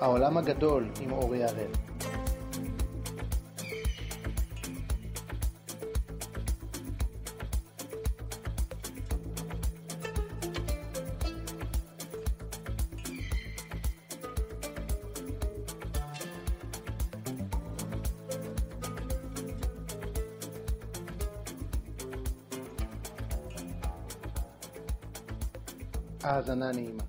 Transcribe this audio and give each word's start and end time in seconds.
העולם 0.00 0.36
הגדול 0.36 0.88
עם 1.00 1.12
אורי 1.12 1.44
הראל. 1.44 1.72
האזנה 26.22 26.72
נעימה. 26.72 27.07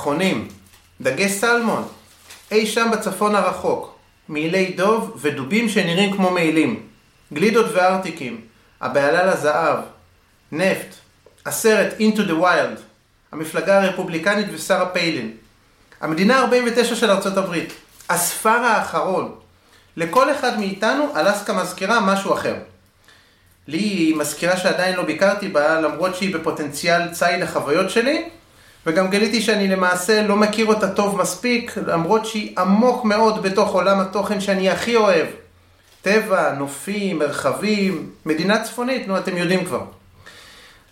קרחונים, 0.00 0.48
דגי 1.00 1.28
סלמון, 1.28 1.88
אי 2.50 2.66
שם 2.66 2.90
בצפון 2.92 3.34
הרחוק, 3.34 3.98
מעילי 4.28 4.72
דוב 4.76 5.16
ודובים 5.20 5.68
שנראים 5.68 6.16
כמו 6.16 6.30
מעילים, 6.30 6.82
גלידות 7.32 7.66
וארטיקים, 7.72 8.40
הבהלה 8.80 9.26
לזהב, 9.26 9.78
נפט, 10.52 10.94
הסרט 11.46 11.94
Into 11.98 12.18
the 12.18 12.42
Wild, 12.42 12.80
המפלגה 13.32 13.82
הרפובליקנית 13.82 14.46
ושרה 14.52 14.86
פיילין, 14.86 15.32
המדינה 16.00 16.40
ה-49 16.40 16.94
של 16.94 17.10
ארצות 17.10 17.36
הברית, 17.36 17.72
הספר 18.10 18.48
האחרון. 18.48 19.34
לכל 19.96 20.32
אחד 20.32 20.58
מאיתנו 20.58 21.12
אלסקה 21.16 21.52
מזכירה 21.52 22.00
משהו 22.00 22.34
אחר. 22.34 22.54
לי 23.68 23.78
היא 23.78 24.16
מזכירה 24.16 24.56
שעדיין 24.56 24.96
לא 24.96 25.02
ביקרתי 25.02 25.48
בה, 25.48 25.80
למרות 25.80 26.16
שהיא 26.16 26.34
בפוטנציאל 26.34 27.08
ציד 27.12 27.42
החוויות 27.42 27.90
שלי, 27.90 28.28
וגם 28.86 29.10
גיליתי 29.10 29.40
שאני 29.40 29.68
למעשה 29.68 30.22
לא 30.22 30.36
מכיר 30.36 30.66
אותה 30.66 30.88
טוב 30.88 31.16
מספיק, 31.16 31.72
למרות 31.86 32.26
שהיא 32.26 32.54
עמוק 32.58 33.04
מאוד 33.04 33.42
בתוך 33.42 33.72
עולם 33.74 34.00
התוכן 34.00 34.40
שאני 34.40 34.70
הכי 34.70 34.96
אוהב. 34.96 35.26
טבע, 36.02 36.52
נופים, 36.52 37.18
מרחבים, 37.18 38.10
מדינה 38.26 38.64
צפונית, 38.64 39.08
נו 39.08 39.18
אתם 39.18 39.36
יודעים 39.36 39.64
כבר. 39.64 39.80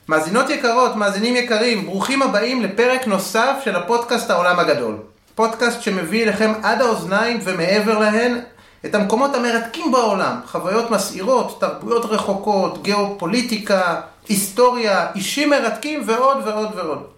מאזינות 0.09 0.51
יקרות, 0.51 0.97
מאזינים 0.97 1.37
יקרים, 1.37 1.87
ברוכים 1.87 2.23
הבאים 2.23 2.63
לפרק 2.63 3.07
נוסף 3.07 3.55
של 3.65 3.77
הפודקאסט 3.77 4.31
העולם 4.31 4.59
הגדול. 4.59 4.97
פודקאסט 5.35 5.83
שמביא 5.83 6.23
אליכם 6.23 6.53
עד 6.63 6.81
האוזניים 6.81 7.39
ומעבר 7.45 7.99
להן 7.99 8.41
את 8.85 8.95
המקומות 8.95 9.35
המרתקים 9.35 9.93
בעולם, 9.93 10.41
חוויות 10.47 10.91
מסעירות, 10.91 11.61
תרבויות 11.61 12.05
רחוקות, 12.05 12.83
גיאופוליטיקה, 12.83 14.01
היסטוריה, 14.29 15.07
אישים 15.15 15.51
מרתקים 15.51 16.03
ועוד 16.07 16.37
ועוד 16.45 16.69
ועוד. 16.77 17.18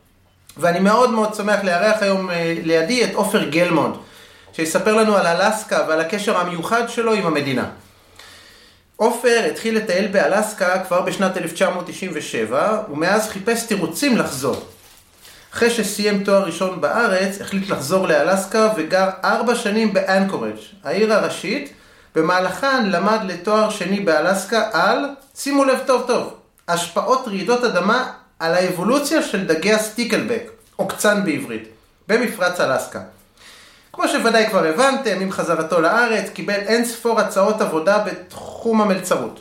ואני 0.57 0.81
מאוד 0.81 1.11
מאוד 1.11 1.35
שמח 1.35 1.65
לארח 1.65 2.03
היום 2.03 2.31
אה, 2.31 2.55
לידי 2.63 3.05
את 3.05 3.15
עופר 3.15 3.45
גלמונד, 3.45 3.95
שיספר 4.53 4.95
לנו 4.95 5.17
על 5.17 5.27
אלסקה 5.27 5.85
ועל 5.89 6.01
הקשר 6.01 6.37
המיוחד 6.37 6.89
שלו 6.89 7.13
עם 7.13 7.27
המדינה. 7.27 7.65
עופר 8.97 9.47
התחיל 9.51 9.77
לטייל 9.77 10.07
באלסקה 10.07 10.85
כבר 10.85 11.01
בשנת 11.01 11.37
1997, 11.37 12.83
ומאז 12.93 13.29
חיפש 13.29 13.63
תירוצים 13.63 14.19
לחזור. 14.19 14.67
אחרי 15.55 15.71
שסיים 15.71 16.25
תואר 16.25 16.45
ראשון 16.45 16.81
בארץ, 16.81 17.41
החליט 17.41 17.71
לחזור 17.71 18.09
לאלסקה 18.09 18.73
וגר 18.77 19.09
ארבע 19.25 19.55
שנים 19.55 19.93
באנקורג', 19.93 20.57
העיר 20.85 21.13
הראשית, 21.13 21.73
במהלכן 22.15 22.87
למד 22.87 23.19
לתואר 23.25 23.71
שני 23.71 24.01
באלסקה 24.01 24.69
על, 24.73 25.05
שימו 25.35 25.65
לב 25.65 25.79
טוב 25.87 26.05
טוב, 26.07 26.35
השפעות 26.69 27.29
רעידות 27.29 27.65
אדמה 27.65 28.13
על 28.41 28.55
האבולוציה 28.55 29.23
של 29.23 29.47
דגי 29.47 29.73
הסטיקלבק, 29.73 30.51
או 30.79 30.89
קצן 30.89 31.25
בעברית, 31.25 31.69
במפרץ 32.09 32.61
אלסקה. 32.61 33.01
כמו 33.93 34.09
שוודאי 34.09 34.49
כבר 34.49 34.65
הבנתם, 34.65 35.21
עם 35.21 35.33
חזרתו 35.33 35.81
לארץ, 35.81 36.31
קיבל 36.31 36.55
אין 36.55 36.85
ספור 36.85 37.21
הצעות 37.21 37.61
עבודה 37.61 37.99
בתחום 37.99 38.81
המלצרות. 38.81 39.41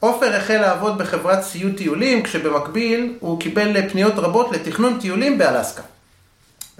עופר 0.00 0.36
החל 0.36 0.56
לעבוד 0.56 0.98
בחברת 0.98 1.42
סיוט 1.42 1.76
טיולים, 1.76 2.22
כשבמקביל 2.22 3.16
הוא 3.20 3.40
קיבל 3.40 3.88
פניות 3.88 4.14
רבות 4.16 4.52
לתכנון 4.52 4.98
טיולים 5.00 5.38
באלסקה. 5.38 5.82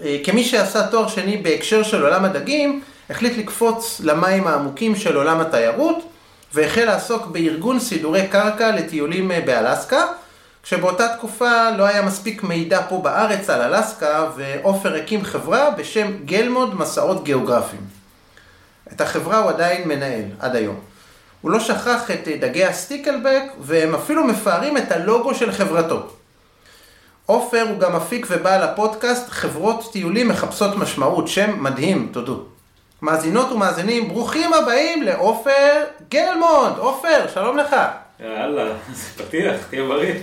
אה, 0.03 0.17
כמי 0.23 0.43
שעשה 0.43 0.87
תואר 0.87 1.07
שני 1.07 1.37
בהקשר 1.37 1.83
של 1.83 2.03
עולם 2.03 2.25
הדגים, 2.25 2.81
החליט 3.09 3.37
לקפוץ 3.37 4.01
למים 4.03 4.47
העמוקים 4.47 4.95
של 4.95 5.15
עולם 5.15 5.39
התיירות, 5.39 6.09
והחל 6.53 6.85
לעסוק 6.85 7.25
בארגון 7.25 7.79
סידורי 7.79 8.27
קרקע 8.27 8.71
לטיולים 8.71 9.31
אה, 9.31 9.41
באלסקה, 9.41 10.05
כשבאותה 10.63 11.07
תקופה 11.17 11.69
לא 11.77 11.85
היה 11.85 12.01
מספיק 12.01 12.43
מידע 12.43 12.81
פה 12.89 12.97
בארץ 13.03 13.49
על 13.49 13.61
אלסקה, 13.61 14.29
ועופר 14.35 14.95
הקים 14.95 15.23
חברה 15.23 15.69
בשם 15.71 16.11
גלמוד 16.25 16.79
מסעות 16.79 17.23
גיאוגרפיים. 17.23 17.81
את 18.91 19.01
החברה 19.01 19.37
הוא 19.37 19.49
עדיין 19.49 19.87
מנהל, 19.87 20.25
עד 20.39 20.55
היום. 20.55 20.79
הוא 21.41 21.51
לא 21.51 21.59
שכח 21.59 22.11
את 22.11 22.27
דגי 22.39 22.65
הסטיקלבק, 22.65 23.43
והם 23.59 23.95
אפילו 23.95 24.23
מפארים 24.23 24.77
את 24.77 24.91
הלוגו 24.91 25.35
של 25.35 25.51
חברתו. 25.51 26.07
עופר 27.25 27.65
הוא 27.69 27.79
גם 27.79 27.95
מפיק 27.95 28.27
ובעל 28.29 28.63
הפודקאסט 28.63 29.29
חברות 29.29 29.89
טיולים 29.91 30.27
מחפשות 30.27 30.75
משמעות, 30.75 31.27
שם 31.27 31.63
מדהים, 31.63 32.09
תודו. 32.13 32.43
מאזינות 33.01 33.51
ומאזינים, 33.51 34.07
ברוכים 34.07 34.53
הבאים 34.53 35.03
לעופר 35.03 35.83
גלמונד. 36.09 36.77
עופר, 36.77 37.27
שלום 37.33 37.57
לך. 37.57 37.75
יאללה, 38.19 38.73
זה 38.93 39.23
פתיח, 39.23 39.55
תהיה 39.69 39.83
בריא. 39.83 40.13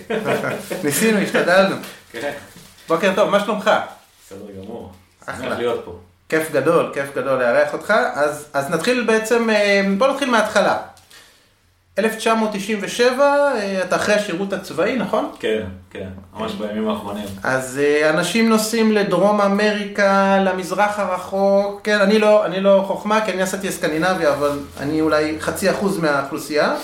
ניסינו, 0.85 1.19
השתדלנו. 1.19 1.77
כן, 2.13 2.33
בוקר 2.89 3.13
טוב, 3.15 3.31
מה 3.31 3.41
שלומך? 3.41 3.71
בסדר 4.27 4.47
גמור. 4.63 4.93
אחלה. 5.27 5.47
שמח 5.47 5.59
להיות 5.59 5.85
פה. 5.85 5.99
כיף 6.29 6.53
גדול, 6.53 6.91
כיף 6.95 7.17
גדול 7.17 7.39
לארח 7.39 7.73
אותך. 7.73 7.95
אז, 8.15 8.49
אז 8.53 8.71
נתחיל 8.71 9.05
בעצם, 9.07 9.51
אה, 9.51 9.83
בוא 9.99 10.09
נתחיל 10.09 10.31
מההתחלה. 10.31 10.79
1997, 11.99 13.25
אה, 13.25 13.83
אתה 13.83 13.97
אחרי 13.97 14.15
השירות 14.15 14.53
הצבאי, 14.53 14.97
נכון? 14.97 15.31
כן, 15.41 15.63
כן, 15.91 16.09
ממש 16.35 16.53
בימים 16.53 16.89
האחרונים. 16.89 17.27
אז 17.43 17.81
אה, 17.83 18.11
אנשים 18.11 18.49
נוסעים 18.49 18.93
לדרום 18.93 19.41
אמריקה, 19.41 20.39
למזרח 20.39 20.99
הרחוק, 20.99 21.81
כן, 21.85 22.01
אני 22.01 22.19
לא, 22.19 22.47
אני 22.47 22.61
לא 22.61 22.85
חוכמה, 22.87 23.25
כי 23.25 23.33
אני 23.33 23.43
נסעתי 23.43 23.69
לסקנדינביה, 23.69 24.33
אבל 24.33 24.59
אני 24.81 25.01
אולי 25.01 25.37
חצי 25.41 25.71
אחוז 25.71 25.99
מהאוכלוסייה. 25.99 26.75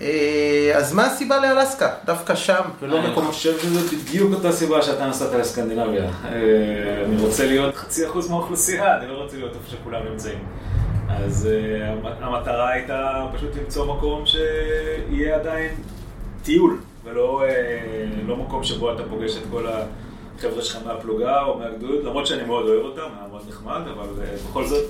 אה, 0.00 0.72
אז 0.76 0.92
מה 0.94 1.06
הסיבה 1.06 1.38
לאלסקה? 1.40 1.88
דווקא 2.04 2.34
שם, 2.34 2.62
ולא 2.80 2.98
אני 2.98 3.10
מקומות... 3.10 3.30
חושב 3.34 3.58
שזו 3.58 3.96
בדיוק 3.96 4.32
אותה 4.34 4.52
סיבה 4.52 4.82
שאתה 4.82 5.06
נסעת 5.06 5.32
לסקנדינביה. 5.32 6.04
אה, 6.04 6.10
אני 7.04 7.22
רוצה 7.22 7.46
להיות 7.46 7.74
חצי 7.76 8.06
אחוז 8.06 8.30
מהאוכלוסייה, 8.30 8.96
אני 8.98 9.08
לא 9.08 9.22
רוצה 9.22 9.36
להיות 9.36 9.54
איפה 9.54 9.70
שכולם 9.70 10.00
נמצאים. 10.10 10.38
אז 11.08 11.48
אה, 11.52 11.88
המ- 11.92 12.06
המטרה 12.22 12.70
הייתה 12.70 13.26
פשוט 13.34 13.56
למצוא 13.56 13.94
מקום 13.96 14.24
שיהיה 14.26 15.36
עדיין 15.36 15.70
טיול, 16.44 16.78
ולא 17.04 17.42
אה, 17.44 17.48
לא 18.26 18.36
מקום 18.36 18.64
שבו 18.64 18.92
אתה 18.92 19.02
פוגש 19.10 19.36
את 19.36 19.42
כל 19.50 19.66
החבר'ה 19.66 20.62
שלך 20.62 20.78
מהפלוגה 20.86 21.42
או 21.42 21.58
מהגדוד, 21.58 22.04
למרות 22.04 22.26
שאני 22.26 22.42
מאוד 22.42 22.66
אוהב 22.68 22.84
אותם, 22.84 23.00
היה 23.18 23.28
מאוד 23.30 23.42
נחמד, 23.48 23.80
אבל 23.94 24.06
אה, 24.24 24.36
בכל 24.50 24.66
זאת, 24.66 24.84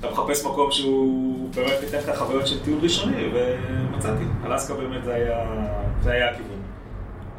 אתה 0.00 0.10
מחפש 0.10 0.44
מקום 0.44 0.72
שהוא 0.72 1.48
באמת 1.54 1.78
ייתן 1.82 1.98
לך 1.98 2.18
חוויות 2.18 2.46
של 2.46 2.64
טיול 2.64 2.78
ראשוני, 2.82 3.28
ומצאתי. 3.34 4.24
אלסקה 4.46 4.74
באמת 4.74 5.04
זה 5.04 5.14
היה, 5.14 5.44
זה 6.02 6.10
היה 6.10 6.30
הכיוון. 6.30 6.60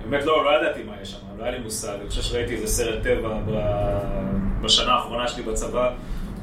באמת 0.09 0.25
לא, 0.25 0.45
לא 0.45 0.49
ידעתי 0.49 0.83
מה 0.83 0.93
יש 1.01 1.11
שם, 1.11 1.17
לא 1.37 1.43
היה 1.43 1.51
לי 1.51 1.63
מושג. 1.63 1.97
אני 2.01 2.09
חושב 2.09 2.21
שראיתי 2.21 2.55
איזה 2.55 2.67
סרט 2.67 3.03
טבע 3.03 3.37
בשנה 4.61 4.91
האחרונה 4.91 5.27
שלי 5.27 5.43
בצבא. 5.43 5.93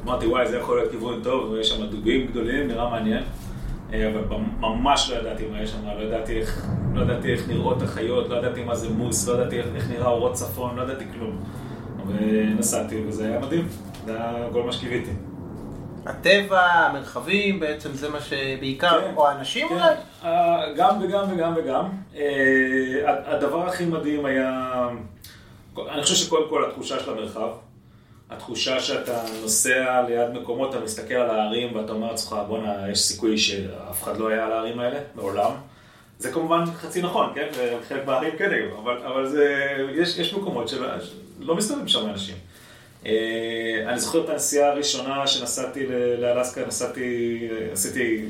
אמרתי, 0.05 0.27
וואי, 0.27 0.47
זה 0.47 0.57
יכול 0.57 0.77
להיות 0.77 0.91
כיוון 0.91 1.19
טוב, 1.23 1.51
ויש 1.51 1.69
שם 1.69 1.85
דובים 1.85 2.27
גדולים, 2.27 2.67
נראה 2.67 2.89
מעניין. 2.89 3.23
אה, 3.93 4.09
אבל 4.09 4.37
ממש 4.59 5.11
לא 5.11 5.19
ידעתי 5.19 5.43
מה 5.51 5.61
יש 5.61 5.69
שם, 5.69 5.77
לא 5.97 6.03
ידעתי 6.03 6.39
איך, 6.39 6.67
לא 6.93 7.01
ידעתי 7.01 7.31
איך 7.31 7.49
נראות 7.49 7.81
החיות, 7.81 8.29
לא 8.29 8.35
ידעתי 8.35 8.63
מה 8.63 8.75
זה 8.75 8.89
מוס, 8.89 9.27
לא 9.27 9.33
ידעתי 9.33 9.59
איך 9.59 9.89
נראה 9.89 10.07
אורות 10.07 10.33
צפון, 10.33 10.75
לא 10.75 10.81
ידעתי 10.81 11.05
כלום. 11.13 11.39
ונסעתי, 12.07 13.03
וזה 13.07 13.27
היה 13.27 13.39
מדהים, 13.39 13.67
זה 14.05 14.15
היה 14.15 14.47
כל 14.51 14.63
מה 14.63 14.71
שקיוויתי. 14.71 15.11
הטבע, 16.09 16.61
המרחבים, 16.61 17.59
בעצם 17.59 17.93
זה 17.93 18.09
מה 18.09 18.21
שבעיקר, 18.21 19.01
כן. 19.01 19.13
או 19.15 19.27
האנשים 19.27 19.67
כן, 19.67 19.75
אולי? 19.75 20.75
גם 20.75 20.95
וגם 21.01 21.25
וגם 21.31 21.53
וגם. 21.57 21.85
אה, 22.15 22.23
הדבר 23.25 23.67
הכי 23.67 23.85
מדהים 23.85 24.25
היה, 24.25 24.71
אני 25.89 26.03
חושב 26.03 26.15
שקודם 26.15 26.49
כל 26.49 26.65
התחושה 26.69 26.99
של 26.99 27.11
המרחב, 27.11 27.49
התחושה 28.29 28.79
שאתה 28.79 29.21
נוסע 29.41 30.01
ליד 30.07 30.29
מקומות, 30.29 30.75
אתה 30.75 30.83
מסתכל 30.83 31.13
על 31.13 31.29
הערים 31.29 31.75
ואתה 31.75 31.91
אומר 31.91 32.11
לעצמך, 32.11 32.35
בואנה, 32.47 32.91
יש 32.91 32.99
סיכוי 32.99 33.37
שאף 33.37 34.03
אחד 34.03 34.17
לא 34.17 34.27
היה 34.27 34.45
על 34.45 34.51
הערים 34.51 34.79
האלה, 34.79 34.99
מעולם. 35.15 35.51
זה 36.17 36.31
כמובן 36.31 36.65
חצי 36.65 37.01
נכון, 37.01 37.31
כן? 37.35 37.47
וחלק 37.57 38.05
מהערים 38.05 38.31
כן 38.37 38.51
היו, 38.51 38.79
אבל, 38.83 38.97
אבל 39.05 39.29
זה, 39.29 39.67
יש, 39.95 40.17
יש 40.17 40.33
מקומות 40.33 40.67
שלא 40.67 40.87
לא 41.39 41.55
מסתובבים 41.55 41.87
שם 41.87 42.09
אנשים. 42.09 42.35
אה, 43.05 43.11
אני 43.87 43.99
זוכר 43.99 44.23
את 44.23 44.29
הנסיעה 44.29 44.69
הראשונה 44.69 45.27
שנסעתי 45.27 45.85
לאלסקה, 46.17 46.65
נסעתי, 46.67 47.39
אה, 47.51 47.71
עשיתי 47.73 48.25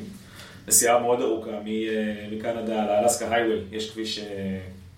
נסיעה 0.68 1.00
מאוד 1.00 1.22
ארוכה 1.22 1.52
מ- 1.66 2.36
מקנדה 2.38 2.86
לאלסקה 2.86 3.36
הייווי, 3.36 3.60
יש 3.72 3.92
כביש 3.92 4.20
אה, 4.20 4.26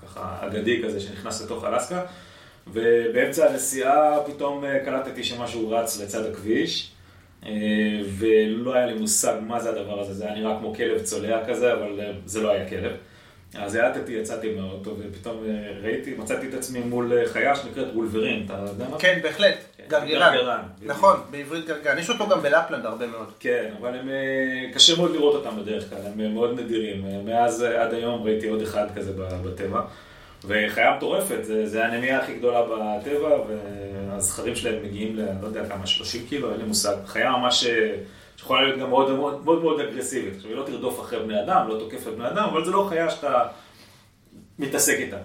ככה 0.03 0.37
אגדי 0.41 0.81
כזה 0.83 0.99
שנכנס 0.99 1.41
לתוך 1.41 1.63
אלסקה, 1.65 2.01
ובאמצע 2.67 3.49
הנסיעה 3.49 4.17
פתאום 4.25 4.65
אה, 4.65 4.79
קלטתי 4.85 5.23
שמשהו 5.23 5.69
רץ 5.71 6.01
לצד 6.01 6.25
הכביש. 6.25 6.91
אה, 7.45 7.51
ולא 8.17 8.73
היה 8.73 8.85
לי 8.85 8.93
מושג 8.93 9.33
מה 9.47 9.59
זה 9.59 9.69
הדבר 9.69 9.99
הזה, 9.99 10.13
זה 10.13 10.25
היה 10.25 10.35
נראה 10.35 10.57
כמו 10.59 10.75
כלב 10.75 11.01
צולע 11.03 11.45
כזה, 11.47 11.73
אבל 11.73 11.99
אה, 11.99 12.11
זה 12.25 12.41
לא 12.41 12.51
היה 12.51 12.69
כלב. 12.69 12.91
אז 13.59 13.75
האטתי, 13.75 14.11
יצאתי 14.11 14.53
מהאוטו, 14.53 14.95
ופתאום 14.99 15.43
אה, 15.45 15.71
ראיתי, 15.83 16.13
מצאתי 16.17 16.49
את 16.49 16.53
עצמי 16.53 16.79
מול 16.79 17.13
אה, 17.13 17.29
חיה 17.29 17.55
שנקראת 17.55 17.87
וולברין, 17.93 18.43
אתה 18.45 18.65
יודע 18.67 18.89
מה? 18.89 18.99
כן, 18.99 19.19
בהחלט. 19.23 19.55
כן, 19.77 19.83
גרגרן. 19.87 20.33
גרגרן, 20.33 20.61
נכון, 20.81 21.19
בעברית 21.31 21.65
גרגרן. 21.65 21.97
יש 21.97 22.09
אותו 22.09 22.29
גם 22.29 22.41
בלפלנד 22.41 22.85
הרבה 22.85 23.07
מאוד. 23.07 23.31
כן, 23.39 23.73
אבל 23.79 23.95
הם, 23.99 24.09
אה, 24.09 24.73
קשה 24.73 24.97
מאוד 24.97 25.11
לראות 25.11 25.35
אותם 25.35 25.61
בדרך 25.61 25.89
כלל, 25.89 25.99
הם 26.05 26.33
מאוד 26.33 26.59
נדירים. 26.59 27.25
מאז 27.25 27.61
עד 27.61 27.93
היום 27.93 28.23
ראיתי 28.23 28.47
עוד 28.47 28.61
אחד 28.61 28.87
כזה 28.95 29.11
בטבע. 29.45 29.81
וחיה 30.45 30.95
מטורפת, 30.97 31.39
זה, 31.43 31.67
זה 31.67 31.85
הנמייה 31.85 32.19
הכי 32.19 32.35
גדולה 32.35 32.61
בטבע, 32.63 33.37
והזכרים 33.47 34.55
שלהם 34.55 34.83
מגיעים 34.83 35.15
ל... 35.15 35.21
לא 35.41 35.47
יודע 35.47 35.65
כמה, 35.65 35.85
30 35.85 36.25
קילו, 36.29 36.51
אין 36.51 36.59
לי 36.59 36.65
מושג. 36.65 36.95
חיה 37.05 37.31
ממש 37.31 37.65
שיכולה 38.41 38.61
להיות 38.61 38.79
גם 38.79 38.89
מאוד 38.89 39.11
מאוד 39.11 39.45
מאוד, 39.45 39.61
מאוד 39.61 39.79
אגרסיבית. 39.79 40.35
עכשיו, 40.35 40.49
היא 40.49 40.57
לא 40.57 40.63
תרדוף 40.63 40.99
אחרי 40.99 41.19
בני 41.19 41.41
אדם, 41.41 41.67
לא 41.67 41.79
תוקפת 41.79 42.11
בני 42.11 42.27
אדם, 42.27 42.43
אבל 42.43 42.65
זה 42.65 42.71
לא 42.71 42.85
חיה 42.89 43.09
שאתה 43.09 43.45
מתעסק 44.59 44.95
איתה. 44.97 45.17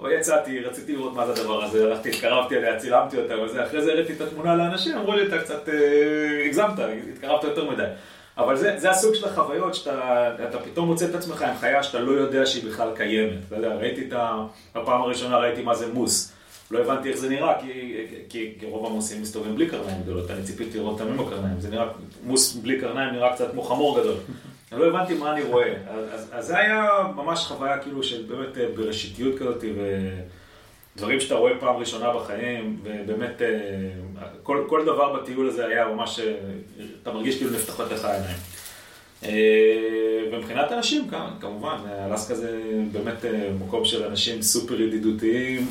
אבל 0.00 0.12
יצאתי, 0.12 0.60
רציתי 0.60 0.96
לראות 0.96 1.14
מה 1.14 1.26
זה 1.26 1.32
הדבר 1.32 1.64
הזה, 1.64 1.84
הלכתי, 1.84 2.10
התקרבתי 2.10 2.56
אליה, 2.56 2.78
צילמתי 2.78 3.16
אותה 3.16 3.40
וזה, 3.40 3.66
אחרי 3.66 3.82
זה 3.82 3.92
הראיתי 3.92 4.12
את 4.12 4.20
התמונה 4.20 4.56
לאנשים, 4.56 4.98
אמרו 4.98 5.12
לי, 5.12 5.26
אתה 5.26 5.38
קצת 5.38 5.68
אה, 5.68 6.44
הגזמת, 6.44 6.78
התקרבת 7.12 7.44
יותר 7.44 7.70
מדי. 7.70 7.86
אבל 8.38 8.56
זה, 8.56 8.74
זה 8.78 8.90
הסוג 8.90 9.14
של 9.14 9.28
החוויות 9.28 9.74
שאתה 9.74 10.28
אתה 10.48 10.58
פתאום 10.58 10.88
מוצא 10.88 11.04
את 11.04 11.14
עצמך 11.14 11.42
עם 11.42 11.54
חיה 11.60 11.82
שאתה 11.82 11.98
לא 11.98 12.10
יודע 12.12 12.46
שהיא 12.46 12.70
בכלל 12.70 12.88
קיימת. 12.96 13.38
אתה 13.48 13.56
יודע, 13.56 13.74
ראיתי 13.74 14.06
את 14.08 14.12
ה... 14.12 14.46
בפעם 14.74 15.02
הראשונה 15.02 15.38
ראיתי 15.38 15.62
מה 15.62 15.74
זה 15.74 15.92
מוס. 15.92 16.31
לא 16.72 16.78
הבנתי 16.78 17.08
איך 17.08 17.16
זה 17.16 17.28
נראה, 17.28 17.60
כי, 17.60 17.94
כי, 18.28 18.52
כי 18.60 18.66
רוב 18.66 18.86
המוסים 18.86 19.22
מסתובבים 19.22 19.54
בלי 19.54 19.68
קרניים 19.68 20.02
גדולות, 20.02 20.30
אני 20.30 20.42
ציפיתי 20.42 20.78
לראות 20.78 21.00
אותם 21.00 21.12
עם 21.12 21.20
הקרניים, 21.20 21.60
זה 21.60 21.70
נראה, 21.70 21.86
מוס 22.24 22.54
בלי 22.54 22.80
קרניים 22.80 23.14
נראה 23.14 23.34
קצת 23.34 23.50
כמו 23.50 23.62
חמור 23.62 24.00
גדול. 24.00 24.14
אני 24.72 24.80
לא 24.80 24.86
הבנתי 24.86 25.14
מה 25.14 25.32
אני 25.32 25.42
רואה, 25.42 25.74
אז, 25.88 26.28
אז, 26.32 26.46
זה 26.46 26.58
היה 26.58 26.86
ממש 27.16 27.38
חוויה 27.38 27.78
כאילו 27.78 28.02
של 28.02 28.22
באמת 28.22 28.58
אה, 28.58 28.66
בראשיתיות 28.76 29.38
כזאת, 29.38 29.64
ודברים 30.96 31.20
שאתה 31.20 31.34
רואה 31.34 31.52
פעם 31.60 31.76
ראשונה 31.76 32.12
בחיים, 32.12 32.80
ובאמת 32.82 33.42
אה, 33.42 33.48
כל, 34.42 34.64
כל 34.68 34.84
דבר 34.84 35.12
בטיול 35.12 35.48
הזה 35.48 35.66
היה 35.66 35.86
ממש, 35.86 36.20
אה, 36.20 36.34
אתה 37.02 37.12
מרגיש 37.12 37.36
כאילו 37.36 37.50
נפתחות 37.50 37.92
לך 37.92 38.04
העיניים. 38.04 38.36
ומבחינת 40.32 40.72
אנשים, 40.72 41.08
כמובן, 41.40 41.76
אלסקה 42.06 42.34
זה 42.34 42.60
באמת 42.92 43.24
מקום 43.60 43.84
של 43.84 44.04
אנשים 44.04 44.42
סופר 44.42 44.80
ידידותיים, 44.80 45.66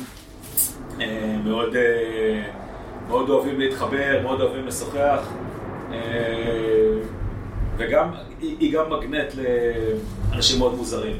מאוד, 1.44 1.76
אה, 1.76 2.42
מאוד 3.08 3.30
אוהבים 3.30 3.60
להתחבר, 3.60 4.20
מאוד 4.22 4.40
אוהבים 4.40 4.66
לשוחח, 4.66 5.28
אה, 5.92 5.98
וגם, 7.76 8.10
היא 8.40 8.72
גם 8.72 8.92
מגנט 8.92 9.34
לאנשים 10.32 10.58
מאוד 10.58 10.74
מוזרים. 10.74 11.16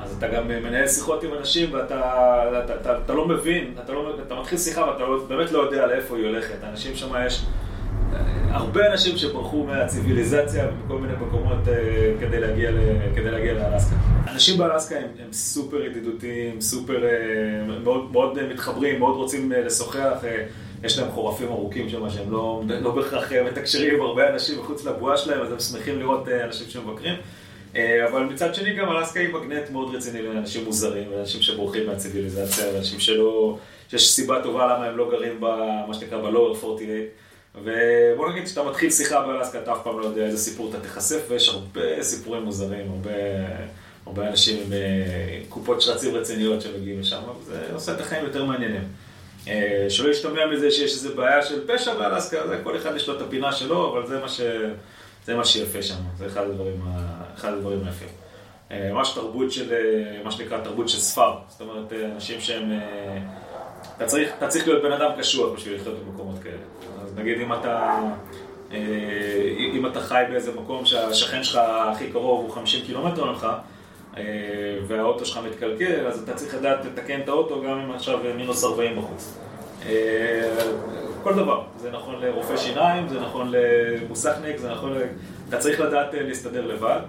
אז 0.00 0.16
אתה 0.18 0.28
גם 0.28 0.48
מנהל 0.48 0.88
שיחות 0.88 1.22
עם 1.22 1.30
אנשים 1.38 1.74
ואתה 1.74 2.64
אתה, 2.64 2.74
אתה, 2.74 2.98
אתה 3.04 3.14
לא 3.14 3.28
מבין, 3.28 3.74
אתה, 3.84 3.92
לא, 3.92 4.14
אתה 4.26 4.34
מתחיל 4.34 4.58
שיחה 4.58 4.84
ואתה 4.86 5.02
לא, 5.02 5.24
באמת 5.28 5.52
לא 5.52 5.58
יודע 5.58 5.86
לאיפה 5.86 6.16
היא 6.16 6.26
הולכת. 6.26 6.64
אנשים 6.64 6.94
שם 6.94 7.14
יש 7.26 7.44
הרבה 8.58 8.92
אנשים 8.92 9.16
שברחו 9.16 9.64
מהציוויליזציה 9.64 10.68
ומכל 10.68 10.98
מיני 10.98 11.12
מקומות 11.12 11.58
uh, 11.64 11.70
כדי 12.20 12.40
להגיע, 12.40 12.70
כדי 13.14 13.30
להגיע 13.30 13.52
לאלסקה. 13.52 13.96
אנשים 14.28 14.58
באלסקה 14.58 14.96
הם, 14.96 15.08
הם 15.24 15.32
סופר 15.32 15.84
ידידותיים, 15.84 16.60
סופר, 16.60 17.02
uh, 17.02 17.70
מאוד, 17.84 18.12
מאוד 18.12 18.42
מתחברים, 18.42 18.98
מאוד 18.98 19.16
רוצים 19.16 19.52
uh, 19.52 19.56
לשוחח. 19.56 20.24
יש 20.84 20.98
להם 20.98 21.10
חורפים 21.10 21.48
ארוכים 21.48 21.88
שם 21.88 22.10
שהם 22.10 22.32
לא, 22.32 22.62
לא 22.80 22.90
בהכרח 22.90 23.32
מתקשרים 23.32 23.94
עם 23.94 24.00
הרבה 24.00 24.30
אנשים 24.30 24.60
מחוץ 24.60 24.84
לבועה 24.84 25.16
שלהם, 25.16 25.40
אז 25.40 25.52
הם 25.52 25.60
שמחים 25.60 25.98
לראות 25.98 26.28
אנשים 26.28 26.66
שמבקרים. 26.68 27.14
אבל 28.10 28.22
מצד 28.22 28.54
שני 28.54 28.74
גם 28.74 28.90
אלסקה 28.90 29.20
היא 29.20 29.28
מגנט 29.34 29.70
מאוד 29.70 29.94
רציני 29.94 30.22
לאנשים 30.22 30.64
מוזרים, 30.64 31.12
לאנשים 31.12 31.42
שבורחים 31.42 31.86
מהציוויליזציה, 31.86 32.72
לאנשים 32.72 33.00
שלא, 33.00 33.58
שיש 33.90 34.10
סיבה 34.10 34.42
טובה 34.42 34.66
למה 34.66 34.86
הם 34.86 34.96
לא 34.96 35.10
גרים 35.10 35.36
במה 35.40 35.94
שנקרא 35.94 36.18
ב-Lower 36.18 36.64
48. 36.64 36.92
ובוא 37.54 38.30
נגיד 38.30 38.46
שאתה 38.46 38.62
מתחיל 38.62 38.90
שיחה 38.90 39.20
באלסקה, 39.20 39.62
אתה 39.62 39.72
אף 39.72 39.78
פעם 39.84 40.00
לא 40.00 40.04
יודע 40.04 40.26
איזה 40.26 40.38
סיפור 40.38 40.70
אתה 40.70 40.80
תיחשף, 40.80 41.20
ויש 41.28 41.48
הרבה 41.48 42.02
סיפורים 42.02 42.42
מוזרים, 42.42 42.90
הרבה, 42.90 43.10
הרבה 44.06 44.28
אנשים 44.28 44.62
עם 44.62 44.72
קופות 45.48 45.82
שרצים 45.82 46.14
רציניות 46.14 46.62
שמגיעים 46.62 47.00
לשם, 47.00 47.20
וזה 47.40 47.66
עושה 47.72 47.94
את 47.94 48.00
החיים 48.00 48.24
יותר 48.24 48.44
מעניינים. 48.44 48.84
שלא 49.88 50.10
ישתמע 50.10 50.46
מזה 50.46 50.70
שיש 50.70 50.92
איזו 50.92 51.16
בעיה 51.16 51.42
של 51.42 51.66
פשע 51.66 51.94
באלסקה, 51.94 52.48
זה 52.48 52.60
כל 52.64 52.76
אחד 52.76 52.96
יש 52.96 53.08
לו 53.08 53.16
את 53.16 53.20
הפינה 53.22 53.52
שלו, 53.52 53.92
אבל 53.92 54.06
זה 54.06 54.20
מה, 54.20 54.28
ש... 54.28 54.40
זה 55.24 55.34
מה 55.34 55.44
שיפה 55.44 55.82
שם, 55.82 55.94
זה 56.18 56.26
אחד 56.26 56.42
הדברים, 56.42 56.82
אחד 57.34 57.52
הדברים 57.52 57.80
היפים. 57.84 58.08
ממש 58.70 59.12
תרבות 59.14 59.52
של, 59.52 59.74
מה 60.24 60.30
שנקרא 60.30 60.60
תרבות 60.64 60.88
של 60.88 60.98
ספר, 60.98 61.32
זאת 61.48 61.60
אומרת, 61.60 61.92
אנשים 62.14 62.40
שהם... 62.40 62.80
אתה 63.96 64.06
צריך, 64.06 64.30
אתה 64.38 64.48
צריך 64.48 64.68
להיות 64.68 64.82
בן 64.82 64.92
אדם 64.92 65.10
קשוח 65.18 65.56
בשביל 65.56 65.74
לחיות 65.74 65.98
במקומות 65.98 66.42
כאלה. 66.42 66.56
נגיד 67.18 67.40
אם 67.40 67.52
אתה, 67.52 67.98
אם 69.74 69.86
אתה 69.86 70.00
חי 70.00 70.22
באיזה 70.30 70.52
מקום 70.60 70.84
שהשכן 70.84 71.44
שלך 71.44 71.60
הכי 71.92 72.06
קרוב 72.12 72.44
הוא 72.44 72.54
50 72.54 72.84
קילומטר 72.84 73.24
ממך, 73.24 73.46
והאוטו 74.86 75.24
שלך 75.24 75.40
מתקלקל, 75.46 76.06
אז 76.06 76.22
אתה 76.22 76.34
צריך 76.34 76.54
לדעת 76.54 76.84
לתקן 76.84 77.20
את 77.20 77.28
האוטו 77.28 77.62
גם 77.62 77.78
אם 77.78 77.90
עכשיו 77.90 78.18
מינוס 78.36 78.64
40 78.64 78.96
בחוץ. 78.96 79.38
כל 81.22 81.34
דבר, 81.34 81.62
זה 81.76 81.90
נכון 81.90 82.14
לרופא 82.20 82.56
שיניים, 82.56 83.08
זה 83.08 83.20
נכון 83.20 83.52
למוסכניק, 83.52 84.56
זה 84.58 84.70
נכון 84.70 84.92
ל... 84.92 85.02
אתה 85.48 85.58
צריך 85.58 85.80
לדעת 85.80 86.08
להסתדר 86.12 86.66
לבד, 86.66 87.00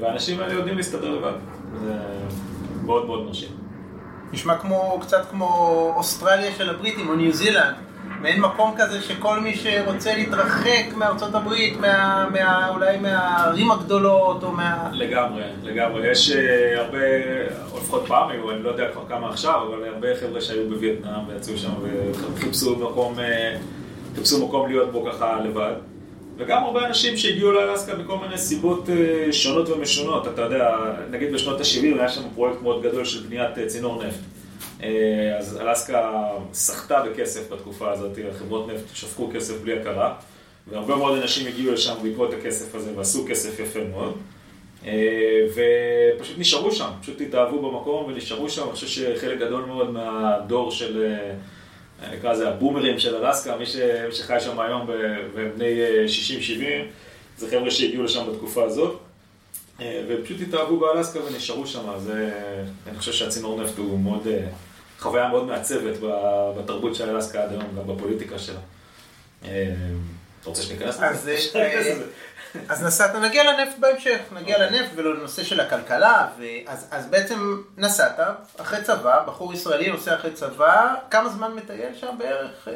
והאנשים 0.00 0.40
האלה 0.40 0.52
יודעים 0.52 0.76
להסתדר 0.76 1.10
לבד. 1.10 1.32
זה 1.84 1.94
מאוד 2.84 3.06
מאוד 3.06 3.26
מרשים. 3.26 3.48
נשמע 4.32 4.58
כמו, 4.58 4.98
קצת 5.02 5.26
כמו 5.30 5.92
אוסטרליה 5.96 6.52
של 6.54 6.70
הבריטים 6.70 7.08
או 7.08 7.14
ניו 7.14 7.32
זילנד. 7.32 7.74
מעין 8.20 8.40
מקום 8.40 8.74
כזה 8.76 9.00
שכל 9.02 9.40
מי 9.40 9.56
שרוצה 9.56 10.14
להתרחק 10.14 10.84
מארצות 10.96 11.34
הברית, 11.34 11.80
מה, 11.80 12.28
מה, 12.32 12.68
אולי 12.68 12.96
מהערים 12.98 13.70
הגדולות 13.70 14.44
או 14.44 14.52
מה... 14.52 14.90
לגמרי, 14.92 15.42
לגמרי. 15.62 16.10
יש 16.10 16.30
uh, 16.30 16.78
הרבה, 16.78 16.98
לפחות 17.76 18.04
פעם 18.06 18.28
היו, 18.30 18.50
אני 18.50 18.62
לא 18.62 18.70
יודע 18.70 18.88
כבר 18.92 19.02
כמה 19.08 19.28
עכשיו, 19.28 19.62
אבל 19.68 19.88
הרבה 19.88 20.08
חבר'ה 20.20 20.40
שהיו 20.40 20.68
בווייטנאם 20.68 21.28
ויצאו 21.28 21.58
שם 21.58 21.70
וחיפשו 22.34 22.76
מקום, 22.76 23.14
uh, 23.18 23.22
חיפשו 24.16 24.46
מקום 24.46 24.68
להיות 24.68 24.92
בו 24.92 25.04
ככה 25.12 25.40
לבד. 25.44 25.72
וגם 26.36 26.64
הרבה 26.64 26.86
אנשים 26.86 27.16
שהגיעו 27.16 27.52
לאלסקה 27.52 27.94
בכל 27.94 28.16
מיני 28.18 28.38
סיבות 28.38 28.88
uh, 28.88 29.32
שונות 29.32 29.68
ומשונות. 29.68 30.28
אתה 30.28 30.42
יודע, 30.42 30.76
נגיד 31.10 31.32
בשנות 31.32 31.60
ה-70 31.60 31.98
היה 31.98 32.08
שם 32.08 32.22
פרויקט 32.34 32.62
מאוד 32.62 32.82
גדול 32.82 33.04
של 33.04 33.26
בניית 33.26 33.58
צינור 33.66 34.04
נפט. 34.04 34.37
אז 35.38 35.58
אלסקה 35.60 36.12
סחטה 36.52 37.02
בכסף 37.02 37.52
בתקופה 37.52 37.90
הזאת, 37.92 38.18
החברות 38.30 38.68
נפט 38.68 38.84
שפכו 38.94 39.30
כסף 39.34 39.60
בלי 39.60 39.80
הכרה, 39.80 40.14
והרבה 40.70 40.96
מאוד 40.96 41.18
אנשים 41.18 41.46
הגיעו 41.46 41.72
לשם 41.72 41.94
בעקבות 42.02 42.34
הכסף 42.34 42.74
הזה 42.74 42.90
ועשו 42.96 43.26
כסף 43.28 43.60
יפה 43.60 43.80
מאוד, 43.90 44.16
ופשוט 46.18 46.38
נשארו 46.38 46.72
שם, 46.72 46.88
פשוט 47.02 47.20
התאהבו 47.20 47.70
במקום 47.70 48.04
ונשארו 48.04 48.48
שם, 48.48 48.62
אני 48.62 48.72
חושב 48.72 48.86
שחלק 48.86 49.38
גדול 49.38 49.64
מאוד 49.64 49.90
מהדור 49.90 50.70
של, 50.70 51.14
נקרא 52.12 52.32
לזה 52.32 52.48
הבומרים 52.48 52.98
של 52.98 53.24
אלסקה, 53.24 53.56
מי 53.56 53.64
שחי 54.10 54.40
שם 54.40 54.60
היום 54.60 54.86
ובני 55.34 55.74
60-70, 56.58 56.62
זה 57.38 57.48
חבר'ה 57.50 57.70
שהגיעו 57.70 58.04
לשם 58.04 58.24
בתקופה 58.32 58.64
הזאת. 58.64 58.98
ופשוט 60.08 60.40
התאהבו 60.48 60.76
באלסקה 60.76 61.18
ונשארו 61.24 61.66
שם, 61.66 61.88
אז 61.88 62.12
אני 62.88 62.98
חושב 62.98 63.12
שהצינור 63.12 63.62
נפט 63.62 63.78
הוא 63.78 64.00
מאוד, 64.00 64.26
חוויה 64.98 65.28
מאוד 65.28 65.46
מעצבת 65.46 65.94
בתרבות 66.58 66.94
של 66.94 67.10
אלסקה 67.16 67.42
עד 67.42 67.50
היום, 67.50 67.64
גם 67.78 67.96
בפוליטיקה 67.96 68.38
שלה. 68.38 68.60
אתה 69.40 69.48
רוצה 70.44 70.62
שניכנס 70.68 71.00
לזה? 71.00 71.36
אז 72.68 72.84
נסעת, 72.84 73.14
נגיע 73.14 73.44
לנפט 73.44 73.78
בהמשך, 73.78 74.18
נגיע 74.32 74.58
לנפט 74.58 74.90
ולנושא 74.94 75.42
של 75.42 75.60
הכלכלה, 75.60 76.26
אז, 76.66 76.86
אז 76.90 77.06
בעצם 77.06 77.62
נסעת 77.76 78.18
אחרי 78.56 78.82
צבא, 78.82 79.24
בחור 79.26 79.52
ישראלי 79.52 79.90
נוסע 79.90 80.14
אחרי 80.14 80.32
צבא, 80.32 80.94
כמה 81.10 81.28
זמן 81.28 81.54
מטייל 81.54 81.94
שם 81.94 82.14
בערך? 82.18 82.68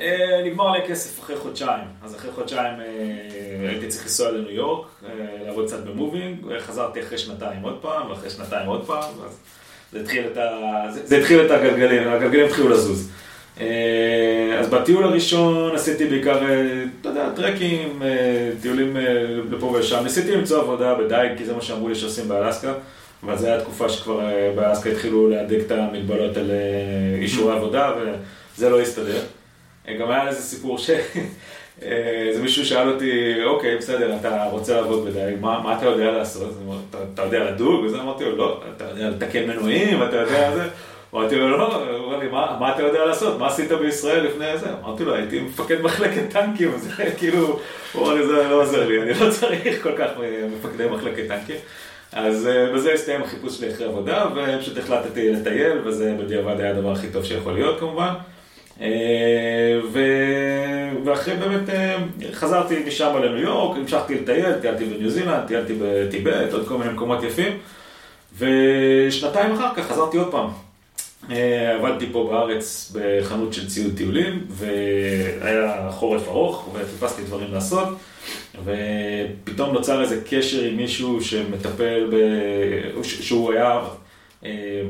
נגמר 0.46 0.70
לי 0.70 0.84
הכסף 0.84 1.20
אחרי 1.20 1.36
חודשיים, 1.36 1.88
אז 2.04 2.14
אחרי 2.16 2.32
חודשיים 2.32 2.74
הייתי 3.68 3.88
צריך 3.88 4.02
לנסוע 4.04 4.30
לניו 4.30 4.50
יורק, 4.50 4.86
לעבוד 5.46 5.66
קצת 5.66 5.78
במובינג, 5.78 6.58
חזרתי 6.58 7.00
אחרי 7.02 7.18
שנתיים 7.18 7.62
עוד 7.62 7.78
פעם, 7.82 8.10
ואחרי 8.10 8.30
שנתיים 8.30 8.68
עוד 8.68 8.86
פעם, 8.86 9.10
אז 9.26 9.38
זה 9.92 10.00
התחיל 10.00 10.24
את, 10.32 10.36
ה... 10.36 10.50
זה 11.04 11.18
התחיל 11.18 11.46
את 11.46 11.50
הגלגלים, 11.50 12.08
הגלגלים 12.08 12.46
התחילו 12.46 12.68
לזוז. 12.68 13.10
אה, 13.60 14.58
אז 14.60 14.68
בטיול 14.68 15.04
הראשון 15.04 15.74
עשיתי 15.74 16.04
בעיקר, 16.04 16.44
אה, 16.44 16.84
אתה 17.00 17.08
יודע, 17.08 17.28
טרקים, 17.36 18.02
אה, 18.02 18.50
טיולים 18.62 18.96
לפה 19.50 19.66
ושם. 19.66 20.04
ניסיתי 20.04 20.30
למצוא 20.30 20.60
עבודה 20.60 20.94
בדייג, 20.94 21.38
כי 21.38 21.44
זה 21.44 21.54
מה 21.54 21.62
שאמרו 21.62 21.88
לי 21.88 21.94
שעושים 21.94 22.28
באלסקה, 22.28 22.72
אבל 23.22 23.38
זו 23.38 23.46
הייתה 23.46 23.64
תקופה 23.64 23.88
שכבר 23.88 24.20
באלסקה 24.56 24.90
התחילו 24.90 25.28
להדק 25.28 25.58
את 25.66 25.70
המגבלות 25.70 26.36
על 26.36 26.50
אישורי 27.20 27.56
עבודה, 27.56 27.92
וזה 28.56 28.70
לא 28.70 28.80
הסתדר. 28.80 29.20
גם 30.00 30.10
היה 30.10 30.28
איזה 30.28 30.42
סיפור 30.42 30.78
ש... 30.78 30.90
אה, 31.86 31.92
איזה 32.28 32.42
מישהו 32.42 32.64
שאל 32.66 32.88
אותי, 32.88 33.10
אוקיי, 33.44 33.76
בסדר, 33.76 34.16
אתה 34.20 34.44
רוצה 34.50 34.76
לעבוד 34.80 35.04
בדייג, 35.06 35.36
מה, 35.40 35.60
מה 35.64 35.78
אתה 35.78 35.86
יודע 35.86 36.10
לעשות? 36.10 36.50
"אתה- 36.90 36.98
אתה 37.14 37.22
יודע 37.22 37.44
לדוג? 37.50 37.84
וזה 37.84 38.00
אמרתי 38.00 38.24
לו, 38.24 38.36
לא, 38.36 38.60
אתה 38.76 38.84
יודע 38.84 39.10
לתקן 39.10 39.46
מנועים, 39.46 40.02
אתה 40.02 40.16
יודע 40.16 40.50
זה? 40.56 40.62
אמרתי 41.14 41.36
לו, 41.36 41.48
לא, 41.58 41.74
הוא 41.98 42.06
אמר 42.08 42.18
לי, 42.18 42.28
מה, 42.28 42.56
מה 42.60 42.74
אתה 42.74 42.82
יודע 42.82 43.04
לעשות? 43.04 43.38
מה 43.38 43.46
עשית 43.46 43.72
בישראל 43.72 44.26
לפני 44.26 44.58
זה? 44.58 44.66
אמרתי 44.84 45.04
לו, 45.04 45.14
הייתי 45.14 45.40
מפקד 45.40 45.80
מחלקת 45.80 46.22
טנקים, 46.30 46.70
זה 46.78 46.90
כאילו, 47.18 47.58
הוא 47.92 48.06
אמר 48.06 48.14
לי, 48.14 48.26
זה 48.26 48.32
לא 48.48 48.62
עוזר 48.62 48.88
לי, 48.88 49.02
אני 49.02 49.10
לא 49.20 49.30
צריך 49.30 49.82
כל 49.82 49.92
כך 49.98 50.08
מפקדי 50.58 50.86
מחלקת 50.88 51.28
טנקים. 51.28 51.56
אז 52.12 52.46
אה, 52.46 52.72
בזה 52.74 52.92
הסתיים 52.92 53.22
החיפוש 53.22 53.58
שלי 53.58 53.72
אחרי 53.72 53.86
עבודה, 53.86 54.24
ופשוט 54.34 54.78
החלטתי 54.78 55.32
לטייל, 55.32 55.78
וזה 55.84 56.14
בדיעבד 56.20 56.60
היה 56.60 56.70
הדבר 56.70 56.92
הכי 56.92 57.06
טוב 57.12 57.24
שיכול 57.24 57.52
להיות 57.52 57.80
כמובן. 57.80 58.12
אה, 58.80 59.80
ו... 59.92 60.00
ואחרי 61.04 61.36
באמת 61.36 61.70
אה, 61.70 61.96
חזרתי 62.32 62.82
משם 62.86 63.16
לניו 63.16 63.38
יורק, 63.38 63.78
המשכתי 63.78 64.14
לטייל, 64.14 64.52
טיילתי 64.52 64.84
בניו 64.84 65.10
זילנד, 65.10 65.46
טיילתי 65.46 65.74
בטיבט, 65.80 66.52
עוד 66.52 66.68
כל 66.68 66.78
מיני 66.78 66.92
מקומות 66.92 67.22
יפים. 67.22 67.58
ושנתיים 68.38 69.52
אחר 69.52 69.74
כך 69.76 69.86
חזרתי 69.86 70.16
עוד 70.16 70.30
פעם. 70.30 70.48
אה, 71.30 71.74
עבדתי 71.74 72.06
פה 72.12 72.28
בארץ 72.30 72.92
בחנות 72.94 73.52
של 73.52 73.68
ציוד 73.68 73.96
טיולים, 73.96 74.46
והיה 74.48 75.90
חורף 75.90 76.28
ארוך, 76.28 76.68
וחיפשתי 76.72 77.22
דברים 77.22 77.52
לעשות, 77.52 77.88
ופתאום 78.64 79.72
נוצר 79.72 80.02
איזה 80.02 80.20
קשר 80.30 80.62
עם 80.64 80.76
מישהו 80.76 81.24
שמטפל 81.24 82.10
ב... 82.12 82.16
שהוא 83.02 83.52
היה 83.52 83.80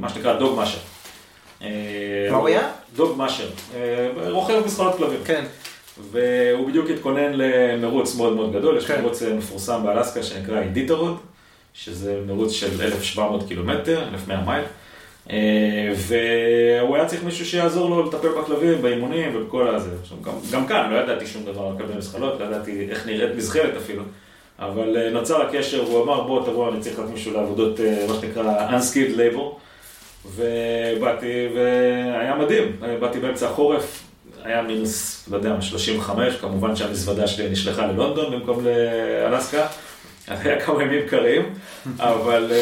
מה 0.00 0.08
שנקרא 0.08 0.38
דוג 0.38 0.56
מאשר. 0.56 0.78
אה, 1.62 2.28
מה 2.30 2.36
הוא 2.36 2.48
היה? 2.48 2.68
דוג 2.96 3.18
מאשר, 3.18 3.48
אה, 3.74 4.08
רוכב 4.30 4.62
מסחרות 4.66 4.96
כלבים. 4.96 5.18
כן. 5.24 5.44
והוא 6.12 6.68
בדיוק 6.68 6.90
התכונן 6.90 7.32
למרוץ 7.34 8.16
מאוד 8.16 8.32
מאוד 8.32 8.52
גדול, 8.52 8.76
יש 8.76 8.86
כן. 8.86 9.00
מרוץ 9.00 9.22
אה, 9.22 9.34
מפורסם 9.34 9.80
באלסקה 9.84 10.22
שנקרא 10.22 10.60
אידיטרוד, 10.60 11.16
שזה 11.74 12.20
מרוץ 12.26 12.52
של 12.52 12.82
1,700 12.82 13.48
קילומטר, 13.48 14.02
1,100 14.14 14.44
מייל, 14.44 14.64
אה, 15.30 15.92
והוא 15.96 16.96
היה 16.96 17.06
צריך 17.06 17.24
מישהו 17.24 17.46
שיעזור 17.46 17.90
לו 17.90 18.02
לטפל 18.02 18.28
בכלבים, 18.28 18.82
באימונים 18.82 19.36
ובכל 19.36 19.74
הזה. 19.74 19.90
עכשיו, 20.02 20.18
גם, 20.22 20.32
גם 20.52 20.66
כאן 20.66 20.90
לא 20.92 20.98
ידעתי 20.98 21.26
שום 21.26 21.44
דבר 21.44 21.66
על 21.66 21.78
כלבי 21.78 21.94
מזחלות, 21.94 22.40
לא 22.40 22.44
ידעתי 22.44 22.86
איך 22.90 23.06
נראית 23.06 23.36
מזחלת 23.36 23.76
אפילו. 23.76 24.02
אבל 24.58 25.10
נוצר 25.12 25.42
הקשר, 25.42 25.84
והוא 25.84 26.04
אמר 26.04 26.22
בוא 26.22 26.46
תבוא, 26.46 26.68
אני 26.68 26.80
צריך 26.80 26.98
לקחת 26.98 27.10
מישהו 27.10 27.34
לעבודות, 27.34 27.80
מה 28.08 28.14
שנקרא 28.20 28.68
unskilled 28.70 29.16
labor. 29.16 29.62
ובאתי, 30.24 31.48
והיה 31.54 32.34
מדהים, 32.34 32.76
באתי 33.00 33.20
באמצע 33.20 33.46
החורף, 33.46 34.02
היה 34.44 34.62
מינוס, 34.62 35.28
לא 35.30 35.36
יודע, 35.36 35.60
35, 35.60 36.36
כמובן 36.36 36.76
שהמזוודה 36.76 37.26
שלי 37.26 37.50
נשלחה 37.50 37.86
ללונדון 37.86 38.32
במקום 38.32 38.64
לאלסקה, 38.64 39.66
היה 40.28 40.60
כמה 40.60 40.82
ימים 40.82 41.08
קרים, 41.08 41.54
אבל, 41.98 42.52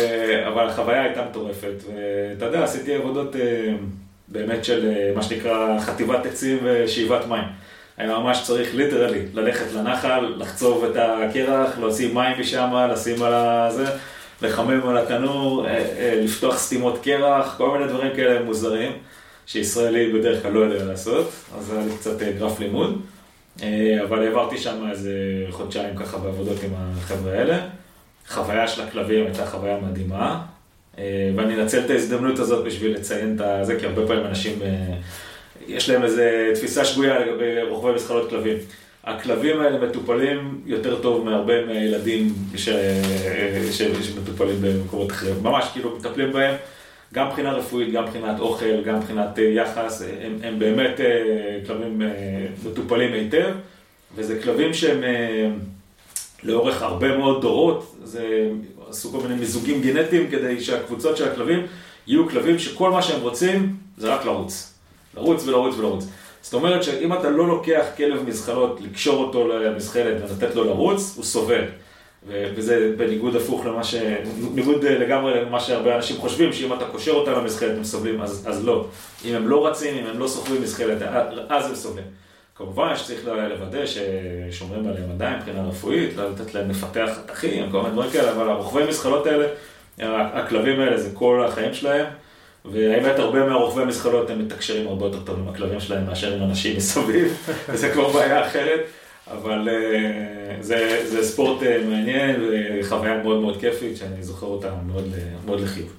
אבל 0.49 0.69
החוויה 0.69 1.03
הייתה 1.03 1.25
מטורפת, 1.31 1.75
ואתה 1.87 2.45
יודע, 2.45 2.65
עשיתי 2.65 2.95
עבודות 2.95 3.37
אה, 3.37 3.41
באמת 4.29 4.65
של 4.65 4.89
אה, 4.89 5.13
מה 5.15 5.23
שנקרא 5.23 5.81
חטיבת 5.81 6.27
עצים 6.27 6.59
ושאיבת 6.63 7.27
מים. 7.27 7.45
היה 7.97 8.19
ממש 8.19 8.43
צריך 8.45 8.75
ליטרלי 8.75 9.23
ללכת 9.35 9.73
לנחל, 9.73 10.35
לחצוב 10.37 10.85
את 10.85 10.97
הקרח, 10.97 11.79
להוציא 11.79 12.15
מים 12.15 12.41
משם, 12.41 12.87
לשים 12.93 13.23
על 13.23 13.35
הזה, 13.35 13.85
לחמם 14.43 14.89
על 14.89 14.97
התנור, 14.97 15.67
אה, 15.67 15.73
אה, 15.73 16.21
לפתוח 16.25 16.59
סתימות 16.59 16.99
קרח, 17.03 17.55
כל 17.57 17.79
מיני 17.79 17.93
דברים 17.93 18.17
כאלה 18.17 18.43
מוזרים, 18.43 18.93
שישראלי 19.47 20.13
בדרך 20.13 20.43
כלל 20.43 20.53
לא 20.53 20.61
יודע 20.61 20.85
לעשות, 20.85 21.31
אז 21.59 21.73
היה 21.73 21.85
לי 21.85 21.97
קצת 21.97 22.23
אה, 22.23 22.33
גרף 22.33 22.61
לימוד. 22.61 23.01
אבל 24.03 24.23
העברתי 24.23 24.59
שם 24.59 24.91
איזה 24.91 25.13
חודשיים 25.51 25.97
ככה 25.97 26.19
בעבודות 26.19 26.63
עם 26.63 26.71
החבר'ה 26.77 27.33
האלה. 27.33 27.59
חוויה 28.29 28.69
של 28.69 28.83
הכלבים 28.83 29.25
הייתה 29.25 29.47
חוויה 29.47 29.79
מדהימה, 29.83 30.43
ואני 31.37 31.55
אנצל 31.55 31.85
את 31.85 31.91
ההזדמנות 31.91 32.39
הזאת 32.39 32.65
בשביל 32.65 32.95
לציין 32.95 33.37
את 33.41 33.67
זה, 33.67 33.81
כי 33.81 33.87
הרבה 33.87 34.07
פעמים 34.07 34.27
אנשים, 34.27 34.59
יש 35.67 35.91
להם 35.91 36.05
איזו 36.05 36.23
תפיסה 36.55 36.85
שגויה 36.85 37.19
לגבי 37.19 37.63
רוכבי 37.69 37.93
מזחלות 37.93 38.31
כלבים. 38.31 38.57
הכלבים 39.05 39.61
האלה 39.61 39.89
מטופלים 39.89 40.61
יותר 40.67 41.03
טוב 41.03 41.25
מהרבה 41.25 41.67
מהילדים 41.67 42.35
ש... 42.57 42.69
ש... 43.71 43.83
שמטופלים 43.83 44.57
במקומות 44.61 45.11
אחרים. 45.11 45.35
ממש, 45.43 45.65
כאילו, 45.73 45.97
מטפלים 45.97 46.33
בהם 46.33 46.55
גם 47.15 47.29
מבחינה 47.29 47.53
רפואית, 47.53 47.93
גם 47.93 48.05
מבחינת 48.05 48.41
אוכל, 48.41 48.83
גם 48.83 48.99
מבחינת 48.99 49.39
אה, 49.39 49.45
יחס. 49.45 50.03
הם, 50.23 50.39
הם 50.43 50.59
באמת 50.59 51.01
אה, 51.01 51.59
כלבים 51.67 52.03
אה, 52.03 52.09
מטופלים 52.65 53.13
היטב, 53.13 53.51
וזה 54.17 54.43
כלבים 54.43 54.75
שהם 54.75 55.05
אה, 55.05 55.51
לאורך 56.43 56.83
הרבה 56.83 57.17
מאוד 57.17 57.43
דורות, 57.43 57.97
זה 58.05 58.51
עשו 58.89 59.13
כל 59.13 59.19
מיני 59.19 59.35
מיזוגים 59.35 59.83
גנטיים 59.83 60.31
כדי 60.31 60.61
שהקבוצות 60.61 61.17
של 61.17 61.29
הכלבים 61.29 61.67
יהיו 62.07 62.29
כלבים 62.29 62.59
שכל 62.59 62.91
מה 62.91 63.03
שהם 63.03 63.21
רוצים 63.21 63.77
זה 63.99 64.15
רק 64.15 64.25
לרוץ. 64.25 64.75
לרוץ 65.15 65.47
ולרוץ 65.47 65.77
ולרוץ. 65.79 66.07
זאת 66.43 66.55
אומרת 66.55 66.83
שאם 66.83 67.13
אתה 67.13 67.31
לא 67.31 67.49
לוקח 67.49 67.85
כלב 67.97 68.23
מזחלות, 68.23 68.81
לקשור 68.81 69.25
אותו 69.25 69.49
למזחלת 69.49 70.17
ולתת 70.23 70.55
לו 70.55 70.65
לרוץ, 70.65 71.13
הוא 71.17 71.25
סובל. 71.25 71.65
וזה 72.27 72.93
בניגוד 72.97 73.37
הפוך 73.37 73.67
למה 73.67 73.85
ש... 73.85 73.95
ניגוד 74.55 74.85
אה, 74.85 74.99
לגמרי 74.99 75.45
למה 75.45 75.61
שהרבה 75.61 75.97
אנשים 75.97 76.17
חושבים, 76.17 76.53
שאם 76.53 76.73
אתה 76.73 76.85
קושר 76.85 77.13
אותם 77.13 77.33
למזחלת 77.33 77.77
הם 77.77 77.85
סובלים, 77.85 78.21
אז, 78.23 78.45
אז 78.49 78.65
לא. 78.65 78.87
אם 79.25 79.35
הם 79.35 79.49
לא 79.49 79.67
רצים, 79.67 79.99
אם 79.99 80.07
הם 80.07 80.19
לא 80.19 80.29
סוחבים 80.29 80.63
מזחלת, 80.63 81.03
אז 81.49 81.67
הם 81.71 81.75
סובלים. 81.75 82.05
כמובן 82.55 82.97
שצריך 82.97 83.27
לוודא 83.27 83.85
ששומרים 83.87 84.89
עליהם 84.89 85.11
עדיין 85.11 85.39
מבחינה 85.39 85.69
רפואית, 85.69 86.17
לא 86.17 86.31
לתת 86.31 86.55
להם 86.55 86.71
לפתח 86.71 87.11
חתכים, 87.17 87.71
כל 87.71 87.83
מיני 87.83 87.93
דברים 87.93 88.11
כאלה, 88.11 88.33
אבל 88.33 88.49
הרוכבי 88.49 88.85
מזחלות 88.85 89.27
האלה, 89.27 89.47
הכלבים 89.99 90.81
האלה 90.81 90.99
זה 90.99 91.11
כל 91.15 91.45
החיים 91.49 91.75
שלהם. 91.75 92.07
והאמת, 92.65 93.19
הרבה 93.19 93.47
מהרוכבי 93.47 93.83
המזחלות 93.83 94.31
הם 94.31 94.39
מתקשרים 94.39 94.89
הרבה 94.89 95.07
יותר 95.07 95.21
טוב 95.21 95.39
עם 95.39 95.49
הכלבים 95.49 95.81
שלהם 95.81 96.07
מאשר 96.07 96.35
עם 96.35 96.43
אנשים 96.43 96.77
מסביב, 96.77 97.49
וזה 97.69 97.91
כבר 97.93 98.09
בעיה 98.09 98.47
אחרת, 98.47 98.81
אבל 99.31 99.69
uh, 99.69 100.63
זה, 100.63 101.05
זה 101.09 101.25
ספורט 101.25 101.63
uh, 101.63 101.65
מעניין 101.89 102.41
וחוויה 102.81 103.23
מאוד 103.23 103.41
מאוד 103.41 103.61
כיפית, 103.61 103.97
שאני 103.97 104.23
זוכר 104.23 104.47
אותה 104.47 104.71
מאוד, 104.87 105.15
מאוד 105.47 105.61
לחיוב. 105.61 105.93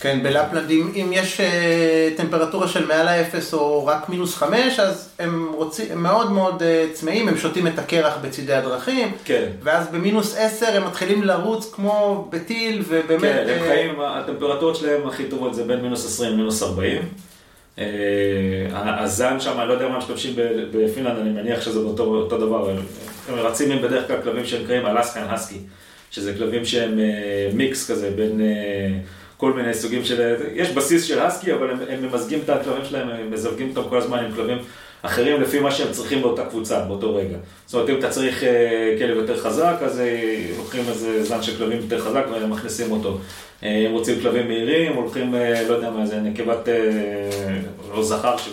כן, 0.00 0.22
בלפלנד, 0.22 0.70
אם, 0.70 0.92
אם 0.94 1.10
יש 1.12 1.40
uh, 1.40 2.16
טמפרטורה 2.16 2.68
של 2.68 2.86
מעל 2.86 3.08
האפס 3.08 3.54
או 3.54 3.86
רק 3.86 4.08
מינוס 4.08 4.34
חמש, 4.34 4.78
אז 4.78 5.10
הם, 5.18 5.52
רוצים, 5.54 5.86
הם 5.92 6.02
מאוד 6.02 6.32
מאוד 6.32 6.62
uh, 6.62 6.94
צמאים, 6.94 7.28
הם 7.28 7.36
שותים 7.36 7.66
את 7.66 7.78
הקרח 7.78 8.18
בצידי 8.22 8.54
הדרכים, 8.54 9.12
כן. 9.24 9.48
ואז 9.62 9.88
במינוס 9.92 10.36
עשר 10.36 10.66
הם 10.76 10.86
מתחילים 10.86 11.22
לרוץ 11.22 11.72
כמו 11.72 12.28
בטיל, 12.30 12.82
ובאמת... 12.88 13.22
כן, 13.22 13.46
הם 13.48 13.62
uh, 13.62 13.68
חיים, 13.68 14.00
הטמפרטורות 14.00 14.76
שלהם 14.76 15.06
הכי 15.06 15.24
טובות 15.24 15.54
זה 15.54 15.64
בין 15.64 15.80
מינוס 15.80 16.06
20 16.06 16.32
למינוס 16.32 16.62
40. 16.62 17.02
Uh, 17.76 17.80
הזן 18.74 19.40
שם, 19.40 19.60
אני 19.60 19.68
לא 19.68 19.72
יודע 19.72 19.88
מה 19.88 19.98
משתמשים 19.98 20.34
בפינלנד, 20.72 21.18
אני 21.18 21.30
מניח 21.30 21.60
שזה 21.60 21.78
אותו, 21.78 22.04
אותו 22.04 22.38
דבר, 22.38 22.70
הם 23.28 23.34
רצים 23.34 23.70
עם 23.70 23.82
בדרך 23.82 24.06
כלל 24.06 24.22
כלבים 24.22 24.44
שנקראים 24.44 24.86
אלסקן 24.86 25.24
הסקי, 25.28 25.58
שזה 26.10 26.34
כלבים 26.34 26.64
שהם 26.64 26.98
uh, 26.98 27.56
מיקס 27.56 27.90
כזה 27.90 28.10
בין... 28.16 28.40
Uh, 28.40 29.19
כל 29.40 29.52
מיני 29.52 29.74
סוגים 29.74 30.04
של... 30.04 30.34
יש 30.54 30.70
בסיס 30.70 31.04
של 31.04 31.20
הסקי, 31.20 31.52
אבל 31.52 31.70
הם, 31.70 31.78
הם 31.88 32.02
ממזגים 32.02 32.38
את 32.44 32.50
הכלבים 32.50 32.84
שלהם, 32.84 33.08
הם 33.08 33.30
מזווגים 33.30 33.72
אותם 33.76 33.88
כל 33.88 33.98
הזמן 33.98 34.18
עם 34.18 34.32
כלבים 34.32 34.58
אחרים 35.02 35.40
לפי 35.40 35.60
מה 35.60 35.70
שהם 35.70 35.92
צריכים 35.92 36.22
באותה 36.22 36.44
קבוצה, 36.44 36.80
באותו 36.80 37.14
רגע. 37.14 37.36
זאת 37.66 37.74
אומרת, 37.74 37.90
אם 37.90 37.98
אתה 37.98 38.10
צריך 38.10 38.44
כלב 38.98 39.16
יותר 39.16 39.36
חזק, 39.36 39.76
אז 39.80 40.02
לוקחים 40.58 40.84
איזה 40.88 41.24
זן 41.24 41.42
של 41.42 41.56
כלבים 41.56 41.78
יותר 41.78 41.98
חזק 42.00 42.24
ומכניסים 42.42 42.92
אותו. 42.92 43.18
אם 43.62 43.90
רוצים 43.92 44.20
כלבים 44.20 44.48
מהירים, 44.48 44.96
הולכים, 44.96 45.34
לא 45.68 45.74
יודע 45.74 45.90
מה 45.90 46.06
זה, 46.06 46.16
נקבת, 46.16 46.68
לא 47.94 48.02
זכר 48.02 48.36
של 48.36 48.50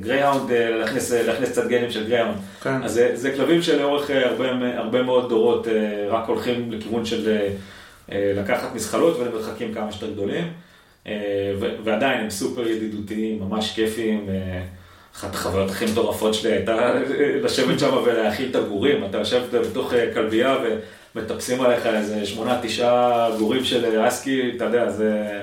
גרייהאונד, 0.00 0.50
להכניס, 0.52 1.12
להכניס 1.12 1.50
קצת 1.50 1.68
גנים 1.68 1.90
של 1.90 2.06
גרייהאונד. 2.06 2.36
כן. 2.62 2.82
אז 2.82 2.92
זה, 2.92 3.10
זה 3.14 3.32
כלבים 3.32 3.62
שלאורך 3.62 4.10
הרבה, 4.10 4.44
הרבה 4.76 5.02
מאוד 5.02 5.28
דורות 5.28 5.68
רק 6.10 6.24
הולכים 6.28 6.72
לכיוון 6.72 7.04
של... 7.04 7.38
לקחת 8.12 8.74
מזחלות 8.74 9.18
ולמרחקים 9.18 9.74
כמה 9.74 9.92
שיותר 9.92 10.12
גדולים, 10.12 10.52
ועדיין 11.84 12.20
הם 12.20 12.30
סופר 12.30 12.68
ידידותיים, 12.68 13.40
ממש 13.40 13.72
כיפיים. 13.74 14.26
אחת 15.16 15.34
החוויות 15.34 15.70
הכי 15.70 15.84
מטורפות 15.84 16.34
שלי 16.34 16.52
הייתה 16.52 16.94
לשבת 17.42 17.78
שם 17.78 17.96
ולהאכיל 18.04 18.50
את 18.50 18.56
הגורים. 18.56 19.04
אתה 19.04 19.18
יושב 19.18 19.42
בתוך 19.70 19.92
כלבייה 20.14 20.56
ומטפסים 21.14 21.60
עליך 21.60 21.86
איזה 21.86 22.26
שמונה, 22.26 22.60
תשעה 22.62 23.30
גורים 23.38 23.64
של 23.64 24.08
אסקי, 24.08 24.52
אתה 24.56 24.64
יודע, 24.64 24.90
זה... 24.90 25.42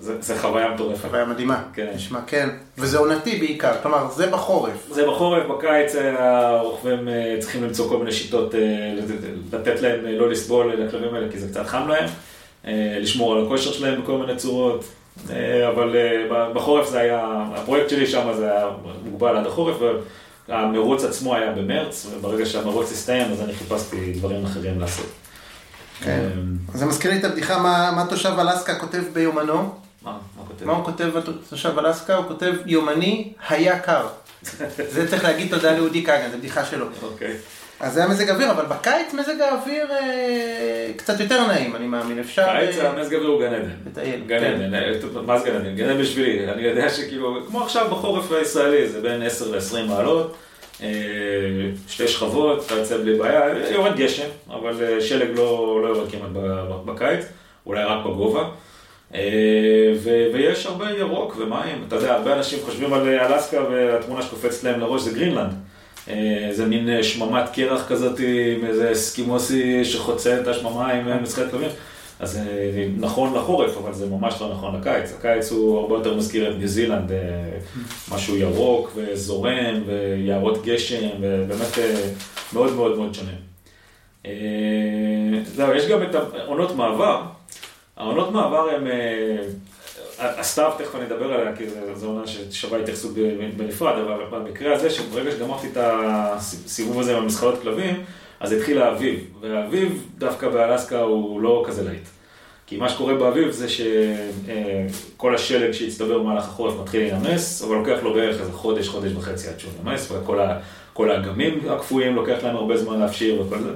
זה, 0.00 0.14
זה 0.20 0.38
חוויה 0.38 0.74
מטורפת. 0.74 1.00
חוויה 1.00 1.24
מדהימה. 1.24 1.62
כן. 1.72 1.86
נשמע, 1.94 2.20
כן. 2.26 2.48
וזה 2.78 2.98
עונתי 2.98 3.36
בעיקר, 3.36 3.72
כלומר, 3.82 4.10
זה 4.10 4.26
בחורף. 4.26 4.88
זה 4.90 5.06
בחורף, 5.06 5.46
בקיץ 5.46 5.94
אה, 5.94 6.48
הרוכבים 6.48 7.08
אה, 7.08 7.36
צריכים 7.40 7.64
למצוא 7.64 7.88
כל 7.88 7.98
מיני 7.98 8.12
שיטות 8.12 8.54
אה, 8.54 8.60
לתת 9.52 9.80
להם 9.80 10.00
לא 10.04 10.30
לסבול 10.30 10.72
לכלבים 10.72 11.14
האלה 11.14 11.26
כי 11.32 11.38
זה 11.38 11.48
קצת 11.48 11.66
חם 11.66 11.88
להם, 11.88 12.08
לשמור 13.00 13.32
על 13.32 13.44
הכושר 13.44 13.72
שלהם 13.72 14.02
בכל 14.02 14.18
מיני 14.18 14.36
צורות, 14.36 14.84
אבל 15.74 15.96
בחורף 16.54 16.90
זה 16.90 16.98
היה, 17.00 17.44
הפרויקט 17.54 17.90
שלי 17.90 18.06
שם 18.06 18.32
זה 18.36 18.52
היה 18.52 18.66
מוגבל 19.04 19.36
עד 19.36 19.46
החורף 19.46 19.76
והמרוץ 20.48 21.04
עצמו 21.04 21.34
היה 21.34 21.52
במרץ, 21.52 22.06
וברגע 22.10 22.46
שהמרוץ 22.46 22.92
הסתיים 22.92 23.32
אז 23.32 23.40
אני 23.40 23.52
חיפשתי 23.52 24.12
דברים 24.12 24.44
אחרים 24.44 24.80
לעשות. 24.80 25.06
כן. 26.00 26.28
זה 26.74 26.86
מזכיר 26.86 27.10
לי 27.10 27.18
את 27.18 27.24
הבדיחה 27.24 27.58
מה 27.58 27.92
מה 27.96 28.06
תושב 28.08 28.32
אלסקה 28.38 28.74
כותב 28.74 29.02
ביומנו. 29.12 29.87
מה, 30.08 30.18
מה 30.38 30.48
כותב? 30.48 30.64
מה 30.64 30.72
הוא 30.72 30.84
כותב 30.84 31.10
תושב 31.50 31.78
אלסקה? 31.78 32.16
הוא 32.16 32.28
כותב 32.28 32.54
יומני 32.66 33.32
היה 33.48 33.78
קר. 33.78 34.06
זה 34.94 35.08
צריך 35.08 35.24
להגיד 35.24 35.50
תודה 35.50 35.78
לאודי 35.78 36.02
כגן, 36.02 36.28
זו 36.32 36.38
בדיחה 36.38 36.64
שלו. 36.64 36.86
אוקיי. 37.02 37.36
אז 37.80 37.92
זה 37.92 38.00
היה 38.00 38.08
מזג 38.08 38.30
אוויר, 38.30 38.50
אבל 38.50 38.64
בקיץ 38.64 39.14
מזג 39.14 39.40
האוויר 39.40 39.92
אה, 39.92 40.90
קצת 40.96 41.20
יותר 41.20 41.46
נעים, 41.46 41.76
אני 41.76 41.86
מאמין. 41.86 42.18
אפשר 42.18 42.46
קיץ 42.60 42.78
אה, 42.78 42.90
המזג 42.90 43.14
האוויר 43.14 43.30
הוא 43.30 43.40
גן 43.40 43.54
עדן. 43.54 43.70
לטייל. 43.86 44.20
גן 44.26 44.40
כן. 44.40 44.54
עדן, 44.54 44.74
אה, 44.74 45.22
מה 45.26 45.38
זה 45.38 45.50
גן 45.50 45.56
עדן? 45.56 45.74
גן 45.74 45.88
עדן 45.88 46.00
בשבילי, 46.00 46.52
אני 46.52 46.62
יודע 46.62 46.88
שכאילו, 46.90 47.38
כמו 47.46 47.62
עכשיו 47.62 47.90
בחורף 47.90 48.32
הישראלי, 48.32 48.88
זה 48.88 49.00
בין 49.00 49.22
10 49.22 49.56
ל-20 49.56 49.88
מעלות, 49.88 50.36
אה, 50.82 50.88
שתי 51.88 52.08
שכבות, 52.08 52.66
אתה 52.66 52.74
יוצא 52.74 52.96
בלי 52.96 53.18
בעיה, 53.18 53.70
יורד 53.70 53.96
גשם, 53.96 54.28
אבל 54.50 54.84
אה, 54.84 55.00
שלג 55.00 55.28
לא 55.36 55.80
לא 55.82 55.88
יורד 55.88 56.10
כמעט 56.10 56.30
בקיץ, 56.84 57.24
אולי 57.66 57.84
רק 57.84 58.04
בגובה. 58.06 58.48
אה, 59.14 59.92
ו- 60.02 60.26
ויש 60.32 60.66
הרבה 60.66 60.90
ירוק 60.90 61.36
ומים, 61.38 61.84
אתה 61.88 61.96
יודע, 61.96 62.14
הרבה 62.14 62.36
אנשים 62.36 62.58
חושבים 62.64 62.92
על 62.92 63.08
אה, 63.08 63.26
אלסקה 63.26 63.60
והתמונה 63.70 64.22
שקופצת 64.22 64.64
להם 64.64 64.80
לראש 64.80 65.02
זה 65.02 65.10
גרינלנד. 65.10 65.52
אה, 66.08 66.48
זה 66.52 66.66
מין 66.66 67.02
שממת 67.02 67.48
קרח 67.52 67.88
כזאת 67.88 68.18
עם 68.18 68.64
איזה 68.64 68.92
אסקימוסי 68.92 69.84
שחוצה 69.84 70.40
את 70.40 70.46
השממה 70.46 70.92
עם 70.92 71.22
משחק 71.22 71.50
כלבים. 71.50 71.70
אז 72.20 72.32
זה 72.32 72.42
נכון 72.96 73.34
לחורף, 73.34 73.76
אבל 73.76 73.92
זה 73.92 74.06
ממש 74.06 74.34
לא 74.40 74.52
נכון 74.52 74.80
לקיץ. 74.80 75.12
הקיץ 75.18 75.52
הוא 75.52 75.78
הרבה 75.78 75.94
יותר 75.94 76.14
מזכיר 76.14 76.50
את 76.50 76.56
ניו 76.58 76.68
זילנד, 76.68 77.12
משהו 78.12 78.36
ירוק 78.36 78.92
וזורם 78.94 79.82
ויערות 79.86 80.64
גשם, 80.64 81.08
ובאמת 81.20 81.78
מאוד 82.52 82.72
מאוד 82.72 82.96
מאוד 82.98 83.14
שונה. 83.14 83.30
זהו, 85.44 85.74
יש 85.74 85.86
גם 85.86 86.02
את 86.02 86.14
העונות 86.14 86.76
מעבר. 86.76 87.22
העונות 87.98 88.32
מעבר 88.32 88.68
הן, 88.68 88.86
אה, 88.86 89.36
הסתיו, 90.18 90.72
תכף 90.78 90.94
אני 90.94 91.04
אדבר 91.04 91.32
עליה, 91.32 91.56
כי 91.56 91.64
זו- 91.94 92.06
עונה 92.06 92.26
ששווה 92.26 92.78
התייחסות 92.78 93.12
בנפרד, 93.56 93.94
אבל 93.98 94.24
במקרה 94.30 94.74
הזה, 94.74 94.90
שברגע 94.90 95.30
שגמרתי 95.30 95.66
את 95.66 95.76
הסיבוב 95.80 97.00
הזה 97.00 97.16
עם 97.16 97.22
המסחרות 97.22 97.62
כלבים, 97.62 98.04
אז 98.40 98.52
התחיל 98.52 98.82
האביב, 98.82 99.24
והאביב 99.40 100.06
דווקא 100.18 100.48
באלסקה 100.48 101.00
הוא 101.00 101.40
לא 101.40 101.64
כזה 101.66 101.84
להיט. 101.84 102.08
כי 102.66 102.76
מה 102.76 102.88
שקורה 102.88 103.14
באביב 103.14 103.50
זה 103.50 103.66
שכל 103.68 105.34
השלג 105.34 105.72
שהצטבר 105.72 106.18
במהלך 106.18 106.44
החורף 106.44 106.74
מתחיל 106.82 107.00
להימס, 107.02 107.62
אבל 107.62 107.76
לוקח 107.76 107.98
לו 108.02 108.14
בערך 108.14 108.40
איזה 108.40 108.52
חודש, 108.52 108.88
חודש 108.88 109.12
וחצי 109.12 109.48
עד 109.48 109.60
שהוא 109.60 109.72
יימס, 109.86 110.12
וכל 110.12 111.10
האגמים 111.10 111.60
הקפואים 111.70 112.14
לוקח 112.14 112.36
להם 112.42 112.56
הרבה 112.56 112.76
זמן 112.76 113.00
להפשיר 113.00 113.42
וכל 113.42 113.58
זה. 113.58 113.70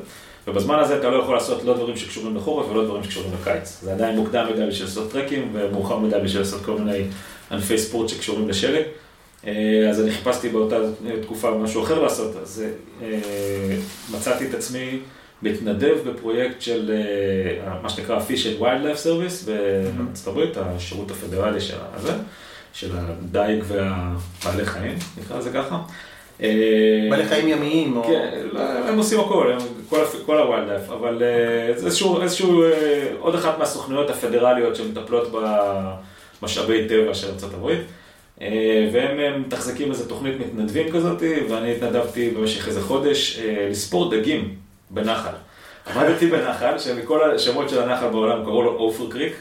ובזמן 0.47 0.79
הזה 0.79 0.99
אתה 0.99 1.11
לא 1.11 1.23
יכול 1.23 1.35
לעשות 1.35 1.65
לא 1.65 1.77
דברים 1.77 1.97
שקשורים 1.97 2.37
לחורף 2.37 2.71
ולא 2.71 2.85
דברים 2.85 3.05
שקשורים 3.05 3.31
לקיץ. 3.41 3.79
זה 3.83 3.93
עדיין 3.93 4.17
מוקדם 4.17 4.47
מדי 4.53 4.67
בשביל 4.67 4.89
לעשות 4.89 5.13
טרקים 5.13 5.51
ומאוחר 5.53 5.99
מדי 5.99 6.17
בשביל 6.25 6.43
לעשות 6.43 6.65
כל 6.65 6.79
מיני 6.79 7.05
ענפי 7.51 7.79
ספורט 7.79 8.09
שקשורים 8.09 8.49
לשלג. 8.49 8.83
אה, 9.47 9.87
אז 9.91 10.01
אני 10.01 10.11
חיפשתי 10.11 10.49
באותה 10.49 10.77
תקופה 11.23 11.51
משהו 11.51 11.83
אחר 11.83 12.03
לעשות, 12.03 12.37
אז 12.43 12.65
אה, 13.03 13.19
מצאתי 14.11 14.49
את 14.49 14.55
עצמי 14.55 14.99
מתנדב 15.43 15.97
בפרויקט 16.07 16.61
של 16.61 16.91
אה, 17.67 17.81
מה 17.83 17.89
שנקרא 17.89 18.19
Fish 18.29 18.45
and 18.45 18.63
Wildlife 18.63 19.07
Service 19.07 19.47
בארצות 19.47 20.27
הברית, 20.27 20.57
השירות 20.57 21.11
הפדרלי 21.11 21.61
של 21.61 21.77
של 22.73 22.91
הדייג 22.97 23.65
והבעלי 23.69 24.65
חיים, 24.65 24.99
נקרא 25.19 25.39
לזה 25.39 25.51
ככה. 25.53 25.79
אה, 26.43 27.07
בעלי 27.11 27.25
חיים 27.25 27.49
ימיים, 27.49 27.97
או... 27.97 28.03
כן, 28.03 28.31
לא, 28.53 28.61
הם 28.61 28.99
עושים 28.99 29.21
הכל, 29.21 29.53
כל, 29.89 30.05
כל 30.27 30.39
ה 30.39 30.44
wildlife, 30.44 30.91
אבל 30.91 31.23
אה, 31.23 31.79
זה 31.79 31.87
איזשהו, 32.23 32.63
אה, 32.63 32.69
עוד 33.21 33.35
אחת 33.35 33.59
מהסוכנויות 33.59 34.11
הפדרליות 34.11 34.77
שמטפלות 34.77 35.33
במשאבי 36.43 36.89
טבע 36.89 37.15
של 37.15 37.29
ארה"ב, 37.43 37.71
אה, 38.41 38.89
והם 38.93 39.21
אה, 39.21 39.39
מתחזקים 39.39 39.91
איזה 39.91 40.09
תוכנית 40.09 40.41
מתנדבים 40.41 40.93
כזאת, 40.93 41.23
ואני 41.49 41.73
התנדבתי 41.73 42.31
במשך 42.31 42.69
איזה 42.69 42.81
חודש 42.81 43.39
אה, 43.39 43.69
לספור 43.71 44.11
דגים 44.11 44.55
בנחל. 44.91 45.33
עמדתי 45.87 46.27
בנחל, 46.27 46.79
שמכל 46.79 47.35
השמות 47.35 47.69
של 47.69 47.83
הנחל 47.83 48.09
בעולם 48.09 48.45
קראו 48.45 48.63
לו 48.63 48.71
אופר 48.71 49.11
קריק. 49.11 49.33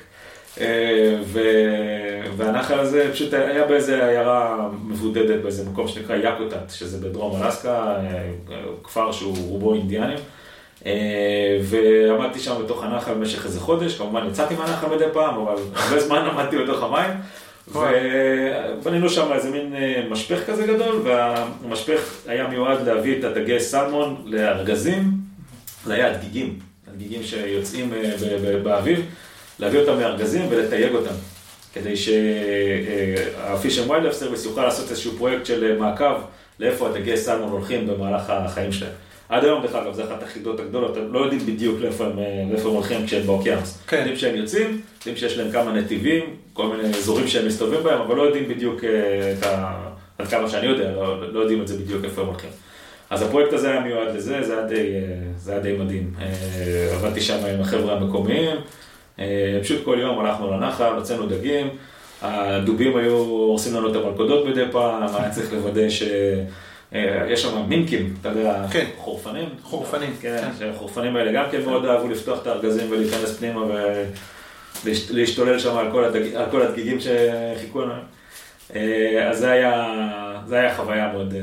אה, 0.59 1.15
ו- 1.23 2.21
והנחל 2.37 2.79
הזה 2.79 3.09
פשוט 3.13 3.33
היה 3.33 3.65
באיזה 3.65 4.07
עיירה 4.07 4.69
מבודדת, 4.87 5.41
באיזה 5.41 5.69
מקום 5.69 5.87
שנקרא 5.87 6.15
יאקוטט, 6.15 6.69
שזה 6.69 7.07
בדרום 7.07 7.43
אלסקה, 7.43 7.95
אה, 7.95 8.23
כפר 8.83 9.11
שהוא 9.11 9.37
רובו 9.47 9.73
אינדיאנים. 9.73 10.17
אה, 10.85 11.59
ועמדתי 11.63 12.39
שם 12.39 12.55
בתוך 12.63 12.83
הנחל 12.83 13.13
במשך 13.13 13.45
איזה 13.45 13.59
חודש, 13.59 13.97
כמובן 13.97 14.27
יצאתי 14.27 14.55
מהנחל 14.55 14.95
מדי 14.95 15.05
פעם, 15.13 15.35
אבל 15.41 15.55
הרבה 15.75 15.99
זמן 15.99 16.17
עמדתי 16.17 16.57
בתוך 16.57 16.83
המים. 16.83 17.11
ובנינו 17.67 19.09
שם 19.09 19.33
איזה 19.33 19.49
מין 19.51 19.73
משפך 20.09 20.39
כזה 20.47 20.67
גדול, 20.67 21.01
והמשפך 21.03 22.15
היה 22.27 22.47
מיועד 22.47 22.87
להביא 22.87 23.19
את 23.19 23.23
הדגי 23.23 23.59
סלמון 23.59 24.23
לארגזים, 24.25 25.11
זה 25.85 25.93
היה 25.93 26.11
הדגיגים, 26.11 26.59
הדגיגים 26.87 27.23
שיוצאים 27.23 27.93
באביב, 28.63 29.05
להביא 29.61 29.79
אותם 29.79 29.97
מארגזים 29.97 30.47
ולתייג 30.49 30.93
אותם, 30.93 31.13
כדי 31.73 31.97
שה-Fish 31.97 33.85
and 33.85 33.89
Wildlife 33.89 34.21
Service 34.21 34.45
יוכל 34.45 34.63
לעשות 34.63 34.89
איזשהו 34.89 35.17
פרויקט 35.17 35.45
של 35.45 35.63
אה, 35.63 35.79
מעקב 35.79 36.15
לאיפה 36.59 36.89
הדגי 36.89 37.17
סלמון 37.17 37.49
הולכים 37.49 37.87
במהלך 37.87 38.29
החיים 38.29 38.71
שלהם. 38.71 38.91
עד 39.29 39.43
היום, 39.43 39.61
דרך 39.61 39.75
אגב, 39.75 39.93
זו 39.93 40.03
אחת 40.03 40.23
החידות 40.23 40.59
הגדולות, 40.59 40.97
הם 40.97 41.13
לא 41.13 41.19
יודעים 41.19 41.45
בדיוק 41.45 41.79
לאיפה 41.81 42.05
הם, 42.05 42.19
אה, 42.19 42.43
לאיפה 42.51 42.69
הם 42.69 42.75
הולכים 42.75 43.05
כשהם 43.05 43.23
באוקיינוס. 43.23 43.79
כן. 43.87 43.97
יודעים 43.97 44.15
שהם 44.15 44.35
יוצאים, 44.35 44.81
יודעים 44.99 45.15
שיש 45.17 45.37
להם 45.37 45.51
כמה 45.51 45.73
נתיבים, 45.73 46.35
כל 46.53 46.67
מיני 46.67 46.89
אזורים 46.89 47.27
שהם 47.27 47.47
מסתובבים 47.47 47.83
בהם, 47.83 48.01
אבל 48.01 48.15
לא 48.15 48.21
יודעים 48.21 48.47
בדיוק 48.47 48.83
אה, 48.83 49.33
את 49.39 49.43
ה... 49.43 49.73
עד 50.17 50.27
כמה 50.27 50.49
שאני 50.49 50.67
יודע, 50.67 50.91
לא, 50.91 51.33
לא 51.33 51.39
יודעים 51.39 51.61
את 51.61 51.67
זה 51.67 51.77
בדיוק 51.77 52.05
איפה 52.05 52.21
הם 52.21 52.27
הולכים. 52.27 52.49
אז 53.09 53.21
הפרויקט 53.21 53.53
הזה 53.53 53.71
היה 53.71 53.79
מיועד 53.79 54.15
לזה, 54.15 54.43
זה 54.43 54.57
היה 54.57 54.67
די, 54.67 54.89
זה 55.37 55.51
היה 55.51 55.61
די 55.61 55.73
מדהים. 55.73 56.13
עבדתי 56.93 57.21
שם 57.21 57.45
עם 57.45 57.61
החבר'ה 57.61 57.97
המקומיים, 57.97 58.57
פשוט 59.61 59.85
כל 59.85 59.97
יום 60.01 60.19
הלכנו 60.19 60.51
לנחל, 60.51 60.93
הוצאנו 60.95 61.25
דגים, 61.25 61.67
הדובים 62.21 62.97
היו 62.97 63.13
הורסים 63.13 63.75
לנו 63.75 63.91
את 63.91 63.95
המלכודות 63.95 64.45
מדי 64.45 64.63
פעם, 64.71 65.03
היה 65.15 65.29
צריך 65.29 65.53
לוודא 65.53 65.89
ש... 65.89 66.03
אה, 66.95 67.25
יש 67.29 67.41
שם 67.41 67.65
מינקים, 67.67 68.15
אתה 68.21 68.29
יודע, 68.29 68.65
כן. 68.71 68.85
חורפנים. 68.97 69.49
חורפנים, 69.63 70.13
כן, 70.21 70.37
כן. 70.41 70.49
שהחורפנים 70.59 71.15
האלה 71.15 71.31
גם 71.31 71.45
כן 71.51 71.61
מאוד 71.65 71.85
אהבו 71.85 72.09
לפתוח 72.09 72.41
את 72.41 72.47
הארגזים 72.47 72.91
ולהיכנס 72.91 73.37
פנימה 73.37 73.61
ולהשתולל 74.83 75.59
שם 75.59 75.77
על 75.77 75.91
כל, 75.91 76.03
הדג... 76.03 76.35
על 76.35 76.45
כל 76.51 76.61
הדגיגים 76.61 76.97
שחיכו 76.99 77.81
לנו. 77.81 77.93
אה, 78.75 79.29
אז 79.29 79.39
זה 79.39 79.51
היה, 79.51 79.93
זה 80.47 80.59
היה 80.59 80.75
חוויה 80.75 81.11
מאוד, 81.13 81.33
אה, 81.33 81.39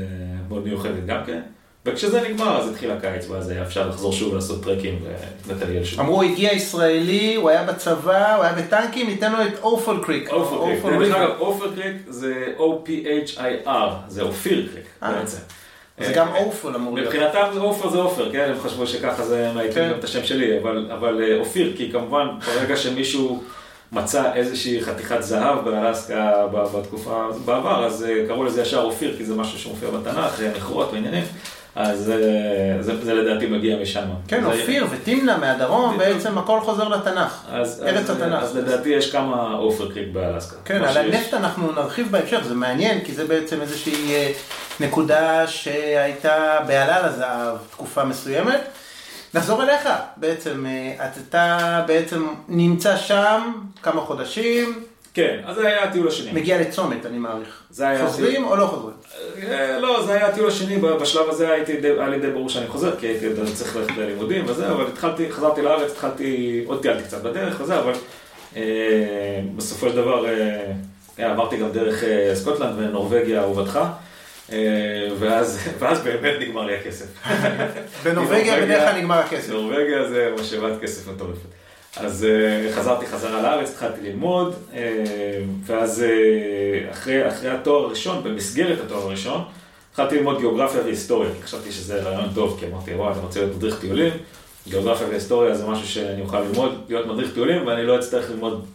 מאוד 0.49 0.63
מיוחדת 0.67 1.05
גם 1.05 1.19
כן. 1.25 1.41
וכשזה 1.85 2.21
נגמר 2.21 2.61
אז 2.61 2.69
התחיל 2.69 2.91
הקיץ 2.91 3.29
ואז 3.29 3.49
היה 3.49 3.63
אפשר 3.63 3.87
לחזור 3.87 4.13
שוב 4.13 4.35
לעשות 4.35 4.63
טרקים 4.63 4.99
ולטייל 5.47 5.83
שוב. 5.83 5.99
אמרו, 5.99 6.23
הגיע 6.23 6.53
ישראלי, 6.53 7.35
הוא 7.35 7.49
היה 7.49 7.63
בצבא, 7.63 8.35
הוא 8.35 8.43
היה 8.43 8.53
בטנקים, 8.53 9.07
ניתן 9.07 9.31
לו 9.31 9.41
את 9.41 9.59
אופל 9.61 10.03
קריק. 10.03 10.29
עופר 10.29 10.65
קריק, 10.65 10.83
אופל 10.83 11.05
דרך. 11.05 11.15
אגב 11.15 11.75
קריק 11.75 11.95
זה 12.07 12.45
O-P-H-I-R, 12.57 13.89
זה 14.07 14.21
אופיר 14.21 14.67
קריק 14.73 14.85
אה. 15.03 15.11
בעצם. 15.11 15.37
זה 15.99 16.07
אה, 16.07 16.13
גם 16.13 16.27
אופל 16.35 16.75
אמור 16.75 16.95
להיות. 16.95 17.13
מבחינתם 17.13 17.59
עופר 17.59 17.89
זה 17.89 17.97
עופר, 17.97 18.31
כן? 18.31 18.51
הם 18.51 18.59
חשבו 18.59 18.87
שככה 18.87 19.25
זה 19.25 19.51
מהייתי 19.55 19.75
כן. 19.75 19.89
גם 19.91 19.99
את 19.99 20.03
השם 20.03 20.23
שלי, 20.23 20.57
אבל, 20.93 21.21
אה, 21.23 21.39
אופיר, 21.39 21.73
כי 21.77 21.91
כמובן 21.91 22.27
ברגע 22.45 22.77
שמישהו 22.77 23.43
מצא 23.91 24.33
איזושהי 24.33 24.81
חתיכת 24.81 25.21
זהב 25.21 25.65
באלסקה 25.65 26.47
בתקופה 26.51 27.27
בעבר, 27.45 27.85
אז 27.85 28.03
אה, 28.03 28.27
קראו 28.27 28.43
לזה 28.43 28.61
ישר 28.61 28.81
אופיר, 28.81 29.17
כי 29.17 29.25
זה 29.25 29.35
משהו 29.35 29.59
שמופיע 29.59 29.89
בתנ"ך, 29.89 30.41
אה, 30.41 30.51
מכרות 30.57 30.93
ועניינים, 30.93 31.23
אז 31.81 32.11
אה, 32.11 32.17
זה, 32.81 32.93
זה 33.05 33.13
לדעתי 33.13 33.45
מגיע 33.45 33.77
משם. 33.81 34.01
כן, 34.27 34.41
זה- 34.41 34.47
אופיר 34.47 34.87
ותמנע 34.91 35.37
מהדרום, 35.37 35.97
בדיוק. 35.97 36.13
בעצם 36.17 36.37
הכל 36.37 36.59
חוזר 36.59 36.87
לתנ"ך. 36.87 37.43
אז, 37.51 37.83
ארץ 37.87 38.09
אז, 38.09 38.21
התנ"ך. 38.21 38.43
אז 38.43 38.55
לדעתי 38.57 38.89
יש 38.89 39.11
כמה 39.11 39.51
עופר 39.53 39.91
קריק 39.91 40.07
באלסקה. 40.13 40.55
כן, 40.65 40.83
על 40.83 40.93
שיש. 40.93 40.97
הנפט 40.97 41.33
אנחנו 41.33 41.71
נרחיב 41.71 42.11
בהמשך, 42.11 42.39
זה 42.47 42.55
מעניין, 42.55 42.99
כי 43.05 43.13
זה 43.13 43.27
בעצם 43.27 43.61
איזושהי 43.61 44.13
אה, 44.15 44.31
נקודה 44.79 45.47
שהייתה 45.47 46.57
בעלה 46.67 47.07
לזהב 47.07 47.57
תקופה 47.71 48.03
מסוימת. 48.03 48.61
נחזור 49.33 49.63
אליך, 49.63 49.89
בעצם, 50.17 50.65
אה, 50.65 51.07
אתה 51.29 51.83
בעצם 51.87 52.27
נמצא 52.47 52.97
שם 52.97 53.51
כמה 53.83 54.01
חודשים, 54.01 54.83
כן, 55.19 55.39
אז 55.45 55.55
זה 55.55 55.67
היה 55.67 55.83
הטיול 55.83 56.07
השני. 56.07 56.31
מגיע 56.31 56.61
לצומת, 56.61 57.05
אני 57.05 57.17
מעריך. 57.17 57.61
זה 57.69 57.87
היה 57.87 58.07
חוזרים 58.07 58.43
או 58.45 58.55
לא 58.55 58.65
חוזרים? 58.65 58.95
אה, 59.51 59.79
לא, 59.79 60.03
זה 60.05 60.13
היה 60.13 60.27
הטיול 60.27 60.47
השני, 60.47 60.77
בשלב 60.77 61.29
הזה 61.29 61.51
הייתי, 61.51 61.71
היה 61.97 62.07
לי 62.09 62.19
די 62.19 62.29
ברור 62.29 62.49
שאני 62.49 62.67
חוזר, 62.67 62.95
כי 62.99 63.07
הייתי 63.07 63.27
צריך 63.53 63.75
ללכת 63.75 63.97
ללימודים 63.97 64.45
וזה, 64.47 64.69
אבל 64.71 64.85
התחלתי, 64.87 65.31
חזרתי 65.31 65.61
לארץ, 65.61 65.91
התחלתי, 65.91 66.63
עוד 66.67 66.81
טיילתי 66.81 67.03
קצת 67.03 67.21
בדרך 67.23 67.61
וזה, 67.61 67.79
אבל 67.79 67.93
אה, 68.55 68.61
בסופו 69.55 69.89
של 69.89 69.95
דבר 69.95 70.25
אה, 71.19 71.31
עברתי 71.31 71.57
גם 71.57 71.71
דרך 71.71 72.03
סקוטלנד 72.33 72.73
ונורבגיה 72.77 73.41
אהובתך, 73.41 73.79
אה, 74.51 74.57
ואז, 75.19 75.59
ואז 75.79 75.99
באמת 76.03 76.33
נגמר 76.39 76.65
לי 76.65 76.75
הכסף. 76.75 77.05
בנורבגיה 78.03 78.13
נורבגיה- 78.55 78.61
בדרך 78.65 78.81
כלל 78.91 78.97
נגמר 78.99 79.15
הכסף. 79.19 79.49
נורבגיה 79.51 80.07
זה 80.09 80.31
משאבת 80.41 80.81
כסף 80.81 81.07
מטורפת. 81.07 81.58
אז 81.97 82.25
אה, 82.25 82.73
חזרתי 82.73 83.05
חזרה 83.07 83.41
לארץ, 83.41 83.69
התחלתי 83.69 84.01
ללמוד, 84.01 84.55
אה, 84.73 84.79
ואז 85.65 86.03
אה, 86.03 86.91
אחרי, 86.91 87.27
אחרי 87.27 87.49
התואר 87.49 87.85
הראשון, 87.85 88.23
במסגרת 88.23 88.77
התואר 88.85 89.01
הראשון, 89.01 89.41
התחלתי 89.91 90.15
ללמוד 90.17 90.39
גיאוגרפיה 90.39 90.81
והיסטוריה, 90.81 91.29
חשבתי 91.43 91.71
שזה 91.71 92.01
רעיון 92.01 92.29
טוב, 92.35 92.57
כי 92.59 92.65
אמרתי, 92.65 92.93
וואי, 92.93 93.13
אני 93.13 93.19
רוצה 93.21 93.39
להיות 93.39 93.55
מדריך 93.55 93.79
טיולים, 93.79 94.13
גיאוגרפיה 94.67 95.07
והיסטוריה 95.07 95.55
זה 95.55 95.67
משהו 95.67 95.87
שאני 95.87 96.21
אוכל 96.21 96.39
ללמוד, 96.39 96.83
להיות 96.89 97.05
מדריך 97.05 97.33
טיולים, 97.33 97.67
ואני 97.67 97.85
לא 97.85 97.99
אצטרך 97.99 98.29
ללמוד 98.29 98.65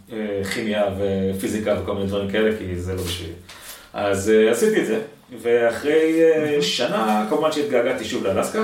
כימיה 0.54 0.84
ופיזיקה 0.98 1.76
וכל 1.82 1.94
מיני 1.94 2.06
דברים 2.06 2.30
כאלה, 2.30 2.58
כי 2.58 2.78
זה 2.80 2.94
לא 2.94 3.02
בשבילי. 3.02 3.32
אז 3.92 4.32
עשיתי 4.50 4.80
את 4.80 4.86
זה, 4.86 5.00
ואחרי 5.42 6.20
שנה, 6.60 7.26
כמובן 7.28 7.52
שהתגעגעתי 7.52 8.04
שוב 8.04 8.24
לאלסקה. 8.24 8.62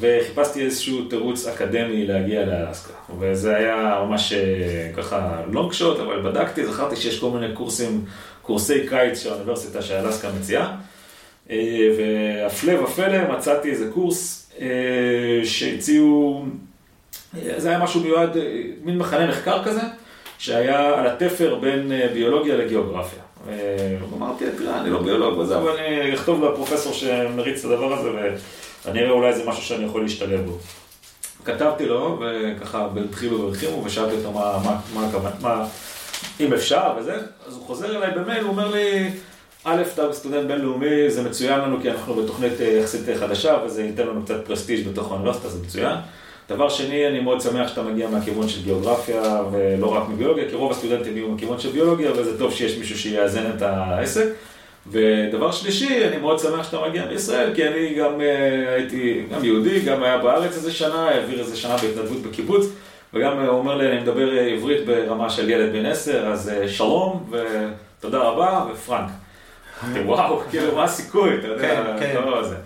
וחיפשתי 0.00 0.64
איזשהו 0.64 1.04
תירוץ 1.04 1.46
אקדמי 1.46 2.06
להגיע 2.06 2.46
לאלסקה. 2.46 2.92
וזה 3.18 3.56
היה 3.56 4.02
ממש 4.06 4.32
אה, 4.32 4.90
ככה 4.96 5.40
לונג 5.52 5.72
שוט, 5.72 5.98
אבל 5.98 6.20
בדקתי, 6.22 6.66
זכרתי 6.66 6.96
שיש 6.96 7.20
כל 7.20 7.30
מיני 7.30 7.54
קורסים, 7.54 8.04
קורסי 8.42 8.86
קיץ 8.88 9.22
של 9.22 9.30
האוניברסיטה 9.32 9.82
שאלסקה 9.82 10.28
מציעה. 10.40 10.76
אה, 11.50 11.56
והפלא 11.98 12.82
ופלא 12.82 13.36
מצאתי 13.36 13.70
איזה 13.70 13.90
קורס 13.94 14.50
אה, 14.60 14.66
שהציעו, 15.44 16.44
זה 17.56 17.68
היה 17.68 17.78
משהו 17.78 18.00
מיועד, 18.00 18.36
מין 18.84 18.98
מחנה 18.98 19.26
מחקר 19.26 19.64
כזה, 19.64 19.80
שהיה 20.38 21.00
על 21.00 21.06
התפר 21.06 21.54
בין 21.54 21.92
ביולוגיה 22.12 22.56
לגיאוגרפיה. 22.56 23.18
אמרתי, 24.16 24.44
תראה, 24.58 24.80
אני 24.80 24.90
לא 24.90 25.02
ביולוג 25.02 25.38
וזה, 25.38 25.56
אבל 25.56 25.70
אני 25.70 26.14
אכתוב 26.14 26.44
לפרופסור 26.44 26.92
שמריץ 26.92 27.64
את 27.64 27.70
הדבר 27.70 27.92
הזה, 27.92 28.10
ואני 28.84 29.00
אראה 29.00 29.10
אולי 29.10 29.32
זה 29.32 29.44
משהו 29.46 29.62
שאני 29.62 29.84
יכול 29.84 30.02
להשתלב 30.02 30.40
בו. 30.46 30.58
כתבתי 31.44 31.86
לו, 31.86 32.20
וככה 32.20 32.88
בדחילו 32.88 33.40
ורחימו, 33.40 33.84
ושאלתי 33.84 34.16
אותו 34.16 34.32
מה, 34.32 34.58
מה, 34.64 34.80
מה 34.94 35.08
הכוונה, 35.08 35.34
מה, 35.40 35.66
אם 36.40 36.52
אפשר 36.52 36.92
וזה, 37.00 37.14
אז 37.46 37.54
הוא 37.54 37.66
חוזר 37.66 37.96
אליי 37.96 38.10
במייל, 38.10 38.42
הוא 38.42 38.50
אומר 38.50 38.70
לי, 38.70 39.10
א', 39.64 39.82
אתה 39.94 40.12
סטודנט 40.12 40.46
בינלאומי, 40.46 41.10
זה 41.10 41.22
מצוין 41.22 41.60
לנו 41.60 41.80
כי 41.82 41.90
אנחנו 41.90 42.14
בתוכנית 42.14 42.60
אה, 42.60 42.66
יחסית 42.66 43.16
חדשה, 43.20 43.56
וזה 43.64 43.82
ייתן 43.82 44.06
לנו 44.06 44.22
קצת 44.22 44.46
פרסטיג' 44.46 44.88
בתוך 44.88 45.10
האוניברסיטה, 45.10 45.48
זה 45.48 45.62
מצוין. 45.62 45.96
דבר 46.48 46.68
שני, 46.68 47.08
אני 47.08 47.20
מאוד 47.20 47.40
שמח 47.40 47.68
שאתה 47.68 47.82
מגיע 47.82 48.08
מהכיוון 48.08 48.48
של 48.48 48.62
גיאוגרפיה, 48.62 49.42
ולא 49.52 49.86
רק 49.86 50.08
מביולוגיה, 50.08 50.48
כי 50.48 50.54
רוב 50.54 50.72
הסטודנטים 50.72 51.16
יהיו 51.16 51.28
מכיוון 51.28 51.60
של 51.60 51.70
ביולוגיה, 51.70 52.12
וזה 52.12 52.38
טוב 52.38 52.52
שיש 52.52 52.78
מישהו 52.78 52.98
שיאזן 52.98 53.50
את 53.56 53.62
העסק. 53.62 54.28
ודבר 54.90 55.52
שלישי, 55.52 56.08
אני 56.08 56.16
מאוד 56.16 56.38
שמח 56.38 56.64
שאתה 56.64 56.88
מגיע 56.88 57.06
מישראל, 57.06 57.54
כי 57.54 57.68
אני 57.68 57.94
גם 57.94 58.20
אה, 58.20 58.74
הייתי 58.74 59.22
גם 59.34 59.44
יהודי, 59.44 59.80
גם 59.80 60.02
היה 60.02 60.18
בארץ 60.18 60.56
איזה 60.56 60.72
שנה, 60.72 61.08
העביר 61.08 61.40
איזה 61.40 61.56
שנה 61.56 61.76
בהתנדבות 61.76 62.22
בקיבוץ, 62.22 62.66
וגם 63.14 63.38
אה, 63.38 63.46
הוא 63.46 63.58
אומר 63.58 63.76
לי, 63.76 63.88
אני 63.88 64.00
מדבר 64.00 64.38
אה, 64.38 64.46
עברית 64.46 64.86
ברמה 64.86 65.30
של 65.30 65.50
ילד 65.50 65.72
בן 65.72 65.86
עשר, 65.86 66.26
אז 66.26 66.48
אה, 66.48 66.68
שלום, 66.68 67.30
ותודה 67.30 68.18
רבה, 68.18 68.66
ופרנק. 68.72 69.10
וואו, 70.06 70.40
כאילו, 70.50 70.74
מה 70.74 70.84
הסיכוי, 70.84 71.34
אתה 71.38 71.46
יודע, 71.46 71.62
כן, 71.62 71.84
כן. 72.00 72.16
הדבר 72.16 72.38
הזה. 72.38 72.56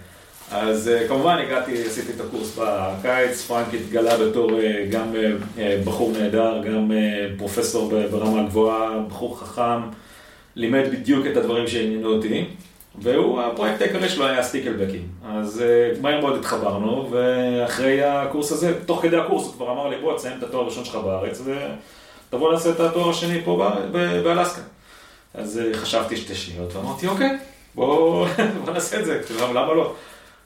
אז 0.50 0.88
אה, 0.88 1.08
כמובן 1.08 1.38
הגעתי, 1.38 1.86
עשיתי 1.86 2.12
את 2.12 2.20
הקורס 2.20 2.58
בקיץ, 2.58 3.42
פרנק 3.46 3.74
התגלה 3.74 4.18
בתור 4.18 4.60
אה, 4.60 4.84
גם 4.90 5.14
אה, 5.58 5.80
בחור 5.84 6.12
נהדר, 6.12 6.62
גם 6.66 6.92
אה, 6.92 7.26
פרופסור 7.38 7.92
ברמה 8.10 8.42
גבוהה, 8.42 8.98
בחור 9.08 9.40
חכם, 9.40 9.80
לימד 10.56 10.82
בדיוק 10.92 11.26
את 11.26 11.36
הדברים 11.36 11.68
שעניינו 11.68 12.08
אותי, 12.14 12.44
והוא, 12.98 13.40
הפרויקט 13.40 13.80
העיקרי 13.82 14.08
שלו 14.08 14.26
היה 14.26 14.42
סטיקלבקים. 14.42 15.08
אז 15.24 15.62
אה, 15.62 16.00
מהר 16.00 16.20
מאוד 16.20 16.38
התחברנו, 16.38 17.08
ואחרי 17.10 18.02
הקורס 18.02 18.52
הזה, 18.52 18.74
תוך 18.86 19.02
כדי 19.02 19.16
הקורס 19.16 19.46
הוא 19.46 19.52
כבר 19.52 19.72
אמר 19.72 19.88
לי, 19.88 19.96
בוא, 20.00 20.16
תסיים 20.16 20.38
את 20.38 20.42
התואר 20.42 20.62
הראשון 20.62 20.84
שלך 20.84 20.94
בארץ, 20.94 21.42
ותבוא 21.44 22.52
לעשות 22.52 22.76
את 22.76 22.80
התואר 22.80 23.10
השני 23.10 23.40
פה 23.44 23.70
באלסקה. 24.24 24.62
אז 25.34 25.58
אה, 25.58 25.74
חשבתי 25.74 26.16
שתי 26.16 26.34
שניות, 26.34 26.76
ואמרתי, 26.76 27.06
אוקיי, 27.06 27.38
בוא 27.74 28.26
בוא 28.64 28.72
נעשה 28.72 29.00
את 29.00 29.04
זה, 29.04 29.20
למה 29.40 29.74
לא? 29.74 29.94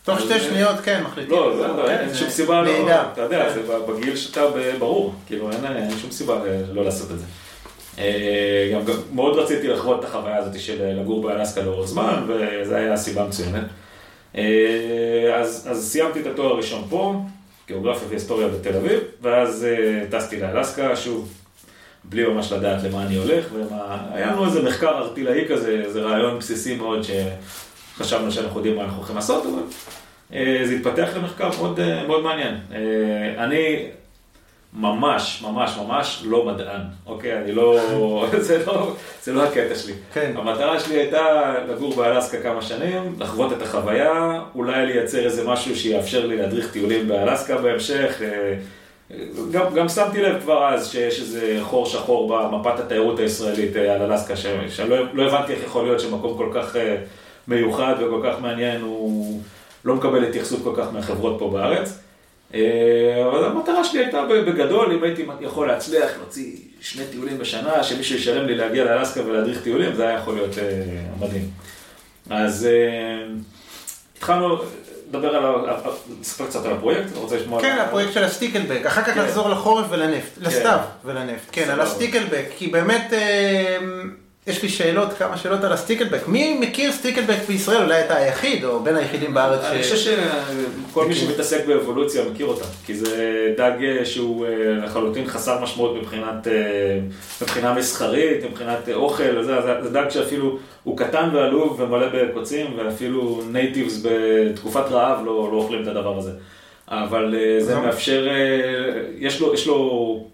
תוך 0.04 0.20
שתי 0.20 0.32
אה, 0.32 0.40
שניות, 0.40 0.80
כן, 0.80 1.02
מחליטים. 1.02 1.32
לא, 1.32 1.76
לא, 1.76 1.90
אין 1.90 2.14
שום 2.14 2.30
סיבה, 2.30 2.62
לא. 2.62 3.02
אתה 3.12 3.20
יודע, 3.20 3.52
זה 3.52 3.62
בגיל 3.88 4.16
שאתה 4.16 4.40
ברור, 4.78 5.14
כאילו 5.26 5.50
אין 5.52 5.98
שום 6.00 6.10
סיבה 6.10 6.38
לא 6.72 6.84
לעשות 6.84 7.10
את 7.10 7.18
זה. 7.18 7.24
אה, 7.98 8.70
גם 8.74 8.85
גם 8.85 8.94
מאוד 9.12 9.37
רציתי 9.38 9.68
לחוות 9.68 10.00
את 10.00 10.04
החוויה 10.04 10.37
הזאת 10.37 10.61
של 10.61 10.82
אה, 10.82 10.92
לגור 10.92 11.22
באלסקה 11.22 11.62
לאורך 11.62 11.88
זמן, 11.88 12.24
וזו 12.28 12.74
הייתה 12.74 12.94
הסיבה 12.94 13.24
מצוינת. 13.24 13.64
אה, 14.37 15.37
אז 15.37 15.68
אז 15.70 15.90
סיימתי 15.90 16.20
את 16.20 16.26
התואר 16.26 16.52
הראשון 16.52 16.85
פה, 16.88 17.20
גיאוגרפיה 17.68 18.09
והיסטוריה 18.09 18.48
בתל 18.48 18.76
אביב, 18.76 19.00
ואז 19.22 19.66
טסתי 20.11 20.40
לאלסקה, 20.40 20.96
שוב, 20.96 21.32
בלי 22.04 22.24
ממש 22.24 22.52
לדעת 22.52 22.82
למה 22.82 23.06
אני 23.06 23.16
הולך, 23.16 23.44
ומה... 23.54 24.06
היה 24.12 24.26
לנו 24.26 24.44
איזה 24.44 24.62
מחקר 24.62 24.98
ארטילאי 24.98 25.44
כזה, 25.48 25.82
איזה 25.85 26.00
רעיון 26.00 26.38
בסיסי 26.38 26.76
מאוד 26.76 27.00
שחשבנו 27.02 28.32
שאנחנו 28.32 28.59
יודעים 28.59 28.76
מה 28.76 28.82
אנחנו 28.82 28.96
הולכים 28.96 29.16
לעשות, 29.16 29.46
אבל 29.46 29.62
זה 30.66 30.74
התפתח 30.74 31.09
למחקר 31.16 31.50
מאוד, 31.59 31.80
מאוד 32.06 32.22
מעניין. 32.22 32.54
אני 33.38 33.87
ממש, 34.76 35.42
ממש, 35.46 35.78
ממש 35.86 36.22
לא 36.26 36.44
מדען, 36.44 36.80
אוקיי? 37.06 37.38
אני 37.38 37.52
לא... 37.52 37.80
זה 38.38 38.62
לא, 38.66 38.92
זה 39.22 39.32
לא 39.32 39.44
הקטע 39.44 39.74
שלי. 39.74 39.92
כן. 40.14 40.32
המטרה 40.36 40.80
שלי 40.80 40.94
הייתה 40.94 41.54
לגור 41.68 41.94
באלסקה 41.94 42.38
כמה 42.42 42.62
שנים, 42.62 43.14
לחוות 43.18 43.52
את 43.52 43.62
החוויה, 43.62 44.40
אולי 44.54 44.86
לייצר 44.86 45.24
איזה 45.24 45.48
משהו 45.48 45.76
שיאפשר 45.76 46.26
לי 46.26 46.36
להדריך 46.36 46.72
טיולים 46.72 47.08
באלסקה 47.08 47.56
בהמשך. 47.58 48.22
אה, 48.22 48.54
גם, 49.52 49.74
גם 49.74 49.88
שמתי 49.88 50.22
לב 50.22 50.40
כבר 50.42 50.68
אז 50.74 50.88
שיש 50.90 51.20
איזה 51.20 51.58
חור 51.62 51.86
שחור 51.86 52.28
במפת 52.50 52.80
התיירות 52.80 53.18
הישראלית 53.18 53.76
אה, 53.76 53.94
על 53.94 54.02
אלסקה, 54.12 54.36
ש- 54.36 54.46
שלא 54.68 54.96
לא 55.14 55.22
הבנתי 55.22 55.52
איך 55.52 55.62
יכול 55.64 55.84
להיות 55.84 56.00
שמקום 56.00 56.36
כל 56.36 56.50
כך 56.54 56.76
אה, 56.76 56.96
מיוחד 57.48 57.94
וכל 57.98 58.20
כך 58.24 58.40
מעניין, 58.40 58.80
הוא 58.80 59.40
לא 59.84 59.94
מקבל 59.94 60.24
התייחסות 60.24 60.60
כל 60.64 60.72
כך 60.76 60.86
מהחברות 60.92 61.36
פה 61.38 61.50
בארץ. 61.50 61.98
אה, 62.54 63.24
אבל 63.30 63.44
המטרה 63.44 63.85
שלי 63.85 64.04
הייתה 64.04 64.24
בגדול, 64.24 64.92
אם 64.92 65.02
הייתי 65.02 65.26
יכול 65.40 65.68
להצליח 65.68 66.11
להוציא 66.18 66.56
שני 66.80 67.04
טיולים 67.11 67.38
בשנה, 67.38 67.82
שמישהו 67.82 68.16
ישלם 68.16 68.46
לי 68.46 68.54
להגיע 68.54 68.85
לאלסקה 68.85 69.26
ולהדריך 69.26 69.62
טיולים, 69.62 69.94
זה 69.94 70.09
היה 70.09 70.18
יכול 70.18 70.35
להיות 70.35 70.59
אה, 70.59 70.64
מדהים. 71.20 71.50
אז 72.30 72.66
אה, 72.66 73.26
התחלנו 74.16 74.59
לדבר 75.09 75.37
על, 75.37 75.74
לספר 76.20 76.46
קצת 76.46 76.66
על 76.66 76.72
הפרויקט, 76.72 77.06
אתה 77.12 77.18
רוצה 77.18 77.37
לשמוע? 77.37 77.61
כן, 77.61 77.78
הפרויקט 77.78 78.12
של 78.12 78.24
הסטיקלבק, 78.24 78.87
אחר 78.87 79.02
כך 79.02 79.14
כן. 79.14 79.22
נחזור 79.22 79.48
לחורף 79.48 79.87
ולנפט, 79.90 80.38
לסתיו 80.40 80.78
ולנפט, 81.04 81.48
כן, 81.52 81.70
על. 81.70 81.80
הסטיקלבק, 81.80 82.44
כי 82.56 82.66
באמת 82.66 83.12
יש 84.46 84.62
לי 84.62 84.68
שאלות, 84.68 85.12
כמה 85.12 85.37
שאלות 85.37 85.64
על 85.64 85.72
ה 85.72 85.77
stickleback, 85.77 86.28
מי 86.28 86.59
מכיר 86.61 86.92
stickleback 86.92 87.37
בישראל, 87.48 87.82
אולי 87.82 88.00
אתה 88.04 88.16
היחיד, 88.16 88.64
או 88.64 88.80
בין 88.80 88.96
היחידים 88.96 89.35
בארץ, 89.35 89.61
אני 89.64 89.85
ש- 89.85 89.92
חושב 89.92 90.12
שכל 90.90 91.06
מי 91.06 91.14
שמתעסק 91.14 91.66
באבולוציה 91.66 92.22
מכיר 92.32 92.46
אותה, 92.46 92.64
כי 92.85 92.94
זה 92.94 93.06
דג 93.56 93.72
אה, 93.85 94.04
שהוא 94.04 94.46
אה, 94.46 94.50
לחלוטין 94.85 95.26
חסר 95.26 95.62
משמעות 95.62 95.96
מבחינת, 96.00 96.48
אה, 96.48 96.98
מבחינה 97.42 97.74
מסחרית, 97.74 98.44
מבחינת 98.50 98.88
אוכל, 98.94 99.42
זה, 99.42 99.54
זה, 99.82 99.90
דג 99.90 100.09
שאפילו 100.11 100.59
הוא 100.85 100.96
קטן 100.98 101.30
ועלוב 101.32 101.80
ומלא 101.80 102.06
בקוצים, 102.12 102.66
ואפילו 102.76 103.42
natives 103.52 104.02
בתקופת 104.02 104.85
רעב 104.90 105.24
לא, 105.26 105.48
לא 105.52 105.56
אוכלים 105.56 105.82
את 105.82 105.88
הדבר 105.88 106.18
הזה. 106.18 106.30
אבל 106.88 107.35
זה. 107.61 107.76
מאפשר, 107.78 108.28
יש 109.18 109.40
לו, 109.40 109.54
יש 109.54 109.66
לו 109.66 110.24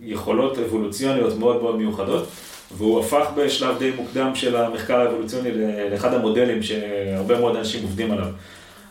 יכולות 0.00 0.58
אבולוציוניות 0.58 1.38
מאוד 1.38 1.62
מאוד 1.62 1.76
מיוחדות. 1.76 2.28
והוא 2.72 3.00
הפך 3.00 3.26
בשלב 3.36 3.78
די 3.78 3.90
מוקדם 3.96 4.34
של 4.34 4.56
המחקר 4.56 5.00
האבולוציוני 5.00 5.50
לאחד 5.90 6.14
המודלים 6.14 6.62
שהרבה 6.62 7.38
מאוד 7.40 7.56
אנשים 7.56 7.82
עובדים 7.82 8.10
עליו. 8.10 8.26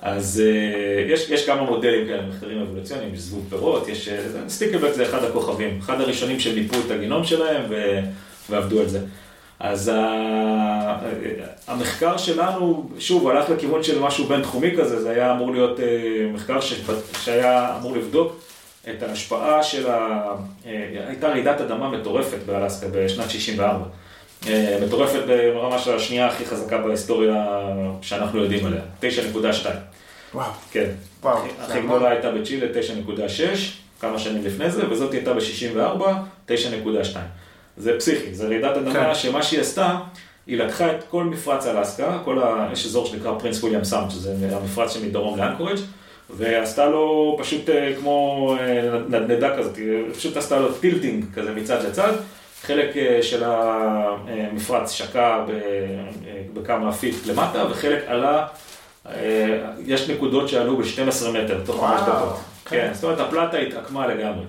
אז 0.01 0.43
אה, 0.45 1.13
יש, 1.13 1.29
יש 1.29 1.45
כמה 1.45 1.63
מודלים 1.63 2.07
כאלה, 2.07 2.21
מחקרים 2.29 2.61
אבולוציוניים, 2.61 3.13
יש 3.13 3.19
זבוב 3.19 3.45
פירות, 3.49 3.87
יש... 3.87 4.07
אה, 4.07 4.17
סטיקלבק 4.47 4.93
זה 4.93 5.03
אחד 5.03 5.23
הכוכבים, 5.23 5.79
אחד 5.79 6.01
הראשונים 6.01 6.39
שמיפו 6.39 6.77
את 6.85 6.91
הגינום 6.91 7.23
שלהם 7.23 7.65
ו, 7.69 7.99
ועבדו 8.49 8.79
על 8.79 8.87
זה. 8.87 8.99
אז 9.59 9.87
ה, 9.87 10.97
המחקר 11.67 12.17
שלנו, 12.17 12.89
שוב, 12.99 13.27
הלך 13.27 13.49
לכיוון 13.49 13.83
של 13.83 13.99
משהו 13.99 14.25
בינתחומי 14.25 14.71
כזה, 14.77 15.01
זה 15.01 15.09
היה 15.09 15.31
אמור 15.31 15.51
להיות 15.51 15.79
אה, 15.79 15.85
מחקר 16.33 16.61
ש, 16.61 16.73
שהיה 17.23 17.77
אמור 17.77 17.95
לבדוק 17.95 18.39
את 18.89 19.03
ההשפעה 19.03 19.63
של 19.63 19.89
ה... 19.89 20.21
הייתה 21.07 21.27
רעידת 21.27 21.61
אדמה 21.61 21.89
מטורפת 21.89 22.37
באלסקה 22.45 22.87
בשנת 22.91 23.29
64. 23.29 23.85
מטורפת 24.85 25.19
ברמה 25.27 25.79
של 25.79 25.95
השנייה 25.95 26.27
הכי 26.27 26.45
חזקה 26.45 26.77
בהיסטוריה 26.77 27.45
שאנחנו 28.01 28.43
יודעים 28.43 28.65
עליה, 28.65 28.81
9.2. 29.01 29.67
וואו. 30.33 30.51
כן. 30.71 30.89
וואו. 31.21 31.37
הכי 31.61 31.81
גדולה 31.81 32.09
הייתה 32.09 32.31
בצ'ילה, 32.31 32.67
9.6, 33.07 33.41
כמה 34.01 34.19
שנים 34.19 34.45
לפני 34.45 34.71
זה, 34.71 34.89
וזאת 34.89 35.13
הייתה 35.13 35.33
ב-64, 35.33 36.01
9.2. 36.47 36.53
זה 37.77 37.97
פסיכי, 37.99 38.33
זה 38.33 38.47
רעידת 38.47 38.77
אדמה 38.77 38.93
כן. 38.93 39.15
שמה 39.15 39.43
שהיא 39.43 39.59
עשתה, 39.59 39.97
היא 40.47 40.57
לקחה 40.57 40.91
את 40.91 41.03
כל 41.09 41.23
מפרץ 41.23 41.65
אלסקה, 41.65 42.19
כל 42.25 42.43
ה... 42.43 42.69
יש 42.73 42.85
אזור 42.85 43.05
שנקרא 43.05 43.39
פרינס 43.39 43.63
וויליאם 43.63 43.83
סאונד, 43.83 44.11
שזה 44.11 44.35
המפרץ 44.51 44.93
שמדרום 44.93 45.39
לאנקורג', 45.39 45.77
ועשתה 46.29 46.85
לו 46.85 47.35
פשוט 47.39 47.69
אה, 47.69 47.93
כמו 47.99 48.55
אה, 48.59 48.72
נדנדה 49.09 49.57
כזאת, 49.57 49.77
היא 49.77 50.13
פשוט 50.13 50.37
עשתה 50.37 50.59
לו 50.59 50.73
tilting 50.73 51.25
כזה 51.35 51.51
מצד 51.51 51.85
לצד. 51.85 52.13
חלק 52.63 52.97
אה, 52.97 53.19
של 53.21 53.43
המפרץ 53.45 54.91
שקע 54.91 55.45
אה, 55.49 56.41
בכמה 56.53 56.91
feet 56.91 57.15
למטה, 57.25 57.65
וחלק 57.71 58.03
עלה, 58.07 58.47
אה, 59.09 59.59
יש 59.85 60.09
נקודות 60.09 60.49
שעלו 60.49 60.77
ב-12 60.77 61.29
מטר 61.29 61.61
תוך 61.65 61.85
חמש 61.85 62.01
דקות. 62.01 62.39
כן. 62.65 62.89
זאת 62.93 63.03
אומרת 63.03 63.19
הפלטה 63.19 63.57
התעקמה 63.57 64.07
לגמרי. 64.07 64.45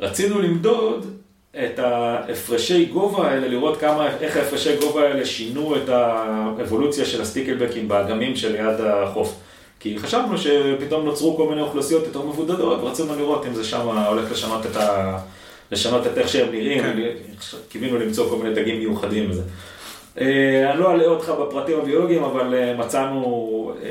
רצינו 0.00 0.42
למדוד 0.42 1.06
את 1.64 1.78
ההפרשי 1.78 2.84
גובה 2.84 3.28
האלה, 3.28 3.48
לראות 3.48 3.80
כמה, 3.80 4.08
איך 4.20 4.36
ההפרשי 4.36 4.76
גובה 4.76 5.02
האלה 5.02 5.26
שינו 5.26 5.76
את 5.76 5.88
האבולוציה 5.88 7.04
של 7.04 7.22
ה 7.22 7.27
stickleback 7.27 7.79
ים 7.79 7.88
באגמים 7.88 8.36
שליד 8.36 8.80
החוף. 8.80 9.34
כי 9.80 9.98
חשבנו 9.98 10.38
שפתאום 10.38 11.04
נוצרו 11.04 11.36
כל 11.36 11.48
מיני 11.48 11.60
אוכלוסיות 11.60 12.06
יותר 12.06 12.22
מבודדות, 12.22 12.82
ורצינו 12.82 13.16
לראות 13.16 13.46
אם 13.46 13.54
זה 13.54 13.64
שם 13.64 13.88
הולך 13.88 14.32
לשנות 14.32 14.66
את, 14.66 14.76
ה... 14.76 15.18
לשנות 15.72 16.06
את 16.06 16.18
איך 16.18 16.28
שהם 16.28 16.52
נראים, 16.52 16.82
כן. 16.82 16.96
קיווינו 17.68 17.98
למצוא 17.98 18.30
כל 18.30 18.36
מיני 18.36 18.54
דגים 18.54 18.78
מיוחדים 18.78 19.30
וזה. 19.30 19.42
אה, 20.20 20.70
אני 20.70 20.80
לא 20.80 20.92
אלאה 20.92 21.06
אותך 21.06 21.28
בפרטים 21.28 21.78
הביולוגיים, 21.78 22.24
אבל 22.24 22.54
אה, 22.54 22.76
מצאנו, 22.76 23.72
אה, 23.82 23.90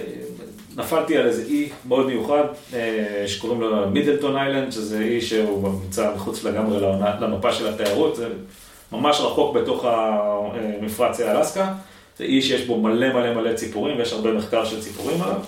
נפלתי 0.75 1.17
על 1.17 1.27
איזה 1.27 1.43
אי 1.43 1.69
מאוד 1.85 2.05
מיוחד, 2.05 2.43
שקוראים 3.27 3.61
לו 3.61 3.89
מידלטון 3.89 4.37
איילנד, 4.37 4.71
שזה 4.71 5.01
אי 5.01 5.21
שהוא 5.21 5.69
נמצא 5.83 6.11
מחוץ 6.15 6.43
לגמרי 6.43 6.79
למפה 7.21 7.53
של 7.53 7.67
התיירות, 7.67 8.15
זה 8.15 8.27
ממש 8.91 9.19
רחוק 9.19 9.55
בתוך 9.55 9.85
המפרץ 9.85 11.19
האלסקה. 11.19 11.73
זה 12.17 12.23
אי 12.23 12.41
שיש 12.41 12.65
בו 12.65 12.77
מלא 12.77 13.13
מלא 13.13 13.33
מלא 13.33 13.53
ציפורים, 13.53 13.97
ויש 13.97 14.13
הרבה 14.13 14.31
מחקר 14.31 14.65
של 14.65 14.81
ציפורים 14.81 15.21
עליו. 15.21 15.39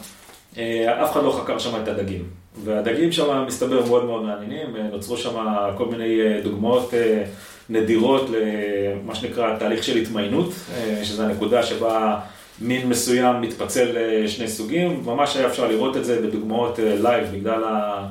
אה, 0.58 1.04
אף 1.04 1.12
אחד 1.12 1.24
לא 1.24 1.32
חקר 1.42 1.60
שם 1.60 1.82
את 1.84 1.88
הדגים. 1.88 2.24
והדגים 2.64 3.12
שם, 3.12 3.44
מסתבר, 3.48 3.86
מאוד 3.86 4.06
מאוד 4.06 4.24
מעניינים. 4.24 4.76
אה, 4.76 4.82
נוצרו 4.92 5.18
שם 5.18 5.46
כל 5.78 5.86
מיני 5.86 6.22
אה, 6.22 6.42
דוגמאות 6.44 6.94
נדירות 7.70 8.30
למה 8.30 9.16
שנקרא 9.16 9.58
תהליך 9.60 9.84
של 9.84 9.98
התמיינות, 9.98 10.54
שזו 11.04 11.24
הנקודה 11.24 11.64
שבה 11.64 12.20
מין 12.62 12.90
מסוים 12.90 13.42
מתפצל 13.42 13.88
לשני 13.94 14.48
סוגים. 14.48 15.04
ממש 15.06 15.36
היה 15.36 15.48
אפשר 15.48 15.68
לראות 15.68 15.98
את 15.98 16.06
זה 16.06 16.22
בדוגמאות 16.22 16.80
live 16.84 17.28
בגלל 17.34 17.64
ה... 17.64 18.06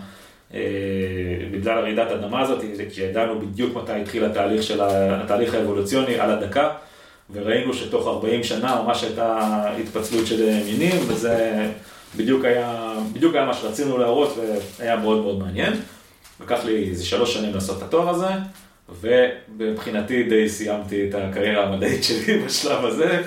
בגלל 1.53 1.79
הרעידת 1.79 2.11
אדמה 2.11 2.41
הזאת, 2.41 2.65
כשידענו 2.91 3.41
בדיוק 3.41 3.77
מתי 3.77 3.93
התחיל 3.93 4.25
התהליך 4.25 4.63
של 4.63 4.81
ה- 4.81 5.23
התהליך 5.23 5.55
האבולוציוני 5.55 6.21
על 6.21 6.31
הדקה, 6.31 6.71
וראינו 7.33 7.75
שתוך 7.75 8.07
40 8.07 8.45
שנה 8.45 8.83
ממש 8.83 9.05
הייתה 9.05 9.63
התפצלות 9.81 10.27
של 10.27 10.61
מינים, 10.65 10.97
וזה 11.07 11.67
בדיוק 12.17 12.45
היה, 12.45 12.95
בדיוק 13.13 13.35
היה 13.35 13.45
מה 13.45 13.55
שרצינו 13.55 13.99
להראות, 13.99 14.39
והיה 14.79 14.97
מאוד 14.97 15.23
מאוד 15.23 15.39
מעניין. 15.39 15.73
לקח 16.41 16.65
לי 16.65 16.91
איזה 16.91 17.05
שלוש 17.05 17.35
שנים 17.35 17.55
לעשות 17.55 17.79
את 17.79 17.83
התואר 17.83 18.09
הזה, 18.09 18.29
ומבחינתי 19.01 20.23
די 20.23 20.49
סיימתי 20.49 21.09
את 21.09 21.15
הקריירה 21.15 21.65
המדעית 21.65 22.05
שלי 22.05 22.39
בשלב 22.47 22.85
הזה, 22.85 23.23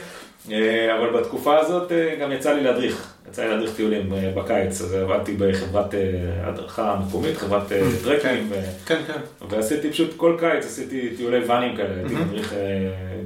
אה, 0.52 0.98
אבל 0.98 1.20
בתקופה 1.20 1.60
הזאת 1.60 1.92
אה, 1.92 2.16
גם 2.22 2.32
יצא 2.32 2.54
לי 2.54 2.64
להדריך, 2.64 3.11
יצא 3.30 3.44
לי 3.44 3.50
להדריך 3.50 3.76
טיולים 3.76 4.14
אה, 4.14 4.32
בקיץ, 4.36 4.82
אז 4.82 4.94
עבדתי 4.94 5.36
בחברת 5.38 5.94
אה, 5.96 6.00
הדרכה 6.44 7.00
מקומית, 7.08 7.38
חברת 7.38 7.72
אה, 7.72 7.82
טרקים, 8.04 8.48
ו- 8.50 8.62
כן, 8.86 9.02
כן. 9.08 9.20
ועשיתי 9.50 9.92
פשוט 9.92 10.14
כל 10.18 10.36
קיץ, 10.40 10.66
עשיתי 10.66 11.10
טיולי 11.18 11.40
ואנים 11.40 11.76
כאלה, 11.78 11.96
הייתי 11.96 12.16
מדריך... 12.16 12.54
אה, 12.54 12.58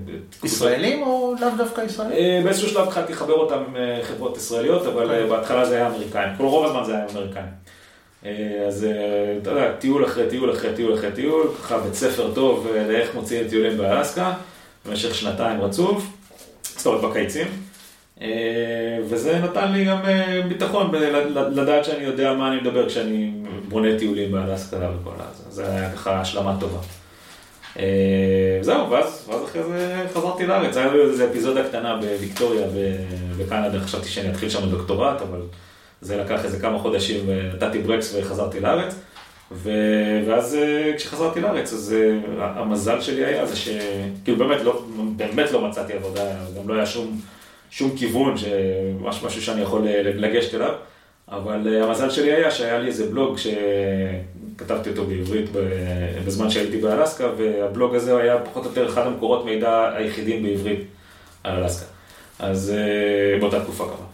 בתקופות- 0.05 0.45
ישראלים 0.45 1.01
או 1.03 1.36
לאו 1.41 1.47
דווקא 1.58 1.81
ישראלים? 1.81 2.43
באיזשהו 2.43 2.69
שלב 2.69 2.88
התחלתי 2.88 3.13
לחבר 3.13 3.34
אותם 3.34 3.63
חברות 4.03 4.38
ישראליות, 4.38 4.86
אבל 4.86 5.12
אה, 5.12 5.27
בהתחלה 5.27 5.65
זה 5.65 5.75
היה 5.75 5.88
אמריקאים. 5.88 6.29
כל 6.38 6.43
רוב 6.43 6.65
הזמן 6.65 6.84
זה 6.86 6.95
היה 6.95 7.05
אמריקאים. 7.13 7.45
אז 8.67 8.88
אתה 9.41 9.49
יודע, 9.49 9.71
טיול 9.79 10.05
אחרי 10.05 10.29
טיול 10.29 10.51
אחרי 10.53 10.73
טיול 10.75 10.93
אחרי 10.93 11.12
טיול, 11.12 11.47
ככה 11.63 11.77
בית 11.77 11.93
ספר 11.93 12.34
טוב 12.34 12.67
לאיך 12.88 13.15
מוציאים 13.15 13.47
טיולים 13.47 13.77
באלסקה, 13.77 14.34
במשך 14.86 15.15
שנתיים 15.15 15.62
רצוף, 15.62 16.05
זאת 16.77 16.86
אומרת 16.86 17.01
בקיצים. 17.01 17.47
אה, 18.21 18.97
וזה 19.10 19.39
נתן 19.39 19.71
לי 19.71 19.86
גם 19.86 20.06
אה, 20.06 20.41
ביטחון 20.47 20.91
לדעת 21.51 21.86
שאני 21.86 22.04
יודע 22.04 22.34
מה 22.34 22.51
אני 22.51 22.62
מדבר 22.62 22.89
כשאני 22.89 23.32
בונה 23.67 23.99
טיולים 23.99 24.32
באלסקה 24.32 24.78
וכל 24.78 25.13
הזה. 25.17 25.43
זה 25.49 25.71
היה 25.71 25.91
ככה 25.91 26.21
השלמה 26.21 26.58
טובה. 26.60 26.80
אה, 27.80 28.58
זהו, 28.62 28.89
ואז, 28.89 29.28
ואז 29.30 29.43
אחרי 29.43 29.63
זה 29.63 30.06
חזרתי 30.13 30.45
לארץ, 30.45 30.78
היה 30.78 30.93
לי 30.93 31.01
איזו 31.01 31.25
אפיזודה 31.25 31.63
קטנה 31.63 31.95
בוויקטוריה 31.95 32.67
בקנדה, 33.38 33.80
חשבתי 33.80 34.10
שאני 34.10 34.30
אתחיל 34.30 34.49
שם 34.49 34.69
דוקטורט, 34.69 35.21
אבל 35.21 35.41
זה 36.01 36.17
לקח 36.17 36.45
איזה 36.45 36.60
כמה 36.60 36.80
חודשים, 36.80 37.30
נתתי 37.54 37.80
ברקס 37.80 38.15
וחזרתי 38.15 38.60
לארץ. 38.60 38.95
ו... 39.51 39.71
ואז 40.28 40.58
כשחזרתי 40.97 41.41
לארץ, 41.41 41.73
אז 41.73 41.95
המזל 42.39 43.01
שלי 43.01 43.25
היה 43.25 43.45
זה 43.45 43.56
שכאילו 43.56 44.38
באמת 44.38 44.62
לא, 44.62 44.86
באמת 45.15 45.51
לא 45.51 45.67
מצאתי 45.67 45.93
עבודה, 45.93 46.21
גם 46.58 46.67
לא 46.67 46.73
היה 46.73 46.86
שום, 46.86 47.21
שום 47.71 47.97
כיוון, 47.97 48.38
שמש, 48.38 49.23
משהו 49.23 49.41
שאני 49.41 49.62
יכול 49.62 49.88
אה, 49.88 50.01
לגשת 50.04 50.56
אליו, 50.56 50.73
אבל 51.28 51.67
אה, 51.67 51.84
המזל 51.84 52.10
שלי 52.10 52.34
היה 52.34 52.51
שהיה 52.51 52.80
לי 52.80 52.88
איזה 52.88 53.10
בלוג 53.10 53.38
שכתבתי 53.38 54.89
אותו 54.89 55.06
בעברית 55.06 55.49
בזמן 56.25 56.49
שהייתי 56.49 56.78
באלסקה, 56.78 57.30
והבלוג 57.38 57.95
הזה 57.95 58.17
היה 58.17 58.38
פחות 58.38 58.65
או 58.65 58.69
יותר 58.69 58.89
אחד 58.89 59.08
המקורות 59.08 59.45
מידע 59.45 59.91
היחידים 59.95 60.43
בעברית 60.43 60.80
על 61.43 61.63
אלסקה. 61.63 61.86
אז 62.39 62.73
אה, 62.75 63.39
באותה 63.39 63.63
תקופה 63.63 63.84
כמובן. 63.84 64.06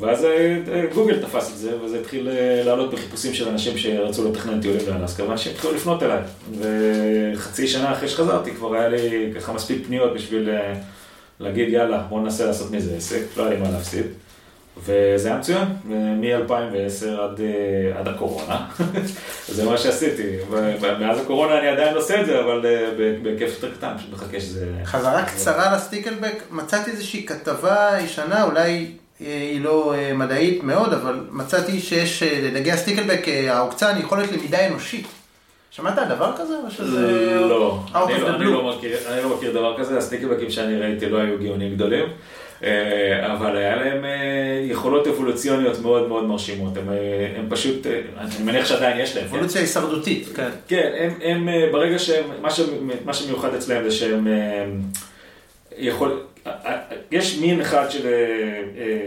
ואז 0.00 0.26
גוגל 0.94 1.22
תפס 1.22 1.52
את 1.52 1.56
זה, 1.56 1.82
וזה 1.84 2.00
התחיל 2.00 2.28
לעלות 2.64 2.94
בחיפושים 2.94 3.34
של 3.34 3.48
אנשים 3.48 3.78
שרצו 3.78 4.30
לתכנן 4.30 4.60
טיולים 4.60 4.80
לאלסקה, 4.88 5.24
ואנשים 5.28 5.52
התחילו 5.52 5.74
לפנות 5.74 6.02
אליי. 6.02 6.20
וחצי 7.34 7.66
שנה 7.66 7.92
אחרי 7.92 8.08
שחזרתי 8.08 8.50
כבר 8.50 8.74
היה 8.74 8.88
לי 8.88 9.32
ככה 9.36 9.52
מספיק 9.52 9.86
פניות 9.86 10.14
בשביל 10.14 10.48
להגיד 11.44 11.68
יאללה, 11.68 12.06
בוא 12.08 12.20
ננסה 12.20 12.46
לעשות 12.46 12.70
מזה 12.70 12.96
עסק, 12.96 13.22
לא 13.36 13.42
היה 13.46 13.54
לי 13.54 13.60
מה 13.60 13.70
להפסיד. 13.70 14.06
וזה 14.82 15.28
היה 15.28 15.38
מצוין, 15.38 15.68
מ-2010 15.84 17.20
עד, 17.20 17.40
אה, 17.40 17.98
עד 17.98 18.08
הקורונה, 18.08 18.66
זה 19.54 19.64
מה 19.64 19.78
שעשיתי. 19.78 20.36
מאז 21.00 21.18
הקורונה 21.18 21.58
אני 21.58 21.68
עדיין 21.68 21.94
עושה 21.94 22.20
את 22.20 22.26
זה, 22.26 22.40
אבל 22.40 22.66
אה, 22.66 22.90
בהיקף 23.22 23.54
יותר 23.54 23.74
קטן, 23.74 23.92
פשוט 23.98 24.12
מחכה 24.12 24.40
שזה... 24.40 24.66
חזרה 24.84 25.24
קצרה 25.24 25.76
לסטיקלבק, 25.76 26.42
מצאתי 26.50 26.90
איזושהי 26.90 27.26
כתבה 27.26 27.90
ישנה, 28.04 28.44
אולי 28.44 28.86
אה, 29.20 29.26
היא 29.26 29.60
לא 29.60 29.94
מדעית 30.14 30.62
מאוד, 30.62 30.92
אבל 30.92 31.26
מצאתי 31.30 31.80
שיש 31.80 32.22
לדגי 32.22 32.72
הסטיקלבק 32.72 33.28
העוקצן 33.48 34.00
יכולת 34.00 34.32
למידה 34.32 34.66
אנושית. 34.66 35.06
שמעת 35.76 35.98
על 35.98 36.08
דבר 36.08 36.32
כזה? 36.36 36.54
או 36.64 36.70
שזה... 36.70 37.34
לא, 37.40 37.78
אני 37.94 38.20
לא- 38.20 38.28
אני? 38.34 38.44
לא 38.44 38.76
מכיר- 38.76 38.98
אני 39.08 39.22
לא 39.22 39.36
מכיר 39.36 39.52
דבר 39.52 39.78
כזה, 39.78 39.98
הסטיקלבקים 39.98 40.50
שאני 40.50 40.78
ראיתי 40.80 41.08
לא 41.08 41.18
היו 41.18 41.38
גאונים 41.38 41.74
גדולים, 41.74 42.04
אה, 42.64 43.32
אבל 43.32 43.56
היה 43.56 43.76
להם 43.76 44.04
אה, 44.04 44.10
יכולות 44.70 45.06
אבולוציוניות 45.06 45.78
מאוד 45.82 46.08
מאוד 46.08 46.24
מרשימות, 46.24 46.76
הם, 46.76 46.88
אה, 46.90 46.94
הם 47.38 47.46
פשוט, 47.50 47.86
אני 48.18 48.30
מניח 48.44 48.66
שעדיין 48.66 49.00
יש 49.00 49.16
להם, 49.16 49.24
כן? 49.28 49.34
אבולוציה 49.34 49.60
הישרדותית, 49.60 50.28
כן. 50.36 50.48
כן, 50.68 50.92
הם, 50.98 51.10
הם 51.22 51.48
ברגע 51.72 51.98
שהם, 51.98 52.24
מה, 52.42 52.50
ש, 52.50 52.60
מה 53.04 53.14
שמיוחד 53.14 53.54
אצלם 53.54 53.84
זה 53.84 53.90
שהם 53.90 54.28
יכול, 55.78 56.20
יש 57.10 57.38
מין 57.38 57.60
אחד 57.60 57.90
של 57.90 58.08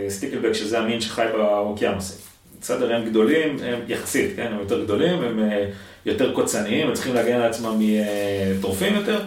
סטיקלבק 0.10 0.54
שזה 0.54 0.80
המין 0.80 1.02
שחי 1.02 1.26
באוקיינוסים. 1.38 2.27
בסדר, 2.68 2.96
הם 2.96 3.06
גדולים, 3.06 3.58
הם 3.66 3.80
יחסית, 3.88 4.36
כן, 4.36 4.48
הם 4.54 4.60
יותר 4.60 4.84
גדולים, 4.84 5.22
הם 5.24 5.40
אה, 5.52 5.66
יותר 6.06 6.34
קוצניים, 6.34 6.88
הם 6.88 6.94
צריכים 6.94 7.14
להגן 7.14 7.34
על 7.36 7.42
עצמם 7.50 7.80
מטורפים 8.60 8.96
יותר, 8.96 9.20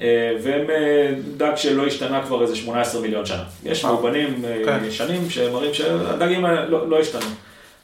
אה, 0.00 0.36
והם 0.42 0.70
אה, 0.70 1.10
דג 1.36 1.52
שלא 1.56 1.86
השתנה 1.86 2.22
כבר 2.22 2.42
איזה 2.42 2.56
18 2.56 3.00
מיליון 3.00 3.26
שנה. 3.26 3.42
יש. 3.64 3.84
מאובנים 3.84 4.44
כן. 4.64 4.78
ישנים 4.84 5.30
שמראים 5.30 5.74
שהדגים 5.74 6.44
האלה 6.44 6.64
לא, 6.68 6.88
לא 6.88 7.00
השתנו. 7.00 7.26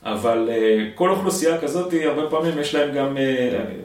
אבל 0.04 0.48
כל 0.94 1.10
אוכלוסייה 1.10 1.58
כזאת, 1.58 1.94
הרבה 2.04 2.22
פעמים 2.30 2.58
יש 2.58 2.74
להם 2.74 2.94
גם, 2.94 3.16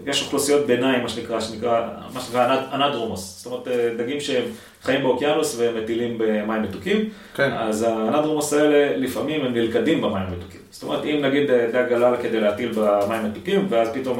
יש 0.05 0.21
אוכלוסיות 0.21 0.65
ביניים, 0.65 1.01
מה 1.03 1.09
שנקרא, 1.09 1.39
שנקרא, 1.39 1.81
מה 2.13 2.21
שנקרא 2.21 2.45
anad- 2.53 2.73
anadromous. 2.73 3.37
זאת 3.43 3.45
אומרת, 3.45 3.67
דגים 3.97 4.19
שהם 4.21 4.43
חיים 4.85 5.01
באוקיינוס 5.01 5.55
ומטילים 5.59 6.17
במים 6.17 6.61
מתוקים. 6.61 7.09
כן. 7.35 7.51
אז 7.51 7.83
האנדרומוס 7.83 8.53
האלה 8.53 8.97
לפעמים 8.97 9.45
הם 9.45 9.53
נלכדים 9.53 10.01
במים 10.01 10.23
המתוקים. 10.27 10.59
זאת 10.71 10.83
אומרת, 10.83 11.05
אם 11.05 11.19
נגיד 11.21 11.51
דג 11.51 11.93
עלה 11.93 12.17
כדי 12.17 12.39
להטיל 12.39 12.71
במים 12.75 13.25
המתוקים, 13.25 13.67
ואז 13.69 13.89
פתאום 13.93 14.19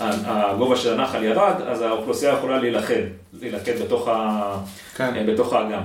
הגובה 0.00 0.76
של 0.76 1.00
הנחל 1.00 1.24
ירד, 1.24 1.54
אז 1.66 1.82
האוכלוסייה 1.82 2.32
יכולה 2.32 2.58
להילכד, 2.58 3.02
להילכד 3.40 3.82
בתוך. 3.82 4.08
כן. 4.96 5.26
בתוך 5.26 5.52
האגם. 5.52 5.82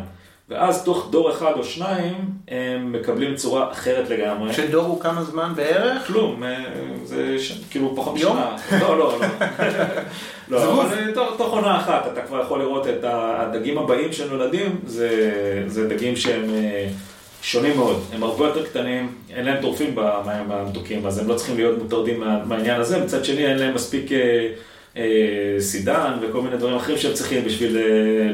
ואז 0.54 0.84
תוך 0.84 1.08
דור 1.12 1.32
אחד 1.32 1.52
או 1.58 1.64
שניים, 1.64 2.14
הם 2.48 2.92
מקבלים 2.92 3.36
צורה 3.36 3.72
אחרת 3.72 4.10
לגמרי. 4.10 4.54
שדור 4.54 4.84
הוא 4.86 5.02
כמה 5.02 5.24
זמן 5.24 5.52
בערך? 5.56 6.08
כלום, 6.08 6.44
אה, 6.44 6.64
זה 7.04 7.40
ש... 7.40 7.62
כאילו 7.72 7.94
פחות? 7.96 8.14
משנה. 8.16 8.56
לא, 8.82 8.98
לא, 8.98 8.98
לא. 8.98 9.26
לא. 10.50 10.82
אבל 10.84 11.12
תוך- 11.14 11.34
תוך 11.38 11.54
עונה 11.54 11.78
אחת 11.80 12.08
אתה 12.14 12.22
כבר 12.22 12.42
יכול 12.42 12.60
לראות 12.60 12.88
את 12.88 13.04
הדגים 13.04 13.78
הבאים 13.78 14.14
שנולדים, 14.14 14.80
זה, 14.86 15.32
זה 15.68 15.88
דגים 15.88 16.16
שהם 16.16 16.44
אה, 16.54 16.88
שונים 17.42 17.78
מאוד. 17.78 18.00
הם 18.14 18.24
הרבה 18.24 18.46
יותר 18.46 18.66
קטנים, 18.66 19.12
אין 19.36 19.46
להם 19.46 19.62
טורפים 19.62 19.96
במים 19.96 20.52
המתוקים, 20.52 21.06
אז 21.06 21.18
הם 21.20 21.28
לא 21.28 21.36
צריכים 21.36 21.56
להיות 21.56 21.78
מוטרדים 21.78 22.20
מה- 22.20 22.46
מהעניין 22.46 22.82
הזה. 22.82 23.00
מצד 23.00 23.26
שני, 23.26 23.46
אין 23.46 23.58
להם 23.58 23.74
מספיק 23.74 24.12
אה, 24.98 25.06
סידן 25.60 26.12
וכל 26.22 26.42
מיני 26.42 26.58
דברים 26.58 26.76
אחרים 26.76 26.98
שהם 26.98 27.14
צריכים 27.14 27.46
בשביל 27.46 27.78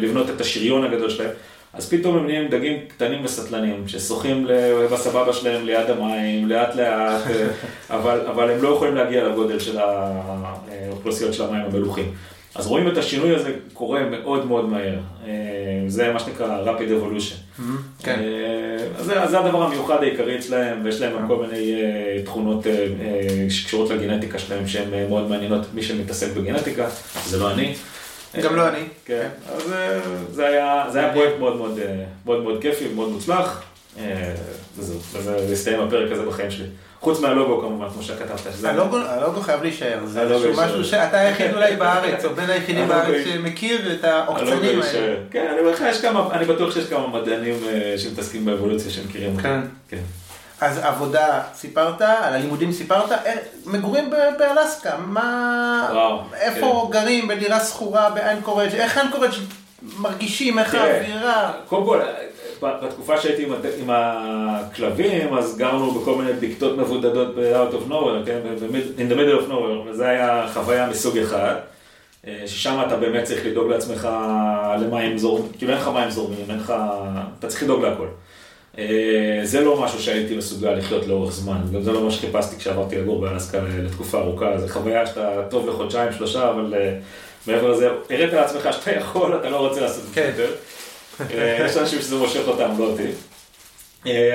לבנות 0.02 0.30
את 0.30 0.42
השריון 0.42 0.84
הגדול 0.84 1.10
שלהם. 1.10 1.30
אז 1.74 1.90
פתאום 1.90 2.18
הם 2.18 2.26
נהיים 2.26 2.50
דגים 2.50 2.78
קטנים 2.88 3.26
וסטלנים, 3.26 3.88
ששוחים 3.88 4.48
בסבבה 4.92 5.34
שלהם 5.34 5.66
ליד 5.66 5.90
המים, 5.90 6.50
לאט 6.50 6.76
לאט, 6.76 7.22
אה, 7.28 7.48
אבל, 7.98 8.22
אבל 8.28 8.52
הם 8.52 8.64
לא 8.64 8.70
יכולים 8.70 8.96
להגיע 8.96 9.28
לגודל 9.28 9.60
של 9.60 9.78
האוכלוסיות 9.80 11.34
של 11.34 11.44
המים 11.44 11.66
המלוכים. 11.66 12.14
אז 12.56 12.68
רואים 12.68 12.88
את 12.88 12.98
השינוי 12.98 13.36
הזה 13.36 13.54
קורה 13.74 14.02
מאוד 14.04 14.46
מאוד 14.46 14.70
מהר. 14.70 14.96
אה, 15.26 15.32
זה 15.88 16.14
מה 16.14 16.20
שנקרא 16.20 16.64
rapid 16.66 16.90
evolution. 16.90 17.62
כן. 18.04 18.20
אה, 18.20 18.86
אז 19.00 19.06
זה, 19.06 19.24
אז 19.24 19.30
זה 19.30 19.40
הדבר 19.40 19.64
המיוחד 19.64 20.04
העיקרי 20.04 20.38
אצלהם, 20.38 20.82
ויש 20.84 21.02
להם 21.02 21.28
כל 21.28 21.46
מיני 21.46 21.74
אה, 21.74 22.22
תכונות 22.26 22.68
אה, 22.68 22.72
אה, 22.72 23.50
שקשורות 23.50 23.90
לגנטיקה 23.90 24.40
שלהם 24.40 24.68
שהן 24.68 24.94
אה, 24.94 25.08
מאוד 25.10 25.30
מעניינות, 25.30 25.62
מי 25.74 25.84
שמתעסק 25.84 26.34
בגנטיקה, 26.34 26.88
זה 27.26 27.40
לא 27.40 27.52
אני. 27.52 27.74
גם 28.38 28.56
לא 28.56 28.68
אני. 28.68 28.84
כן, 29.06 29.28
אז 29.56 29.74
אה, 29.74 30.00
זה 30.32 30.48
היה, 30.48 30.86
זה 30.92 31.00
היה 31.00 31.14
פרויקט 31.14 31.40
מאוד 31.40 31.56
מאוד, 31.56 31.80
אה, 31.80 32.04
מאוד 32.26 32.44
מאוד 32.44 32.62
כיפי 32.62 32.88
ומאוד 32.92 33.10
מוצלח, 33.10 33.62
אה, 34.00 34.34
וזהו, 34.78 35.00
וזה 35.14 35.54
הסתיים 35.54 35.80
הפרק 35.80 36.12
הזה 36.12 36.26
בחיים 36.26 36.52
שלי. 36.52 36.66
חוץ 37.00 37.20
מהלוגו 37.20 37.62
כמובן, 37.62 37.90
כמו 37.90 38.04
שכתבת. 38.04 38.40
הלוגו 38.64 39.42
חייב 39.42 39.64
להישאר, 39.64 40.00
זה. 40.06 40.52
משהו 40.58 40.84
שאתה 40.84 41.20
היחיד 41.20 41.54
אולי 41.54 41.76
בארץ, 41.76 42.26
או 42.26 42.30
בין 42.36 42.50
היחידים 42.50 42.88
בארץ. 42.88 43.26
שמכיר 43.26 43.94
את 43.94 44.04
העוקצנים 44.04 44.82
האלה. 44.82 45.16
כן, 45.32 45.48
אני 45.52 45.60
אומר 45.60 45.72
לך, 45.72 45.84
יש 45.90 46.02
כמה, 46.02 46.30
אני 46.32 46.46
בטוח 46.46 46.74
שיש 46.74 46.86
כמה 46.86 47.08
מדענים 47.08 47.56
שמתעסקים 47.98 48.46
באבולוציה 48.46 48.92
שמכירים. 48.92 49.36
אותי. 49.36 49.48
כן. 50.60 50.66
כן. 50.66 50.66
אז 50.66 50.78
עבודה 50.78 51.42
סיפרת, 51.56 52.02
על 52.02 52.34
הלימודים 52.34 52.72
סיפרת, 52.72 53.12
אה, 53.12 53.34
מגורים 53.66 54.10
באלסקה, 54.38 54.98
מה, 54.98 55.90
וואו, 55.94 56.22
איפה 56.34 56.90
גרים 56.92 57.28
בדירה 57.28 57.60
שכורה 57.60 58.10
באנקורג', 58.10 58.76
איך 58.76 58.98
אנקורג' 58.98 59.32
מרגישים, 59.98 60.60
איך 60.60 60.72
תראה, 60.72 60.94
האווירה, 60.94 61.52
קודם 61.68 61.86
כל, 61.86 62.00
בתקופה 62.62 63.18
שהייתי 63.22 63.44
עם, 63.44 63.54
עם 63.82 63.90
הכלבים, 63.90 65.34
אז 65.34 65.58
גרנו 65.58 65.92
בכל 65.92 66.16
מיני 66.16 66.34
בקתות 66.34 66.78
מבודדות 66.78 67.36
ב-out 67.36 67.74
of 67.74 67.92
nowhere, 67.92 68.26
כן? 68.26 68.40
in 68.98 69.12
the 69.12 69.16
middle 69.16 69.44
of 69.46 69.52
nowhere, 69.52 69.90
וזה 69.90 70.10
היה 70.10 70.46
חוויה 70.54 70.90
מסוג 70.90 71.18
אחד, 71.18 71.56
אה, 72.28 72.44
ששם 72.46 72.84
אתה 72.88 72.96
באמת 72.96 73.24
צריך 73.24 73.46
לדאוג 73.46 73.72
לעצמך 73.72 74.10
למים 74.80 75.18
זורמים, 75.18 75.52
כאילו 75.58 75.72
אין 75.72 75.82
לך 75.82 75.88
מים 75.88 76.10
זורמים, 76.10 76.46
אין 76.50 76.58
לך, 76.58 76.74
אתה 77.40 77.48
צריך 77.48 77.64
לדאוג 77.64 77.82
להכל. 77.82 78.08
אה, 78.80 79.40
זה 79.44 79.62
לא 79.62 79.82
משהו 79.82 80.00
שהייתי 80.00 80.38
מסוגל 80.38 80.72
לחיות 80.72 81.08
לאורך 81.08 81.32
זמן, 81.32 81.58
גם 81.74 81.82
זה 81.82 81.92
לא 81.92 82.04
מה 82.04 82.12
שחיפשתי 82.12 82.56
כשעברתי 82.58 82.98
לגור 82.98 83.22
באלסקה 83.22 83.60
לתקופה 83.84 84.18
ארוכה, 84.18 84.58
זו 84.58 84.68
חוויה 84.74 85.08
שאתה 85.08 85.42
טוב 85.50 85.70
לחודשיים, 85.70 86.14
שלושה, 86.14 86.50
אבל 86.50 86.74
אה, 86.74 86.94
מעבר 87.48 87.72
לזה, 87.72 87.90
הראת 88.10 88.34
לעצמך 88.34 88.70
שאתה 88.72 88.92
יכול, 88.92 89.40
אתה 89.40 89.50
לא 89.50 89.68
רוצה 89.68 89.82
לעשות 89.82 90.04
את 90.04 90.10
זה 90.10 90.16
כן. 90.16 90.30
יותר. 90.30 90.52
אה, 91.32 91.66
יש 91.66 91.78
אנשים 91.78 92.00
שזה 92.00 92.16
מושך 92.16 92.42
אותם, 92.48 92.70
לא 92.80 92.84
אותי. 92.84 93.08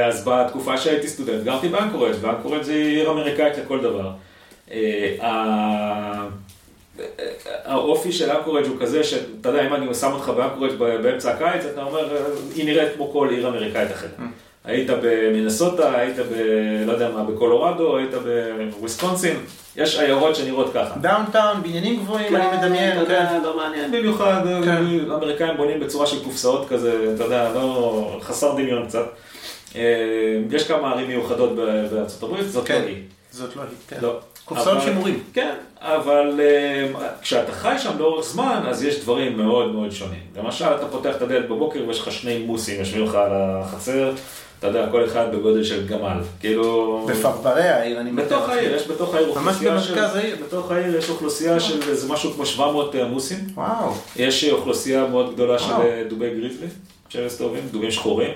אז 0.05 0.25
בתקופה 0.25 0.79
שהייתי 0.79 1.09
סטודנט, 1.09 1.45
גרתי 1.45 1.69
באנקורג', 1.69 2.15
ואנקורג' 2.21 2.63
זה 2.63 2.73
עיר 2.73 3.11
אמריקאית 3.11 3.59
לכל 3.59 3.81
דבר. 3.81 4.11
אה, 7.01 7.05
האופי 7.65 8.13
של 8.13 8.31
אנקורג' 8.31 8.67
הוא 8.67 8.77
כזה 8.81 9.05
שאתה 9.05 9.49
יודע, 9.49 9.67
אם 9.67 9.75
אני 9.75 9.95
שם 9.95 10.13
אותך 10.13 10.29
באנקורג' 10.29 10.73
באמצע 10.79 11.31
הקיץ, 11.31 11.65
אתה 11.73 11.83
אומר, 11.83 12.17
אה, 12.17 12.21
היא 12.55 12.65
נראית 12.65 12.89
כמו 12.97 13.13
כל 13.13 13.29
עיר 13.31 13.49
אמריקאית 13.49 13.91
אחרת. 13.93 14.11
היית 14.65 14.91
במינסוטה, 15.03 15.99
היית 15.99 16.17
ב... 16.19 16.33
לא 16.87 16.93
יודע 16.93 17.11
מה, 17.11 17.25
בקולורדו, 17.25 17.97
היית 17.97 18.11
בוויסקונסין, 18.79 19.37
יש 19.77 19.99
עיירות 19.99 20.37
שנראות 20.37 20.71
ככה. 20.75 20.95
downtown, 21.01 21.63
בניינים 21.63 21.97
גבוהים, 21.97 22.37
אני 22.37 22.57
מדמיין, 22.59 22.93
כן. 22.95 23.01
יודע, 23.01 23.39
לא 23.43 23.57
מעניין 23.57 23.93
במיוחד, 23.93 24.41
כן. 24.65 24.85
האמריקאים 25.11 25.57
בונים 25.57 25.81
בצורה 25.81 26.07
של 26.07 26.25
קופסאות 26.25 26.69
כזה, 26.69 27.13
אתה 27.15 27.25
יודע, 27.25 27.53
לא, 27.55 28.19
חסר 28.23 28.53
דמיון 28.53 28.87
קצת. 28.87 29.05
אה, 29.77 29.81
יש 30.51 30.69
כמה 30.69 30.91
ערים 30.93 31.09
מיוחדות 31.09 31.57
בארצות 31.93 32.23
הברית, 32.23 32.49
זאת 32.49 32.67
כן. 32.67 32.81
לא 32.83 32.87
היא. 32.87 32.97
זאת 33.31 33.57
לא 33.57 33.63
היא, 33.63 33.71
כן. 33.89 33.97
לא. 34.03 34.19
קופסאות 34.45 34.77
אבל- 34.77 34.85
שימורים. 34.87 35.23
כן, 35.33 35.55
אבל 35.85 36.41
אה, 36.41 36.87
כשאתה 37.23 37.53
חי 37.53 37.75
שם 37.79 37.99
לאורך 37.99 38.25
זמן, 38.25 38.63
אז 38.69 38.85
יש 38.85 39.01
דברים 39.01 39.37
מאוד 39.37 39.73
מאוד 39.73 39.91
שונים. 39.91 40.21
למשל, 40.37 40.65
אתה 40.65 40.87
פותח 40.87 41.17
את 41.17 41.23
הדלת 41.23 41.49
בבוקר 41.49 41.81
ויש 41.89 42.01
לך 42.01 42.13
שני 42.13 42.39
מוסים 42.39 42.79
יושבים 42.79 43.05
לך 43.05 43.15
על 43.15 43.31
החצר, 43.33 44.13
אתה 44.59 44.67
יודע, 44.67 44.91
כל 44.91 45.05
אחד 45.05 45.27
בגודל 45.33 45.65
של 45.65 45.87
גמל. 45.87 46.19
כאילו... 46.41 47.07
בפרברי 47.11 47.69
העיר, 47.69 48.01
אני 48.01 48.13
בתוך 48.13 48.43
מתאר. 48.43 48.51
העיר, 48.51 48.75
יש 48.75 48.89
בתוך 48.89 49.15
העיר 49.15 49.33
ממש 49.35 49.55
אוכלוסייה 49.55 49.81
של... 49.81 49.95
במרכז 49.95 50.17
העיר. 50.17 50.37
בתוך 50.47 50.71
העיר 50.71 50.97
יש 50.97 51.11
אוכלוסייה 51.11 51.61
של 51.61 51.91
איזה 51.91 52.13
משהו 52.13 52.33
כמו 52.33 52.47
700 52.47 52.95
מוסים. 52.95 53.39
וואו, 53.55 53.93
יש 54.17 54.45
אוכלוסייה 54.45 55.07
מאוד 55.07 55.35
גדולה 55.35 55.59
של 55.59 55.71
וואו. 55.71 55.83
אה, 55.83 56.03
דובי 56.09 56.31
גריזלי, 56.31 56.67
שמסתובבים, 57.09 57.69
דובים 57.73 57.91
שחורים. 57.91 58.31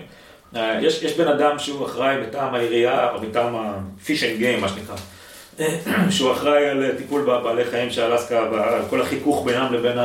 אה, 0.57 0.79
יש, 0.83 1.03
יש 1.03 1.13
בן 1.13 1.29
אדם 1.29 1.59
שהוא 1.59 1.87
אחראי 1.87 2.17
מטעם 2.27 2.55
העירייה, 2.55 3.11
או 3.15 3.21
מטעם 3.21 3.57
ה-fish 3.57 4.21
and 4.21 4.43
game, 4.43 4.61
מה 4.61 4.69
שנקרא, 4.69 4.97
שהוא 6.11 6.33
אחראי 6.33 6.69
על 6.69 6.93
טיפול 6.99 7.23
בבעלי 7.23 7.65
חיים 7.65 7.91
של 7.91 8.03
אלסקה, 8.03 8.49
ועל 8.53 8.83
כל 8.91 9.01
החיכוך 9.01 9.45
בינם 9.45 9.73
לבין 9.73 9.99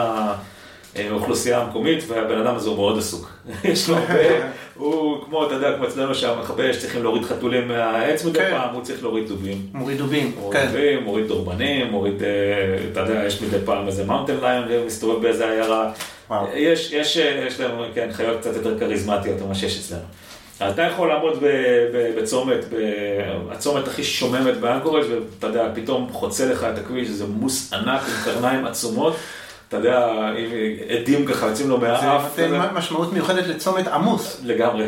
האוכלוסייה 0.96 1.62
המקומית, 1.62 2.04
והבן 2.08 2.38
אדם 2.38 2.56
הזה 2.56 2.70
הוא 2.70 2.78
מאוד 2.78 2.98
עסוק. 2.98 3.32
יש 3.64 3.90
לו 3.90 3.98
הרבה, 3.98 4.20
הוא 4.76 5.24
כמו, 5.26 5.46
אתה 5.46 5.54
יודע, 5.54 5.76
כמו 5.78 5.88
אצלנו 5.88 6.16
שהמכבי 6.16 6.72
אש 6.72 6.78
צריכים 6.78 7.04
להוריד 7.04 7.24
חתולים 7.24 7.68
מהעץ 7.68 8.26
מדי 8.26 8.40
כן. 8.40 8.52
פעם, 8.52 8.76
הוא 8.76 8.84
צריך 8.84 9.04
להוריד 9.04 9.28
דובים. 9.28 9.62
מוריד 9.74 9.98
דובים, 9.98 10.32
מוריד 10.40 10.60
כן. 10.60 10.68
דובים, 10.68 11.04
מוריד 11.04 11.28
דורבנים, 11.28 11.88
מוריד, 11.92 12.24
אה, 12.24 12.30
אתה 12.92 13.00
יודע, 13.00 13.24
יש 13.26 13.42
מדי 13.42 13.58
פעם 13.66 13.88
איזה 13.88 14.04
mountain 14.04 14.38
lion 14.42 14.64
ומסתובב 14.70 15.22
באיזה 15.22 15.50
עיירה. 15.50 15.92
וואו. 16.30 16.48
יש, 16.56 16.92
יש, 16.92 17.18
אה, 17.18 17.46
יש 17.48 17.60
להם, 17.60 17.72
כן, 17.96 18.10
חיות 18.12 18.40
קצת 18.40 18.56
יותר 18.56 18.80
כריזמטיות 18.80 19.42
ממה 19.42 19.56
שיש 19.56 19.80
אצלנו. 19.80 20.04
אתה 20.70 20.82
יכול 20.82 21.08
לעמוד 21.08 21.44
בצומת, 22.18 22.66
הצומת 23.52 23.88
הכי 23.88 24.04
שוממת 24.04 24.58
באנקורג' 24.58 25.06
ואתה 25.10 25.48
יודע, 25.48 25.70
פתאום 25.76 26.10
חוצה 26.12 26.46
לך 26.46 26.64
את 26.64 26.78
הכביש, 26.78 27.10
איזה 27.10 27.26
מוס 27.28 27.74
ענק 27.74 28.02
עם 28.02 28.24
קרניים 28.24 28.66
עצומות, 28.66 29.16
אתה 29.70 29.78
יודע, 29.78 30.10
עדים 30.90 31.26
ככה 31.26 31.48
יוצאים 31.48 31.70
לו 31.70 31.80
זה 31.80 31.88
מהאף. 31.88 32.24
נותן 32.24 32.48
כזה. 32.48 32.72
משמעות 32.74 33.14
מיוחדת 33.14 33.48
לצומת 33.48 33.88
עמוס, 33.88 34.42
לגמרי. 34.44 34.86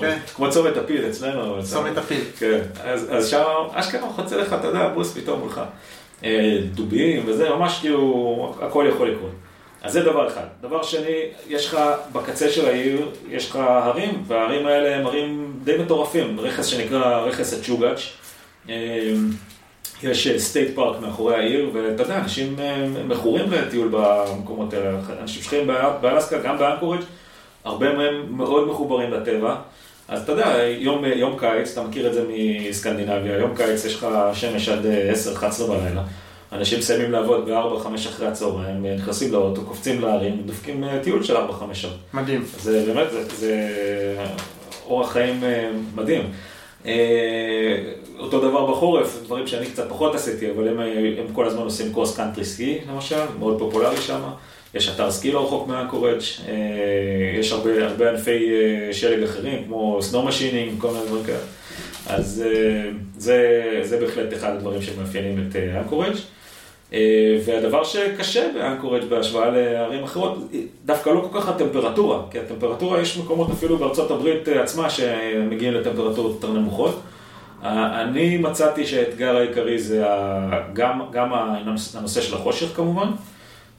כן. 0.00 0.18
כמו 0.34 0.50
צומת 0.50 0.76
הפיל 0.76 1.06
אצלנו. 1.10 1.62
צומת 1.62 1.98
הפיל. 1.98 2.20
כן, 2.38 2.58
אז, 2.84 3.06
אז 3.10 3.28
שם 3.28 3.44
אשכרה 3.72 4.08
חוצה 4.08 4.36
לך, 4.36 4.52
אתה 4.52 4.66
יודע, 4.66 4.88
בוס 4.88 5.18
פתאום 5.18 5.40
מולך. 5.40 5.60
אה, 6.24 6.58
דובים 6.74 7.22
וזה, 7.26 7.50
ממש 7.50 7.78
כאילו, 7.80 8.54
הכל 8.62 8.86
יכול 8.88 9.10
לקרות. 9.10 9.30
אז 9.82 9.92
זה 9.92 10.02
דבר 10.02 10.28
אחד. 10.28 10.44
דבר 10.60 10.82
שני, 10.82 11.22
יש 11.48 11.66
לך 11.66 11.78
בקצה 12.12 12.50
של 12.50 12.66
העיר, 12.66 13.08
יש 13.30 13.50
לך 13.50 13.56
הרים, 13.56 14.22
וההרים 14.26 14.66
האלה 14.66 14.96
הם 14.96 15.06
הרים 15.06 15.52
די 15.64 15.76
מטורפים, 15.76 16.40
רכס 16.40 16.66
שנקרא 16.66 17.20
רכס 17.20 17.52
הצ'וגאץ'. 17.52 18.00
אה, 18.68 19.12
יש 20.02 20.28
state 20.36 20.74
park 20.74 21.00
מאחורי 21.00 21.34
העיר, 21.34 21.70
ואתה 21.74 22.02
יודע, 22.02 22.18
אנשים 22.18 22.56
אה, 22.58 22.86
מכורים 23.04 23.52
לטיול 23.52 23.88
במקומות 23.90 24.74
האלה. 24.74 24.98
אנשים 25.22 25.42
שחיים 25.42 25.70
באלסקה, 26.00 26.38
גם 26.38 26.58
באנקורג', 26.58 27.00
הרבה 27.64 27.92
מהם 27.92 28.36
מאוד 28.36 28.68
מחוברים 28.68 29.12
לטבע. 29.12 29.56
אז 30.08 30.22
אתה 30.22 30.32
יודע, 30.32 30.62
יום, 30.78 31.04
יום 31.04 31.38
קיץ, 31.38 31.72
אתה 31.72 31.88
מכיר 31.88 32.06
את 32.06 32.14
זה 32.14 32.24
מסקנדינביה, 32.28 33.38
יום 33.38 33.56
קיץ 33.56 33.84
יש 33.84 33.94
לך 33.94 34.06
שמש 34.32 34.68
עד 34.68 34.86
אה, 34.86 35.12
10-11 35.12 35.62
בלילה. 35.62 36.02
אנשים 36.52 36.78
מסיימים 36.78 37.12
לעבוד 37.12 37.50
ב-4-5 37.50 37.86
אחרי 37.96 38.26
הצהריים, 38.26 38.86
נכנסים 38.86 39.32
לאוטו, 39.32 39.62
קופצים 39.62 40.00
להרים, 40.00 40.42
דופקים 40.46 40.84
אה, 40.84 40.98
טיול 41.02 41.22
של 41.22 41.36
4-5 41.36 41.40
שעות. 41.72 41.96
מדהים. 42.14 42.44
זה 42.58 42.84
באמת, 42.86 43.10
זה, 43.10 43.24
זה 43.28 43.68
אורח 44.88 45.12
חיים 45.12 45.44
אה, 45.44 45.70
מדהים. 45.94 46.22
אה, 46.86 47.76
אותו 48.18 48.40
דבר 48.40 48.66
בחורף, 48.66 49.18
דברים 49.24 49.46
שאני 49.46 49.66
קצת 49.66 49.88
פחות 49.88 50.14
עשיתי, 50.14 50.50
אבל 50.50 50.68
הם, 50.68 50.80
אה, 50.80 50.86
הם 51.18 51.32
כל 51.32 51.46
הזמן 51.46 51.62
עושים 51.62 51.92
cross 51.92 52.16
country 52.16 52.44
ski, 52.44 52.78
למשל, 52.88 53.20
מאוד 53.38 53.58
פופולרי 53.58 53.96
שם. 53.96 54.20
יש 54.74 54.88
אתר 54.88 55.10
סקי 55.10 55.32
לא 55.32 55.44
רחוק 55.44 55.68
מאנקורג', 55.68 56.18
יש 57.38 57.52
הרבה, 57.52 57.86
הרבה 57.86 58.10
ענפי 58.10 58.50
שלג 58.92 59.22
אחרים, 59.22 59.64
כמו 59.64 59.98
snow 60.02 60.24
machining, 60.24 60.80
כל 60.80 60.90
מיני 60.90 61.06
דברים 61.06 61.24
כאלה. 61.24 61.38
אז 62.06 62.44
זה, 63.18 63.80
זה 63.82 64.00
בהחלט 64.00 64.32
אחד 64.32 64.50
הדברים 64.56 64.82
שמאפיינים 64.82 65.48
את 65.48 65.56
אנקורג'. 65.56 66.16
והדבר 67.44 67.84
שקשה 67.84 68.48
באנקורג' 68.54 69.04
בהשוואה 69.04 69.50
לערים 69.50 70.04
אחרות, 70.04 70.38
דווקא 70.84 71.10
לא 71.10 71.28
כל 71.30 71.40
כך 71.40 71.48
הטמפרטורה, 71.48 72.22
כי 72.30 72.38
הטמפרטורה, 72.38 73.00
יש 73.00 73.18
מקומות 73.18 73.50
אפילו 73.50 73.78
בארצות 73.78 74.10
הברית 74.10 74.48
עצמה 74.48 74.90
שמגיעים 74.90 75.74
לטמפרטורות 75.74 76.32
יותר 76.34 76.52
נמוכות. 76.52 77.00
אני 77.62 78.36
מצאתי 78.36 78.86
שהאתגר 78.86 79.36
העיקרי 79.36 79.78
זה 79.78 80.04
גם, 80.72 81.00
גם 81.12 81.32
הנושא 81.94 82.20
של 82.20 82.34
החושך 82.34 82.76
כמובן, 82.76 83.08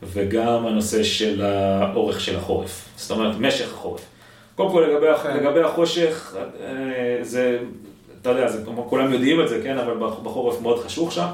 וגם 0.03 0.65
הנושא 0.65 1.03
של 1.03 1.41
האורך 1.41 2.21
של 2.21 2.35
החורף, 2.35 2.89
זאת 2.95 3.11
אומרת 3.11 3.35
משך 3.39 3.73
החורף. 3.73 4.01
קודם 4.55 4.71
כל 4.71 4.85
לגבי, 4.89 5.13
okay. 5.13 5.27
לגבי 5.27 5.61
החושך, 5.61 6.35
זה, 7.21 7.59
אתה 8.21 8.29
יודע, 8.29 8.47
זה, 8.47 8.63
כולם 8.89 9.13
יודעים 9.13 9.41
את 9.41 9.49
זה, 9.49 9.61
כן, 9.63 9.77
אבל 9.77 9.93
בחורף 10.23 10.61
מאוד 10.61 10.79
חשוך 10.79 11.11
שם. 11.11 11.27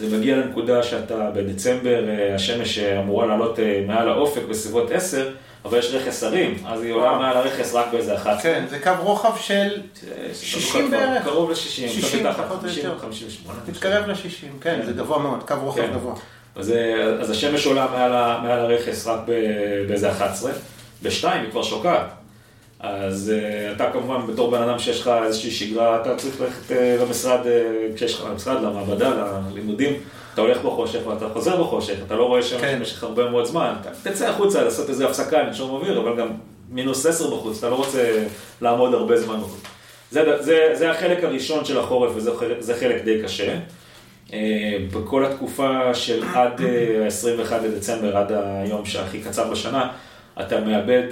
זה 0.00 0.16
מגיע 0.16 0.36
לנקודה 0.36 0.82
שאתה 0.82 1.30
בדצמבר, 1.34 2.04
השמש 2.34 2.78
אמורה 2.78 3.26
לעלות 3.26 3.58
מעל 3.86 4.08
האופק 4.08 4.42
בסביבות 4.50 4.90
10, 4.90 5.30
אבל 5.64 5.78
יש 5.78 5.94
רכס 5.94 6.22
הרים, 6.22 6.54
אז 6.66 6.82
היא 6.82 6.92
עולה 6.92 7.18
מעל 7.18 7.36
הרכס 7.36 7.74
רק 7.74 7.86
באיזה 7.92 8.14
11. 8.14 8.42
כן, 8.42 8.64
זה 8.70 8.78
קו 8.78 8.90
רוחב 9.00 9.36
של 9.40 9.68
60 10.34 10.90
בערך. 10.90 11.24
קרוב 11.24 11.50
ל-60, 11.50 11.56
60, 11.56 12.26
פחות 12.32 12.64
או 12.64 12.68
יותר. 12.68 12.98
58. 12.98 13.58
תתקרב 13.66 14.06
ל-60, 14.06 14.62
כן, 14.62 14.80
זה 14.84 14.92
גבוה 14.92 15.18
מאוד, 15.18 15.42
קו 15.48 15.54
רוחב 15.62 15.92
גבוה. 15.94 16.14
אז 16.54 17.30
השמש 17.30 17.66
עולה 17.66 17.86
מעל 18.42 18.60
הרכס 18.60 19.06
רק 19.06 19.20
באיזה 19.88 20.10
11, 20.10 20.52
ב-2 21.02 21.28
היא 21.28 21.50
כבר 21.50 21.62
שוקעת. 21.62 22.06
אז 22.80 23.32
אתה 23.76 23.90
כמובן, 23.92 24.26
בתור 24.26 24.50
בן 24.50 24.62
אדם 24.62 24.78
שיש 24.78 25.00
לך 25.00 25.10
איזושהי 25.24 25.50
שגרה, 25.50 26.00
אתה 26.00 26.16
צריך 26.16 26.40
ללכת 26.40 26.76
למשרד, 27.00 27.40
כשיש 27.94 28.14
לך 28.14 28.24
למשרד, 28.30 28.62
למעבדה, 28.62 29.40
ללימודים. 29.50 29.92
אתה 30.34 30.40
הולך 30.40 30.58
בחושך 30.58 31.06
ואתה 31.06 31.28
חוזר 31.28 31.62
בחושך, 31.62 31.94
אתה 32.06 32.14
לא 32.14 32.24
רואה 32.24 32.42
שם 32.42 32.60
כן. 32.60 32.78
במשך 32.78 33.04
הרבה 33.04 33.30
מאוד 33.30 33.44
זמן, 33.44 33.74
אתה 33.80 34.10
תצא 34.10 34.28
החוצה 34.28 34.64
לעשות 34.64 34.88
איזה 34.88 35.06
הפסקה, 35.06 35.42
לנשום 35.42 35.70
אוויר, 35.70 36.00
אבל 36.00 36.16
גם 36.16 36.28
מינוס 36.70 37.06
עשר 37.06 37.36
בחוץ, 37.36 37.58
אתה 37.58 37.68
לא 37.68 37.74
רוצה 37.74 38.24
לעמוד 38.60 38.94
הרבה 38.94 39.16
זמן 39.20 39.40
בחוץ. 39.40 39.60
זה, 40.10 40.42
זה, 40.42 40.70
זה 40.74 40.90
החלק 40.90 41.24
הראשון 41.24 41.64
של 41.64 41.78
החורף 41.78 42.12
וזה 42.14 42.74
חלק 42.80 43.04
די 43.04 43.22
קשה. 43.22 43.58
בכל 44.92 45.24
התקופה 45.24 45.94
של 45.94 46.24
עד 46.34 46.60
ה-21 46.60 47.54
לדצמבר, 47.64 48.16
עד 48.16 48.32
היום 48.32 48.84
שהכי 48.84 49.20
קצר 49.22 49.50
בשנה, 49.50 49.90
אתה 50.40 50.60
מאבד 50.60 51.02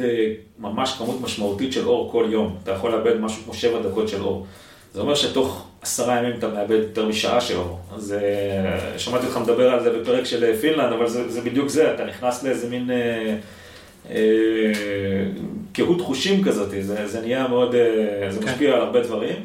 ממש 0.59 0.95
כמות 0.99 1.21
משמעותית 1.21 1.73
של 1.73 1.89
אור 1.89 2.13
כל 2.13 2.27
יום. 2.31 2.57
אתה 2.63 2.73
יכול 2.73 2.93
לאבד 2.93 3.21
משהו 3.21 3.43
כמו 3.45 3.55
7 3.55 3.83
דקות 3.83 4.09
של 4.09 4.23
אור. 4.23 4.47
זה 4.95 5.01
אומר 5.01 5.15
שתוך 5.15 5.67
עשרה 5.83 6.19
ימים 6.19 6.39
אתה 6.39 6.49
מאבד 6.49 6.71
יותר 6.71 7.09
משעה 7.09 7.41
של 7.41 7.57
אור. 7.57 7.79
אז 7.95 8.15
שמעתי 8.97 9.27
אותך 9.27 9.37
מדבר 9.37 9.71
על 9.71 9.83
זה 9.83 9.99
בפרק 9.99 10.25
של 10.25 10.57
פינלנד, 10.57 10.93
אבל 10.93 11.09
זה, 11.09 11.29
זה 11.29 11.41
בדיוק 11.41 11.69
זה, 11.69 11.95
אתה 11.95 12.05
נכנס 12.05 12.45
לאיזה 12.45 12.69
מין 12.71 12.91
אה, 12.91 13.37
אה, 14.11 14.17
קהות 15.73 16.01
חושים 16.01 16.45
כזאת, 16.45 16.71
זה, 16.81 17.07
זה 17.07 17.21
נהיה 17.21 17.49
מאוד, 17.49 17.75
אה, 17.75 18.31
זה 18.31 18.41
כן. 18.41 18.47
משפיע 18.47 18.75
על 18.75 18.81
הרבה 18.81 19.03
דברים. 19.03 19.37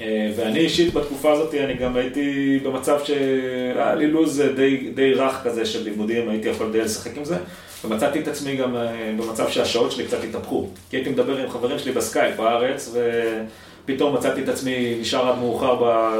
אה, 0.00 0.32
ואני 0.36 0.58
אישית 0.58 0.94
בתקופה 0.94 1.32
הזאת, 1.32 1.54
אני 1.54 1.74
גם 1.74 1.96
הייתי 1.96 2.58
במצב 2.62 2.98
שהיה 3.04 3.94
לי 3.94 4.06
לו"ז 4.06 4.42
די, 4.56 4.90
די 4.94 5.14
רך 5.14 5.40
כזה 5.44 5.66
של 5.66 5.84
לימודים, 5.84 6.28
הייתי 6.28 6.48
יכול 6.48 6.72
די 6.72 6.80
לשחק 6.80 7.16
עם 7.16 7.24
זה. 7.24 7.36
ומצאתי 7.88 8.20
את 8.20 8.28
עצמי 8.28 8.56
גם 8.56 8.76
אה, 8.76 9.12
במצב 9.18 9.48
שהשעות 9.48 9.92
שלי 9.92 10.06
קצת 10.06 10.24
התהפכו. 10.24 10.66
כי 10.90 10.96
הייתי 10.96 11.10
מדבר 11.10 11.36
עם 11.36 11.50
חברים 11.50 11.78
שלי 11.78 11.92
בסקייפ 11.92 12.36
בארץ, 12.36 12.90
ו... 12.92 13.10
פתאום 13.86 14.14
מצאתי 14.14 14.42
את 14.42 14.48
עצמי 14.48 14.96
נשאר 15.00 15.28
עד 15.28 15.38
מאוחר 15.38 15.74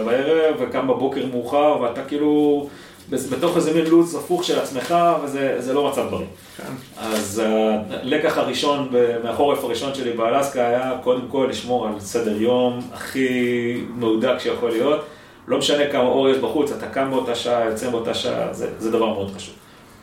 בערב, 0.04 0.54
וקם 0.58 0.88
בבוקר 0.88 1.26
מאוחר, 1.26 1.80
ואתה 1.80 2.04
כאילו 2.04 2.66
בתוך 3.10 3.56
איזה 3.56 3.74
מין 3.74 3.86
לו"ז 3.86 4.14
הפוך 4.14 4.44
של 4.44 4.58
עצמך, 4.58 4.94
וזה 5.24 5.74
לא 5.74 5.88
מצב 5.88 6.06
בריא. 6.10 6.26
כן. 6.56 6.72
אז 6.98 7.42
הלקח 7.90 8.38
הראשון, 8.38 8.88
מהחורף 9.24 9.64
הראשון 9.64 9.94
שלי 9.94 10.12
באלסקה 10.12 10.68
היה 10.68 10.92
קודם 11.02 11.28
כל 11.28 11.46
לשמור 11.50 11.86
על 11.86 11.92
סדר 12.00 12.42
יום 12.42 12.80
הכי 12.92 13.80
מהודק 13.94 14.34
שיכול 14.38 14.70
להיות. 14.70 15.04
לא 15.48 15.58
משנה 15.58 15.86
כמה 15.92 16.08
אור 16.08 16.28
יש 16.28 16.36
בחוץ, 16.38 16.72
אתה 16.72 16.86
קם 16.86 17.10
באותה 17.10 17.34
שעה, 17.34 17.64
יוצא 17.64 17.90
באותה 17.90 18.14
שעה, 18.14 18.54
זה, 18.54 18.68
זה 18.78 18.90
דבר 18.90 19.06
מאוד 19.06 19.30
חשוב. 19.36 19.54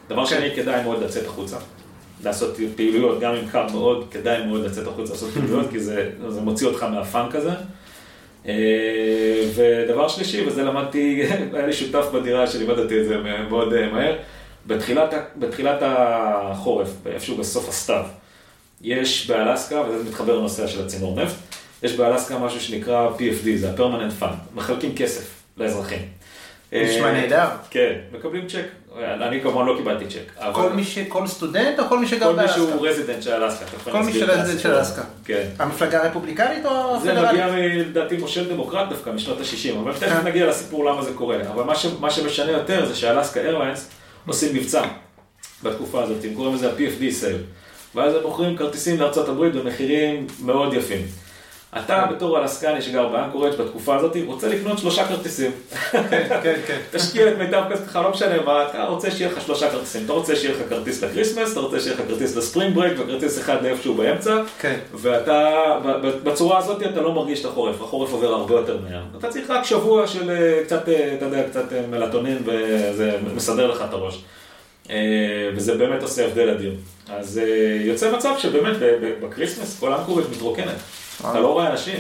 דבר. 0.09 0.25
שני, 0.25 0.55
כדאי 0.55 0.83
מאוד 0.83 1.03
לצאת 1.03 1.25
החוצה. 1.25 1.57
לעשות 2.23 2.57
פעילויות, 2.75 3.19
גם 3.19 3.33
אם 3.33 3.47
קר 3.51 3.67
מאוד, 3.71 4.07
כדאי 4.11 4.45
מאוד 4.45 4.65
לצאת 4.65 4.87
החוץ 4.87 5.09
לעשות 5.09 5.33
פעילויות, 5.33 5.69
כי 5.71 5.79
זה, 5.79 6.09
זה 6.27 6.41
מוציא 6.41 6.67
אותך 6.67 6.83
מהפאנק 6.83 7.35
הזה. 7.35 7.51
אה, 8.47 9.43
ודבר 9.55 10.07
שלישי, 10.07 10.47
וזה 10.47 10.63
למדתי, 10.63 11.23
היה 11.53 11.67
לי 11.67 11.73
שותף 11.73 12.05
בדירה 12.13 12.47
שלימדתי 12.47 13.01
את 13.01 13.05
זה 13.05 13.17
מאוד 13.49 13.73
אה, 13.73 13.89
מהר, 13.89 14.15
בתחילת, 14.67 15.13
בתחילת 15.35 15.79
החורף, 15.81 16.89
איפשהו 17.05 17.37
בסוף 17.37 17.69
הסתיו, 17.69 18.05
יש 18.81 19.27
באלסקה, 19.27 19.81
וזה 19.81 20.09
מתחבר 20.09 20.37
לנושא 20.37 20.67
של 20.67 20.85
הצינור 20.85 21.21
נפט, 21.21 21.35
יש 21.83 21.93
באלסקה 21.93 22.39
משהו 22.39 22.61
שנקרא 22.61 23.09
PFD, 23.17 23.47
זה 23.55 23.71
ה-permanent 23.71 24.23
fund, 24.23 24.55
מחלקים 24.55 24.95
כסף 24.95 25.43
לאזרחים. 25.57 26.01
נשמע 26.71 27.07
אה, 27.07 27.11
נהדר. 27.11 27.47
כן, 27.69 27.93
מקבלים 28.11 28.47
צ'ק. 28.47 28.65
אני 29.01 29.41
כמובן 29.41 29.65
לא 29.65 29.75
קיבלתי 29.77 30.05
צ'ק. 30.05 30.43
כל 30.53 30.69
מי 30.69 30.83
ש... 30.83 30.99
כל 30.99 31.27
סטודנט 31.27 31.79
או 31.79 31.83
כל 31.89 31.99
מי 31.99 32.07
שגר 32.07 32.31
באלסקה? 32.31 32.55
כל 32.55 32.61
מי 32.61 32.69
שהוא 32.69 32.87
resident 32.87 33.23
של 33.23 33.43
אלסקה. 33.43 33.65
כל 33.91 34.03
מי 34.03 34.13
ש 34.13 34.23
resident 34.23 34.59
של 34.59 34.73
אלסקה. 34.75 35.01
כן. 35.25 35.47
המפלגה 35.59 36.03
הרפובליקנית 36.03 36.65
או 36.65 36.95
הפדרלית? 36.97 37.21
זה 37.21 37.31
מגיע 37.31 37.47
לדעתי 37.85 38.17
מושל 38.17 38.49
דמוקרט 38.49 38.89
דווקא 38.89 39.09
משנות 39.09 39.39
ה-60, 39.39 39.79
אבל 39.79 39.93
תכף 39.93 40.21
כן. 40.21 40.27
נגיע 40.27 40.47
לסיפור 40.47 40.85
למה 40.85 41.03
זה 41.03 41.11
קורה. 41.13 41.37
אבל 41.53 41.63
מה 41.99 42.11
שמשנה 42.11 42.51
יותר 42.51 42.85
זה 42.85 42.95
שאלסקה 42.95 43.39
איירליינס 43.39 43.89
עושים 44.27 44.55
מבצע 44.55 44.81
בתקופה 45.63 46.03
הזאת, 46.03 46.23
הם 46.23 46.33
קוראים 46.33 46.55
לזה 46.55 46.69
ה-PFD 46.69 47.11
sale. 47.11 47.37
ואז 47.95 48.15
הם 48.15 48.21
מוכרים 48.21 48.57
כרטיסים 48.57 48.99
לארה"ב 48.99 49.57
במחירים 49.57 50.27
מאוד 50.45 50.73
יפים. 50.73 51.01
אתה 51.77 52.05
בתור 52.11 52.39
אלסקני 52.39 52.81
שגר 52.81 53.07
באנקורג' 53.07 53.55
בתקופה 53.55 53.95
הזאת 53.95 54.17
רוצה 54.25 54.47
לקנות 54.47 54.77
שלושה 54.77 55.07
כרטיסים. 55.07 55.51
כן, 55.91 56.27
כן, 56.43 56.59
כן. 56.67 56.77
תשקיע 56.91 57.27
את 57.27 57.37
מיטב 57.37 57.63
כספך, 57.71 57.95
לא 57.95 58.09
משנה 58.09 58.41
מה, 58.45 58.69
אתה 58.69 58.83
רוצה 58.83 59.11
שיהיה 59.11 59.31
לך 59.31 59.41
שלושה 59.41 59.69
כרטיסים. 59.69 60.05
אתה 60.05 60.13
רוצה 60.13 60.35
שיהיה 60.35 60.55
לך 60.55 60.69
כרטיס 60.69 61.03
לקריסמס, 61.03 61.51
אתה 61.51 61.59
רוצה 61.59 61.79
שיהיה 61.79 61.95
לך 61.95 62.01
כרטיס 62.07 62.35
ל 62.35 62.41
spring 62.41 62.75
break 62.75 62.93
וכרטיס 62.99 63.39
אחד 63.39 63.63
לאיפשהו 63.63 63.93
באמצע. 63.93 64.41
כן. 64.59 64.79
ואתה, 64.93 65.51
בצורה 66.23 66.57
הזאת 66.57 66.83
אתה 66.83 67.01
לא 67.01 67.13
מרגיש 67.13 67.41
את 67.41 67.45
החורף, 67.45 67.81
החורף 67.81 68.11
עובר 68.11 68.33
הרבה 68.33 68.53
יותר 68.55 68.77
מהר. 68.77 69.01
אתה 69.19 69.29
צריך 69.29 69.49
רק 69.49 69.63
שבוע 69.65 70.07
של 70.07 70.29
אה, 70.29 70.63
קצת, 70.63 70.89
אה, 70.89 71.13
אתה 71.17 71.25
יודע, 71.25 71.43
קצת 71.49 71.73
אה, 71.73 71.81
מלטונין 71.87 72.37
וזה 72.45 73.17
מסדר 73.35 73.71
לך 73.71 73.83
את 73.89 73.93
הראש. 73.93 74.23
וזה 75.55 75.75
באמת 75.75 76.01
עושה 76.01 76.25
הבדל 76.25 76.49
אדיר. 76.49 76.73
אז 77.09 77.41
יוצא 77.85 78.11
מצב 78.11 78.33
שבאמת 78.37 78.75
בקריסמס 79.21 79.79
כל 79.79 79.93
אנקורג' 79.93 80.25
מתרוקנת. 80.31 80.75
אתה 81.29 81.39
לא 81.39 81.47
רואה 81.47 81.71
אנשים, 81.71 81.99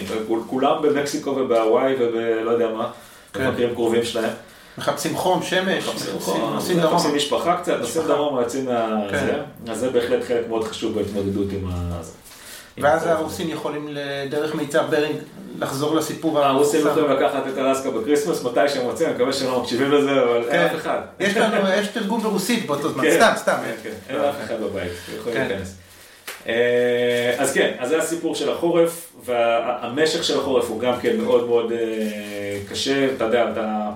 כולם 0.49 0.81
במקסיקו 0.81 1.29
ובהוואי 1.29 1.93
ובלא 1.99 2.51
יודע 2.51 2.67
מה, 2.69 2.91
כן. 3.33 3.47
במקרים 3.47 3.73
קרובים 3.73 4.03
שלהם. 4.03 4.33
מחפשים 4.77 5.17
חום, 5.17 5.43
שמש, 5.43 5.87
מחפשים 5.87 6.13
נוסעים 6.53 6.79
דרום. 6.79 6.95
מחפשים 6.95 7.15
משפחה 7.15 7.57
קצת, 7.61 7.73
נוסעים 7.79 8.07
דרום, 8.07 8.39
יוצאים 8.39 8.65
מה... 8.65 9.01
כן. 9.11 9.39
אז 9.71 9.79
זה 9.79 9.89
בהחלט 9.89 10.23
חלק 10.27 10.49
מאוד 10.49 10.63
חשוב 10.63 10.95
בהתמודדות 10.95 11.47
עם 11.51 11.67
ה... 11.71 12.01
ואז 12.77 13.07
הרוסים 13.07 13.49
יכולים 13.49 13.97
דרך 14.29 14.55
מיצר 14.55 14.83
ברינג 14.89 15.15
לחזור 15.59 15.95
לסיפור 15.95 16.39
הרוסים 16.39 16.87
יכולים 16.87 17.11
לקחת 17.11 17.43
את 17.53 17.57
אלסקה 17.57 17.91
בקריסמס 17.91 18.43
מתי 18.43 18.69
שהם 18.69 18.85
רוצים, 18.85 19.07
אני 19.07 19.15
מקווה 19.15 19.33
שהם 19.33 19.51
לא 19.51 19.61
מקשיבים 19.61 19.91
לזה, 19.91 20.23
אבל 20.23 20.43
אין 20.49 20.69
כן. 20.69 20.75
אף 20.75 20.81
אחד. 20.81 20.99
יש 21.19 21.87
תרגום 21.87 22.21
ברוסית 22.21 22.65
באותו 22.65 22.89
זמן, 22.89 23.03
סתם, 23.15 23.33
סתם. 23.35 23.55
אין 24.09 24.19
אף 24.19 24.35
אחד 24.45 24.61
בבית, 24.61 24.91
יכולים 25.19 25.39
להיכנס. 25.39 25.75
אה, 26.47 27.35
אז 27.37 27.53
כן, 27.53 27.71
אז 27.79 27.89
זה 27.89 27.97
הסיפור 27.97 28.35
של 28.35 28.51
החורף, 28.51 29.13
והמשך 29.25 30.23
של 30.23 30.39
החורף 30.39 30.69
הוא 30.69 30.79
גם 30.79 30.93
כן 31.01 31.17
מאוד 31.17 31.47
מאוד 31.47 31.71
אה, 31.71 32.59
קשה, 32.69 33.07
אתה 33.15 33.23
יודע, 33.23 33.51
אתה 33.51 33.89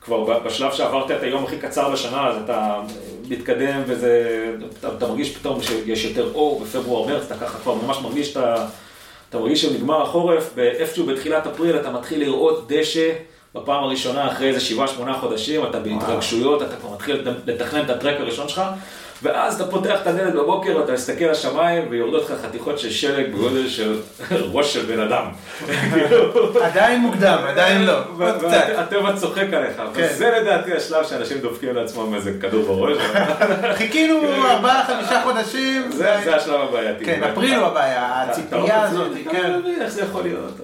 כבר 0.00 0.38
בשלב 0.40 0.72
שעברת 0.72 1.10
את 1.10 1.22
היום 1.22 1.44
הכי 1.44 1.58
קצר 1.58 1.90
בשנה, 1.90 2.28
אז 2.28 2.36
אתה 2.44 2.80
מתקדם 3.28 3.82
וזה, 3.86 4.44
אתה, 4.80 4.88
אתה 4.88 5.06
מרגיש 5.06 5.36
פתאום 5.36 5.62
שיש 5.62 6.04
יותר 6.04 6.34
אור 6.34 6.60
בפברואר-מרץ, 6.60 7.22
אתה 7.26 7.34
ככה 7.34 7.58
כבר 7.58 7.74
ממש 7.74 7.98
מרגיש, 8.02 8.32
אתה, 8.32 8.66
אתה 9.28 9.38
מרגיש 9.38 9.62
שנגמר 9.62 10.02
החורף, 10.02 10.50
ואיפשהו 10.54 11.06
בתחילת 11.06 11.46
אפריל 11.46 11.76
אתה 11.76 11.90
מתחיל 11.90 12.20
לראות 12.20 12.72
דשא. 12.72 13.10
בפעם 13.54 13.84
הראשונה 13.84 14.32
אחרי 14.32 14.48
איזה 14.48 14.60
שבעה, 14.60 14.88
שמונה 14.88 15.14
חודשים, 15.14 15.66
אתה 15.66 15.80
בהתרגשויות, 15.80 16.62
אתה 16.62 16.76
כבר 16.76 16.90
מתחיל 16.94 17.28
לתכנן 17.46 17.84
את 17.84 17.90
הטרק 17.90 18.20
הראשון 18.20 18.48
שלך, 18.48 18.62
ואז 19.22 19.60
אתה 19.60 19.70
פותח 19.70 19.98
את 20.02 20.06
הדלת 20.06 20.34
בבוקר 20.34 20.76
ואתה 20.76 20.92
מסתכל 20.92 21.24
לשמיים 21.24 21.86
ויורדות 21.90 22.30
לך 22.30 22.36
חתיכות 22.46 22.78
של 22.78 22.90
שלג 22.90 23.32
בגודל 23.32 23.68
של 23.68 24.00
ראש 24.52 24.74
של 24.74 24.84
בן 24.86 25.00
אדם. 25.00 25.24
עדיין 26.62 27.00
מוקדם, 27.00 27.38
עדיין 27.48 27.82
לא. 27.86 27.98
והטבע 28.18 29.16
צוחק 29.16 29.46
עליך, 29.52 29.76
כן. 29.94 30.06
וזה 30.12 30.30
לדעתי 30.40 30.72
השלב 30.74 31.04
שאנשים 31.04 31.38
דופקים 31.38 31.74
לעצמם 31.76 32.14
איזה 32.14 32.32
כדור 32.40 32.62
בראש. 32.62 32.98
חיכינו 33.74 34.20
ארבעה, 34.50 34.84
חמישה 34.86 35.22
חודשים. 35.22 35.92
זה 35.92 36.16
זה 36.24 36.36
השלב 36.36 36.60
הבעייתי. 36.60 37.04
כן, 37.04 37.22
אפריל 37.22 37.54
הוא 37.54 37.66
הבעיה, 37.66 38.06
אתה- 38.24 38.32
אתה 38.32 38.32
הציפייה 38.32 38.76
לא 38.82 38.88
הזאת, 38.88 39.08
אתה 39.22 39.30
כן. 39.30 39.50
לא 39.64 39.70
איך 39.80 39.88
זה 39.92 40.02
יכול 40.02 40.22
להיות. 40.22 40.60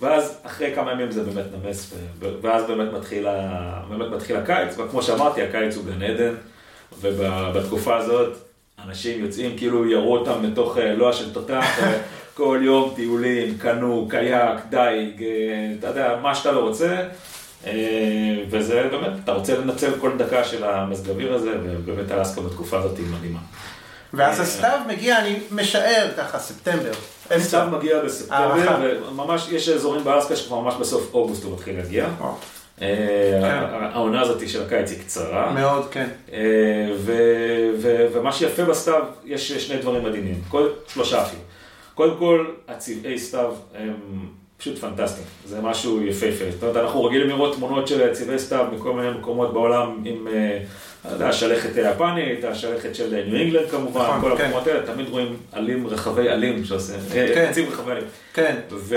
ואז 0.00 0.38
אחרי 0.46 0.72
כמה 0.74 0.92
ימים 0.92 1.10
זה 1.10 1.22
באמת 1.22 1.44
נמס, 1.64 1.94
ואז 2.42 2.64
באמת 2.64 2.92
מתחיל, 2.92 3.26
ה- 3.26 3.80
באמת 3.90 4.10
מתחיל 4.16 4.36
הקיץ, 4.36 4.78
וכמו 4.78 5.02
שאמרתי, 5.02 5.42
הקיץ 5.42 5.76
הוא 5.76 5.84
גן 5.84 6.02
עדן, 6.02 6.34
ובתקופה 7.00 7.96
הזאת 7.96 8.36
אנשים 8.86 9.24
יוצאים 9.24 9.56
כאילו 9.56 9.90
ירו 9.90 10.16
אותם 10.16 10.44
לתוך 10.44 10.78
אה, 10.78 10.94
לוע 10.94 11.12
של 11.12 11.32
תותח, 11.32 11.64
כל 12.34 12.60
יום 12.62 12.92
טיולים, 12.96 13.58
קנו, 13.58 14.06
קייק, 14.10 14.58
דייג, 14.70 15.22
אה, 15.22 15.28
אתה 15.78 15.86
יודע, 15.86 16.18
מה 16.22 16.34
שאתה 16.34 16.52
לא 16.52 16.60
רוצה. 16.60 16.96
אה, 17.66 17.72
וזה 18.50 18.88
באמת, 18.90 19.12
אתה 19.24 19.32
רוצה 19.32 19.58
לנצל 19.58 19.90
כל 20.00 20.10
דקה 20.16 20.44
של 20.44 20.64
המזג 20.64 21.10
אוויר 21.10 21.34
הזה, 21.34 21.50
ובאמת 21.62 22.12
אלסקה 22.12 22.40
בתקופה 22.40 22.78
הזאת 22.78 22.98
היא 22.98 23.06
מדהימה. 23.18 23.40
ואז 24.14 24.40
הסתיו 24.40 24.78
מגיע, 24.88 25.18
אני 25.18 25.38
משער 25.50 26.08
ככה, 26.16 26.38
ספטמבר. 26.38 26.92
סתיו 27.38 27.62
אמצע. 27.62 27.66
מגיע. 27.66 28.00
בספטמבר, 28.04 29.02
וממש 29.08 29.48
יש 29.50 29.68
אזורים 29.68 30.04
באלסקה 30.04 30.36
שכבר 30.36 30.60
ממש 30.60 30.74
בסוף 30.80 31.14
אוגוסט 31.14 31.44
הוא 31.44 31.54
מתחיל 31.54 31.76
להגיע. 31.76 32.08
אה, 32.82 33.88
העונה 33.92 34.20
הזאת 34.20 34.48
של 34.48 34.62
הקיץ 34.62 34.90
היא 34.90 34.98
קצרה. 34.98 35.52
מאוד, 35.52 35.88
כן. 35.90 36.08
אה, 36.32 36.38
ומה 38.12 38.32
שיפה 38.32 38.64
בסתיו, 38.64 39.04
יש 39.24 39.52
שני 39.52 39.78
דברים 39.78 40.04
מדהימים, 40.04 40.40
שלושה 40.88 41.22
אפילו. 41.22 41.42
קודם 41.94 42.16
כל, 42.18 42.46
הצבעי 42.68 43.18
סתיו 43.18 43.54
הם 43.74 43.94
פשוט 44.60 44.78
פנטסטיים, 44.78 45.26
זה 45.46 45.60
משהו 45.60 46.02
יפהפה. 46.02 46.44
זאת 46.50 46.62
אומרת, 46.62 46.76
אנחנו 46.76 47.04
רגילים 47.04 47.28
לראות 47.28 47.56
תמונות 47.56 47.88
של 47.88 48.12
צבעי 48.12 48.38
סתיו 48.38 48.66
מכל 48.72 48.92
מיני 48.92 49.10
מקומות 49.10 49.52
בעולם 49.52 50.02
עם, 50.04 50.28
אה, 50.28 50.58
יודע, 51.12 51.28
השלכת 51.28 51.76
היפנית, 51.76 52.44
השלכת 52.44 52.94
של 52.94 53.24
ניו 53.26 53.36
אינגלנד 53.36 53.70
כמובן, 53.70 54.00
נכון, 54.00 54.20
כל 54.20 54.36
כן. 54.36 54.44
המקומות 54.44 54.66
האלה, 54.66 54.86
תמיד 54.86 55.08
רואים 55.08 55.36
עלים, 55.52 55.86
רחבי 55.86 56.28
עלים 56.28 56.64
שעושה, 56.64 56.92
אה, 56.94 57.34
כן. 57.34 57.46
עצים 57.50 57.68
רחבי 57.68 57.90
עלים. 57.90 58.04
כן. 58.34 58.56
ו- 58.70 58.96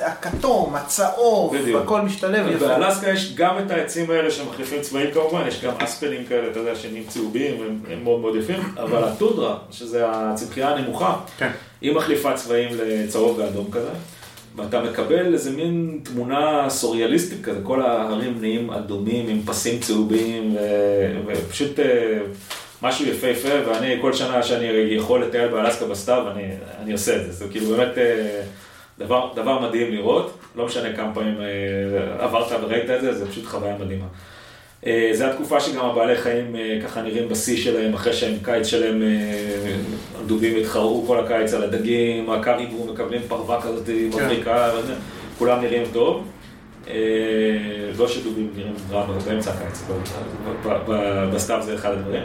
הכתום, 0.00 0.74
הצהוב. 0.74 1.54
הכל 1.82 2.00
משתלב. 2.00 2.58
באלסקה 2.58 3.10
יש 3.10 3.34
גם 3.34 3.58
את 3.58 3.70
העצים 3.70 4.10
האלה 4.10 4.30
שמחליפים 4.30 4.80
צבעים 4.80 5.10
כמובן, 5.10 5.46
יש 5.48 5.64
גם 5.64 5.72
אספלים 5.78 6.24
כאלה, 6.26 6.50
אתה 6.50 6.58
יודע, 6.58 6.76
שנהיים 6.76 7.04
צהובים, 7.08 7.62
הם, 7.62 7.80
הם 7.92 8.04
מאוד 8.04 8.20
מאוד 8.20 8.36
יפים, 8.36 8.60
אבל 8.76 9.04
הטונדרה, 9.04 9.56
שזה 9.70 10.02
הצמחייה 10.06 10.68
הנמוכה, 10.68 11.16
כן. 11.38 11.50
היא 11.80 11.94
מחליפה 11.94 12.34
צבעים 12.34 12.68
לצהוב 12.72 13.38
ואדום 13.38 13.70
כזה, 13.70 13.90
ואתה 14.56 14.82
מקבל 14.82 15.34
איזה 15.34 15.50
מין 15.50 16.00
תמונה 16.02 16.66
סוריאליסטית 16.70 17.44
כזה, 17.44 17.60
כל 17.62 17.82
ההרים 17.82 18.40
נהיים 18.40 18.70
אדומים 18.70 19.28
עם 19.28 19.42
פסים 19.42 19.80
צהובים, 19.80 20.56
ו- 20.56 21.20
ופשוט 21.26 21.80
אה, 21.80 22.18
משהו 22.82 23.06
יפהפה, 23.06 23.48
ואני 23.66 23.96
כל 24.00 24.12
שנה 24.12 24.42
שאני 24.42 24.66
יכול 24.66 25.24
לטייל 25.24 25.48
באלסקה 25.48 25.86
בסתיו, 25.86 26.24
אני, 26.30 26.42
אני 26.82 26.92
עושה 26.92 27.16
את 27.16 27.24
זה, 27.26 27.32
זה 27.32 27.44
כאילו 27.50 27.66
באמת 27.66 27.98
אה, 27.98 28.42
דבר, 28.98 29.28
דבר 29.34 29.68
מדהים 29.68 29.92
לראות, 29.92 30.38
לא 30.56 30.66
משנה 30.66 30.96
כמה 30.96 31.14
פעמים 31.14 31.40
אה, 31.40 32.24
עברת 32.24 32.52
וראית 32.62 32.90
את 32.90 33.00
זה, 33.00 33.14
זה 33.14 33.30
פשוט 33.30 33.46
חוויה 33.46 33.76
מדהימה. 33.78 34.06
אה, 34.86 35.10
זו 35.12 35.24
התקופה 35.24 35.60
שגם 35.60 35.84
הבעלי 35.84 36.16
חיים 36.16 36.56
אה, 36.56 36.78
ככה 36.84 37.02
נראים 37.02 37.28
בשיא 37.28 37.56
שלהם, 37.56 37.94
אחרי 37.94 38.12
שהם 38.12 38.34
קיץ 38.42 38.66
שלהם, 38.66 39.02
אה, 39.02 39.08
הדובים 40.20 40.56
התחרו 40.56 41.04
כל 41.06 41.24
הקיץ 41.24 41.54
על 41.54 41.62
הדגים, 41.62 42.30
הקריבו 42.30 42.92
מקבלים 42.92 43.20
פרווה 43.28 43.60
כזאת 43.62 43.88
מבריקה, 43.88 44.70
וזה, 44.78 44.92
כולם 45.38 45.60
נראים 45.60 45.82
טוב. 45.92 46.22
אה, 46.88 46.94
לא 47.98 48.08
שדובים 48.08 48.50
נראים 48.56 48.74
רע 48.90 49.06
באמצע 49.26 49.50
הקיץ, 49.52 49.82
בסתיו 51.34 51.58
זה 51.62 51.74
אחד 51.74 51.92
הדברים. 51.92 52.22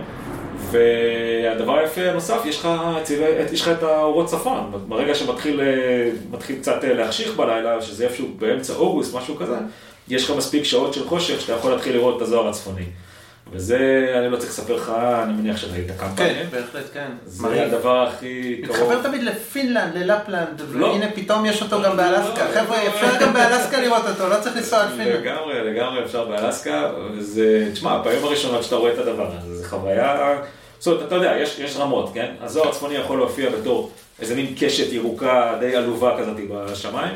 והדבר 0.72 1.78
היפה 1.78 2.01
הנוסף, 2.01 2.41
יש 2.45 2.60
לך, 2.60 2.68
צבעי- 3.03 3.53
יש 3.53 3.62
לך 3.62 3.68
את 3.68 3.84
האורות 3.84 4.26
צפון, 4.28 4.72
ברגע 4.88 5.16
שמתחיל 5.16 5.62
אה, 5.62 6.10
מתחיל 6.32 6.55
קצת 6.60 6.84
אה, 6.84 6.93
להחשיך 6.93 7.36
בלילה, 7.36 7.82
שזה 7.82 8.03
איפשהו 8.03 8.28
באמצע 8.39 8.74
אוגוסט, 8.74 9.16
משהו 9.16 9.36
כזה, 9.36 9.55
יש 10.10 10.24
לך 10.30 10.38
מספיק 10.38 10.64
שעות 10.64 10.93
של 10.93 11.08
חושך 11.08 11.41
שאתה 11.41 11.53
יכול 11.53 11.72
להתחיל 11.72 11.95
לראות 11.95 12.18
את 12.18 12.22
הזוהר 12.22 12.47
הצפוני. 12.47 12.86
וזה, 13.51 14.14
אני 14.20 14.30
לא 14.30 14.38
צריך 14.38 14.49
לספר 14.51 14.76
לך, 14.76 14.91
אני 15.24 15.34
מניח 15.34 15.58
שראית 15.58 15.88
כמה 15.99 16.10
כן, 16.10 16.16
פעמים. 16.16 16.49
בהחלט 16.51 16.86
כן. 16.93 17.08
זה 17.26 17.43
מרהיב. 17.43 17.74
הדבר 17.74 18.08
הכי 18.08 18.62
קרוב. 18.64 18.78
מתחבר 18.93 19.10
תמיד 19.10 19.24
לפינלנד, 19.24 19.95
ללפלנד, 19.95 20.62
לא. 20.72 20.86
והנה 20.86 21.05
פתאום 21.12 21.45
יש 21.45 21.62
אותו 21.62 21.82
גם 21.82 21.97
באלסקה. 21.97 22.45
לא. 22.45 22.62
חבר'ה, 22.62 22.88
אפשר 22.88 23.20
גם 23.22 23.34
באלסקה 23.34 23.82
לראות 23.82 24.03
אותו, 24.10 24.30
לא 24.30 24.36
צריך 24.41 24.55
לנסוע 24.55 24.80
עד 24.80 24.89
פינלנד. 24.89 25.16
לגמרי, 25.16 25.74
לגמרי 25.74 26.03
אפשר 26.03 26.26
באלסקה, 26.26 26.91
וזה, 27.18 27.70
תשמע, 27.74 27.95
הפעמים 27.95 28.24
הראשונות 28.24 28.64
שאתה 28.64 28.76
רואה 28.76 28.93
את 28.93 28.97
הדבר 28.97 29.32
הזה, 29.38 29.55
זה 29.55 29.70
חוויה, 29.70 30.38
זאת 30.80 30.88
אומרת, 30.88 31.08
אתה 31.08 31.16
יודע, 31.16 31.38
יש, 31.38 31.60
יש 31.60 31.78
רמות, 31.78 32.12
כן? 32.14 32.32
הזוהר 32.41 32.70
הצפוני 32.70 32.95
יכול 32.95 33.18
להופיע 33.18 33.49
בתור 33.49 33.91
איזה 34.20 34.36
מין 34.36 34.55
קשת 34.60 34.93
ירוקה 34.93 35.58
די 35.60 35.76
עלובה 35.76 36.18
כזאת 36.20 36.36
בשמיים, 36.49 37.16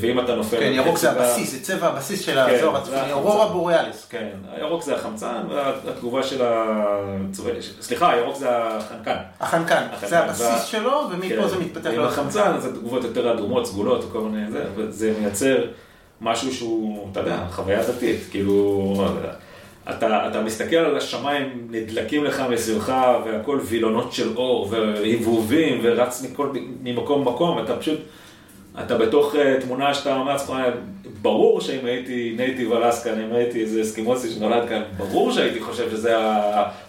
ואם 0.00 0.20
אתה 0.20 0.34
נופל... 0.34 0.60
כן, 0.60 0.72
ירוק 0.74 0.98
זה 0.98 1.10
הבסיס, 1.10 1.52
זה 1.52 1.62
צבע 1.62 1.86
הבסיס 1.86 2.20
של 2.20 2.34
כן, 2.34 2.58
זה 2.60 2.68
הצפוני. 2.70 3.12
אורורה 3.12 3.46
בוריאליס. 3.46 4.06
כן, 4.10 4.28
הירוק 4.52 4.82
זה 4.82 4.96
החמצן, 4.96 5.42
והתגובה 5.48 6.22
של 6.22 6.40
הצבע... 6.44 7.50
סליחה, 7.80 8.12
הירוק 8.12 8.36
זה 8.36 8.48
החנקן. 8.50 9.16
החנקן, 9.40 9.82
זה 10.06 10.18
הבסיס 10.18 10.64
שלו, 10.64 11.02
ומפה 11.10 11.28
כן. 11.28 11.48
זה 11.48 11.58
מתפתח. 11.58 11.90
עם 11.90 12.00
החמצן, 12.00 12.52
אז 12.54 12.66
התגובות 12.66 13.04
יותר 13.04 13.32
אדומות, 13.32 13.66
סגולות, 13.66 14.04
וכל 14.04 14.20
מיני 14.20 14.50
זה, 14.50 14.64
וזה 14.76 15.14
מייצר 15.20 15.64
משהו 16.20 16.54
שהוא, 16.54 17.08
אתה 17.12 17.20
יודע, 17.20 17.38
חוויה 17.50 17.82
דתית, 17.82 18.18
כאילו, 18.30 18.94
אתה, 19.90 20.28
אתה 20.28 20.42
מסתכל 20.42 20.76
על 20.76 20.96
השמיים, 20.96 21.68
נדלקים 21.70 22.24
לך 22.24 22.42
מסביבך, 22.50 22.92
והכל 23.24 23.60
וילונות 23.64 24.12
של 24.12 24.36
אור, 24.36 24.68
והבהובים, 24.70 25.80
ורץ 25.82 26.22
מכל, 26.22 26.48
ממקום 26.82 27.20
למקום, 27.20 27.58
אתה 27.58 27.76
פשוט, 27.76 28.00
אתה 28.84 28.98
בתוך 28.98 29.34
uh, 29.34 29.38
תמונה 29.60 29.94
שאתה 29.94 30.16
אומר 30.16 30.32
לעצמך, 30.32 30.56
ברור 31.22 31.60
שאם 31.60 31.86
הייתי 31.86 32.34
נייטיב 32.36 32.72
אלסקן, 32.72 33.20
אם 33.20 33.32
הייתי 33.34 33.62
איזה 33.62 33.82
אסקימוסי 33.82 34.30
שנולד 34.30 34.68
כאן, 34.68 34.82
ברור 34.96 35.32
שהייתי 35.32 35.60
חושב 35.60 35.90
שזה 35.90 36.14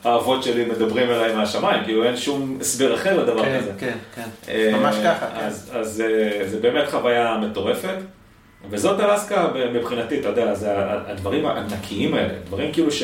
האבות 0.04 0.44
שלי 0.44 0.66
מדברים 0.66 1.10
אליי 1.12 1.36
מהשמיים, 1.36 1.84
כאילו 1.84 2.04
אין 2.04 2.18
שום 2.18 2.58
הסבר 2.62 2.96
אחר 2.96 3.24
לדבר 3.24 3.44
כן, 3.44 3.60
כזה. 3.60 3.72
כן, 3.80 3.98
כן. 4.16 4.30
אה, 4.50 4.72
ממש 4.74 4.96
ככה, 5.04 5.28
כן. 5.28 5.46
אז, 5.46 5.72
אז 5.74 6.02
אה, 6.02 6.48
זה 6.48 6.60
באמת 6.60 6.90
חוויה 6.90 7.38
מטורפת, 7.38 7.96
וזאת 8.70 9.00
אלסקה 9.00 9.48
מבחינתי, 9.74 10.20
אתה 10.20 10.30
יודע, 10.30 10.54
זה 10.54 10.68
הדברים 11.08 11.46
הענקיים 11.46 12.14
האלה, 12.14 12.34
דברים 12.48 12.72
כאילו 12.74 12.92
ש... 12.92 13.04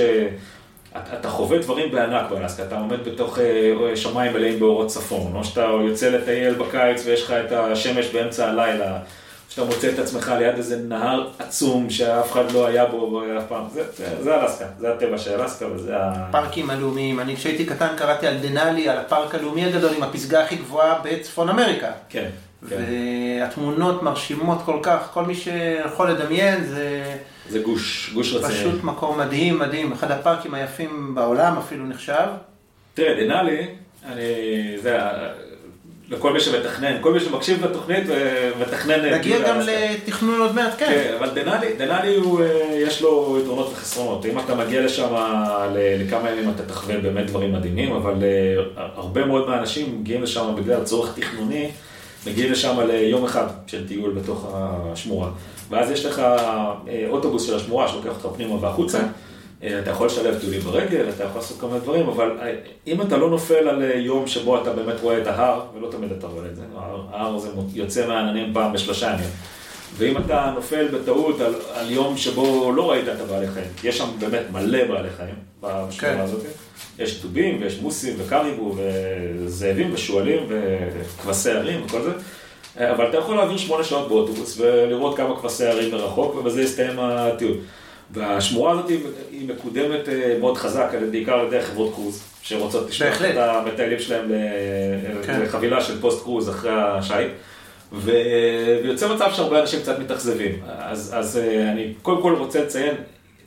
אתה 0.91 1.19
אתה 1.19 1.29
חווה 1.29 1.57
דברים 1.57 1.91
בענק 1.91 2.29
באלסקה, 2.29 2.63
אתה 2.63 2.77
עומד 2.77 3.09
בתוך 3.09 3.39
אה, 3.39 3.95
שמיים 3.95 4.33
מלאים 4.33 4.59
באורות 4.59 4.87
צפון, 4.87 5.31
או 5.35 5.43
שאתה 5.43 5.61
יוצא 5.61 6.09
לטייל 6.09 6.53
בקיץ 6.53 7.05
ויש 7.05 7.23
לך 7.23 7.31
את 7.31 7.51
השמש 7.51 8.07
באמצע 8.07 8.49
הלילה, 8.49 8.91
או 8.91 8.97
שאתה 9.49 9.63
מוצא 9.63 9.89
את 9.89 9.99
עצמך 9.99 10.33
ליד 10.39 10.55
איזה 10.55 10.77
נהר 10.77 11.27
עצום 11.39 11.89
שאף 11.89 12.31
אחד 12.31 12.51
לא 12.51 12.67
היה 12.67 12.85
בו 12.85 13.21
אף 13.37 13.43
פעם, 13.47 13.63
זה, 13.73 13.83
זה, 13.97 14.23
זה 14.23 14.35
אלסקה, 14.35 14.65
זה 14.79 14.93
הטבע 14.93 15.17
של 15.17 15.41
אלסקה 15.41 15.65
וזה 15.75 15.97
ה... 15.97 16.27
פארקים 16.31 16.69
הלאומיים, 16.69 17.19
אני 17.19 17.35
כשהייתי 17.35 17.65
קטן 17.65 17.87
קראתי 17.97 18.27
על 18.27 18.37
דנאלי, 18.37 18.89
על 18.89 18.97
הפארק 18.97 19.35
הלאומי 19.35 19.65
הגדול 19.65 19.93
עם 19.97 20.03
הפסגה 20.03 20.43
הכי 20.43 20.55
גבוהה 20.55 20.99
בצפון 21.03 21.49
אמריקה. 21.49 21.91
כן, 22.09 22.29
כן, 22.69 22.75
והתמונות 23.41 24.03
מרשימות 24.03 24.57
כל 24.65 24.79
כך, 24.83 25.09
כל 25.13 25.23
מי 25.23 25.35
שיכול 25.35 26.11
לדמיין, 26.11 26.63
זה 26.63 27.03
זה 27.49 27.59
גוש, 27.59 28.11
גוש 28.13 28.33
רציני. 28.33 28.53
פשוט 28.53 28.83
מקום 28.83 29.19
מדהים, 29.19 29.59
מדהים, 29.59 29.91
אחד 29.91 30.11
הפארקים 30.11 30.53
היפים 30.53 31.15
בעולם 31.15 31.57
אפילו 31.57 31.85
נחשב. 31.87 32.27
תראה, 32.93 33.23
דנאלי, 33.23 33.67
אני, 34.05 34.21
זה, 34.81 34.99
לכל 36.09 36.33
מי 36.33 36.39
שמתכנן, 36.39 37.01
כל 37.01 37.13
מי 37.13 37.19
שמקשיב 37.19 37.65
לתוכנית 37.65 38.03
ומתכנן... 38.07 39.05
נגיע 39.05 39.37
טיול 39.37 39.47
גם. 39.47 39.59
לתכנון 39.59 40.39
עוד 40.39 40.55
מעט, 40.55 40.73
כן. 40.77 40.85
כן, 40.85 41.13
אבל 41.19 41.29
דנאלי, 41.29 41.73
דנאלי 41.77 42.15
הוא, 42.15 42.41
אה, 42.41 42.75
יש 42.75 43.01
לו 43.01 43.37
יתרונות 43.41 43.69
וחסרונות. 43.73 44.25
אם 44.25 44.39
אתה 44.39 44.55
מגיע 44.55 44.81
לשם 44.81 45.15
לכמה 45.75 46.31
ימים 46.31 46.49
אתה 46.49 46.63
תחווה 46.63 46.97
באמת 46.97 47.25
דברים 47.25 47.53
מדהימים, 47.53 47.91
אבל 47.95 48.13
אה, 48.23 48.83
הרבה 48.95 49.25
מאוד 49.25 49.49
מהאנשים 49.49 49.99
מגיעים 49.99 50.23
לשם 50.23 50.55
בגלל 50.55 50.83
צורך 50.83 51.19
תכנוני, 51.19 51.71
מגיעים 52.27 52.51
לשם 52.51 52.79
ליום 52.87 53.23
אחד 53.25 53.45
של 53.67 53.87
טיול 53.87 54.13
בתוך 54.13 54.47
השמורה. 54.53 55.29
ואז 55.69 55.91
יש 55.91 56.05
לך 56.05 56.19
אה, 56.19 56.73
אוטובוס 57.09 57.47
של 57.47 57.55
השמורה 57.55 57.87
שלוקח 57.87 58.09
אותך 58.09 58.35
פנימה 58.35 58.55
והחוצה. 58.63 58.99
אה, 59.63 59.79
אתה 59.79 59.89
יכול 59.91 60.07
לשלב 60.07 60.39
טיולים 60.39 60.59
ברגל, 60.59 61.05
אתה 61.15 61.23
יכול 61.23 61.37
לעשות 61.41 61.57
כל 61.59 61.67
מיני 61.67 61.79
דברים, 61.79 62.07
אבל 62.07 62.31
אה, 62.41 62.53
אם 62.87 63.01
אתה 63.01 63.17
לא 63.17 63.29
נופל 63.29 63.67
על 63.69 63.81
יום 63.95 64.27
שבו 64.27 64.61
אתה 64.61 64.73
באמת 64.73 64.95
רואה 65.01 65.21
את 65.21 65.27
ההר, 65.27 65.61
ולא 65.75 65.87
תמיד 65.91 66.11
אתה 66.11 66.27
רואה 66.27 66.45
את 66.45 66.55
זה, 66.55 66.61
ההר- 66.77 67.05
ההר 67.11 67.37
זה 67.37 67.49
יוצא 67.73 68.07
מהעננים 68.07 68.53
פעם 68.53 68.73
בשלושה 68.73 69.07
ימים. 69.13 69.29
ואם 69.97 70.17
אתה 70.17 70.51
נופל 70.55 70.87
בטעות 70.87 71.41
על, 71.41 71.53
על 71.73 71.91
יום 71.91 72.17
שבו 72.17 72.71
לא 72.75 72.91
ראית 72.91 73.05
את 73.07 73.19
הבעלי 73.21 73.47
חיים, 73.47 73.65
יש 73.83 73.97
שם 73.97 74.07
באמת 74.19 74.43
מלא 74.51 74.83
בעלי 74.87 75.09
חיים 75.17 75.35
בשמורה 75.61 75.87
כן. 75.99 76.19
הזאת, 76.19 76.41
יש 76.99 77.21
דובים 77.21 77.61
ויש 77.61 77.79
מוסים 77.81 78.13
וקריבו 78.17 78.75
וזאבים 78.77 79.93
ושועלים 79.93 80.39
וכבשי 80.49 81.51
הרים 81.51 81.81
וכל 81.85 82.01
זה. 82.01 82.11
אבל 82.93 83.09
אתה 83.09 83.17
יכול 83.17 83.35
להעביר 83.35 83.57
שמונה 83.57 83.83
שעות 83.83 84.07
באוטובוס 84.07 84.59
ולראות 84.59 85.17
כמה 85.17 85.39
כבשי 85.39 85.65
הרים 85.65 85.91
מרחוק 85.91 86.35
ובזה 86.35 86.61
יסתיים 86.61 86.99
הטיול. 86.99 87.57
והשמורה 88.11 88.71
הזאת 88.71 88.89
היא 89.31 89.49
מקודמת 89.49 90.09
אה, 90.09 90.37
מאוד 90.39 90.57
חזק, 90.57 90.89
בעיקר 91.11 91.33
על 91.33 91.47
ידי 91.47 91.61
חברות 91.61 91.93
קרוז, 91.93 92.23
שרוצות 92.41 92.89
לשלוח 92.89 93.21
את 93.21 93.37
המטיילים 93.37 93.99
שלהם 93.99 94.31
כן. 95.25 95.41
לחבילה 95.41 95.81
של 95.81 96.01
פוסט 96.01 96.23
קרוז 96.23 96.49
אחרי 96.49 96.71
השייט. 96.73 97.31
ויוצא 97.93 99.13
מצב 99.13 99.31
שהרבה 99.33 99.61
אנשים 99.61 99.79
קצת 99.79 99.99
מתאכזבים. 99.99 100.61
אז, 100.67 101.13
אז 101.15 101.37
אה, 101.37 101.71
אני 101.71 101.93
קודם 102.01 102.21
כל 102.21 102.35
רוצה 102.37 102.63
לציין, 102.63 102.95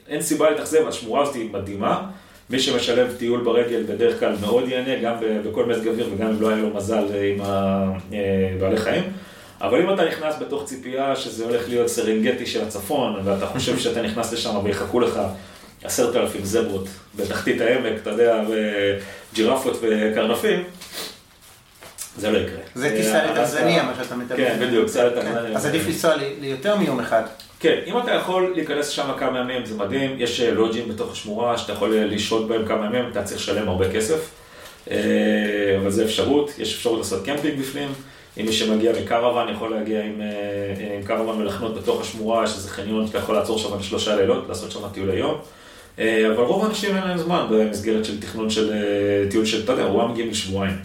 אין 0.09 0.23
סיבה 0.23 0.51
להתאכזב, 0.51 0.89
השמורה 0.89 1.23
הזאת 1.23 1.35
היא 1.35 1.51
מדהימה. 1.53 2.11
מי 2.51 2.59
שמשלב 2.59 3.15
טיול 3.19 3.41
ברגל 3.41 3.83
בדרך 3.83 4.21
כלל 4.21 4.37
מאוד 4.41 4.69
ייהנה, 4.69 5.03
גם 5.03 5.15
בכל 5.45 5.67
מזג 5.67 5.89
אוויר 5.89 6.09
וגם 6.15 6.29
אם 6.29 6.43
לא 6.43 6.49
היה 6.49 6.57
לו 6.57 6.75
מזל 6.75 7.05
עם 7.35 7.41
הבעלי 7.41 8.77
אה, 8.77 8.81
חיים. 8.81 9.13
אבל 9.61 9.83
אם 9.83 9.95
אתה 9.95 10.05
נכנס 10.05 10.35
בתוך 10.41 10.65
ציפייה 10.65 11.17
שזה 11.17 11.45
הולך 11.45 11.69
להיות 11.69 11.89
סרנגטי 11.89 12.47
של 12.47 12.63
הצפון, 12.63 13.21
ואתה 13.25 13.47
חושב 13.47 13.79
שאתה 13.83 14.03
נכנס 14.03 14.33
לשם 14.33 14.57
ויחכו 14.65 15.01
לך 15.01 15.21
עשרת 15.85 16.17
אלפים 16.17 16.45
זברות 16.45 16.89
בתחתית 17.17 17.61
העמק, 17.61 17.93
אתה 18.03 18.11
יודע, 18.11 18.43
וג'ירפות 18.49 19.79
וקרנפים, 19.83 20.65
זה 22.17 22.31
לא 22.31 22.39
יקרה. 22.39 22.61
זה 22.75 22.91
טיסה 22.91 23.27
לטנזניה, 23.27 23.83
מה 23.83 23.95
שאתה 24.03 24.17
מתאר. 24.17 24.37
כן, 24.37 24.59
בדיוק, 24.61 24.87
טיסה 24.87 25.05
לטנזניה. 25.05 25.57
אז 25.57 25.67
עדיף 25.67 25.87
לנסוע 25.87 26.15
ליותר 26.41 26.77
מיום 26.77 27.01
אחד. 27.01 27.23
כן, 27.61 27.81
אם 27.87 27.99
אתה 27.99 28.11
יכול 28.11 28.53
להיכנס 28.55 28.89
שם 28.89 29.13
כמה 29.19 29.39
ימים, 29.39 29.65
זה 29.65 29.77
מדהים. 29.77 30.15
יש 30.19 30.41
אה, 30.41 30.51
לוג'ים 30.51 30.89
בתוך 30.89 31.13
השמורה 31.13 31.59
שאתה 31.59 31.73
יכול 31.73 31.95
אה, 31.95 32.05
לשהות 32.05 32.49
בהם 32.49 32.67
כמה 32.67 32.87
ימים, 32.87 33.05
אתה 33.13 33.23
צריך 33.23 33.41
לשלם 33.41 33.69
הרבה 33.69 33.93
כסף. 33.93 34.31
אה, 34.91 34.97
אבל 35.81 35.91
זה 35.91 36.05
אפשרות, 36.05 36.51
יש 36.59 36.75
אפשרות 36.75 36.99
לעשות 36.99 37.25
קמפינג 37.25 37.61
בפנים. 37.61 37.89
אם 38.41 38.47
מי 38.47 38.53
שמגיע 38.53 38.93
מקרוון 39.03 39.49
יכול 39.49 39.71
להגיע 39.71 40.05
עם, 40.05 40.21
עם 40.97 41.03
קרוון 41.03 41.41
ולחנות 41.41 41.75
בתוך 41.75 42.01
השמורה, 42.01 42.47
שזה 42.47 42.69
חניון 42.69 43.07
שאתה 43.07 43.19
יכול 43.19 43.35
לעצור 43.35 43.59
שם 43.59 43.79
לשלושה 43.79 44.17
לילות, 44.17 44.49
לעשות 44.49 44.71
שם 44.71 44.81
טיול 44.93 45.11
היום. 45.11 45.39
אבל 45.99 46.45
רוב 46.45 46.65
האנשים 46.65 46.97
אין 46.97 47.05
להם 47.05 47.19
זמן 47.19 47.47
במסגרת 47.51 48.05
של 48.05 48.21
תכנון 48.21 48.51
של 48.51 48.73
טיול 49.31 49.45
של, 49.45 49.65
אתה 49.65 49.73
יודע, 49.73 49.85
רובם 49.85 50.11
מגיעים 50.11 50.31
לשבועיים. 50.31 50.77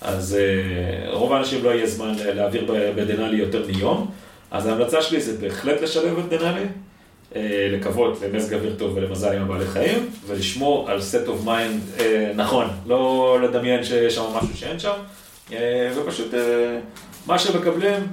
אז 0.00 0.38
רוב 1.06 1.32
האנשים 1.32 1.64
לא 1.64 1.70
יהיה 1.70 1.86
זמן 1.86 2.12
להעביר 2.34 2.64
בדנאלי 2.96 3.36
יותר 3.36 3.66
מיום. 3.66 4.10
אז 4.50 4.66
ההמלצה 4.66 5.02
שלי 5.02 5.20
זה 5.20 5.36
בהחלט 5.40 5.82
לשלב 5.82 6.18
את 6.18 6.28
דנאלי, 6.28 6.64
אה, 7.36 7.68
לקוות 7.72 8.18
למזג 8.22 8.54
אוויר 8.54 8.74
טוב 8.78 8.96
ולמזל 8.96 9.36
עם 9.36 9.42
הבעלי 9.42 9.66
חיים, 9.66 10.10
ולשמור 10.26 10.90
על 10.90 10.98
set 10.98 11.28
of 11.28 11.46
mind 11.46 12.00
אה, 12.00 12.32
נכון, 12.34 12.66
לא 12.86 13.38
לדמיין 13.42 13.84
שיש 13.84 14.14
שם 14.14 14.22
משהו 14.34 14.56
שאין 14.56 14.78
שם, 14.78 14.94
אה, 15.52 15.90
ופשוט 15.96 16.34
מה 17.26 17.38
שמקבלים, 17.38 18.06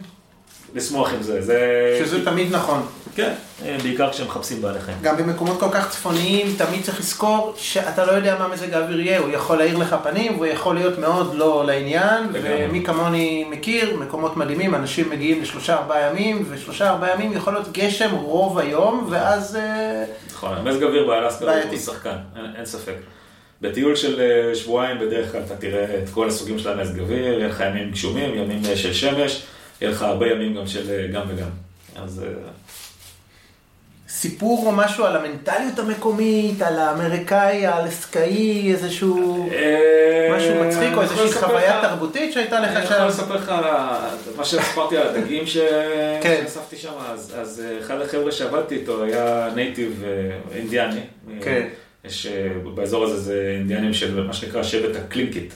לשמוח 0.76 1.14
עם 1.14 1.24
זה. 1.24 1.42
זה... 1.42 2.02
שזה 2.06 2.26
תמיד 2.26 2.56
נכון. 2.56 2.86
כן, 3.16 3.34
בעיקר 3.84 4.12
כשהם 4.12 4.28
מחפשים 4.28 4.62
בעלי 4.62 4.80
חיים. 4.80 4.98
גם 5.02 5.18
במקומות 5.18 5.60
כל 5.60 5.70
כך 5.72 5.90
צפוניים, 5.90 6.56
תמיד 6.58 6.84
צריך 6.84 7.00
לזכור 7.00 7.54
שאתה 7.58 8.06
לא 8.06 8.12
יודע 8.12 8.36
מה 8.40 8.48
מזג 8.48 8.74
האוויר 8.74 9.00
יהיה, 9.00 9.20
הוא 9.20 9.32
יכול 9.32 9.58
להאיר 9.58 9.78
לך 9.78 9.96
פנים, 10.04 10.34
והוא 10.34 10.46
יכול 10.46 10.76
להיות 10.76 11.00
מאוד 11.00 11.36
לא 11.36 11.66
לעניין, 11.66 12.24
ומי 12.32 12.84
כמוני 12.84 13.46
מכיר, 13.50 13.98
מקומות 13.98 14.38
מדהימים, 14.38 14.76
אנשים 14.76 15.10
מגיעים 15.10 15.42
לשלושה 15.42 15.74
ארבעה 15.74 16.10
ימים, 16.10 16.46
ושלושה 16.50 16.90
ארבעה 16.90 17.14
ימים 17.14 17.34
יכול 17.34 17.54
להיות 17.54 17.72
גשם 17.72 18.16
רוב 18.16 18.60
היום, 18.60 19.08
ואז... 19.10 19.56
אה, 19.56 20.04
נכון, 20.32 20.68
מזג 20.68 20.84
האוויר 20.84 21.08
באלסקה 21.08 21.62
הוא 21.70 21.78
שחקן, 21.78 22.18
אין, 22.56 22.66
ספק. 22.66 22.96
בטיול 23.62 23.96
של 23.96 24.22
אה, 24.22 24.56
שבועיים 24.56 25.00
בדרך 25.00 25.32
כלל 25.32 25.42
אתה 25.46 25.56
תראה 25.56 25.84
את 26.04 26.10
כל 26.10 26.28
הסוגים 26.28 26.60
של 26.60 26.70
המזג 26.70 27.00
אוויר, 27.00 27.24
יהיה 27.24 27.48
לך 27.48 27.60
ימים 27.60 27.92
גשומים, 27.92 28.36
ימים 28.36 28.62
אה, 28.70 28.78
של 28.78 28.94
שמש, 28.94 29.44
יהיה 29.82 29.92
לך 29.92 30.02
הרבה 30.02 30.28
ימים 30.28 30.56
גם 30.56 30.68
של 30.68 31.12
גם 31.14 31.22
וגם. 31.28 31.50
אז... 31.96 32.26
סיפור 34.16 34.68
או 34.68 34.72
משהו 34.72 35.06
על 35.06 35.16
המנטליות 35.16 35.80
המקומית, 35.80 36.62
על 36.62 36.80
האמריקאי, 36.80 37.68
האלסקאי, 37.68 38.72
איזשהו 38.72 39.50
אה, 39.52 40.36
משהו 40.38 40.64
מצחיק 40.64 40.94
או 40.96 41.02
איזושהי 41.02 41.32
חוויה 41.32 41.82
תרבותית 41.82 42.34
שהייתה 42.34 42.60
לך 42.60 42.72
שם? 42.72 42.78
אני 42.78 42.96
יכול 42.96 43.08
לספר 43.08 43.36
לך 43.36 43.52
מה 44.38 44.46
שסיפרתי 44.46 44.98
על 44.98 45.08
הדגים 45.08 45.44
כן. 46.22 46.42
שאספתי 46.44 46.76
שם, 46.76 46.92
אז 47.14 47.64
אה, 47.66 47.80
אחד 47.80 48.02
החבר'ה 48.02 48.32
שעבדתי 48.32 48.76
איתו 48.76 49.04
היה 49.04 49.50
נייטיב 49.56 50.04
אה, 50.06 50.58
אינדיאני. 50.58 51.02
כן. 51.42 51.68
יש, 52.06 52.28
באזור 52.76 53.04
הזה 53.04 53.18
זה 53.18 53.56
אינדיאנים 53.58 53.94
של 53.94 54.24
מה 54.24 54.34
שנקרא 54.34 54.64
שבט 54.64 54.96
הקלינקית. 54.96 55.54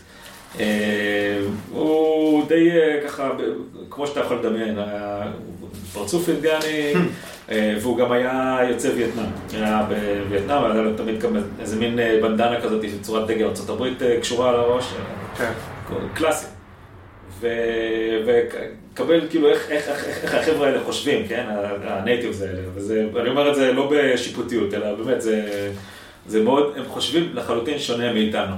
הוא 1.71 2.47
די 2.47 2.69
ככה, 3.05 3.29
כמו 3.89 4.07
שאתה 4.07 4.19
יכול 4.19 4.37
לדמיין, 4.37 4.79
פרצוף 5.93 6.29
אינדיאני. 6.29 6.93
אה, 7.51 7.75
והוא 7.81 7.97
גם 7.97 8.11
היה 8.11 8.57
יוצא 8.69 8.87
וייטנאם, 8.95 9.25
היה 9.53 9.85
בווייטנאם, 9.89 10.63
היה 10.63 10.81
לו 10.81 10.93
תמיד 10.93 11.19
גם 11.19 11.37
איזה 11.59 11.75
מין 11.75 11.99
אה, 11.99 12.19
בנדנה 12.21 12.61
כזאת 12.61 12.81
של 12.81 13.01
צורת 13.01 13.27
דגל 13.27 13.45
ארה"ב 13.45 13.83
אה, 14.01 14.19
קשורה 14.21 14.49
על 14.49 14.55
הראש, 14.55 14.93
כן. 15.37 15.51
קלאסי. 16.13 16.45
וקבל 18.25 19.27
כאילו 19.29 19.49
איך, 19.49 19.69
איך, 19.69 19.89
איך, 19.89 20.23
איך 20.23 20.33
החבר'ה 20.33 20.67
האלה 20.67 20.83
חושבים, 20.83 21.27
כן, 21.27 21.45
הנייטיבס 21.83 22.41
האלה, 22.41 22.61
ואני 23.13 23.29
אומר 23.29 23.49
את 23.49 23.55
זה 23.55 23.73
לא 23.73 23.91
בשיפוטיות, 23.91 24.73
אלא 24.73 24.95
באמת, 24.95 25.21
זה, 25.21 25.69
זה 26.27 26.43
מאוד, 26.43 26.73
הם 26.77 26.85
חושבים 26.87 27.29
לחלוטין 27.33 27.79
שונה 27.79 28.13
מאיתנו. 28.13 28.55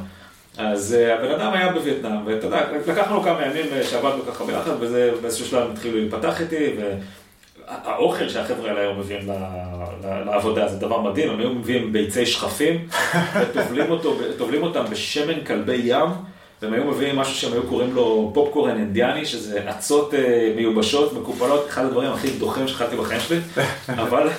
אז 0.57 0.91
הבן 0.91 1.31
אדם 1.31 1.53
היה 1.53 1.71
בווייטנאם, 1.71 2.27
ואתה 2.27 2.47
יודע, 2.47 2.65
לקחנו 2.87 3.15
לו 3.15 3.23
כמה 3.23 3.45
ימים 3.45 3.65
שעבדנו 3.83 4.25
ככה 4.25 4.45
ביחד, 4.45 4.71
וזה 4.79 5.11
באיזשהו 5.21 5.45
שלב 5.45 5.71
התחילו 5.71 5.99
להיפתח 5.99 6.41
איתי, 6.41 6.75
האוכל 7.67 8.29
שהחבר'ה 8.29 8.69
האלה 8.69 8.81
היו 8.81 8.93
מביאים 8.93 9.29
לעבודה 10.25 10.67
זה 10.67 10.77
דבר 10.77 11.01
מדהים, 11.01 11.29
הם 11.29 11.39
היו 11.39 11.49
מביאים 11.49 11.93
ביצי 11.93 12.25
שכפים 12.25 12.87
וטובלים 13.35 14.63
אותם 14.63 14.83
בשמן 14.91 15.45
כלבי 15.45 15.81
ים. 15.83 16.09
והם 16.61 16.73
היו 16.73 16.85
מביאים 16.85 17.15
משהו 17.15 17.35
שהם 17.35 17.53
היו 17.53 17.63
קוראים 17.63 17.93
לו 17.93 18.31
פופקורן 18.33 18.77
אינדיאני, 18.77 19.25
שזה 19.25 19.69
אצות 19.69 20.13
אה, 20.13 20.53
מיובשות, 20.55 21.13
מקופלות, 21.13 21.67
אחד 21.69 21.85
הדברים 21.85 22.11
הכי 22.11 22.29
דוחים 22.29 22.67
שאכלתי 22.67 22.95
בחיים 22.95 23.19
שלי, 23.19 23.37
אבל, 24.03 24.29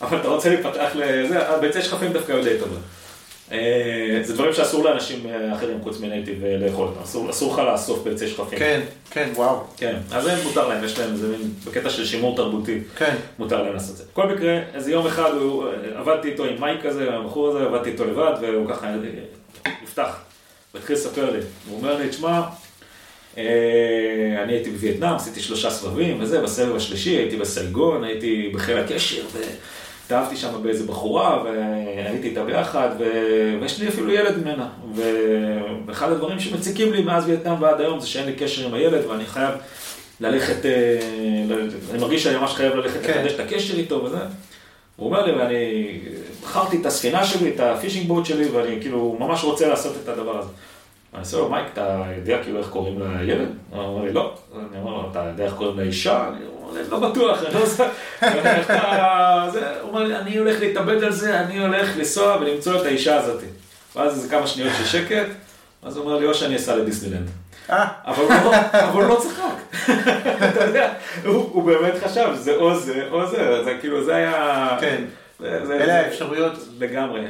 אבל 0.00 0.18
אתה 0.18 0.28
רוצה 0.28 0.48
להיפתח 0.48 0.90
לזה, 0.94 1.48
הביצי 1.48 1.82
שכפים 1.82 2.12
דווקא 2.12 2.32
היו 2.32 2.44
די 2.44 2.58
טובים. 2.60 2.78
אה, 3.52 4.20
זה 4.22 4.34
דברים 4.34 4.52
שאסור 4.52 4.84
לאנשים 4.84 5.26
אה, 5.26 5.54
אחרים 5.54 5.82
חוץ 5.82 6.00
מנייטיב 6.00 6.44
אה, 6.44 6.56
לאכול 6.56 6.86
אותם, 6.86 7.00
אסור, 7.30 7.52
לך 7.52 7.58
לאסוף 7.58 8.02
ביצי 8.04 8.28
שכפים. 8.28 8.58
כן, 8.58 8.80
כן, 9.10 9.30
וואו. 9.34 9.60
כן, 9.76 9.96
אז 10.12 10.24
זה 10.24 10.42
מותר 10.44 10.68
להם, 10.68 10.84
יש 10.84 10.98
להם 10.98 11.12
איזה 11.12 11.28
מין, 11.28 11.50
בקטע 11.66 11.90
של 11.90 12.06
שימור 12.06 12.36
תרבותי, 12.36 12.80
כן. 12.96 13.14
מותר 13.38 13.62
להם 13.62 13.72
לעשות 13.72 13.90
את 13.90 13.96
זה. 13.96 14.04
בכל 14.12 14.34
מקרה, 14.34 14.60
איזה 14.74 14.90
יום 14.90 15.06
אחד 15.06 15.30
הוא, 15.34 15.64
עבדתי 15.94 16.28
איתו 16.28 16.44
עם 16.44 16.60
מייק 16.60 16.82
כזה, 16.82 17.14
הבחור 17.14 17.48
הזה, 17.48 17.64
עבדתי 17.64 17.90
איתו 17.90 18.04
לבד, 18.04 18.32
והוא 18.40 18.68
ככה 18.68 18.94
נפתח, 19.82 20.16
והתחיל 20.74 20.96
לספר 20.96 21.30
לי, 21.30 21.38
הוא 21.68 21.78
אומר 21.78 21.96
לי, 21.98 22.08
תשמע, 22.08 22.40
אני 23.36 24.52
הייתי 24.52 24.70
בווייטנאם, 24.70 25.14
עשיתי 25.14 25.40
שלושה 25.40 25.70
סבבים 25.70 26.16
וזה, 26.20 26.40
בסבב 26.40 26.76
השלישי 26.76 27.10
הייתי 27.10 27.36
בסייגון, 27.36 28.04
הייתי 28.04 28.50
בחיל 28.54 28.78
הקשר, 28.78 29.22
התאהבתי 30.08 30.36
שם 30.36 30.62
באיזה 30.62 30.86
בחורה, 30.86 31.42
והייתי 31.44 32.28
איתה 32.28 32.44
ביחד, 32.44 32.88
ו... 32.98 33.04
ויש 33.60 33.80
לי 33.80 33.88
אפילו 33.88 34.12
ילד 34.12 34.38
ממנה. 34.38 34.68
ואחד 35.86 36.12
הדברים 36.12 36.40
שמציקים 36.40 36.92
לי 36.92 37.02
מאז 37.02 37.28
וייטנאם 37.28 37.62
ועד 37.62 37.80
היום 37.80 38.00
זה 38.00 38.06
שאין 38.06 38.26
לי 38.26 38.32
קשר 38.32 38.66
עם 38.66 38.74
הילד, 38.74 39.06
ואני 39.06 39.26
חייב 39.26 39.54
ללכת, 40.20 40.66
אה, 40.66 40.98
אני 41.90 41.98
מרגיש 41.98 42.24
שאני 42.24 42.36
ממש 42.36 42.54
חייב 42.54 42.74
ללכת 42.74 43.02
כן. 43.02 43.10
לחדש 43.10 43.32
את 43.32 43.40
הקשר 43.40 43.78
איתו 43.78 44.04
וזה. 44.04 44.18
הוא 44.96 45.06
אומר 45.06 45.26
לי, 45.26 45.32
ואני 45.32 45.98
בחרתי 46.42 46.76
את 46.80 46.86
הספינה 46.86 47.24
שלי, 47.24 47.50
את 47.54 47.60
הפישינג 47.60 48.08
בוט 48.08 48.26
שלי, 48.26 48.48
ואני 48.48 48.80
כאילו 48.80 49.16
ממש 49.20 49.44
רוצה 49.44 49.68
לעשות 49.68 49.96
את 50.04 50.08
הדבר 50.08 50.38
הזה. 50.38 50.50
אני 51.14 51.20
עושה 51.20 51.36
לו, 51.36 51.48
מייק, 51.48 51.66
אתה 51.72 52.04
יודע 52.16 52.42
כאילו 52.42 52.58
איך 52.58 52.68
קוראים 52.68 53.00
לילד? 53.00 53.48
הוא 53.70 53.82
אומר 53.82 54.04
לי, 54.04 54.12
לא. 54.12 54.34
אני 54.54 54.80
אומר 54.80 54.90
לו, 54.90 55.10
אתה 55.10 55.24
יודע 55.32 55.44
איך 55.44 55.54
קוראים 55.54 55.76
לאישה? 55.76 56.28
אני 56.28 56.44
לא 56.90 56.98
בטוח, 56.98 57.42
אני 57.44 57.54
לא. 57.54 57.60
הוא 59.80 59.88
אומר 59.88 60.04
לי, 60.04 60.16
אני 60.16 60.36
הולך 60.36 60.60
להתאבד 60.60 61.04
על 61.04 61.12
זה, 61.12 61.40
אני 61.40 61.58
הולך 61.58 61.96
לנסוע 61.96 62.36
ולמצוא 62.40 62.80
את 62.80 62.86
האישה 62.86 63.16
הזאת. 63.16 63.42
ואז 63.96 64.12
איזה 64.12 64.28
כמה 64.28 64.46
שניות 64.46 64.72
של 64.78 64.84
שקט, 64.84 65.26
אז 65.82 65.96
הוא 65.96 66.04
אומר 66.04 66.18
לי, 66.18 66.26
או 66.26 66.34
שאני 66.34 66.56
אסע 66.56 66.76
לדיסנילנד. 66.76 67.28
אה. 67.70 67.88
אבל 68.04 68.24
הוא 68.92 69.02
לא 69.02 69.20
צחק. 69.22 69.88
אתה 70.50 70.64
יודע, 70.64 70.92
הוא 71.24 71.62
באמת 71.62 71.94
חשב, 72.04 72.28
זה 72.34 72.56
או 72.56 72.78
זה 72.78 73.08
או 73.10 73.26
זה, 73.26 73.64
זה 73.64 73.76
כאילו, 73.80 74.04
זה 74.04 74.14
היה... 74.14 74.76
כן. 74.80 75.04
אלה 75.44 76.00
האפשרויות. 76.00 76.52
לגמרי, 76.78 77.20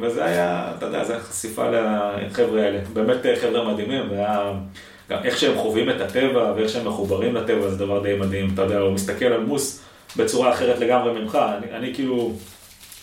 וזה 0.00 0.24
היה, 0.24 0.72
אתה 0.78 0.86
יודע, 0.86 1.04
זו 1.04 1.12
הייתה 1.12 1.26
חשיפה 1.26 1.70
לחבר'ה 1.70 2.62
האלה. 2.62 2.78
באמת 2.92 3.16
חבר'ה 3.40 3.72
מדהימים, 3.72 4.10
והיה... 4.10 4.52
גם 5.10 5.18
איך 5.24 5.38
שהם 5.38 5.58
חווים 5.58 5.90
את 5.90 6.00
הטבע 6.00 6.52
ואיך 6.56 6.68
שהם 6.68 6.88
מחוברים 6.88 7.34
לטבע 7.34 7.68
זה 7.68 7.76
דבר 7.76 8.02
די 8.02 8.14
מדהים. 8.14 8.50
אתה 8.54 8.62
יודע, 8.62 8.78
הוא 8.78 8.92
מסתכל 8.92 9.24
על 9.24 9.40
מוס 9.40 9.80
בצורה 10.16 10.52
אחרת 10.52 10.78
לגמרי 10.78 11.20
ממך. 11.20 11.38
אני, 11.58 11.76
אני 11.76 11.94
כאילו, 11.94 12.32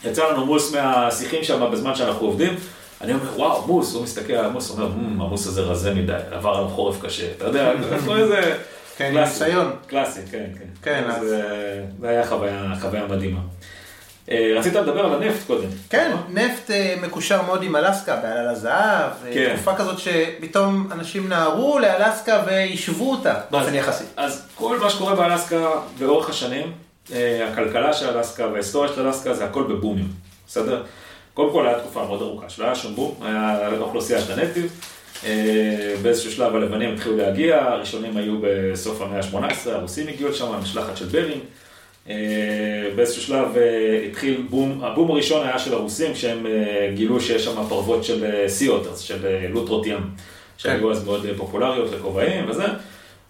יצא 0.05 0.31
לנו 0.31 0.45
מוס 0.45 0.75
מהשיחים 0.75 1.43
שם 1.43 1.69
בזמן 1.71 1.95
שאנחנו 1.95 2.25
עובדים. 2.27 2.55
אני 3.01 3.13
אומר, 3.13 3.23
וואו, 3.35 3.67
מוס, 3.67 3.93
הוא 3.93 4.03
מסתכל 4.03 4.33
על 4.33 4.45
המוס, 4.45 4.69
הוא 4.69 4.79
אומר, 4.79 4.87
"מ, 4.87 5.21
המוס 5.21 5.47
הזה 5.47 5.61
רזה 5.61 5.93
מדי, 5.93 6.13
עבר 6.31 6.49
עליו 6.49 6.67
חורף 6.67 7.01
קשה, 7.05 7.31
אתה 7.37 7.45
יודע, 7.45 7.73
לו 8.05 8.15
איזה... 8.17 8.57
כן, 8.97 9.11
קלאסי, 9.11 9.43
ניסיון. 9.43 9.71
קלאסי, 9.87 10.19
כן, 10.31 10.45
כן. 10.59 10.65
כן, 10.81 11.03
אז 11.09 11.21
זה 11.99 12.09
היה 12.09 12.25
חוויה 12.27 12.73
חוויה 12.81 13.05
מדהימה. 13.07 13.39
אה, 14.31 14.53
רצית 14.55 14.73
לדבר 14.73 15.05
על 15.05 15.23
הנפט 15.23 15.47
קודם. 15.47 15.67
כן, 15.89 16.11
נפט 16.29 16.71
אה, 16.71 16.95
מקושר 17.01 17.41
מאוד 17.41 17.63
עם 17.63 17.75
אלסקה, 17.75 18.15
בעלל 18.15 18.47
הזהב, 18.47 19.11
כן. 19.33 19.53
תקופה 19.55 19.75
כזאת 19.75 19.99
שפתאום 19.99 20.87
אנשים 20.91 21.29
נהרו 21.29 21.79
לאלסקה 21.79 22.43
ויישבו 22.47 23.11
אותה, 23.11 23.33
באופן 23.51 23.75
יחסי. 23.75 24.03
אז 24.17 24.47
כל 24.55 24.79
מה 24.79 24.89
שקורה 24.89 25.15
באלסקה 25.15 25.69
לאורך 26.01 26.29
השנים, 26.29 26.71
אה, 27.13 27.49
הכלכלה 27.51 27.93
של 27.93 28.17
אלסקה 28.17 28.47
וההיסטוריה 28.47 28.93
של 28.95 29.07
אלסקה 29.07 29.33
זה 29.33 29.45
הכל 29.45 29.63
בבומים, 29.63 30.07
בסדר? 30.47 30.83
קודם 31.33 31.51
כל 31.51 31.67
הייתה 31.67 31.81
תקופה 31.81 32.05
מאוד 32.05 32.21
ארוכה 32.21 32.49
שלא 32.49 32.65
היה 32.65 32.75
שום 32.75 32.95
בום, 32.95 33.15
היה 33.21 33.69
אוכלוסייה 33.79 34.21
של. 34.21 34.33
אה, 35.25 35.95
באיזשהו 36.01 36.31
שלב 36.31 36.55
הלבנים 36.55 36.93
התחילו 36.93 37.17
להגיע, 37.17 37.63
הראשונים 37.63 38.17
היו 38.17 38.37
בסוף 38.41 39.01
המאה 39.01 39.19
ה-18, 39.19 39.69
הרוסים 39.69 40.07
הגיעו 40.07 40.29
לשם, 40.29 40.51
משלחת 40.61 40.97
של 40.97 41.05
ברינג. 41.05 41.41
אה, 42.09 42.15
באיזשהו 42.95 43.21
שלב 43.21 43.57
אה, 43.57 44.05
התחיל 44.09 44.43
בום, 44.49 44.83
הבום 44.83 45.11
הראשון 45.11 45.47
היה 45.47 45.59
של 45.59 45.73
הרוסים, 45.73 46.13
כשהם 46.13 46.47
אה, 46.47 46.91
גילו 46.95 47.21
שיש 47.21 47.45
שם 47.45 47.67
פרוות 47.69 48.03
של 48.03 48.47
סי 48.47 48.69
אוטרס, 48.69 48.99
של 48.99 49.47
לוטרות 49.49 49.85
ים, 49.85 50.01
שהיו 50.57 50.91
אז 50.91 51.05
מאוד 51.05 51.25
פופולריות 51.37 51.91
לכובעים 51.91 52.49
וזה. 52.49 52.65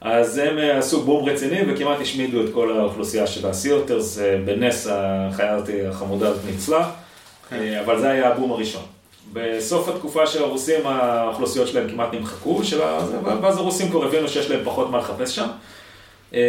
אז 0.02 0.38
הם 0.38 0.58
עשו 0.58 1.02
בום 1.02 1.30
רציני 1.30 1.60
וכמעט 1.68 2.02
השמידו 2.02 2.42
את 2.42 2.54
כל 2.54 2.78
האוכלוסייה 2.78 3.28
של 3.28 3.48
הסי 3.48 3.72
אוטרס, 3.72 4.20
בנס 4.46 4.88
החיה 4.92 5.54
הזאת 5.54 5.70
החמודה 5.90 6.28
הזאת 6.28 6.46
ניצלה, 6.46 6.90
אה, 7.52 7.82
אבל 7.82 8.00
זה 8.00 8.10
היה 8.10 8.28
הבום 8.28 8.52
הראשון. 8.52 8.84
בסוף 9.34 9.90
התקופה 9.90 10.28
של 10.28 10.44
הרוסים 10.44 10.88
האוכלוסיות 10.88 11.68
שלהם 11.68 11.90
כמעט 11.90 12.14
נמחקו, 12.14 12.62
ואז 13.42 13.58
הרוסים 13.58 13.90
כבר 13.90 14.06
הבינו 14.06 14.28
שיש 14.28 14.50
להם 14.50 14.60
פחות 14.64 14.90
מה 14.90 14.98
לחפש 14.98 15.36
שם. 15.36 15.48
אה, 16.34 16.40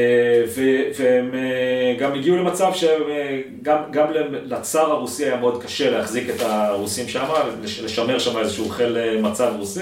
והם 0.99 1.31
אה, 1.35 1.95
גם 1.99 2.15
הגיעו 2.15 2.37
למצב 2.37 2.73
שגם 2.75 3.77
גם 3.91 4.07
לצאר 4.45 4.91
הרוסי 4.91 5.25
היה 5.25 5.37
מאוד 5.37 5.63
קשה 5.63 5.91
להחזיק 5.91 6.31
את 6.31 6.41
הרוסים 6.41 7.09
שם, 7.09 7.25
לש- 7.63 7.81
לשמר 7.81 8.19
שם 8.19 8.39
איזשהו 8.39 8.69
חיל 8.69 8.97
אה, 8.97 9.21
מצב 9.23 9.53
רוסי. 9.59 9.81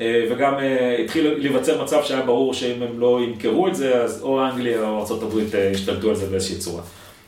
אה, 0.00 0.24
וגם 0.30 0.54
אה, 0.58 0.96
התחיל 1.04 1.34
להיווצר 1.38 1.82
מצב 1.82 2.00
שהיה 2.04 2.22
ברור 2.22 2.54
שאם 2.54 2.82
הם 2.82 3.00
לא 3.00 3.20
ימכרו 3.28 3.68
את 3.68 3.74
זה, 3.74 3.94
אז 4.02 4.22
או 4.22 4.44
אנגליה 4.46 4.80
או 4.82 4.98
ארה"ב 4.98 5.38
ישתלטו 5.72 6.08
על 6.08 6.14
זה 6.16 6.26
באיזושהי 6.26 6.56
צורה. 6.58 6.82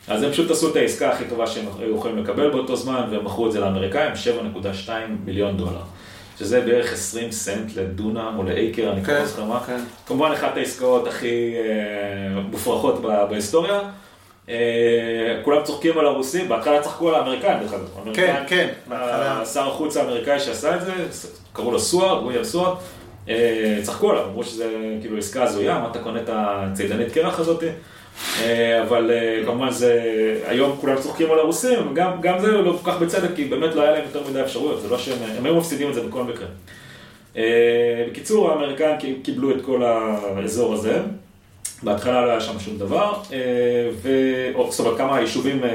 אז 0.07 0.23
הם 0.23 0.31
פשוט 0.31 0.51
עשו 0.51 0.71
את 0.71 0.75
העסקה 0.75 1.09
הכי 1.09 1.23
טובה 1.29 1.47
שהם 1.47 1.65
היו 1.79 1.95
יכולים 1.95 2.17
לקבל 2.17 2.49
באותו 2.49 2.75
זמן, 2.75 3.01
והם 3.11 3.25
מכרו 3.25 3.47
את 3.47 3.51
זה 3.51 3.59
לאמריקאים, 3.59 4.11
7.2 4.53 4.89
מיליון 5.25 5.57
דולר. 5.57 5.81
שזה 6.39 6.61
בערך 6.61 6.93
20 6.93 7.31
סנט 7.31 7.75
לדונם 7.75 8.35
או 8.37 8.43
לאקר, 8.43 8.91
אני 8.91 9.03
כבר 9.03 9.13
כן, 9.13 9.19
לא 9.19 9.25
זוכר 9.25 9.43
מה. 9.43 9.59
כן. 9.67 9.79
כמובן 10.07 10.31
אחת 10.31 10.57
העסקאות 10.57 11.07
הכי 11.07 11.53
אה, 11.55 12.41
מופרכות 12.41 13.01
בהיסטוריה. 13.01 13.79
אה, 14.49 15.41
כולם 15.43 15.63
צוחקים 15.63 15.97
על 15.97 16.05
הרוסים, 16.05 16.49
בהתחלה 16.49 16.81
צחקו 16.81 17.09
על 17.09 17.15
האמריקאים 17.15 17.59
דרך 17.59 17.73
אגב. 17.73 17.89
האמריקאים, 17.97 18.35
כן, 18.47 18.67
בהתחלה. 18.87 19.45
שר 19.45 19.67
החוץ 19.67 19.97
האמריקאי 19.97 20.39
שעשה 20.39 20.75
את 20.75 20.81
זה, 20.81 20.91
קראו 21.53 21.71
לו 21.71 21.79
סואר, 21.79 22.23
וויליאם 22.23 22.43
סואר, 22.43 22.75
אה, 23.29 23.79
צחקו 23.83 24.11
עליו, 24.11 24.25
אמרו 24.25 24.43
שזה 24.43 24.69
כאילו 25.01 25.17
עסקה 25.17 25.43
הזויה, 25.43 25.79
מה 25.79 25.89
אתה 25.91 25.99
קונה 25.99 26.19
את 26.19 26.29
הצידנית 26.33 27.13
קרח 27.13 27.39
הזאת? 27.39 27.63
אה, 28.41 28.81
אבל 28.83 29.11
אה, 29.11 29.41
כמובן 29.45 29.69
זה, 29.71 30.01
היום 30.47 30.77
כולם 30.81 30.95
צוחקים 31.01 31.31
על 31.31 31.39
הרוסים, 31.39 31.93
גם, 31.93 32.11
גם 32.21 32.39
זה 32.39 32.51
לא 32.51 32.77
כל 32.83 32.91
כך 32.91 32.99
בצדק, 32.99 33.29
כי 33.35 33.45
באמת 33.45 33.75
לא 33.75 33.81
היה 33.81 33.91
להם 33.91 34.03
יותר 34.03 34.29
מדי 34.29 34.41
אפשרויות, 34.41 34.81
זה 34.81 34.89
לא 34.89 34.97
שהם, 34.97 35.17
הם 35.37 35.45
היו 35.45 35.55
מפסידים 35.55 35.89
את 35.89 35.93
זה 35.93 36.01
בכל 36.01 36.23
מקרה. 36.23 36.47
אה, 37.37 38.05
בקיצור, 38.09 38.51
האמריקאים 38.51 38.97
קי- 38.97 39.15
קיבלו 39.23 39.51
את 39.51 39.61
כל 39.65 39.83
האזור 39.83 40.73
הזה, 40.73 40.99
בהתחלה 41.83 42.25
לא 42.25 42.31
היה 42.31 42.41
שם 42.41 42.59
שום 42.59 42.77
דבר, 42.77 43.13
אה, 43.33 43.37
ו... 44.01 44.09
או, 44.55 44.71
זאת 44.71 44.79
אומרת, 44.79 44.97
כמה 44.97 45.21
יישובים, 45.21 45.63
אה, 45.63 45.69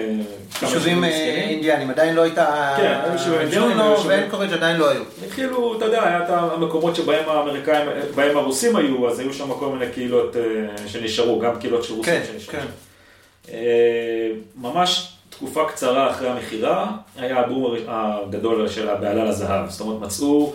יישובים 0.62 1.04
אה. 1.04 1.08
אינדיאנים, 1.48 1.90
עדיין 1.90 2.14
לא 2.14 2.22
הייתה... 2.22 2.74
כן, 2.76 3.00
היו 3.04 3.12
יישובים 3.12 3.40
אינדיאנים, 3.40 3.70
ג'ונו 3.70 4.04
ואנקורג' 4.06 4.52
עדיין 4.52 4.76
לא 4.76 4.90
היו. 4.90 5.02
התחילו, 5.26 5.76
אתה 5.76 5.84
יודע, 5.84 6.04
היה 6.04 6.24
את 6.24 6.30
המקומות 6.30 6.96
שבהם 6.96 7.28
האמריקאים, 7.28 7.88
בהם 8.14 8.36
הרוסים 8.36 8.76
היו, 8.76 9.08
אז 9.08 9.18
היו 9.18 9.32
שם 9.34 9.54
כל 9.58 9.68
מיני 9.68 9.92
קהילות 9.92 10.36
שנשארו, 10.86 11.40
גם 11.40 11.58
קהילות 11.58 11.84
של 11.84 11.94
רוסים 11.94 12.14
כן, 12.14 12.22
שנשארו. 12.32 12.58
כן. 13.46 13.56
ממש 14.56 15.12
תקופה 15.30 15.64
קצרה 15.68 16.10
אחרי 16.10 16.28
המכירה, 16.28 16.90
היה 17.16 17.40
הבום 17.40 17.74
הגדול 17.88 18.68
של 18.68 18.88
הבעלה 18.88 19.24
לזהב. 19.24 19.70
זאת 19.70 19.80
אומרת, 19.80 20.00
מצאו, 20.00 20.52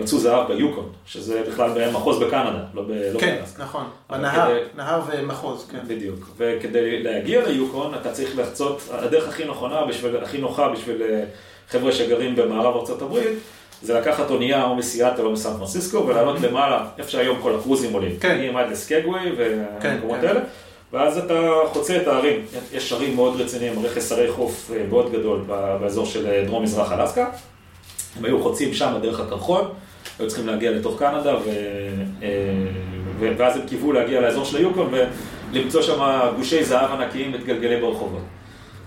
מצאו 0.00 0.18
זהב 0.18 0.52
ביוקון, 0.52 0.92
שזה 1.06 1.42
בכלל 1.48 1.70
במחוז 1.74 2.18
בקנדה, 2.18 2.58
לא. 2.74 2.82
לא 3.12 3.20
כן, 3.20 3.36
באלסקה. 3.38 3.62
נכון. 3.62 3.84
אבל 4.10 4.18
בנהר, 4.18 4.58
נהר 4.76 5.02
ומחוז, 5.06 5.68
כן. 5.70 5.78
בדיוק. 5.86 6.28
וכדי 6.36 7.02
להגיע 7.02 7.46
ליוקון, 7.46 7.94
אתה 7.94 8.12
צריך 8.12 8.38
לחצות, 8.38 8.82
הדרך 8.90 9.28
הכי 9.28 9.44
נכונה, 9.44 9.80
הכי 10.22 10.38
נוחה 10.38 10.68
בשביל 10.68 11.02
אה, 11.02 11.24
חבר'ה 11.68 11.92
שגרים 11.92 12.36
במערב 12.36 12.84
הברית, 13.02 13.38
זה 13.82 13.94
לקחת 13.94 14.30
אונייה 14.30 14.64
או 14.64 14.76
מסיאטל 14.76 15.22
או 15.22 15.32
מסן 15.32 15.56
פרנסיסקו 15.58 16.06
ולעלות 16.06 16.40
למעלה, 16.40 16.86
איפה 16.98 17.10
שהיום 17.10 17.38
כל 17.42 17.54
הקרוזים 17.54 17.92
עולים. 17.92 18.16
כן. 18.20 18.34
מגיעים 18.34 18.56
עד 18.56 18.70
לסקגווי 18.70 19.32
והמקומות 19.36 20.20
כן. 20.20 20.26
האלה. 20.26 20.40
ואז 20.92 21.18
אתה 21.18 21.50
חוצה 21.72 21.96
את 21.96 22.06
הערים, 22.06 22.44
יש 22.72 22.92
ערים 22.92 23.16
מאוד 23.16 23.40
רציניים, 23.40 23.84
רכס 23.84 24.12
הרי 24.12 24.32
חוף 24.32 24.70
אה, 24.74 24.86
מאוד 24.90 25.12
גדול 25.12 25.40
באזור 25.80 26.06
של 26.06 26.26
אה, 26.26 26.44
דרום 26.46 26.62
מזרח 26.62 26.92
אלסקה. 26.92 27.30
הם 28.18 28.24
היו 28.24 28.42
חוצים 28.42 28.74
שם 28.74 28.92
דרך 29.02 29.20
הקרחון, 29.20 29.68
היו 30.18 30.28
צריכים 30.28 30.46
להגיע 30.46 30.70
לתוך 30.70 30.98
קנדה, 30.98 31.36
ו... 31.36 31.48
אה, 32.22 32.28
ו... 33.18 33.28
ואז 33.36 33.56
הם 33.56 33.62
קיוו 33.66 33.92
להגיע 33.92 34.20
לאזור 34.20 34.44
של 34.44 34.56
היוקון 34.56 34.94
ולמצוא 35.52 35.82
שם 35.82 36.20
גושי 36.36 36.64
זהב 36.64 36.90
ענקיים 36.90 37.32
מתגלגלים 37.32 37.80
ברחובות. 37.80 38.22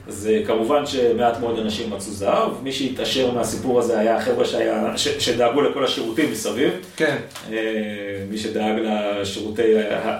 אז 0.08 0.30
כמובן 0.48 0.86
שמעט 0.86 1.40
מאוד 1.40 1.60
אנשים 1.60 1.90
מצאו 1.90 2.12
זהב, 2.12 2.52
מי 2.64 2.72
שהתעשר 2.72 3.32
מהסיפור 3.32 3.80
הזה 3.80 4.00
היה 4.00 4.18
החבר'ה 4.18 4.46
שהיה, 4.46 4.98
ש... 4.98 5.08
שדאגו 5.08 5.62
לכל 5.62 5.86
השירותים 5.86 6.32
מסביב. 6.32 6.72
כן. 6.96 7.16
אה, 7.52 7.58
מי 8.30 8.38
שדאג 8.38 8.74
לשירותי 8.80 9.78
אה, 9.78 10.20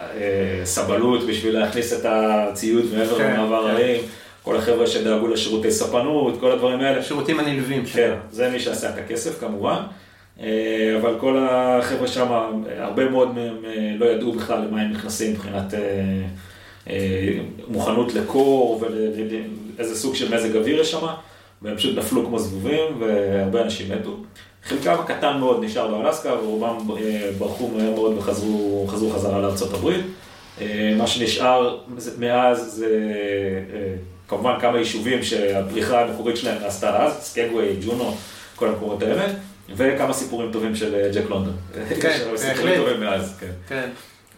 סבלות 0.64 1.28
בשביל 1.28 1.60
להכניס 1.60 1.94
את 1.94 2.06
הציוד 2.06 2.86
מעבר 2.94 3.18
כן, 3.18 3.34
למעבר 3.34 3.64
כן. 3.64 3.70
הערים, 3.70 4.02
כל 4.44 4.58
החבר'ה 4.58 4.88
שדאגו 4.88 5.28
לשירותי 5.28 5.72
ספנות, 5.72 6.40
כל 6.40 6.52
הדברים 6.52 6.80
האלה. 6.80 7.00
השירותים 7.00 7.40
הנלווים. 7.40 7.86
כן, 7.86 8.14
זה 8.32 8.50
מי 8.50 8.60
שעשה 8.60 8.90
את 8.90 8.98
הכסף 8.98 9.40
כמובן, 9.40 9.82
אה, 10.40 10.98
אבל 11.02 11.16
כל 11.20 11.48
החבר'ה 11.50 12.08
שם, 12.08 12.28
הרבה 12.78 13.10
מאוד 13.10 13.36
מהם 13.36 13.58
אה, 13.66 13.92
לא 13.98 14.06
ידעו 14.06 14.32
בכלל 14.32 14.66
למה 14.68 14.82
הם 14.82 14.92
נכנסים 14.92 15.32
מבחינת 15.32 15.74
אה, 16.88 17.40
מוכנות 17.68 18.14
לקור 18.14 18.82
ואיזה 18.82 19.96
סוג 19.96 20.16
של 20.16 20.36
מזג 20.36 20.56
אוויר 20.56 20.80
יש 20.80 20.92
שם, 20.92 21.08
והם 21.62 21.78
פשוט 21.78 21.98
נפלו 21.98 22.26
כמו 22.26 22.40
זבובים 22.40 23.00
והרבה 23.00 23.62
אנשים 23.62 23.92
מתו. 23.92 24.18
חלקם 24.64 24.94
הקטן 25.00 25.38
מאוד 25.40 25.64
נשאר 25.64 25.88
באלסקה 25.88 26.34
ורובם 26.34 26.78
ברחו 27.38 27.68
מהר 27.68 27.92
מאוד 27.92 28.18
וחזרו 28.18 28.86
חזרו 28.88 29.10
חזרה 29.10 29.42
לארצות 29.42 29.74
הברית. 29.74 30.06
מה 30.98 31.08
שנשאר 31.08 31.78
מאז 32.20 32.74
זה 32.76 32.90
כמובן 34.28 34.54
כמה 34.62 34.78
יישובים 34.78 35.24
שהפריחה 35.24 36.02
המקורית 36.02 36.38
שלהם 36.38 36.62
נעשתה 36.62 37.04
אז, 37.04 37.14
סקגווי, 37.14 37.76
ג'ונו, 37.86 38.18
כל 38.56 38.68
המקומות 38.68 39.02
האלה, 39.02 39.26
וכמה 39.76 40.14
סיפורים 40.14 40.52
טובים 40.52 40.76
של 40.76 40.96
אה, 40.96 41.10
ג'ק 41.14 41.30
לונדון. 41.30 41.56
כן, 42.02 42.12
סיפורים 42.36 42.36
בהחלט. 42.48 42.78
טובים 42.78 43.00
מאז, 43.00 43.38
כן. 43.40 43.52
כן. 43.68 43.90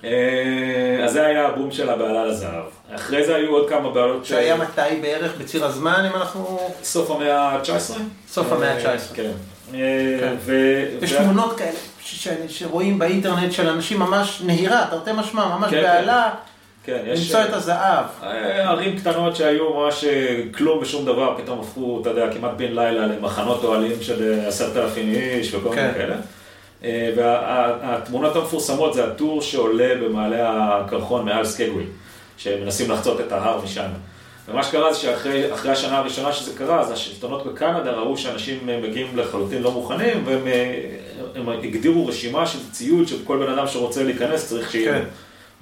אה, 0.03 1.05
אז 1.05 1.11
זה 1.11 1.25
היה 1.25 1.47
הבום 1.47 1.71
של 1.71 1.89
הבעלה 1.89 2.25
לזהב. 2.25 2.63
אחרי 2.95 3.25
זה 3.25 3.35
היו 3.35 3.51
עוד 3.51 3.69
כמה 3.69 3.89
בעלות 3.89 4.25
שהיה 4.25 4.55
מתי 4.55 4.81
בערך 5.01 5.31
בציר 5.37 5.65
הזמן, 5.65 6.05
אם 6.09 6.15
אנחנו... 6.15 6.59
סוף 6.83 7.11
המאה 7.11 7.39
ה-19? 7.39 7.99
סוף 8.27 8.51
המאה 8.51 8.73
ה-19. 8.73 9.15
כן. 9.15 9.31
אה, 9.73 9.79
כן. 10.19 10.35
יש 11.01 11.13
תמונות 11.13 11.57
כאלה 11.57 11.77
שרואים 12.47 12.99
באינטרנט 12.99 13.51
של 13.51 13.69
אנשים 13.69 13.99
ממש 13.99 14.41
נהירה, 14.45 14.87
תרתי 14.89 15.11
משמע, 15.13 15.57
ממש 15.57 15.71
כן, 15.71 15.81
בעלה, 15.81 16.29
כן, 16.85 17.01
יש... 17.05 17.19
למצוא 17.19 17.43
את 17.49 17.53
הזהב. 17.53 18.05
אה, 18.23 18.69
ערים 18.69 18.99
קטנות 18.99 19.35
שהיו 19.35 19.73
ממש 19.73 20.03
אה, 20.03 20.41
כלום 20.57 20.79
ושום 20.81 21.05
דבר, 21.05 21.35
פתאום 21.37 21.59
הפכו, 21.59 21.99
אתה 22.01 22.09
יודע, 22.09 22.33
כמעט 22.33 22.51
בן 22.57 22.71
לילה 22.75 23.07
למחנות 23.07 23.63
אוהלים 23.63 24.01
של 24.01 24.31
אה, 24.31 24.47
עשרת 24.47 24.77
אלפים 24.77 25.13
איש 25.13 25.53
וכל 25.53 25.69
מיני 25.69 25.81
כן. 25.81 25.93
כאלה. 25.93 26.15
אה, 26.83 27.11
והתמונות 27.15 28.35
המפורסמות 28.35 28.93
זה 28.93 29.03
הטור 29.07 29.41
שעולה 29.41 29.95
במעלה 30.03 30.77
הקרחון 30.77 31.25
מעל 31.25 31.45
סקגווי, 31.45 31.83
שמנסים 32.37 32.91
לחצות 32.91 33.19
את 33.21 33.31
ההר 33.31 33.61
משם. 33.63 33.89
ומה 34.47 34.63
שקרה 34.63 34.93
זה 34.93 34.99
שאחרי 34.99 35.53
אחרי 35.53 35.71
השנה 35.71 35.97
הראשונה 35.97 36.33
שזה 36.33 36.57
קרה, 36.57 36.79
אז 36.79 36.91
השלטונות 36.91 37.45
בקנדה 37.45 37.91
ראו 37.91 38.17
שאנשים 38.17 38.69
אה, 38.69 38.79
מגיעים 38.83 39.17
לחלוטין 39.17 39.61
לא 39.61 39.71
מוכנים, 39.71 40.23
והם 40.25 40.47
אה, 40.47 40.89
הם 41.35 41.49
הגדירו 41.49 42.07
רשימה 42.07 42.47
של 42.47 42.59
ציוד 42.71 43.07
שכל 43.07 43.37
בן 43.37 43.51
אדם 43.51 43.67
שרוצה 43.67 44.03
להיכנס 44.03 44.49
צריך 44.49 44.71
שיהיה. 44.71 44.93
כן. 44.93 45.05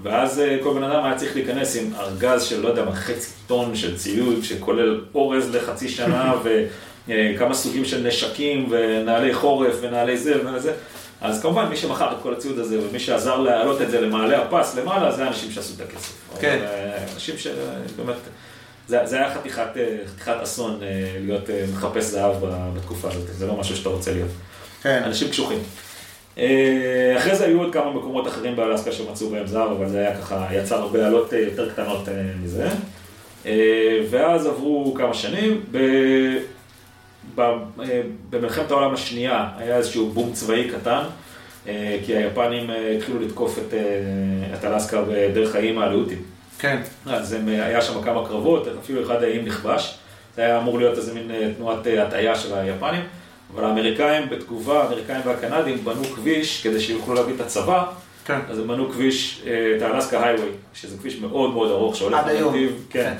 ואז 0.03 0.39
אה, 0.39 0.57
כל 0.63 0.73
בן 0.73 0.83
אדם 0.83 1.05
היה 1.05 1.15
צריך 1.15 1.35
להיכנס 1.35 1.75
עם 1.75 1.93
ארגז 1.99 2.43
של 2.43 2.61
לא 2.61 2.67
יודע 2.67 2.85
מה, 2.85 2.95
חצי 2.95 3.31
טון 3.47 3.75
של 3.75 3.97
ציוד 3.97 4.43
שכולל 4.43 5.01
אורז 5.15 5.55
לחצי 5.55 5.89
שנה 5.89 6.33
ו, 6.43 6.65
אה, 7.09 7.53
סוגים 7.53 7.85
של 7.85 8.07
נשקים 8.07 8.67
ונעלי 8.69 9.33
חורף 9.33 9.75
ונעלי 9.81 10.17
זה 10.17 10.41
ונעלי 10.41 10.59
זה. 10.59 10.73
אז 11.21 11.41
כמובן 11.41 11.65
מי 11.65 11.77
שמכר 11.77 12.11
את 12.11 12.17
כל 12.23 12.33
הציוד 12.33 12.59
הזה 12.59 12.79
ומי 12.79 12.99
שעזר 12.99 13.37
להעלות 13.37 13.81
את 13.81 13.91
זה 13.91 14.01
למעלה 14.01 14.41
הפס 14.41 14.75
למעלה, 14.75 15.11
זה 15.11 15.25
האנשים 15.25 15.51
שעשו 15.51 15.73
את 15.75 15.89
הכסף. 15.89 16.13
כן. 16.39 16.59
אה, 16.63 16.97
אנשים 17.13 17.35
שבאמת, 17.37 18.15
זה, 18.87 18.99
זה 19.03 19.15
היה 19.15 19.33
חתיכת, 19.33 19.67
חתיכת 20.05 20.35
אסון 20.43 20.79
להיות 21.19 21.49
מחפש 21.73 22.03
זהב 22.03 22.35
בתקופה 22.75 23.07
הזאת, 23.07 23.27
זה 23.31 23.47
לא 23.47 23.55
משהו 23.55 23.77
שאתה 23.77 23.89
רוצה 23.89 24.11
להיות. 24.13 24.31
כן. 24.81 25.01
אנשים 25.05 25.29
קשוחים. 25.29 25.59
אה, 26.37 27.13
אחרי 27.17 27.35
זה 27.35 27.45
היו 27.45 27.61
עוד 27.61 27.73
כמה 27.73 27.93
מקומות 27.93 28.27
אחרים 28.27 28.55
באלסקה 28.55 28.91
שמצאו 28.91 29.29
בהם 29.29 29.47
זר, 29.47 29.71
אבל 29.71 29.89
זה 29.89 29.99
היה 29.99 30.17
ככה, 30.17 30.47
יצר 30.51 30.75
הרבה 30.75 31.07
עלות 31.07 31.33
אה, 31.33 31.39
יותר 31.39 31.69
קטנות 31.69 32.09
אה, 32.09 32.13
מזה. 32.43 32.67
ואז 34.09 34.45
עברו 34.45 34.93
כמה 34.97 35.13
שנים, 35.13 35.61
ב... 35.71 35.77
במלחמת 38.29 38.71
העולם 38.71 38.93
השנייה 38.93 39.47
היה 39.57 39.77
איזשהו 39.77 40.09
בום 40.09 40.33
צבאי 40.33 40.69
קטן, 40.69 41.03
כי 42.05 42.15
היפנים 42.15 42.69
התחילו 42.97 43.19
לתקוף 43.19 43.59
את, 43.59 43.73
את 44.53 44.65
אלסקה 44.65 45.01
בדרך 45.01 45.55
האיים 45.55 45.79
הלאותים. 45.79 46.21
כן. 46.59 46.81
אז 47.05 47.33
הם, 47.33 47.47
היה 47.47 47.81
שם 47.81 48.01
כמה 48.01 48.27
קרבות, 48.27 48.67
אפילו 48.83 49.03
אחד 49.03 49.23
האיים 49.23 49.45
נכבש. 49.45 49.97
זה 50.35 50.41
היה 50.41 50.57
אמור 50.57 50.79
להיות 50.79 50.97
איזה 50.97 51.13
מין 51.13 51.31
תנועת 51.57 51.87
הטעיה 52.01 52.35
של 52.35 52.53
היפנים, 52.53 53.01
אבל 53.55 53.63
האמריקאים 53.63 54.29
בתגובה, 54.29 54.83
האמריקאים 54.83 55.21
והקנדים 55.25 55.85
בנו 55.85 56.03
כביש 56.03 56.63
כדי 56.63 56.79
שיוכלו 56.79 57.13
להביא 57.13 57.35
את 57.35 57.41
הצבא, 57.41 57.85
כן. 58.25 58.39
אז 58.49 58.59
הם 58.59 58.67
בנו 58.67 58.89
כביש, 58.91 59.43
אה, 59.47 59.73
את 59.77 59.81
האלסקה 59.81 60.27
הייווי, 60.27 60.49
שזה 60.73 60.97
כביש 60.97 61.19
מאוד 61.19 61.53
מאוד 61.53 61.71
ארוך 61.71 61.95
שהולך 61.95 62.25
היום. 62.25 62.53
בנתיב, 62.53 62.85
כן, 62.89 63.13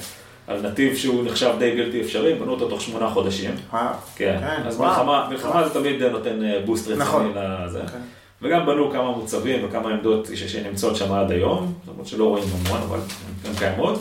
כן. 0.47 0.53
על 0.53 0.61
נתיב 0.61 0.95
שהוא 0.95 1.25
נחשב 1.25 1.53
די 1.59 1.71
בלתי 1.71 2.01
אפשרי, 2.01 2.33
בנו 2.33 2.51
אותו 2.51 2.69
תוך 2.69 2.81
שמונה 2.81 3.09
חודשים. 3.09 3.55
וואו. 3.71 3.93
כן, 4.15 4.37
כן, 4.39 4.67
אז 4.67 4.77
וואו. 4.77 4.89
מלחמה, 4.89 5.27
מלחמה 5.29 5.67
זה 5.67 5.73
תמיד 5.73 6.03
נותן 6.03 6.43
אה, 6.43 6.59
בוסט 6.65 6.87
רציני 6.87 7.05
נכון. 7.05 7.33
לזה. 7.35 7.79
כן. 7.79 7.99
וגם 8.41 8.65
בנו 8.65 8.91
כמה 8.91 9.11
מוצבים 9.11 9.65
וכמה 9.65 9.89
עמדות 9.89 10.27
שנמצאות 10.35 10.95
שם 10.95 11.13
עד 11.13 11.31
היום, 11.31 11.73
למרות 11.87 12.07
שלא 12.07 12.25
רואים 12.25 12.43
המון, 12.65 12.81
אבל 12.81 12.99
הן 13.45 13.55
קיימות. 13.55 13.99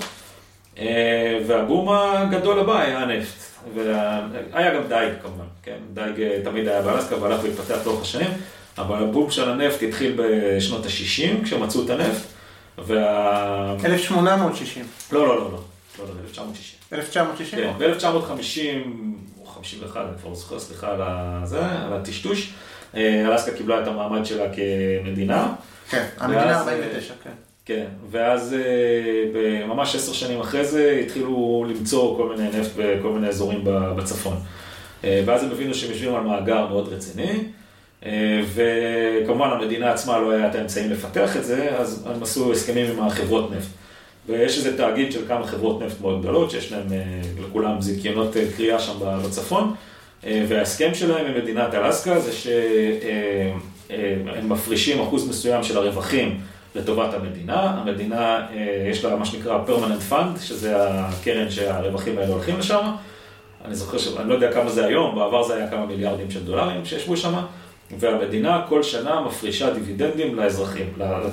אה, 0.78 1.40
והבום 1.46 1.88
הגדול 1.92 2.58
הבא 2.58 2.80
היה 2.80 2.98
הנפט. 2.98 3.51
והיה 3.74 4.74
גם 4.74 4.88
דייג 4.88 5.12
כמובן, 5.22 5.44
כן? 5.62 5.76
דייג 5.94 6.20
אה, 6.20 6.38
תמיד 6.44 6.68
היה 6.68 6.82
באלסקה 6.82 7.22
והלך 7.22 7.44
והתפתח 7.44 7.86
לאורך 7.86 8.02
השנים, 8.02 8.30
אבל 8.78 9.02
הבום 9.02 9.30
של 9.30 9.50
הנפט 9.50 9.82
התחיל 9.82 10.16
בשנות 10.16 10.86
ה-60 10.86 11.44
כשמצאו 11.44 11.84
את 11.84 11.90
הנפט, 11.90 12.22
וה... 12.78 13.76
1860. 13.84 14.84
לא, 15.12 15.26
לא, 15.26 15.36
לא, 15.36 15.44
לא, 15.44 15.58
לא, 15.98 16.04
לא, 16.04 16.20
1960. 16.22 16.78
1960? 16.92 17.58
כן, 17.58 17.72
ב-1950 17.78 18.88
או 19.40 19.46
51, 19.46 20.00
אני 20.00 20.18
כבר 20.20 20.30
לא 20.30 20.36
זוכר, 20.36 20.58
סליחה 20.58 20.92
על 20.92 21.92
הטשטוש, 21.92 22.52
אה, 22.96 23.28
אלסקה 23.28 23.56
קיבלה 23.56 23.82
את 23.82 23.88
המעמד 23.88 24.26
שלה 24.26 24.44
כמדינה. 24.54 25.52
כן. 25.90 26.06
המדינה 26.18 26.46
ואז, 26.46 26.68
49, 26.68 27.14
כן. 27.24 27.30
כן, 27.64 27.84
ואז 28.10 28.54
אה, 29.34 29.66
ממש 29.66 29.94
עשר 29.94 30.12
שנים 30.12 30.40
אחרי 30.40 30.64
זה 30.64 31.00
התחילו 31.04 31.64
למצוא 31.68 32.16
כל 32.16 32.34
מיני 32.36 32.48
נפט 32.48 32.70
בכל 32.76 33.08
מיני 33.08 33.28
אזורים 33.28 33.60
בצפון. 33.64 34.36
אה, 35.04 35.22
ואז 35.26 35.44
הם 35.44 35.50
הבינו 35.50 35.74
שהם 35.74 35.90
יושבים 35.90 36.14
על 36.14 36.22
מאגר 36.22 36.66
מאוד 36.66 36.88
רציני, 36.88 37.38
אה, 38.06 38.40
וכמובן 38.54 39.48
המדינה 39.50 39.92
עצמה 39.92 40.18
לא 40.18 40.30
היה 40.30 40.50
את 40.50 40.54
האמצעים 40.54 40.90
לפתח 40.90 41.36
את 41.36 41.44
זה, 41.44 41.76
אז 41.78 42.06
הם 42.14 42.22
עשו 42.22 42.52
הסכמים 42.52 42.86
עם 42.90 43.06
החברות 43.06 43.50
נפט. 43.50 43.68
ויש 44.26 44.58
איזה 44.58 44.76
תאגיד 44.76 45.12
של 45.12 45.28
כמה 45.28 45.46
חברות 45.46 45.82
נפט 45.82 46.00
מאוד 46.00 46.20
גדולות, 46.20 46.50
שיש 46.50 46.72
להם 46.72 46.86
לכולם 47.40 47.80
זיכיונות 47.80 48.36
אה, 48.36 48.44
קריאה 48.56 48.78
שם 48.78 48.98
בצפון, 49.24 49.74
וההסכם 50.48 50.94
שלהם 50.94 51.26
עם 51.26 51.42
מדינת 51.42 51.74
אלסקה 51.74 52.20
זה 52.20 52.32
שהם 52.32 53.58
מפרישים 54.48 55.00
אחוז 55.00 55.28
מסוים 55.28 55.62
של 55.62 55.78
הרווחים 55.78 56.40
לטובת 56.74 57.14
המדינה. 57.14 57.60
המדינה, 57.60 58.46
אה, 58.54 58.86
יש 58.90 59.04
לה 59.04 59.16
מה 59.16 59.24
שנקרא 59.24 59.58
permanent 59.66 60.12
fund, 60.12 60.40
שזה 60.40 60.74
הקרן 60.78 61.50
שהרווחים 61.50 62.18
האלה 62.18 62.32
הולכים 62.32 62.58
לשם. 62.58 62.90
אני 63.64 63.74
זוכר 63.74 63.98
ש... 63.98 64.08
אני 64.16 64.28
לא 64.28 64.34
יודע 64.34 64.52
כמה 64.52 64.70
זה 64.70 64.86
היום, 64.86 65.14
בעבר 65.14 65.42
זה 65.42 65.54
היה 65.54 65.70
כמה 65.70 65.86
מיליארדים 65.86 66.30
של 66.30 66.44
דולרים 66.44 66.84
שישבו 66.84 67.16
שם, 67.16 67.34
והמדינה 67.98 68.64
כל 68.68 68.82
שנה 68.82 69.20
מפרישה 69.20 69.70
דיבידנדים 69.70 70.34
לאזרחים, 70.34 70.92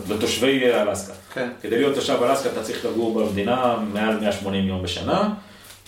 לתושבי 0.10 0.74
אלסקה. 0.74 1.14
כן. 1.34 1.50
כדי 1.62 1.78
להיות 1.78 1.96
תושב 1.96 2.24
אלסקה 2.24 2.50
אתה 2.50 2.64
צריך 2.64 2.86
לגור 2.86 3.14
במדינה 3.14 3.78
מעל 3.94 4.20
180 4.20 4.68
יום 4.68 4.84
בשנה, 4.84 5.30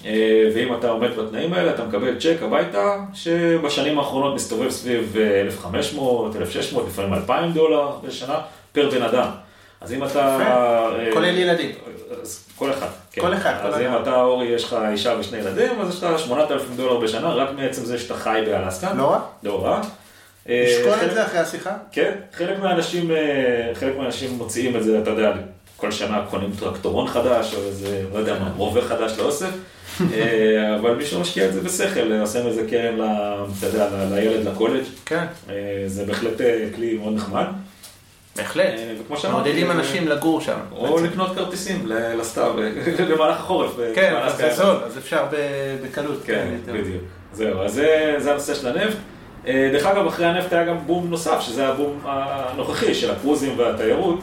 אה, 0.06 0.50
ואם 0.56 0.74
אתה 0.74 0.90
עומד 0.90 1.10
בתנאים 1.18 1.54
האלה 1.54 1.76
אתה 1.76 1.86
מקבל 1.86 2.20
צ'ק 2.20 2.38
הביתה, 2.42 2.98
שבשנים 3.14 4.00
האחרונות 4.00 4.36
מסתובב 4.36 4.70
סביב 4.70 5.16
אה, 5.20 5.42
1,500, 5.42 6.36
1,600, 6.36 6.88
לפעמים 6.88 7.14
2,000 7.14 7.52
דולר 7.54 7.92
בשנה 8.04 8.40
פר 8.72 8.90
בן 8.90 9.02
אדם. 9.02 9.30
אז 9.82 9.94
אם 9.94 10.04
אתה... 10.04 10.38
אה, 11.00 11.10
כולל 11.14 11.38
ילדים. 11.38 11.72
כל 12.56 12.72
אחד. 12.72 12.88
כן. 13.12 13.22
כל 13.22 13.34
אחד, 13.34 13.54
אז 13.64 13.74
כל 13.74 13.82
אם 13.82 13.94
אחד. 13.94 14.02
אתה, 14.02 14.22
אורי, 14.22 14.46
יש 14.46 14.64
לך 14.64 14.76
אישה 14.92 15.16
ושני 15.20 15.38
ילדים, 15.38 15.82
אז 15.82 15.90
יש 15.90 16.04
לך 16.04 16.20
8,000 16.20 16.76
דולר 16.76 17.00
בשנה, 17.00 17.30
רק 17.30 17.50
מעצם 17.56 17.86
זה 17.86 17.98
שאתה 18.00 18.16
חי 18.16 18.42
באלסקה. 18.46 18.94
לא 18.94 19.12
רע. 19.12 19.20
לא 19.44 19.66
רע. 19.66 19.82
אה, 20.50 20.66
נשקול 20.68 21.10
את 21.10 21.14
זה 21.14 21.26
אחרי 21.26 21.40
השיחה? 21.40 21.72
כן, 21.92 22.12
חלק 22.34 22.60
מהאנשים, 22.60 23.12
אה, 23.12 23.72
חלק 23.74 23.98
מהאנשים 23.98 24.32
מוציאים 24.32 24.76
את 24.76 24.84
זה, 24.84 25.00
אתה 25.00 25.10
יודע, 25.10 25.34
כל 25.78 25.92
שנה 25.92 26.26
קונים 26.30 26.52
טרקטורון 26.60 27.08
חדש, 27.08 27.54
או 27.54 27.64
איזה, 27.64 28.04
לא 28.14 28.20
יודע 28.20 28.40
מה, 28.40 28.52
רובה 28.58 28.82
חדש 28.82 29.12
לאוסף, 29.18 29.52
אבל 30.80 30.96
מי 30.96 31.06
שמשקיע 31.06 31.48
את 31.48 31.54
זה 31.54 31.62
בשכל, 31.62 32.20
עושה 32.22 32.44
מזה 32.44 32.68
קרן, 32.70 32.96
אתה 33.58 33.68
יודע, 33.68 33.90
לילד 34.12 34.48
לקולג', 34.48 34.84
כן. 35.06 35.26
זה 35.88 36.06
בהחלט 36.06 36.42
כלי 36.76 36.94
מאוד 36.94 37.16
נחמד. 37.16 37.46
בהחלט. 38.36 38.66
אה, 38.78 38.94
וכמו 39.02 39.18
שאמרתי, 39.18 39.38
מעודדים 39.42 39.68
אה, 39.68 39.76
אנשים 39.76 40.08
לגור 40.08 40.42
שם. 40.42 40.58
או 40.72 41.04
לקנות 41.04 41.36
כרטיסים 41.36 41.86
לסתיו, 41.88 42.54
במהלך 43.16 43.40
החורף. 43.40 43.72
כן. 43.96 44.16
אז 44.22 44.38
זה 44.38 44.54
זול, 44.54 44.76
אז 44.86 44.98
אפשר 44.98 45.26
בקלות. 45.84 46.20
כן, 46.26 46.48
יותר. 46.60 46.82
בדיוק. 46.82 47.04
זהו, 47.34 47.62
אז 47.62 47.74
זה, 48.18 48.32
הנושא 48.32 48.56
של 48.56 48.68
הנפט. 48.68 48.98
אה, 49.48 49.70
דרך 49.74 49.86
אגב, 49.86 50.08
אחרי 50.08 50.26
הנפט 50.26 50.54
היה 50.54 50.66
גם 50.66 50.78
בום 50.86 51.10
נוסף, 51.10 51.42
שזה 51.42 51.68
הבום 51.68 52.00
הנוכחי 52.04 52.94
של 52.94 53.12
הקרוזים 53.12 53.60
והתיירות. 53.60 54.20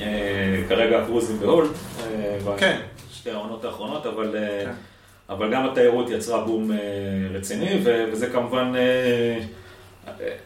אה, 0.00 0.62
כרגע 0.68 0.98
הקרוזים 0.98 1.38
בהולד, 1.40 1.70
אה, 2.00 2.56
כן. 2.56 2.80
בשתי 3.10 3.30
העונות 3.30 3.64
האחרונות, 3.64 4.06
אבל, 4.06 4.36
אה, 4.36 4.64
כן. 4.64 4.70
אבל 5.28 5.52
גם 5.52 5.68
התיירות 5.68 6.10
יצרה 6.10 6.44
בום 6.44 6.72
אה, 6.72 6.76
רציני, 7.34 7.80
וזה 7.84 8.30
כמובן, 8.30 8.72
אה, 8.74 8.80
אה, 8.80 9.38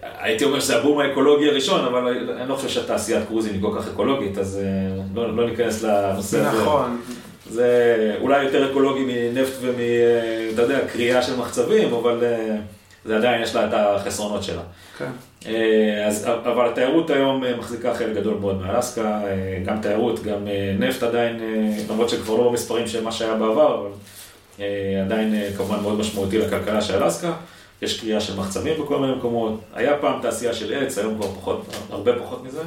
הייתי 0.03 0.45
אומר 0.45 0.61
שזה 0.61 0.77
הבום 0.77 1.01
האקולוגי 1.01 1.49
הראשון, 1.49 1.85
אבל 1.85 2.09
אני 2.41 2.49
לא 2.49 2.55
חושב 2.55 2.69
שהתעשיית 2.69 3.27
קרוזים 3.27 3.53
היא 3.53 3.63
כל 3.63 3.79
כך 3.79 3.89
אקולוגית, 3.89 4.39
אז 4.39 4.61
אה, 4.63 5.03
לא, 5.15 5.37
לא 5.37 5.51
ניכנס 5.51 5.83
לנושא 5.83 6.41
הזה. 6.41 6.61
נכון. 6.61 7.01
זה 7.51 8.17
אולי 8.21 8.45
יותר 8.45 8.71
אקולוגי 8.71 9.05
מנפט 9.07 9.53
ומ... 9.61 9.79
אה, 9.79 10.51
אתה 10.55 10.63
יודע, 10.63 10.79
קריאה 10.93 11.23
של 11.23 11.37
מחצבים, 11.37 11.95
אבל 11.95 12.25
אה, 12.25 12.57
זה 13.05 13.17
עדיין 13.17 13.43
יש 13.43 13.55
לה 13.55 13.67
את 13.67 13.71
החסרונות 13.73 14.43
שלה. 14.43 14.63
כן. 14.99 15.11
אז, 16.07 16.27
אבל 16.27 16.69
התיירות 16.69 17.11
היום 17.11 17.45
מחזיקה 17.59 17.95
חלק 17.95 18.17
גדול 18.17 18.35
מאוד 18.41 18.61
מאלסקה, 18.61 19.21
גם 19.65 19.81
תיירות, 19.81 20.23
גם 20.23 20.49
נפט 20.79 21.03
עדיין, 21.03 21.41
למרות 21.91 22.11
שכבר 22.11 22.37
לא 22.37 22.49
במספרים 22.49 22.87
של 22.87 23.05
מה 23.05 23.13
שהיה 23.13 23.35
בעבר, 23.35 23.81
אבל 23.81 23.91
עדיין 25.05 25.35
כמובן 25.57 25.81
מאוד 25.81 25.99
משמעותי 25.99 26.39
לכלכלה 26.39 26.81
של 26.81 27.03
אלסקה. 27.03 27.33
יש 27.83 28.01
קריאה 28.01 28.20
של 28.20 28.37
מחצבים 28.37 28.83
בכל 28.83 28.99
מיני 28.99 29.14
מקומות. 29.14 29.61
היה 29.75 29.97
פעם 29.97 30.22
תעשייה 30.22 30.55
של 30.55 30.75
עץ, 30.75 30.99
היום 30.99 31.14
כבר 31.14 31.29
פחות, 31.29 31.66
הרבה 31.91 32.12
פחות 32.18 32.45
מזה. 32.45 32.62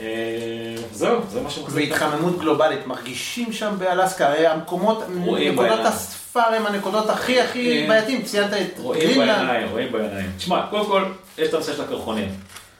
אה, 0.00 0.74
זהו, 0.92 1.20
זה 1.30 1.40
מה 1.40 1.50
שמחזיק. 1.50 1.90
והתחממות 1.90 2.38
גלובלית, 2.38 2.86
מרגישים 2.86 3.52
שם 3.52 3.74
באלסקה, 3.78 4.28
הרי 4.28 4.46
המקומות, 4.46 5.02
רואים 5.24 5.52
נקודות. 5.52 5.80
הספר 5.82 6.40
הם 6.40 6.66
הנקודות 6.66 7.10
הכי 7.10 7.40
הכי 7.40 7.82
כן. 7.82 7.88
בעייתיים, 7.88 8.22
ציינת 8.22 8.52
את 8.52 8.78
רואים 8.78 9.00
גרינלנד. 9.00 9.28
בעיניים, 9.28 9.68
רואים 9.68 9.92
בעיניים. 9.92 10.30
תשמע, 10.36 10.66
קודם 10.70 10.86
כל, 10.86 11.04
יש 11.38 11.48
את 11.48 11.54
הנושא 11.54 11.72
של 11.72 11.82
הקרחונים. 11.82 12.28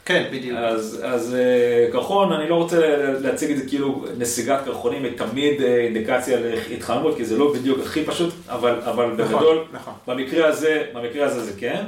כן, 0.05 0.29
בדיוק. 0.33 0.59
אז, 0.59 1.01
אז 1.05 1.35
אה, 1.35 1.93
קרחון, 1.93 2.33
אני 2.33 2.49
לא 2.49 2.55
רוצה 2.55 2.97
להציג 3.21 3.51
את 3.51 3.57
זה 3.57 3.67
כאילו 3.69 4.05
נסיגת 4.19 4.59
קרחונים 4.65 5.05
היא 5.05 5.13
תמיד 5.17 5.63
אה, 5.63 5.77
אינדיקציה 5.77 6.39
להתחממות, 6.71 7.17
כי 7.17 7.25
זה 7.25 7.39
לא 7.39 7.53
בדיוק 7.55 7.79
הכי 7.81 8.05
פשוט, 8.05 8.35
אבל, 8.49 8.81
אבל 8.85 9.07
נכון, 9.07 9.17
בגדול, 9.17 9.65
נכון. 9.73 9.95
במקרה 10.07 10.49
הזה, 10.49 10.85
במקרה 10.95 11.27
הזה 11.27 11.45
זה 11.45 11.53
כן. 11.59 11.85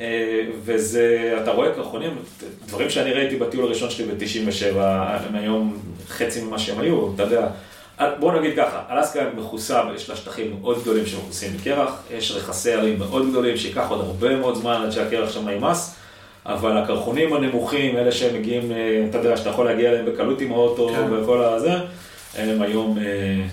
אה, 0.00 0.44
וזה, 0.64 1.36
אתה 1.42 1.50
רואה 1.50 1.74
קרחונים, 1.74 2.16
דברים 2.66 2.90
שאני 2.90 3.12
ראיתי 3.12 3.36
בטיול 3.36 3.64
הראשון 3.64 3.90
שלי 3.90 4.04
ב-97, 4.04 4.76
הם 4.78 5.34
היום 5.34 5.78
חצי 6.08 6.44
ממה 6.44 6.58
שהם 6.58 6.80
היו, 6.80 7.14
אתה 7.14 7.22
יודע. 7.22 7.48
בוא 8.20 8.32
נגיד 8.32 8.56
ככה, 8.56 8.82
אלסקה 8.90 9.20
מכוסה, 9.36 9.82
יש 9.94 10.10
לה 10.10 10.16
שטחים 10.16 10.56
מאוד 10.60 10.82
גדולים 10.82 11.06
שמכוסים 11.06 11.56
בקרח, 11.56 12.02
יש 12.10 12.30
רכסי 12.30 12.72
ערים 12.72 12.98
מאוד 12.98 13.30
גדולים 13.30 13.56
שייקח 13.56 13.86
עוד 13.88 14.00
הרבה 14.00 14.36
מאוד 14.36 14.54
זמן 14.54 14.82
עד 14.84 14.90
שהקרח 14.90 15.32
שם 15.32 15.48
ימס, 15.48 15.97
אבל 16.48 16.78
הקרחונים 16.78 17.32
הנמוכים, 17.32 17.96
אלה 17.96 18.12
שהם 18.12 18.34
מגיעים, 18.34 18.72
אה, 18.72 19.06
אתה 19.10 19.18
יודע, 19.18 19.36
שאתה 19.36 19.50
יכול 19.50 19.66
להגיע 19.66 19.90
אליהם 19.90 20.06
בקלות 20.06 20.40
עם 20.40 20.52
האוטו 20.52 20.88
כן. 20.88 21.12
וכל 21.12 21.44
הזה, 21.44 21.72
הם 22.38 22.62
היום, 22.62 22.98
אה, 22.98 23.04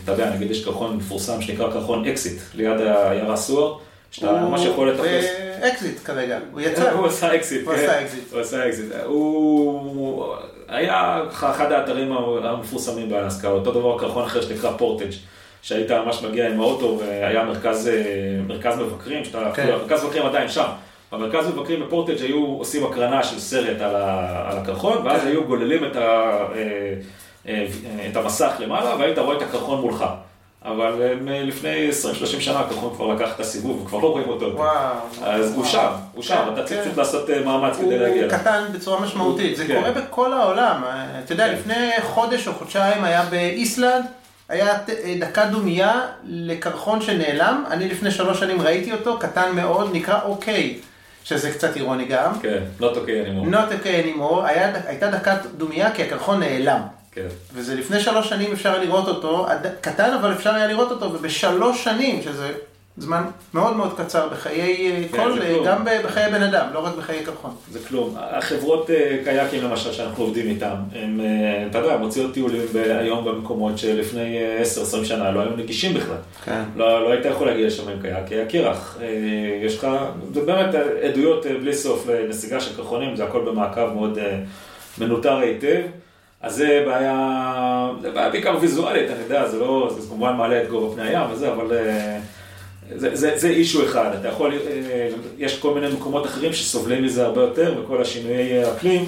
אתה 0.03 0.11
יודע, 0.11 0.29
נגיד 0.35 0.51
יש 0.51 0.65
קרחון 0.65 0.97
מפורסם 0.97 1.41
שנקרא 1.41 1.71
קרחון 1.71 2.05
אקזיט, 2.05 2.41
ליד 2.53 2.81
העיירה 2.81 3.37
סיוארד, 3.37 3.77
שאתה 4.11 4.31
ממש 4.31 4.65
יכול 4.65 4.89
היה 4.89 4.95
לטפס. 4.95 5.25
באקזיט 5.61 5.99
כרגע, 6.03 6.39
הוא 6.51 6.61
יצא. 6.61 6.91
הוא 6.91 7.07
עשה 7.07 7.35
אקזיט, 7.35 7.67
הוא 7.67 7.75
כן. 7.75 7.83
עשה 7.83 8.01
אקזיט. 8.01 8.33
הוא 8.33 8.41
עשה 8.41 8.67
אקזיט. 8.67 8.91
הוא 9.05 10.35
היה 10.67 11.21
אחד 11.31 11.71
האתרים 11.71 12.11
המפורסמים 12.43 13.09
באלסקה, 13.09 13.47
אותו 13.47 13.71
דבר 13.71 13.99
קרחון 13.99 14.23
אחר 14.23 14.41
שנקרא 14.41 14.71
פורטג', 14.77 15.11
שהיית 15.61 15.91
ממש 15.91 16.23
מגיע 16.23 16.49
עם 16.49 16.59
האוטו 16.59 16.99
והיה 16.99 17.43
מרכז, 17.43 17.87
אה, 17.87 17.93
מרכז 18.47 18.79
מבקרים, 18.79 19.25
שאתה, 19.25 19.51
כן. 19.53 19.67
המרכז 19.73 20.03
מבקרים 20.03 20.25
עדיין 20.25 20.49
שם. 20.49 20.67
במרכז 21.17 21.47
מבקרים 21.47 21.79
בפורטג' 21.81 22.21
היו 22.21 22.45
עושים 22.45 22.85
הקרנה 22.85 23.23
של 23.23 23.39
סרט 23.39 23.81
על, 23.81 23.95
ה, 23.95 24.49
על 24.51 24.57
הקרחון, 24.57 25.05
ואז 25.05 25.21
כן. 25.21 25.27
היו 25.27 25.43
גוללים 25.43 25.85
את, 25.85 25.95
ה, 25.95 26.01
אה, 26.55 26.95
אה, 27.47 27.67
את 28.11 28.15
המסך 28.15 28.51
למעלה, 28.59 28.95
והיית 28.95 29.17
רואה 29.17 29.37
את 29.37 29.41
הקרחון 29.41 29.81
מולך. 29.81 30.05
אבל 30.65 31.01
אה, 31.01 31.43
לפני 31.43 31.89
20-30 31.89 32.25
שנה 32.25 32.59
הקרחון 32.59 32.95
כבר 32.95 33.07
לקח 33.07 33.35
את 33.35 33.39
הסיבוב, 33.39 33.81
וכבר 33.81 33.99
לא 33.99 34.07
רואים 34.07 34.29
אותו. 34.29 34.51
וואו. 34.55 34.95
אז 35.23 35.51
הוא 35.51 35.59
וואו. 35.59 35.71
שם, 35.71 35.87
הוא 36.13 36.23
שם, 36.23 36.35
כן, 36.35 36.53
אתה 36.53 36.63
צריך 36.63 36.79
כן. 36.79 36.85
פשוט 36.85 36.97
לעשות 36.97 37.29
אה, 37.29 37.39
מאמץ 37.39 37.77
הוא 37.77 37.85
כדי 37.85 37.99
להגיע. 37.99 38.23
אליו. 38.23 38.39
קטן 38.39 38.63
בצורה 38.73 39.01
משמעותית, 39.01 39.57
זה 39.57 39.67
כן. 39.67 39.75
קורה 39.75 39.91
בכל 39.91 40.33
העולם. 40.33 40.83
אתה 41.23 41.33
יודע, 41.33 41.47
כן. 41.47 41.53
לפני 41.53 41.91
חודש 42.01 42.47
או 42.47 42.53
חודשיים 42.53 43.03
היה 43.03 43.25
באיסלנד, 43.29 44.05
היה 44.49 44.73
דקה 45.19 45.45
דומייה 45.45 46.01
לקרחון 46.23 47.01
שנעלם, 47.01 47.63
אני 47.69 47.89
לפני 47.89 48.11
שלוש 48.11 48.39
שנים 48.39 48.61
ראיתי 48.61 48.91
אותו, 48.91 49.17
קטן 49.19 49.55
מאוד, 49.55 49.89
נקרא 49.93 50.19
אוקיי, 50.25 50.77
שזה 51.25 51.51
קצת 51.51 51.75
אירוני 51.75 52.05
גם. 52.05 52.39
כן, 52.41 52.63
not 52.79 52.83
okay 52.83 53.07
anymore. 53.27 53.51
Not 53.53 53.83
okay 53.83 53.87
anymore, 54.05 54.43
היה- 54.45 54.73
הייתה 54.87 55.11
דקת 55.11 55.37
דומייה 55.57 55.91
כי 55.91 56.03
הקרחון 56.03 56.39
נעלם. 56.39 56.81
כן. 57.11 57.27
וזה 57.53 57.75
לפני 57.75 57.99
שלוש 57.99 58.29
שנים 58.29 58.51
אפשר 58.51 58.77
לראות 58.79 59.07
אותו, 59.07 59.47
קטן 59.81 60.13
אבל 60.13 60.33
אפשר 60.33 60.53
היה 60.55 60.67
לראות 60.67 60.91
אותו, 60.91 61.05
ובשלוש 61.13 61.83
שנים, 61.83 62.21
שזה 62.21 62.51
זמן 62.97 63.23
מאוד 63.53 63.75
מאוד 63.75 63.97
קצר 63.97 64.29
בחיי 64.29 64.91
אה, 64.91 65.07
כן, 65.11 65.17
כל, 65.17 65.41
אה. 65.41 65.57
גם 65.65 65.85
בחיי 66.03 66.31
בן 66.31 66.43
אדם, 66.43 66.65
לא 66.73 66.79
רק 66.79 66.95
בחיי 66.95 67.23
קרחון. 67.23 67.55
זה 67.71 67.79
כלום. 67.87 68.15
החברות 68.17 68.89
אה, 68.89 69.17
קייקים 69.23 69.63
למשל 69.63 69.93
שאנחנו 69.93 70.23
עובדים 70.23 70.47
איתן, 70.47 70.75
הן, 70.95 71.19
אתה 71.69 71.77
יודע, 71.77 71.97
מוציאות 71.97 72.33
טיולים 72.33 72.61
היום 72.99 73.25
במקומות 73.25 73.77
שלפני 73.77 74.37
אה, 74.37 74.61
10-20 75.01 75.05
שנה 75.05 75.31
לא 75.31 75.39
היו 75.39 75.49
נגישים 75.57 75.93
בכלל. 75.93 76.15
כן. 76.45 76.61
לא, 76.75 77.03
לא 77.03 77.11
היית 77.11 77.25
יכול 77.25 77.47
להגיע 77.47 77.67
לשם 77.67 77.89
עם 77.89 78.01
קייק, 78.01 78.53
היה. 78.53 78.73
אה, 79.01 79.07
יש 79.63 79.77
לך, 79.77 79.87
זה 80.33 80.41
באמת 80.41 80.75
עדויות 81.03 81.45
בלי 81.45 81.73
סוף 81.73 82.07
לנסיגה 82.07 82.59
של 82.59 82.75
קרחונים, 82.75 83.15
זה 83.15 83.23
הכל 83.23 83.41
במעקב 83.45 83.93
מאוד 83.93 84.19
מנוטר 84.97 85.37
היטב. 85.37 85.81
אז 86.41 86.55
זה 86.55 86.83
בעיה, 86.85 87.89
זה 88.01 88.11
בעיה 88.11 88.29
בעיקר 88.29 88.57
ויזואלית, 88.61 89.11
אני 89.11 89.19
יודע, 89.23 89.47
זה 89.47 89.59
לא, 89.59 89.95
זה 89.99 90.07
כמובן 90.09 90.33
מעלה 90.33 90.63
את 90.63 90.69
גובה 90.69 90.95
פני 90.95 91.07
הים 91.07 91.31
וזה, 91.31 91.53
אבל 91.53 91.71
זה, 92.95 93.15
זה, 93.15 93.31
זה 93.35 93.49
אישו 93.49 93.85
אחד, 93.85 94.09
אתה 94.19 94.27
יכול, 94.27 94.53
אה, 94.53 95.09
יש 95.37 95.59
כל 95.59 95.73
מיני 95.73 95.87
מקומות 95.87 96.25
אחרים 96.25 96.53
שסובלים 96.53 97.03
מזה 97.03 97.25
הרבה 97.25 97.41
יותר, 97.41 97.73
וכל 97.79 98.01
השינויי 98.01 98.71
אקלים, 98.71 99.05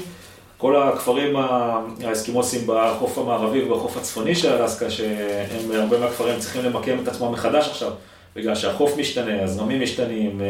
כל 0.57 0.75
הכפרים 0.75 1.35
ה- 1.35 1.81
האסקימוסים 2.03 2.61
בחוף 2.65 3.17
המערבי 3.17 3.63
ובחוף 3.63 3.97
הצפוני 3.97 4.35
של 4.35 4.53
אלסקה, 4.53 4.89
שהם 4.89 5.71
הרבה 5.73 5.99
מהכפרים 5.99 6.39
צריכים 6.39 6.63
למקם 6.65 6.97
את 7.03 7.07
עצמם 7.07 7.31
מחדש 7.31 7.67
עכשיו, 7.67 7.91
בגלל 8.35 8.55
שהחוף 8.55 8.97
משתנה, 8.97 9.43
הזרמים 9.43 9.81
משתנים, 9.81 10.41
אה, 10.41 10.45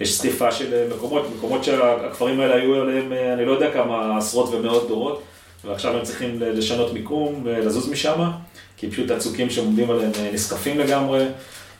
יש 0.00 0.18
סטיפה 0.18 0.52
של 0.52 0.74
אה, 0.74 0.86
מקומות, 0.96 1.26
מקומות 1.36 1.64
שהכפרים 1.64 2.40
האלה 2.40 2.54
היו 2.54 2.74
עליהם, 2.82 3.12
אה, 3.12 3.32
אני 3.32 3.44
לא 3.44 3.52
יודע 3.52 3.70
כמה 3.72 4.18
עשרות 4.18 4.54
ומאות 4.54 4.88
דורות, 4.88 5.22
ועכשיו 5.64 5.96
הם 5.96 6.02
צריכים 6.02 6.40
לשנות 6.40 6.92
מיקום 6.92 7.40
ולזוז 7.44 7.88
משם, 7.88 8.30
כי 8.76 8.90
פשוט 8.90 9.10
הצוקים 9.10 9.50
שעומדים 9.50 9.90
עליהם 9.90 10.10
אה, 10.18 10.30
נסחפים 10.32 10.78
לגמרי. 10.78 11.26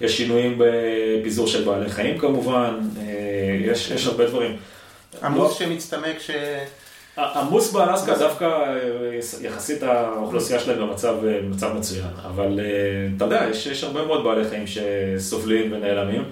יש 0.00 0.16
שינויים 0.16 0.58
בפיזור 0.58 1.46
של 1.46 1.64
בעלי 1.64 1.90
חיים 1.90 2.18
כמובן, 2.18 2.78
אה, 2.98 3.58
יש, 3.60 3.90
יש 3.90 4.06
הרבה 4.06 4.26
דברים. 4.26 4.56
עמוס 5.22 5.60
לא- 5.60 5.66
שמצטמק 5.66 6.18
ש... 6.18 6.30
עמוס 7.16 7.72
באלסקה 7.72 8.18
דווקא 8.18 8.44
אה, 8.44 9.18
יחסית 9.42 9.82
האוכלוסייה 9.82 10.60
שלהם 10.60 10.78
במצב, 10.78 11.14
אה, 11.26 11.40
במצב 11.42 11.72
מצוין, 11.78 12.10
אבל 12.26 12.60
אתה 13.16 13.24
יודע, 13.24 13.46
יש, 13.50 13.66
יש 13.66 13.84
הרבה 13.84 14.06
מאוד 14.06 14.24
בעלי 14.24 14.44
חיים 14.48 14.64
שסובלים 14.66 15.72
ונעלמים. 15.72 16.24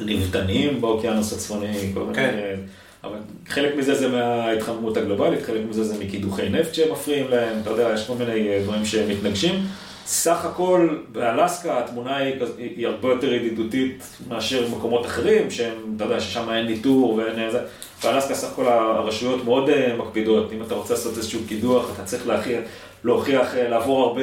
נבטנים 0.00 0.80
באוקיינוס 0.80 1.32
הצפוני, 1.32 1.90
כל 1.94 2.00
מיני... 2.00 2.14
כן. 2.14 2.56
אבל 3.04 3.18
חלק 3.48 3.76
מזה 3.76 3.94
זה 3.94 4.08
מההתחממות 4.08 4.96
הגלובלית, 4.96 5.42
חלק 5.42 5.60
מזה 5.68 5.84
זה 5.84 6.04
מקידוחי 6.04 6.48
נפט 6.48 6.74
שמפריעים 6.74 7.30
להם, 7.30 7.60
אתה 7.62 7.70
יודע, 7.70 7.90
יש 7.94 8.06
כל 8.06 8.14
מיני 8.14 8.60
דברים 8.62 8.84
שמתנגשים. 8.84 9.66
סך 10.06 10.44
הכל 10.44 10.88
באלסקה 11.12 11.78
התמונה 11.78 12.16
היא, 12.16 12.34
היא 12.58 12.86
הרבה 12.86 13.08
יותר 13.08 13.32
ידידותית 13.32 14.06
מאשר 14.28 14.68
מקומות 14.76 15.06
אחרים, 15.06 15.50
שהם, 15.50 15.74
אתה 15.96 16.04
יודע, 16.04 16.20
ששם 16.20 16.50
אין 16.50 16.66
ניטור 16.66 17.14
ואין 17.14 17.38
אה, 17.38 17.50
זה. 17.50 17.58
באלסקה 18.04 18.34
סך 18.34 18.48
הכל 18.52 18.68
הרשויות 18.68 19.44
מאוד 19.44 19.68
אה, 19.68 19.96
מקפידות, 19.98 20.52
אם 20.52 20.62
אתה 20.62 20.74
רוצה 20.74 20.94
לעשות 20.94 21.16
איזשהו 21.16 21.40
קידוח, 21.48 21.90
אתה 21.94 22.04
צריך 22.04 22.26
להוכיח, 22.26 22.60
להוכיח, 23.04 23.54
אה, 23.54 23.68
לעבור 23.68 24.04
הרבה 24.04 24.22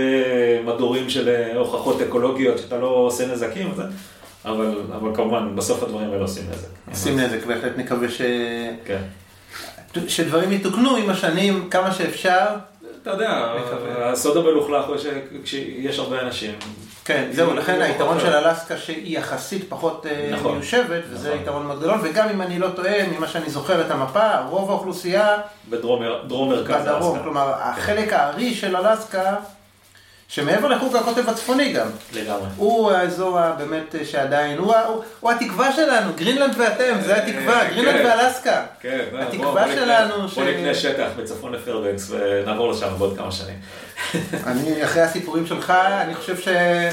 מדורים 0.65 1.09
של 1.09 1.29
אה, 1.29 1.57
הוכחות 1.57 2.01
אקולוגיות, 2.01 2.57
שאתה 2.57 2.77
לא 2.77 2.87
עושה 2.87 3.27
נזקים, 3.27 3.71
וזה. 3.71 3.83
אבל, 4.45 4.81
אבל 4.95 5.15
כמובן, 5.15 5.55
בסוף 5.55 5.83
הדברים 5.83 6.11
האלה 6.11 6.21
עושים 6.21 6.43
נזק. 6.49 6.97
שים 7.03 7.19
נזק, 7.19 7.45
בהחלט 7.45 7.77
נקווה 7.77 8.09
ש... 8.09 8.21
כן. 8.85 9.01
שדברים 10.07 10.51
יתוקנו 10.51 10.95
עם 10.95 11.09
השנים 11.09 11.69
כמה 11.69 11.91
שאפשר. 11.91 12.45
אתה 13.03 13.11
יודע. 13.11 13.53
הסוד 14.03 14.37
המלוכלך 14.37 14.85
הוא 14.85 14.95
שכשיש 14.97 15.99
הרבה 15.99 16.21
אנשים. 16.21 16.51
כן, 17.05 17.29
זהו, 17.31 17.53
לכן 17.53 17.79
לא 17.79 17.83
היתרון. 17.83 18.19
של 18.19 18.35
אלסקה 18.35 18.77
שהיא 18.77 19.17
יחסית 19.17 19.65
פחות 19.69 20.05
אה, 20.05 20.29
נכון. 20.33 20.55
מיושבת, 20.55 21.03
וזה 21.09 21.29
נכון. 21.29 21.41
יתרון 21.41 21.65
מאוד 21.65 21.79
גדול, 21.79 21.99
וגם 22.03 22.29
אם 22.29 22.41
אני 22.41 22.59
לא 22.59 22.67
טועה, 22.75 23.07
ממה 23.07 23.27
שאני 23.27 23.49
זוכר 23.49 23.81
את 23.81 23.91
המפה, 23.91 24.39
רוב 24.49 24.69
האוכלוסייה 24.69 25.37
בדרום 25.69 26.03
דרום 26.27 26.49
מרכז 26.49 26.81
בדרום, 26.85 27.11
אלסקה. 27.11 27.23
כלומר, 27.23 27.53
החלק 27.55 28.13
הארי 28.13 28.53
של 28.53 28.75
אלסקה, 28.77 29.35
שמעבר 30.33 30.67
לחוג 30.67 30.95
הקוטב 30.95 31.29
הצפוני 31.29 31.73
גם, 31.73 31.87
לגמרי. 32.13 32.45
הוא 32.57 32.91
האזור 32.91 33.39
הבאמת 33.39 33.95
אה, 33.95 34.05
שעדיין, 34.05 34.57
הוא, 34.57 34.75
הוא, 34.75 35.03
הוא 35.19 35.31
התקווה 35.31 35.71
שלנו, 35.71 36.11
גרינלנד 36.15 36.53
ואתם, 36.57 36.93
זה 37.05 37.15
התקווה, 37.15 37.59
אה, 37.61 37.67
גרינלנד 37.69 37.97
כן. 37.97 38.05
ואלסקה. 38.05 38.63
כן, 38.81 38.99
בוא- 39.11 39.19
התקווה 39.19 39.65
בוא 39.65 39.73
שלנו 39.75 40.29
ש- 40.29 40.33
בוא 40.35 40.43
נקנה 40.43 40.73
שטח 40.73 41.07
בצפון 41.17 41.51
לפיירבנקס 41.53 42.09
ונעבור 42.11 42.71
לשם 42.71 42.87
בעוד 42.97 43.17
כמה 43.17 43.31
שנים. 43.31 43.55
אני, 44.47 44.83
אחרי 44.85 45.01
הסיפורים 45.01 45.45
שלך, 45.47 45.69
אני 46.01 46.15
חושב 46.15 46.37
שזה 46.37 46.89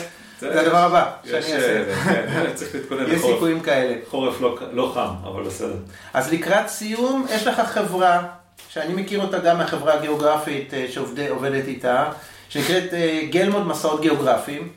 הדבר 0.61 0.77
הבא 0.79 1.11
שאני 1.25 1.37
אעשה. 1.37 1.77
אה, 1.79 2.25
כן, 2.45 2.51
צריך 2.55 2.75
להתכונן 2.75 3.13
יש. 3.13 3.21
סיכויים 3.23 3.61
כאלה. 3.61 3.95
חורף 4.11 4.41
לא- 4.41 4.59
לא 4.73 4.91
חם, 4.95 5.29
אבל 5.33 5.43
בסדר. 5.43 5.77
אז 6.15 6.33
לקראת 6.33 6.69
סיום, 6.69 7.27
יש 7.31 7.47
לך 7.47 7.61
חברה, 7.61 8.23
שאני 8.69 8.95
מכיר 9.03 9.21
אותה 9.23 9.39
גם 9.39 9.59
מהחברה 9.59 9.95
הגיאוגרפית 9.95 10.75
אה, 10.75 10.87
שעובדת 10.91 11.65
איתה, 11.69 12.05
שנקראת 12.51 12.95
אה, 12.95 13.21
גלמוד 13.31 13.67
מסעות 13.67 14.01
גיאוגרפיים. 14.01 14.69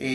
אה, 0.00 0.06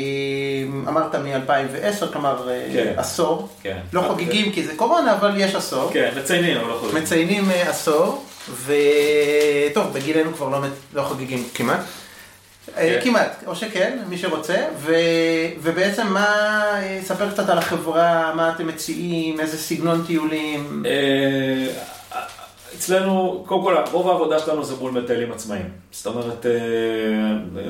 אמרת 0.87 1.15
מ-2010, 1.15 2.05
כלומר 2.13 2.49
אה, 2.49 2.67
כן. 2.73 2.93
עשור. 2.97 3.47
כן. 3.61 3.77
לא 3.93 4.01
חוגגים 4.01 4.51
כי 4.51 4.63
זה 4.63 4.75
קורונה, 4.75 5.13
אבל 5.13 5.33
יש 5.37 5.55
עשור. 5.55 5.91
כן, 5.93 6.13
מציינים, 6.17 6.57
אבל 6.57 6.69
לא 6.69 6.77
חוזרים. 6.79 7.03
מציינים 7.03 7.49
עשור, 7.67 8.25
וטוב, 8.65 9.93
בגילנו 9.93 10.33
כבר 10.33 10.49
לא, 10.49 10.59
לא 10.93 11.01
חוגגים 11.01 11.43
כמעט. 11.53 11.79
כן. 12.75 12.99
כמעט, 13.03 13.43
או 13.45 13.55
שכן, 13.55 13.99
מי 14.09 14.17
שרוצה, 14.17 14.65
ו... 14.77 14.95
ובעצם 15.61 16.07
מה, 16.07 16.65
ספר 17.03 17.31
קצת 17.31 17.49
על 17.49 17.57
החברה, 17.57 18.33
מה 18.35 18.51
אתם 18.55 18.67
מציעים, 18.67 19.39
איזה 19.39 19.57
סגנון 19.57 20.03
טיולים. 20.07 20.83
אצלנו, 22.77 23.43
קודם 23.47 23.63
כל, 23.63 23.75
רוב 23.91 24.09
העבודה 24.09 24.39
שלנו 24.39 24.63
זה 24.63 24.75
מול 24.75 24.91
מטיילים 24.91 25.31
עצמאיים. 25.31 25.65
זאת 25.91 26.05
אומרת, 26.05 26.45
אה, 26.45 26.51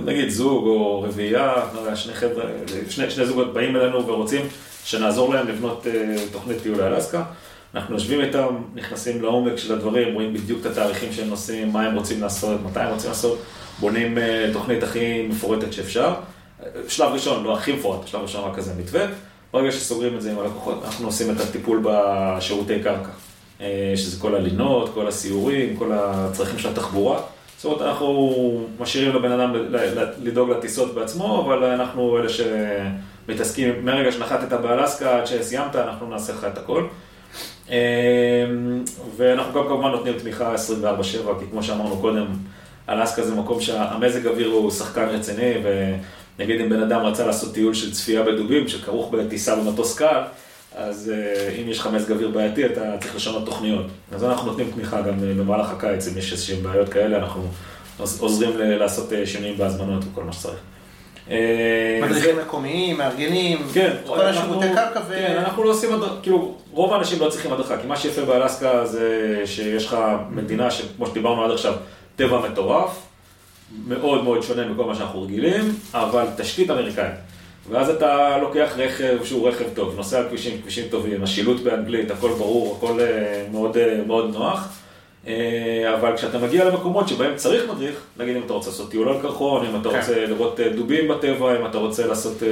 נגיד 0.06 0.30
זוג 0.30 0.68
או 0.68 1.01
רביעייה, 1.01 1.54
לא 1.74 1.95
שני 1.95 2.14
שני, 2.89 3.12
שני 3.12 3.26
זוגות 3.26 3.54
באים 3.54 3.76
אלינו 3.76 4.08
ורוצים 4.08 4.41
שנעזור 4.86 5.34
להם 5.34 5.47
לבנות 5.47 5.88
אה, 5.88 6.16
תוכנית 6.32 6.62
טיול 6.62 6.78
לאלסקה. 6.78 7.24
אנחנו 7.76 7.95
יושבים 7.95 8.22
איתם, 8.22 8.56
נכנסים 8.76 9.22
לעומק 9.22 9.56
של 9.56 9.74
הדברים, 9.74 10.14
רואים 10.14 10.34
בדיוק 10.34 10.62
את 10.62 10.66
התאריכים 10.66 11.14
שהם 11.14 11.30
נוסעים, 11.30 11.72
מה 11.72 11.82
הם 11.82 11.95
רוצים 11.95 12.22
לעשות, 12.22 12.62
מתי 12.66 12.80
הם 12.80 12.93
רוצים 12.93 13.10
לעשות, 13.10 13.39
בונים 13.80 14.18
אה, 14.18 14.49
תוכנית 14.54 14.84
הכי 14.84 15.28
מפורטת 15.30 15.74
שאפשר. 15.74 16.14
שלב 16.88 17.12
ראשון, 17.14 17.43
לא 17.43 17.58
הכי 17.58 17.72
מפורט, 17.72 18.08
שלב 18.08 18.22
ראשון 18.22 18.49
רק 18.49 18.56
כזה 18.56 18.74
מתווה. 18.78 19.06
ברגע 19.54 19.72
שסוגרים 19.72 20.16
את 20.16 20.22
זה 20.22 20.32
עם 20.32 20.39
הלקוחות, 20.39 20.84
אנחנו 20.86 21.06
עושים 21.06 21.36
את 21.36 21.39
הטיפול 21.39 21.84
בשירותי 21.84 22.84
קרקע. 22.84 23.10
אה, 23.64 23.93
שזה 23.95 24.22
כל 24.22 24.36
הלינות, 24.36 24.93
כל 24.93 25.07
הסיורים, 25.07 25.76
כל 25.78 25.91
הצרכים 25.93 26.59
של 26.59 26.70
התחבורה. 26.70 27.20
זאת 27.57 27.66
אומרת, 27.66 27.82
אנחנו 27.82 28.68
משאירים 28.80 29.16
לבן 29.16 29.32
אדם 29.32 29.53
לדאוג 30.24 30.49
לטיסות 30.49 30.95
בעצמו, 30.95 31.41
אבל 31.45 31.64
אנחנו 31.64 32.18
אלה 32.18 32.28
שמתעסקים, 32.30 33.86
מהרגע 33.86 34.11
שנחתת 34.11 34.53
באלסקה 34.53 35.18
עד 35.18 35.28
שסיימת, 35.28 35.76
אנחנו 35.76 36.09
נעשה 36.09 36.34
לך 36.34 36.47
את 36.53 36.57
הכל. 36.57 36.86
אה, 37.70 38.45
ואנחנו 39.18 39.53
גם 39.53 39.68
כמובן 39.68 39.91
נותנים 39.91 40.14
תמיכה 40.20 40.55
24/7, 40.55 41.39
כי 41.39 41.45
כמו 41.51 41.64
שאמרנו 41.64 41.97
קודם, 41.97 42.26
אלסקה 42.89 43.24
זה 43.24 43.36
מקום 43.36 43.61
שהמזג 43.61 44.28
אוויר 44.28 44.47
הוא 44.47 44.72
שחקן 44.72 45.05
רציני, 45.05 45.53
נגיד 46.39 46.61
אם 46.61 46.70
בן 46.70 46.82
אדם 46.82 47.01
רצה 47.01 47.26
לעשות 47.26 47.53
טיול 47.53 47.74
של 47.74 47.93
צפייה 47.93 48.24
בדובים, 48.24 48.68
שכרוך 48.68 49.14
בטיסה 49.14 49.55
במטוס 49.55 49.97
קל, 49.97 50.22
אז 50.76 51.11
אה, 51.15 51.49
אם 51.61 51.69
יש 51.69 51.80
לך 51.80 51.88
מזג 51.88 52.11
אוויר 52.11 52.30
בעייתי, 52.30 52.65
אתה 52.65 52.82
צריך 53.01 53.15
לשנות 53.15 53.45
תוכניות. 53.45 53.86
אז 54.11 54.24
אנחנו 54.24 54.47
נותנים 54.47 54.71
תמיכה 54.71 55.01
גם 55.01 55.13
אה, 55.24 55.34
במהלך 55.34 55.69
הקיץ, 55.69 56.07
אם 56.07 56.17
יש 56.17 56.32
איזשהן 56.32 56.63
בעיות 56.63 56.89
כאלה, 56.89 57.17
אנחנו 57.17 57.47
עוזרים 58.19 58.51
לעשות 58.57 59.13
אה, 59.13 59.26
שינויים 59.26 59.57
בהזמנות 59.57 60.03
וכל 60.11 60.24
מה 60.24 60.34
שצריך. 60.34 60.59
מדריכים 62.03 62.38
מקומיים, 62.39 62.97
מארגנים, 62.97 63.67
כן, 63.74 63.95
כל 64.05 64.21
השירותי 64.21 64.67
קרקע 64.76 64.99
ו... 65.07 65.13
כן, 65.13 65.36
אנחנו 65.38 65.63
לא 65.63 65.69
עושים 65.69 65.89
כאילו, 66.21 66.55
רוב 66.71 66.93
האנשים 66.93 67.19
לא 67.19 67.30
צריכים 67.30 67.53
הדרכה, 67.53 67.78
כי 67.78 67.88
מה 67.88 67.97
שיפה 67.97 68.21
באלסקה 68.21 68.86
זה 68.86 69.41
שיש 69.45 69.86
לך 69.86 69.97
מדינה 70.30 70.71
שכמו 70.71 71.07
שדיברנו 71.07 71.45
עד 71.45 71.51
עכשיו, 71.51 71.74
טבע 72.15 72.49
מטורף, 72.49 72.99
מאוד 73.88 74.24
מאוד 74.24 74.43
שונה 74.43 74.67
מכל 74.67 74.86
מה 74.86 74.95
שאנחנו 74.95 75.21
רגילים, 75.21 75.76
אבל 75.93 76.26
תשתית 76.38 76.69
אמריקאית. 76.69 77.13
ואז 77.70 77.89
אתה 77.89 78.38
לוקח 78.38 78.74
רכב 78.78 79.18
שהוא 79.24 79.49
רכב 79.49 79.66
טוב, 79.74 79.95
נוסע 79.95 80.20
על 80.20 80.28
כבישים, 80.28 80.61
כבישים 80.61 80.86
טובים, 80.89 81.24
השילוט 81.24 81.61
באנגלית, 81.61 82.11
הכל 82.11 82.30
ברור, 82.30 82.78
הכל 82.78 82.99
אה, 82.99 83.45
מאוד, 83.51 83.78
אה, 83.78 83.99
מאוד 84.07 84.34
נוח. 84.34 84.68
אה, 85.28 85.93
אבל 85.99 86.18
כשאתה 86.18 86.38
מגיע 86.38 86.66
למקומות 86.66 87.07
שבהם 87.07 87.36
צריך 87.36 87.72
מדריך, 87.72 87.95
נגיד 88.18 88.36
אם 88.36 88.41
אתה 88.45 88.53
רוצה 88.53 88.70
לעשות 88.70 88.91
טיול 88.91 89.09
על 89.09 89.22
קרחון, 89.22 89.66
אם 89.66 89.82
אתה 89.82 89.89
כן. 89.89 89.97
רוצה 89.97 90.26
לראות 90.26 90.59
דובים 90.76 91.07
בטבע, 91.07 91.59
אם 91.59 91.66
אתה 91.66 91.78
רוצה 91.78 92.07
לעשות, 92.07 92.43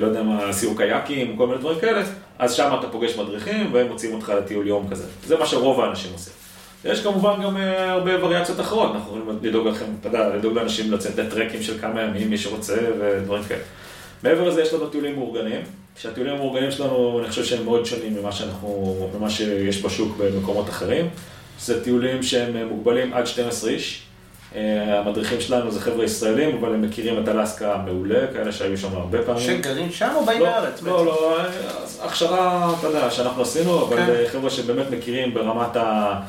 לא 0.00 0.06
יודע 0.06 0.22
מה, 0.22 0.52
סיור 0.52 0.76
קייקים, 0.76 1.36
כל 1.36 1.46
מיני 1.46 1.58
דברים 1.58 1.80
כאלה, 1.80 2.02
אז 2.38 2.54
שם 2.54 2.76
אתה 2.78 2.88
פוגש 2.88 3.16
מדריכים 3.16 3.70
והם 3.72 3.88
מוציאים 3.88 4.14
אותך 4.14 4.28
לטיול 4.28 4.66
יום 4.66 4.88
כזה. 4.90 5.04
זה 5.26 5.36
מה 5.38 5.46
שרוב 5.46 5.80
האנשים 5.80 6.12
עושים. 6.12 6.32
יש 6.84 7.02
כמובן 7.02 7.42
גם 7.42 7.56
הרבה 7.88 8.24
וריאציות 8.24 8.60
אחרות, 8.60 8.94
אנחנו 8.94 9.18
יכולים 9.18 9.38
לדאוג 9.42 9.66
לכם, 9.66 9.84
אתה 10.00 10.08
יודע, 10.08 10.36
לדאוג 10.36 10.54
לאנשים 10.54 10.92
לצאת 10.92 11.18
לטרקים 11.18 11.62
של 11.62 11.78
כמה 11.78 12.02
ימים, 12.02 12.30
מי 12.30 12.38
שרוצה, 12.38 12.76
ודברים 13.00 13.42
כאלה. 13.44 13.62
מעבר 14.22 14.48
לזה 14.48 14.62
יש 14.62 14.72
לנו 14.72 14.86
טיולים 14.86 15.14
מאורגנים, 15.14 15.60
שהטיולים 15.96 16.34
המאורגנים 16.34 16.70
שלנו, 16.70 17.20
אני 17.20 17.28
חושב 17.28 17.44
שהם 17.44 17.64
מאוד 17.64 17.86
שונים 17.86 18.14
ממה 18.14 18.32
שאנחנו, 18.32 19.10
ממה 19.18 19.30
שיש 19.30 19.84
בשוק 19.84 20.16
במקומות 20.16 20.68
אחרים. 20.68 21.08
זה 21.60 21.84
טיולים 21.84 22.22
שהם 22.22 22.68
מוגבלים 22.68 23.14
עד 23.14 23.26
12 23.26 23.70
איש. 23.70 24.02
אה, 24.54 24.98
המדריכים 24.98 25.40
שלנו 25.40 25.70
זה 25.70 25.80
חבר'ה 25.80 26.04
ישראלים, 26.04 26.56
אבל 26.56 26.74
הם 26.74 26.82
מכירים 26.82 27.22
את 27.22 27.28
אלסקה 27.28 27.76
מעולה, 27.84 28.26
כאלה 28.32 28.52
שהיו 28.52 28.78
שם 28.78 28.92
הרבה 28.92 29.22
פעמים. 29.22 29.42
שגרים 29.42 29.90
שם 29.90 30.12
או 30.16 30.24
באים 30.24 30.40
לא, 30.40 30.46
לארץ? 30.46 30.82
לא, 30.82 30.92
בעצם? 30.92 31.06
לא, 31.06 31.40
אז 31.82 32.00
הכשרה, 32.04 32.74
אתה 32.78 32.86
יודע, 32.86 33.10
שאנחנו 33.10 33.42
עשינו, 33.42 33.86
אבל 33.86 33.96
כן. 33.96 34.10
אה, 34.10 34.28
חבר'ה 34.28 34.50
שבאמת 34.50 34.90
מכירים 34.90 35.34
ברמת 35.34 35.76
ה... 35.76 36.20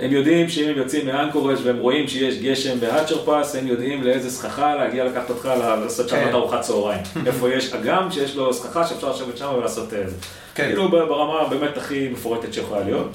הם 0.00 0.12
יודעים 0.12 0.48
שאם 0.48 0.68
הם 0.68 0.76
יוצאים 0.76 1.06
מאנקורג' 1.06 1.58
והם 1.64 1.78
רואים 1.78 2.08
שיש 2.08 2.38
גשם 2.38 2.80
בהאצ'ר 2.80 3.24
פאס, 3.24 3.56
הם 3.56 3.66
יודעים 3.66 4.02
לאיזה 4.02 4.30
סככה 4.30 4.74
להגיע 4.74 5.04
לקחת 5.04 5.30
אותך 5.30 5.48
לעשות 5.56 6.08
שם 6.08 6.16
כן. 6.16 6.28
את 6.28 6.34
ארוחת 6.34 6.60
צהריים. 6.60 7.02
איפה 7.26 7.50
יש 7.50 7.72
אגם 7.72 8.10
שיש 8.10 8.36
לו 8.36 8.54
סככה 8.54 8.86
שאפשר 8.86 9.10
לשבת 9.10 9.36
שם 9.36 9.48
ולעשות 9.58 9.94
את 9.94 10.10
זה. 10.10 10.16
כן. 10.54 10.66
כאילו 10.66 10.88
ברמה 10.88 11.48
באמת 11.48 11.76
הכי 11.76 12.08
מפורטת 12.08 12.54
שיכולה 12.54 12.84
להיות. 12.84 13.10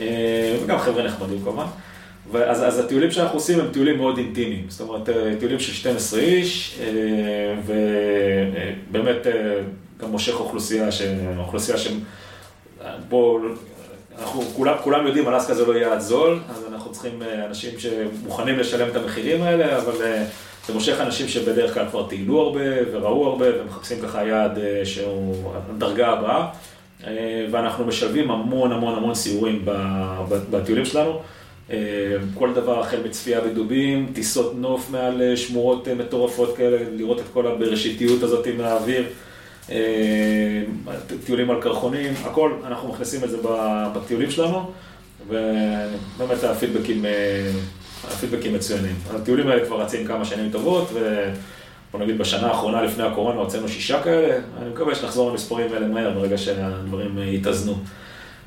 אה, 0.00 0.56
וגם 0.64 0.78
חבר'ה 0.78 1.02
נחמדים 1.02 1.42
כמובן. 1.44 1.66
ואז, 2.32 2.62
אז 2.62 2.78
הטיולים 2.78 3.10
שאנחנו 3.10 3.36
עושים 3.38 3.60
הם 3.60 3.66
טיולים 3.72 3.96
מאוד 3.96 4.18
אינטימיים, 4.18 4.64
זאת 4.68 4.88
אומרת 4.88 5.08
אה, 5.08 5.32
טיולים 5.38 5.60
של 5.60 5.72
12 5.72 6.20
איש, 6.20 6.78
אה, 6.80 7.54
ובאמת 7.66 9.26
אה, 9.26 9.32
גם 10.00 10.10
מושך 10.10 10.40
אוכלוסייה, 10.40 10.92
ש... 10.92 11.02
אוכלוסייה 11.38 11.78
ש... 11.78 11.88
בוא, 13.08 13.40
אנחנו 14.20 14.42
כולם, 14.42 14.74
כולם 14.82 15.06
יודעים, 15.06 15.28
אלסקה 15.28 15.54
זה 15.54 15.66
לא 15.66 15.78
יעד 15.78 16.00
זול, 16.00 16.40
אז 16.50 16.64
אנחנו 16.72 16.92
צריכים 16.92 17.22
אה, 17.22 17.46
אנשים 17.46 17.70
שמוכנים 17.78 18.58
לשלם 18.58 18.88
את 18.88 18.96
המחירים 18.96 19.42
האלה, 19.42 19.78
אבל 19.78 20.02
אה, 20.02 20.24
זה 20.66 20.74
מושך 20.74 21.00
אנשים 21.00 21.28
שבדרך 21.28 21.74
כלל 21.74 21.86
כבר 21.90 22.08
טיילו 22.08 22.40
הרבה 22.40 22.60
וראו 22.92 23.26
הרבה 23.26 23.46
ומחפשים 23.60 24.00
ככה 24.00 24.24
יעד 24.24 24.58
אה, 24.58 24.84
שהוא 24.84 25.52
הדרגה 25.54 26.08
הבאה. 26.08 26.48
אה, 27.06 27.46
ואנחנו 27.50 27.84
משלבים 27.84 28.30
המון 28.30 28.72
המון 28.72 28.94
המון 28.94 29.14
סיורים 29.14 29.64
בטיולים 30.50 30.84
שלנו. 30.84 31.20
כל 32.34 32.54
דבר 32.54 32.80
החל 32.80 32.96
מצפייה 33.04 33.40
בדובים, 33.40 34.10
טיסות 34.14 34.52
נוף 34.56 34.90
מעל 34.90 35.36
שמורות 35.36 35.88
מטורפות 35.88 36.56
כאלה, 36.56 36.78
לראות 36.96 37.18
את 37.20 37.24
כל 37.32 37.46
הבראשיתיות 37.46 38.22
הזאת 38.22 38.46
מהאוויר, 38.58 39.04
טיולים 41.26 41.50
על 41.50 41.62
קרחונים, 41.62 42.12
הכל, 42.24 42.52
אנחנו 42.66 42.88
מכניסים 42.88 43.24
את 43.24 43.30
זה 43.30 43.36
בטיולים 43.94 44.30
שלנו, 44.30 44.70
ובאמת 45.28 46.44
הפידבקים, 46.44 47.04
אה, 47.04 47.50
הפידבקים 48.04 48.54
מצוינים. 48.54 48.94
הטיולים 49.14 49.48
האלה 49.48 49.66
כבר 49.66 49.80
רצים 49.82 50.06
כמה 50.06 50.24
שנים 50.24 50.50
טובות, 50.52 50.90
ובוא 50.92 52.00
נגיד 52.04 52.18
בשנה 52.18 52.46
האחרונה 52.46 52.82
לפני 52.82 53.04
הקורונה 53.04 53.40
הוצאנו 53.40 53.68
שישה 53.68 54.02
כאלה, 54.02 54.36
אני 54.62 54.70
מקווה 54.70 54.94
שנחזור 54.94 55.30
למספרים 55.30 55.72
האלה 55.72 55.86
מהר 55.86 56.10
ברגע 56.10 56.38
שהדברים 56.38 57.18
אה, 57.18 57.24
יתאזנו. 57.24 57.74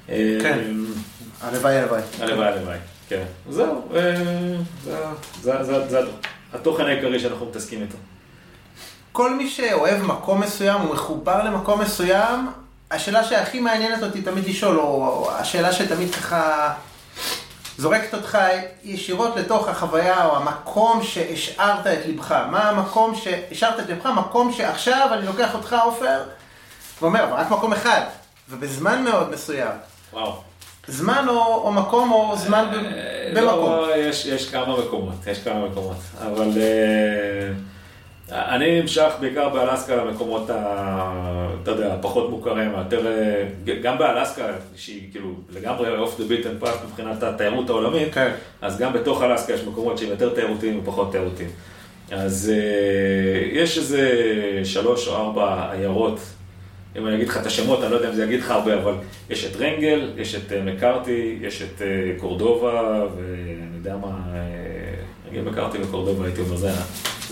אה, 0.10 0.38
כן. 0.42 0.60
הלוואי, 1.42 1.78
הלוואי. 1.78 2.02
הלוואי, 2.20 2.48
הלוואי, 2.48 2.78
כן. 3.10 3.24
זהו, 3.50 3.82
אה, 3.96 4.16
זה- 4.86 4.96
זה- 5.42 5.64
זה 5.64 5.88
זה 5.90 6.00
התוכן 6.54 6.84
העיקרי 6.86 7.20
שאנחנו 7.20 7.46
מתעסקים 7.46 7.82
איתו. 7.82 7.98
כל 9.14 9.34
מי 9.34 9.50
שאוהב 9.50 10.02
מקום 10.02 10.42
מסוים, 10.42 10.82
הוא 10.82 10.94
מחובר 10.94 11.44
למקום 11.44 11.82
מסוים, 11.82 12.52
השאלה 12.92 13.24
שהכי 13.24 13.60
מעניינת 13.60 14.04
אותי 14.04 14.22
תמיד 14.22 14.48
לשאול, 14.48 14.80
או 14.80 15.32
השאלה 15.32 15.74
שתמיד 15.74 16.16
ככה 16.16 16.74
זורקת 17.78 18.14
אותך 18.14 18.38
ישירות 18.84 19.36
לתוך 19.36 19.68
החוויה, 19.68 20.26
או 20.26 20.38
המקום 20.38 21.04
שהשארת 21.04 21.88
את 21.88 22.06
לבך. 22.06 22.32
מה 22.32 22.70
המקום 22.70 23.16
שהשארת 23.16 23.80
את 23.80 23.90
לבך? 23.90 24.06
מקום 24.06 24.52
שעכשיו 24.52 25.10
אני 25.12 25.26
לוקח 25.26 25.56
אותך, 25.56 25.76
עופר, 25.84 26.24
ואומר, 27.02 27.24
אבל 27.24 27.34
רק 27.34 27.52
מקום 27.52 27.74
אחד, 27.74 28.02
ובזמן 28.50 29.04
מאוד 29.04 29.32
מסוים. 29.32 29.78
וואו. 30.14 30.34
זמן 30.88 31.26
או, 31.30 31.56
או 31.56 31.72
מקום 31.72 32.12
או 32.12 32.38
זמן 32.38 32.66
אה, 32.74 33.32
במקום. 33.34 33.72
לא, 33.72 33.96
יש, 33.96 34.26
יש 34.26 34.50
כמה 34.50 34.78
מקומות, 34.78 35.28
יש 35.28 35.44
כמה 35.44 35.66
מקומות, 35.66 35.98
אבל 36.22 36.52
אה, 36.58 37.73
אני 38.32 38.82
נמשך 38.82 39.12
בעיקר 39.20 39.50
באלסקה 39.50 39.96
למקומות, 39.96 40.50
ה, 40.50 41.54
אתה 41.64 41.72
יודע, 41.72 41.94
הפחות 41.94 42.30
מוכרים, 42.30 42.76
היותר, 42.76 43.08
אה, 43.08 43.76
גם 43.82 43.98
באלסקה, 43.98 44.46
שהיא 44.76 45.12
כאילו 45.12 45.34
לגמרי 45.54 46.06
off 46.06 46.20
the 46.20 46.22
beaten 46.22 46.66
path 46.66 46.86
מבחינת 46.90 47.24
התיירות 47.24 47.70
העולמית, 47.70 48.14
כן. 48.14 48.32
אז 48.62 48.80
גם 48.80 48.94
בתוך 48.94 49.22
אלסקה 49.22 49.54
יש 49.54 49.64
מקומות 49.64 49.98
שהם 49.98 50.10
יותר 50.10 50.34
תיירותיים 50.34 50.80
ופחות 50.80 51.12
תיירותיים. 51.12 51.50
אז 52.12 52.52
אה, 52.56 53.60
יש 53.62 53.78
איזה 53.78 54.12
שלוש 54.64 55.08
או 55.08 55.16
ארבע 55.16 55.72
עיירות, 55.72 56.20
אם 56.96 57.08
אני 57.08 57.16
אגיד 57.16 57.28
לך 57.28 57.38
את 57.38 57.46
השמות, 57.46 57.84
אני 57.84 57.92
לא 57.92 57.96
יודע 57.96 58.10
אם 58.10 58.16
זה 58.16 58.24
יגיד 58.24 58.40
לך 58.40 58.52
הרבה, 58.52 58.76
אבל 58.82 58.94
יש 59.30 59.46
את 59.46 59.56
רנגל, 59.56 60.12
יש 60.18 60.36
את 60.36 60.52
אה, 60.52 60.62
מקארתי, 60.62 61.38
יש 61.42 61.62
את 61.62 61.82
אה, 61.82 62.12
קורדובה, 62.18 63.06
ואני 63.16 63.78
יודע 63.78 63.96
מה, 63.96 64.18
נגיד 65.30 65.44
מקארתי 65.44 65.78
וקורדובה 65.82 66.26
הייתי 66.26 66.42
אומר, 66.42 66.56
זה, 66.56 66.72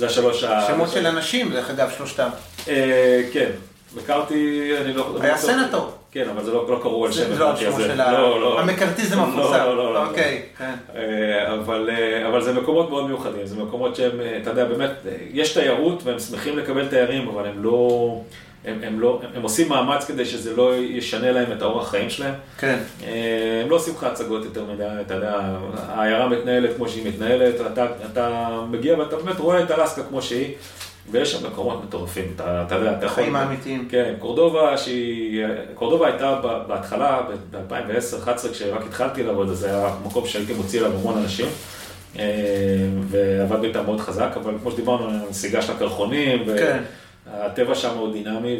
זה 0.01 0.07
השלוש 0.07 0.43
ה... 0.43 0.61
שמות 0.67 0.89
של 0.89 1.07
אנשים, 1.07 1.51
דרך 1.51 1.69
אגב, 1.69 1.89
שלושתם. 1.97 2.29
אה, 2.67 3.21
כן, 3.33 3.49
מקארתי, 3.95 4.71
אני 4.81 4.93
לא... 4.93 5.17
היה 5.21 5.31
לא. 5.31 5.37
סנטור. 5.37 5.91
כן, 6.11 6.29
אבל 6.29 6.43
זה 6.43 6.51
לא, 6.51 6.65
לא 6.69 6.79
קראו 6.81 7.05
על 7.05 7.11
שם 7.11 7.33
זה 7.33 7.39
לא 7.39 7.53
מקארתי 7.53 7.65
שמו 7.65 7.75
הזה. 7.75 7.95
לא, 7.95 8.41
לא. 8.41 8.59
המקארתיזם 8.59 9.17
לא, 9.17 9.21
המפורסם. 9.21 9.57
לא, 9.57 9.77
לא, 9.77 9.93
לא. 9.93 10.07
אוקיי, 10.07 10.41
כן. 10.57 10.73
אה, 10.95 11.53
אבל, 11.53 11.89
אה, 11.93 12.27
אבל 12.27 12.41
זה 12.41 12.53
מקומות 12.53 12.89
מאוד 12.89 13.07
מיוחדים, 13.07 13.45
זה 13.45 13.55
מקומות 13.63 13.95
שהם, 13.95 14.19
אתה 14.41 14.49
יודע, 14.49 14.65
באמת, 14.65 14.91
יש 15.33 15.53
תיירות 15.53 16.03
והם 16.03 16.19
שמחים 16.19 16.57
לקבל 16.57 16.87
תיירים, 16.87 17.27
אבל 17.27 17.45
הם 17.45 17.63
לא, 17.63 18.21
הם, 18.65 18.79
הם 18.83 18.99
לא, 18.99 19.21
הם, 19.35 19.41
עושים 19.41 19.69
מאמץ 19.69 20.05
כדי 20.05 20.25
שזה 20.25 20.55
לא 20.55 20.75
ישנה 20.75 21.31
להם 21.31 21.51
את 21.51 21.61
האורח 21.61 21.89
חיים 21.89 22.09
שלהם. 22.09 22.33
כן. 22.59 22.79
אה, 23.03 23.61
הם 23.63 23.69
לא 23.69 23.75
עושים 23.75 23.93
לך 23.93 24.03
הצגות 24.03 24.45
יותר 24.45 24.65
מדי, 24.73 24.87
אתה 25.01 25.13
יודע, 25.13 25.57
העיירה 25.87 26.29
מתנהלת 26.29 26.75
כמו 26.75 26.89
שהיא 26.89 27.07
מתנהלת, 27.07 27.55
אתה, 27.71 27.85
אתה 28.11 28.49
מגיע 28.69 28.99
ואתה 28.99 29.15
באמת 29.15 29.39
רואה 29.39 29.63
את 29.63 29.71
אלסקה 29.71 30.03
כמו 30.03 30.21
שהיא, 30.21 30.53
ויש 31.11 31.31
שם 31.31 31.47
מקומות 31.47 31.83
מטורפים, 31.83 32.25
אתה, 32.35 32.63
אתה 32.67 32.75
יודע, 32.75 32.91
אתה 32.91 33.05
יכול... 33.05 33.23
החיים 33.23 33.35
האמיתיים. 33.35 33.87
כן, 33.89 34.13
קורדובה 34.19 34.77
שהיא, 34.77 35.45
קורדובה 35.75 36.07
הייתה 36.07 36.39
בהתחלה, 36.67 37.21
ב-2010-2011, 37.51 38.51
כשרק 38.51 38.81
התחלתי 38.87 39.23
לעבוד, 39.23 39.49
אז 39.49 39.57
זה 39.57 39.67
היה 39.67 39.95
מקום 40.05 40.27
שהייתי 40.27 40.53
מוציא 40.53 40.79
אליו 40.79 40.91
המון 40.91 41.17
אנשים, 41.17 41.47
אה, 42.19 42.23
ועבדנו 43.09 43.63
איתם 43.63 43.85
מאוד 43.85 43.99
חזק, 43.99 44.29
אבל 44.35 44.53
כמו 44.61 44.71
שדיברנו, 44.71 45.09
הנסיגה 45.09 45.61
של 45.61 45.71
הקרחונים, 45.71 46.45
כן. 46.45 46.83
והטבע 47.39 47.75
שם 47.75 47.95
מאוד 47.95 48.13
דינמי, 48.13 48.57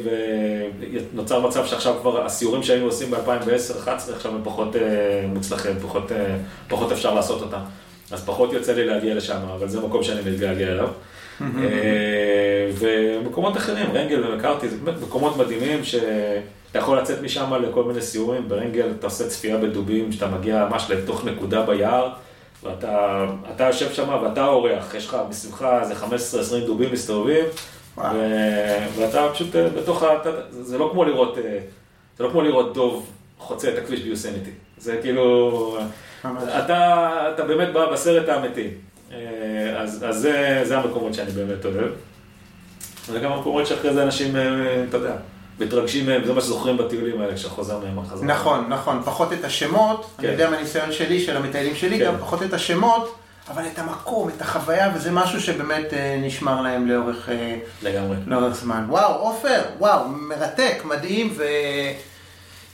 ונוצר 1.13 1.39
מצב 1.47 1.65
שעכשיו 1.65 1.95
כבר 2.01 2.25
הסיורים 2.25 2.63
שהיינו 2.63 2.85
עושים 2.85 3.11
ב-2010-2011, 3.11 3.89
עכשיו 4.15 4.35
הם 4.35 4.41
פחות 4.43 4.75
אה, 4.75 4.81
מוצלחים, 5.27 5.79
פחות, 5.81 6.11
אה, 6.11 6.35
פחות 6.67 6.91
אפשר 6.91 7.13
לעשות 7.13 7.41
אותם. 7.41 7.59
אז 8.11 8.25
פחות 8.25 8.53
יוצא 8.53 8.73
לי 8.73 8.85
להגיע 8.85 9.15
לשם, 9.15 9.37
אבל 9.57 9.67
זה 9.67 9.81
מקום 9.81 10.03
שאני 10.03 10.31
מתגעגע 10.31 10.67
אליו. 10.67 10.89
אה, 11.41 12.71
ומקומות 12.79 13.57
אחרים, 13.57 13.91
רנגל 13.93 14.27
ומקארתי, 14.27 14.69
זה 14.69 14.77
באמת 14.83 15.01
מקומות 15.01 15.37
מדהימים 15.37 15.83
שאתה 15.83 16.79
יכול 16.79 16.97
לצאת 16.97 17.21
משם 17.21 17.53
לכל 17.53 17.83
מיני 17.83 18.01
סיורים, 18.01 18.47
ברנגל 18.47 18.91
אתה 18.99 19.07
עושה 19.07 19.27
צפייה 19.27 19.57
בדובים, 19.57 20.11
שאתה 20.11 20.27
מגיע 20.27 20.67
ממש 20.69 20.85
לתוך 20.89 21.25
נקודה 21.25 21.61
ביער, 21.61 22.09
ואתה 22.63 23.25
אתה 23.55 23.63
יושב 23.63 23.93
שם 23.93 24.09
ואתה 24.23 24.43
האורח, 24.43 24.95
יש 24.95 25.07
לך 25.07 25.17
מסביבך 25.29 25.65
איזה 25.81 25.93
15-20 25.93 26.65
דובים 26.65 26.91
מסתובבים, 26.91 27.45
ואתה 27.97 29.27
פשוט 29.33 29.55
אה, 29.55 29.69
בתוך 29.69 30.03
ה... 30.03 30.07
זה 30.49 30.77
לא 30.77 30.89
כמו 30.91 31.03
לראות, 31.03 31.37
אה, 31.37 31.59
זה 32.17 32.23
לא 32.23 32.29
כמו 32.29 32.41
לראות 32.41 32.73
דוב 32.73 33.09
חוצה 33.37 33.69
את 33.69 33.77
הכביש 33.77 34.01
ביוסניטי. 34.01 34.51
זה 34.77 34.97
כאילו. 35.01 35.77
אתה, 36.25 37.29
אתה 37.33 37.43
באמת 37.43 37.73
בא 37.73 37.91
בסרט 37.91 38.29
האמיתי. 38.29 38.67
אה, 39.11 39.17
אז, 39.81 40.05
אז 40.09 40.17
זה, 40.17 40.61
זה 40.63 40.77
המקומות 40.77 41.13
שאני 41.13 41.31
באמת 41.31 41.65
אוהב. 41.65 41.91
זה 43.07 43.19
גם 43.19 43.31
המקומות 43.31 43.67
שאחרי 43.67 43.93
זה 43.93 44.03
אנשים, 44.03 44.35
אתה 44.89 44.97
יודע, 44.97 45.15
מתרגשים 45.59 46.05
מהם, 46.05 46.25
זה 46.25 46.33
מה 46.33 46.41
שזוכרים 46.41 46.77
בטיולים 46.77 47.21
האלה 47.21 47.35
כשאתה 47.35 47.49
חוזר 47.49 47.79
מהם 47.79 48.03
בחזרה. 48.03 48.25
נכון, 48.25 48.65
נכון, 48.69 49.01
פחות 49.05 49.33
את 49.33 49.43
השמות, 49.43 50.05
כן. 50.17 50.23
אני 50.23 50.33
יודע 50.33 50.49
מהניסיון 50.49 50.91
שלי, 50.91 51.19
של 51.19 51.37
המטיילים 51.37 51.75
שלי, 51.75 51.99
כן. 51.99 52.05
גם 52.05 52.17
פחות 52.19 52.43
את 52.43 52.53
השמות, 52.53 53.15
אבל 53.49 53.63
את 53.73 53.79
המקום, 53.79 54.29
את 54.29 54.41
החוויה, 54.41 54.91
וזה 54.95 55.11
משהו 55.11 55.41
שבאמת 55.41 55.93
אה, 55.93 56.17
נשמר 56.21 56.61
להם 56.61 56.87
לאורך, 56.87 57.29
אה, 57.29 57.55
לגמרי. 57.83 58.17
לאורך 58.27 58.55
זמן. 58.55 58.85
וואו, 58.87 59.13
עופר, 59.13 59.61
וואו, 59.79 60.07
מרתק, 60.07 60.81
מדהים, 60.85 61.33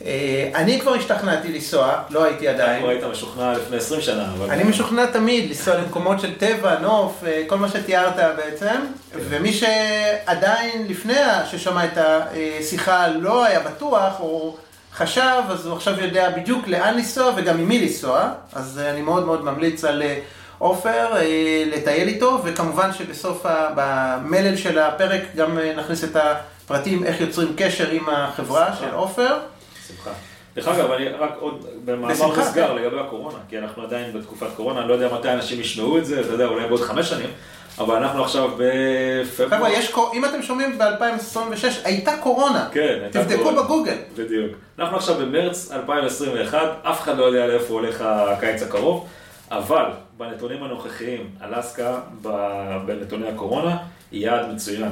ואני 0.02 0.80
כבר 0.82 0.94
השתכנעתי 0.94 1.54
לנסוע, 1.54 2.02
לא 2.10 2.24
הייתי 2.24 2.48
עדיין. 2.48 2.80
כבר 2.80 2.90
היית 2.90 3.04
משוכנע 3.04 3.54
לפני 3.54 3.78
20 3.78 4.02
שנה, 4.02 4.32
אבל... 4.34 4.50
אני 4.50 4.64
משוכנע 4.64 5.06
תמיד 5.06 5.50
לנסוע 5.50 5.76
למקומות 5.76 6.20
של 6.20 6.36
טבע, 6.36 6.80
נוף, 6.80 7.24
אה, 7.28 7.44
כל 7.48 7.58
מה 7.58 7.70
שתיארת 7.70 8.16
בעצם, 8.38 8.76
ומי 9.14 9.54
שעדיין 9.54 10.86
לפני 10.90 11.14
ששמע 11.52 11.86
את 11.86 11.98
השיחה 11.98 13.08
לא 13.08 13.46
היה 13.46 13.60
בטוח, 13.60 14.20
או 14.20 14.58
חשב, 14.98 15.42
אז 15.50 15.66
הוא 15.66 15.76
עכשיו 15.76 16.00
יודע 16.00 16.30
בדיוק 16.30 16.68
לאן 16.68 16.94
לנסוע 16.94 17.34
וגם 17.36 17.60
עם 17.60 17.68
מי 17.68 17.80
לנסוע, 17.82 18.32
אז 18.54 18.80
אה, 18.84 18.90
אני 18.90 19.02
מאוד 19.02 19.26
מאוד 19.26 19.44
ממליץ 19.44 19.84
על 19.84 20.02
אה, 20.02 20.20
עופר 20.60 21.16
אה, 21.18 21.64
לטייל 21.76 22.08
איתו, 22.08 22.40
וכמובן 22.44 22.94
שבסוף, 22.94 23.46
ה- 23.46 23.70
במלל 23.76 24.56
של 24.58 24.80
הפרק 24.80 25.22
גם 25.36 25.58
אה, 25.60 25.74
נכניס 25.78 26.04
את 26.04 26.16
הפרטים 26.16 27.04
איך 27.04 27.22
יוצרים 27.22 27.54
קשר 27.58 27.90
עם 27.90 28.04
החברה 28.10 28.76
של 28.80 28.94
עופר. 28.94 29.38
בשמחה. 29.86 30.10
דרך 30.56 30.68
אגב, 30.68 30.92
אני 30.92 31.10
רק 31.10 31.32
עוד 31.40 31.66
במאמר 31.86 32.08
מוסגר 32.28 32.68
כן. 32.68 32.76
לגבי 32.76 33.00
הקורונה, 33.00 33.38
כי 33.50 33.58
אנחנו 33.58 33.84
עדיין 33.84 34.14
בתקופת 34.14 34.48
קורונה, 34.56 34.80
אני 34.80 34.90
לא 34.90 34.94
יודע 34.94 35.08
מתי 35.14 35.30
אנשים 35.32 35.60
ישמעו 35.62 35.98
את 35.98 36.06
זה, 36.06 36.20
אתה 36.22 36.34
יודע, 36.34 36.46
אולי 36.46 36.68
בעוד 36.68 36.82
חמש 36.82 37.10
שנים, 37.10 37.30
אבל 37.78 37.96
אנחנו 37.96 38.24
עכשיו 38.24 38.50
בפברואר. 38.58 39.50
חבר'ה, 39.50 39.70
יש, 39.70 39.92
אם 40.14 40.26
אתם 40.26 40.42
שומעים 40.42 40.78
ב-2026, 40.78 41.66
הייתה 41.84 42.12
קורונה. 42.22 42.68
כן, 42.72 42.98
הייתה 43.02 43.24
תבדקו 43.24 43.38
קורונה. 43.44 43.62
בגוגל. 43.64 43.96
בדיוק. 44.16 44.52
אנחנו 44.80 44.98
עכשיו 44.98 45.16
במרץ 45.16 45.72
2021, 45.72 46.60
אף 46.84 47.02
אחד 47.02 47.18
לא 47.18 47.24
יודע 47.24 47.48
לאיפה 47.48 47.74
הולך 47.74 48.02
הקיץ 48.02 48.62
הקרוב, 48.64 49.08
אבל 49.52 49.84
בנתונים 50.18 50.64
הנוכחיים, 50.64 51.30
אלסקה 51.44 52.00
ב- 52.22 52.78
בנתוני 52.86 53.28
הקורונה 53.28 53.78
היא 54.12 54.26
יעד 54.26 54.54
מצוין. 54.54 54.90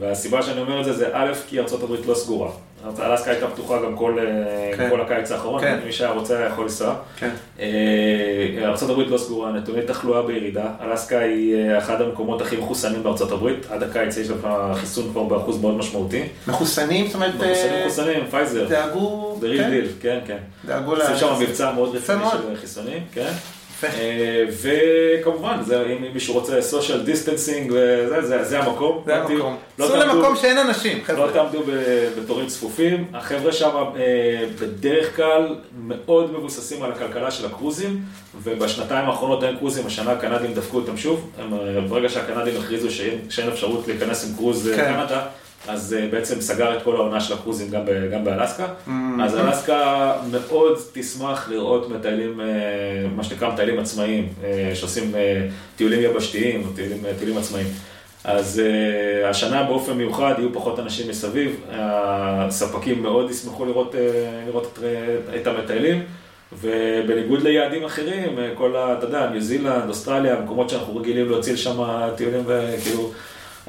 והסיבה 0.00 0.42
שאני 0.42 0.60
אומר 0.60 0.80
את 0.80 0.84
זה 0.84 0.92
זה 0.92 1.08
א', 1.12 1.32
כי 1.48 1.58
ארה"ב 1.60 2.08
לא 2.08 2.14
סגורה. 2.14 2.50
אלסקה 2.98 3.30
הייתה 3.30 3.46
פתוחה 3.48 3.82
גם 3.84 3.96
כל, 3.96 4.18
אה, 4.18 4.76
כן. 4.76 4.90
כל 4.90 5.00
הקיץ 5.00 5.32
האחרון, 5.32 5.60
כן. 5.60 5.78
מי 5.86 5.92
שהיה 5.92 6.10
רוצה 6.10 6.38
היה 6.38 6.46
יכול 6.46 6.64
לנסוע. 6.64 6.94
כן. 7.16 7.30
אה, 7.60 7.66
ארה"ב 8.64 9.00
לא 9.00 9.18
סגורה, 9.18 9.52
נתוני 9.52 9.82
תחלואה 9.82 10.22
בירידה, 10.22 10.64
אלסקה 10.80 11.18
היא 11.18 11.56
אה, 11.56 11.78
אחד 11.78 12.02
המקומות 12.02 12.40
הכי 12.42 12.56
מחוסנים 12.56 13.02
בארה"ב, 13.02 13.48
עד 13.70 13.82
הקיץ 13.82 14.16
יש 14.16 14.30
לך 14.30 14.48
חיסון 14.74 15.08
כבר 15.12 15.22
באחוז 15.22 15.60
מאוד 15.60 15.74
משמעותי. 15.74 16.22
מחוסנים, 16.48 17.06
זאת 17.06 17.14
אומרת, 17.14 17.34
מחוסנים 17.34 17.72
אה, 17.72 17.80
מחוסנים, 17.86 18.26
פייזר, 18.30 18.68
דאגו, 18.68 19.38
real 19.42 19.58
כן, 19.58 19.70
deal, 19.72 20.02
כן, 20.02 20.18
כן. 20.26 20.38
דאגו 20.64 20.94
עושים 20.96 21.14
ל- 21.14 21.18
שם 21.18 21.34
מבצע 21.40 21.72
מאוד 21.72 21.96
רציני. 21.96 22.24
של 22.30 22.56
חיסונים, 22.60 23.02
כן. 23.12 23.32
אה, 23.84 24.44
וכמובן, 24.62 25.58
אם 25.92 26.12
מישהו 26.14 26.34
רוצה 26.34 26.58
social 26.58 27.08
distancing, 27.08 27.72
וזה, 27.72 28.44
זה- 28.44 28.58
המקום. 28.58 29.02
זה 29.06 29.12
לא 29.12 29.16
המקום. 29.16 29.56
לא 29.78 29.86
צאו 29.86 29.96
תעמדו- 30.00 30.14
למקום 30.18 30.36
שאין 30.36 30.58
אנשים, 30.58 30.98
לא 30.98 31.04
חבר'ה. 31.04 31.32
תעמדו 31.32 31.62
ב- 31.66 31.70
בתורים 32.18 32.46
צפופים, 32.46 33.04
החבר'ה 33.14 33.52
שם 33.52 33.70
אה, 33.96 34.02
בדרך 34.60 35.16
כלל 35.16 35.54
מאוד 35.86 36.32
מבוססים 36.32 36.82
על 36.82 36.92
הכלכלה 36.92 37.30
של 37.30 37.46
הקרוזים, 37.46 38.00
ובשנתיים 38.42 39.04
האחרונות 39.08 39.44
אין 39.44 39.56
קרוזים, 39.56 39.86
השנה 39.86 40.12
הקנדים 40.12 40.54
דפקו 40.54 40.76
אותם 40.76 40.96
שוב, 40.96 41.30
אה, 41.38 41.44
ברגע 41.88 42.08
שהקנדים 42.08 42.54
הכריזו 42.60 42.90
שאין, 42.94 43.48
אפשרות 43.52 43.88
להיכנס 43.88 44.28
עם 44.30 44.36
קרוז 44.36 44.68
אה, 44.70 44.76
כן. 44.76 44.84
קנדה, 44.84 45.26
אז 45.68 45.94
אה, 45.94 46.08
בעצם 46.10 46.40
סגר 46.40 46.76
את 46.76 46.82
כל 46.82 46.96
העונה 46.96 47.20
של 47.20 47.34
הקרוזים 47.34 47.70
גם, 47.70 47.80
ב, 47.86 48.10
גם 48.12 48.24
באלסקה, 48.24 48.66
Mm-hmm. 48.66 49.22
אז 49.22 49.36
אלסקה 49.36 50.12
מאוד 50.30 50.78
תשמח 50.92 51.48
לראות 51.48 51.90
מטיילים, 51.90 52.40
אה, 52.40 52.46
מה 53.16 53.24
שנקרא 53.24 53.52
מטיילים 53.52 53.78
עצמאיים, 53.78 54.28
אה, 54.44 54.70
שעושים 54.74 55.12
טיולים 55.76 56.00
יבשתיים, 56.02 56.64
או 56.66 56.72
טיולים, 56.72 57.02
טיולים 57.18 57.38
עצמאיים. 57.38 57.66
אז 58.24 58.62
uh, 58.64 59.26
השנה 59.26 59.62
באופן 59.62 59.92
מיוחד 59.92 60.34
יהיו 60.38 60.52
פחות 60.52 60.78
אנשים 60.78 61.08
מסביב, 61.08 61.60
הספקים 61.70 63.02
מאוד 63.02 63.30
ישמחו 63.30 63.64
לראות, 63.64 63.94
לראות 64.46 64.78
את, 64.78 64.84
את 65.40 65.46
המטיילים, 65.46 66.02
ובניגוד 66.60 67.42
ליעדים 67.42 67.84
אחרים, 67.84 68.38
כל 68.54 68.76
ה... 68.76 68.98
אתה 68.98 69.06
יודע, 69.06 69.30
ניו 69.30 69.40
זילנד, 69.40 69.88
אוסטרליה, 69.88 70.38
המקומות 70.38 70.70
שאנחנו 70.70 70.96
רגילים 70.96 71.30
להוציא 71.30 71.52
לשם 71.52 71.78
טיולים 72.16 72.42
וכאילו... 72.46 73.12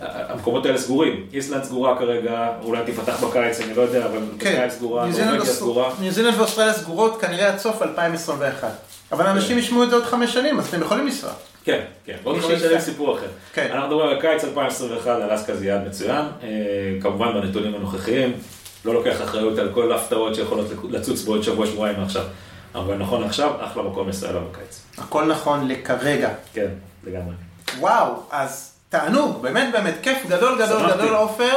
המקומות 0.01 0.65
האלה 0.65 0.77
סגורים, 0.77 1.25
איסלנד 1.33 1.63
סגורה 1.63 1.99
כרגע, 1.99 2.49
אולי 2.63 2.85
תיפתח 2.85 3.23
בקיץ, 3.23 3.61
אני 3.61 3.73
לא 3.73 3.81
יודע, 3.81 4.05
אבל 4.05 4.19
כן, 4.39 4.53
בקיץ 4.53 4.73
סגורה, 4.73 5.05
נורבגיה 5.05 5.45
סגורה. 5.45 5.93
ניו 5.99 6.11
זילנד 6.11 6.37
ואוסטרליה 6.37 6.73
סגורות 6.73 7.21
כנראה 7.21 7.47
עד 7.47 7.57
סוף 7.57 7.81
2021. 7.81 8.67
אבל 9.11 9.27
אנשים 9.27 9.57
ישמעו 9.57 9.83
את 9.83 9.89
זה 9.89 9.95
עוד 9.95 10.05
חמש 10.05 10.33
שנים, 10.33 10.59
אז 10.59 10.67
אתם 10.67 10.81
יכולים 10.81 11.05
לנסוע. 11.05 11.29
כן, 11.63 11.79
כן, 12.05 12.15
עוד 12.23 12.41
חמש. 12.41 12.61
שנים 12.61 12.79
סיפור 12.79 13.17
אחר. 13.17 13.27
כן. 13.53 13.69
אנחנו 13.71 13.87
מדברים 13.87 14.09
על 14.09 14.21
קיץ 14.21 14.43
2021, 14.43 15.21
אלסקה 15.21 15.55
זה 15.55 15.65
יעד 15.65 15.87
מצוין, 15.87 16.25
אה, 16.43 16.49
כמובן 17.01 17.33
בנתונים 17.33 17.75
הנוכחיים, 17.75 18.33
לא 18.85 18.93
לוקח 18.93 19.21
אחריות 19.23 19.57
על 19.59 19.69
כל 19.73 19.91
ההפתעות 19.91 20.35
שיכולות 20.35 20.65
לצוץ 20.89 21.23
בעוד 21.23 21.43
שבוע, 21.43 21.65
שבועיים 21.65 21.99
מעכשיו, 21.99 22.23
אבל 22.75 22.97
נכון 22.97 23.23
עכשיו, 23.23 23.51
אחלה 23.59 23.83
מקום 23.83 24.09
אליו 24.29 24.41
בקיץ. 24.51 24.81
הכל 24.97 25.25
נכון 25.25 25.67
לכרגע. 25.67 26.29
כן, 26.53 26.67
לגמרי. 27.03 27.33
וואו, 27.79 28.13
אז 28.31 28.74
תענוג, 28.99 29.41
באמת 29.41 29.71
באמת, 29.71 29.93
כיף 30.01 30.17
גדול 30.27 30.61
גדול 30.61 30.79
שמחתי. 30.79 30.97
גדול 30.97 31.15
עופר. 31.15 31.53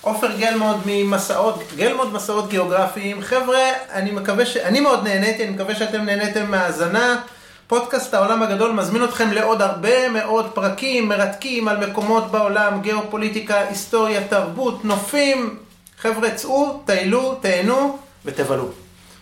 עופר 0.00 0.36
גלמוד 0.38 0.76
ממסעות, 0.86 1.62
גלמוד 1.76 2.12
מסעות 2.12 2.48
גיאוגרפיים. 2.48 3.22
חבר'ה, 3.22 3.60
אני 3.92 4.10
מקווה 4.10 4.46
ש... 4.46 4.56
אני 4.56 4.80
מאוד 4.80 5.04
נהניתי, 5.04 5.44
אני 5.44 5.50
מקווה 5.52 5.74
שאתם 5.74 6.02
נהניתם 6.02 6.50
מהאזנה. 6.50 7.20
פודקאסט 7.66 8.14
העולם 8.14 8.42
הגדול 8.42 8.72
מזמין 8.72 9.04
אתכם 9.04 9.32
לעוד 9.32 9.62
הרבה 9.62 10.08
מאוד 10.08 10.50
פרקים 10.54 11.08
מרתקים 11.08 11.68
על 11.68 11.86
מקומות 11.86 12.30
בעולם, 12.30 12.80
גיאופוליטיקה, 12.80 13.60
היסטוריה, 13.60 14.20
תרבות, 14.28 14.84
נופים. 14.84 15.56
חבר'ה, 15.98 16.30
צאו, 16.30 16.82
טיילו, 16.86 17.34
תהנו 17.34 17.98
ותבלו. 18.24 18.68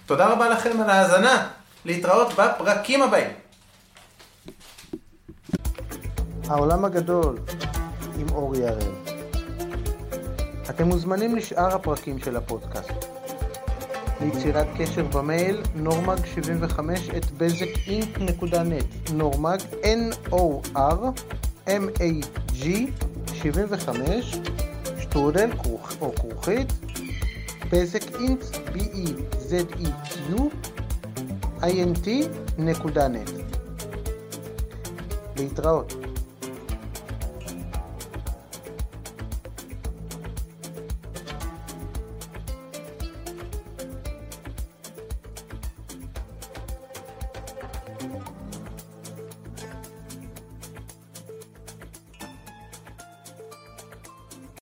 תודה 0.06 0.26
רבה 0.26 0.48
לכם 0.48 0.80
על 0.82 0.90
ההאזנה. 0.90 1.46
להתראות 1.84 2.32
בפרקים 2.36 3.02
הבאים. 3.02 3.39
העולם 6.50 6.84
הגדול 6.84 7.38
עם 8.18 8.26
אורי 8.34 8.68
הראל. 8.68 8.92
אתם 10.70 10.88
מוזמנים 10.88 11.36
לשאר 11.36 11.74
הפרקים 11.74 12.18
של 12.18 12.36
הפודקאסט. 12.36 12.90
ליצירת 14.20 14.66
קשר 14.78 15.04
במייל 15.04 15.62
נורמג75 15.84 16.80
את 17.16 17.30
בזק.אינק.נט 17.38 19.10
נורמג 19.12 19.58
N-O-R-M-A-G 19.82 22.64
75 23.34 24.34
שטרודל 25.00 25.50
כרוכ- 25.52 25.96
או 26.00 26.14
כרוכית 26.14 26.72
בזק 27.72 28.14
אינק 28.20 28.40
B-E-Z-E-Q 28.74 30.40
int.net 31.62 33.30
להתראות 35.36 35.94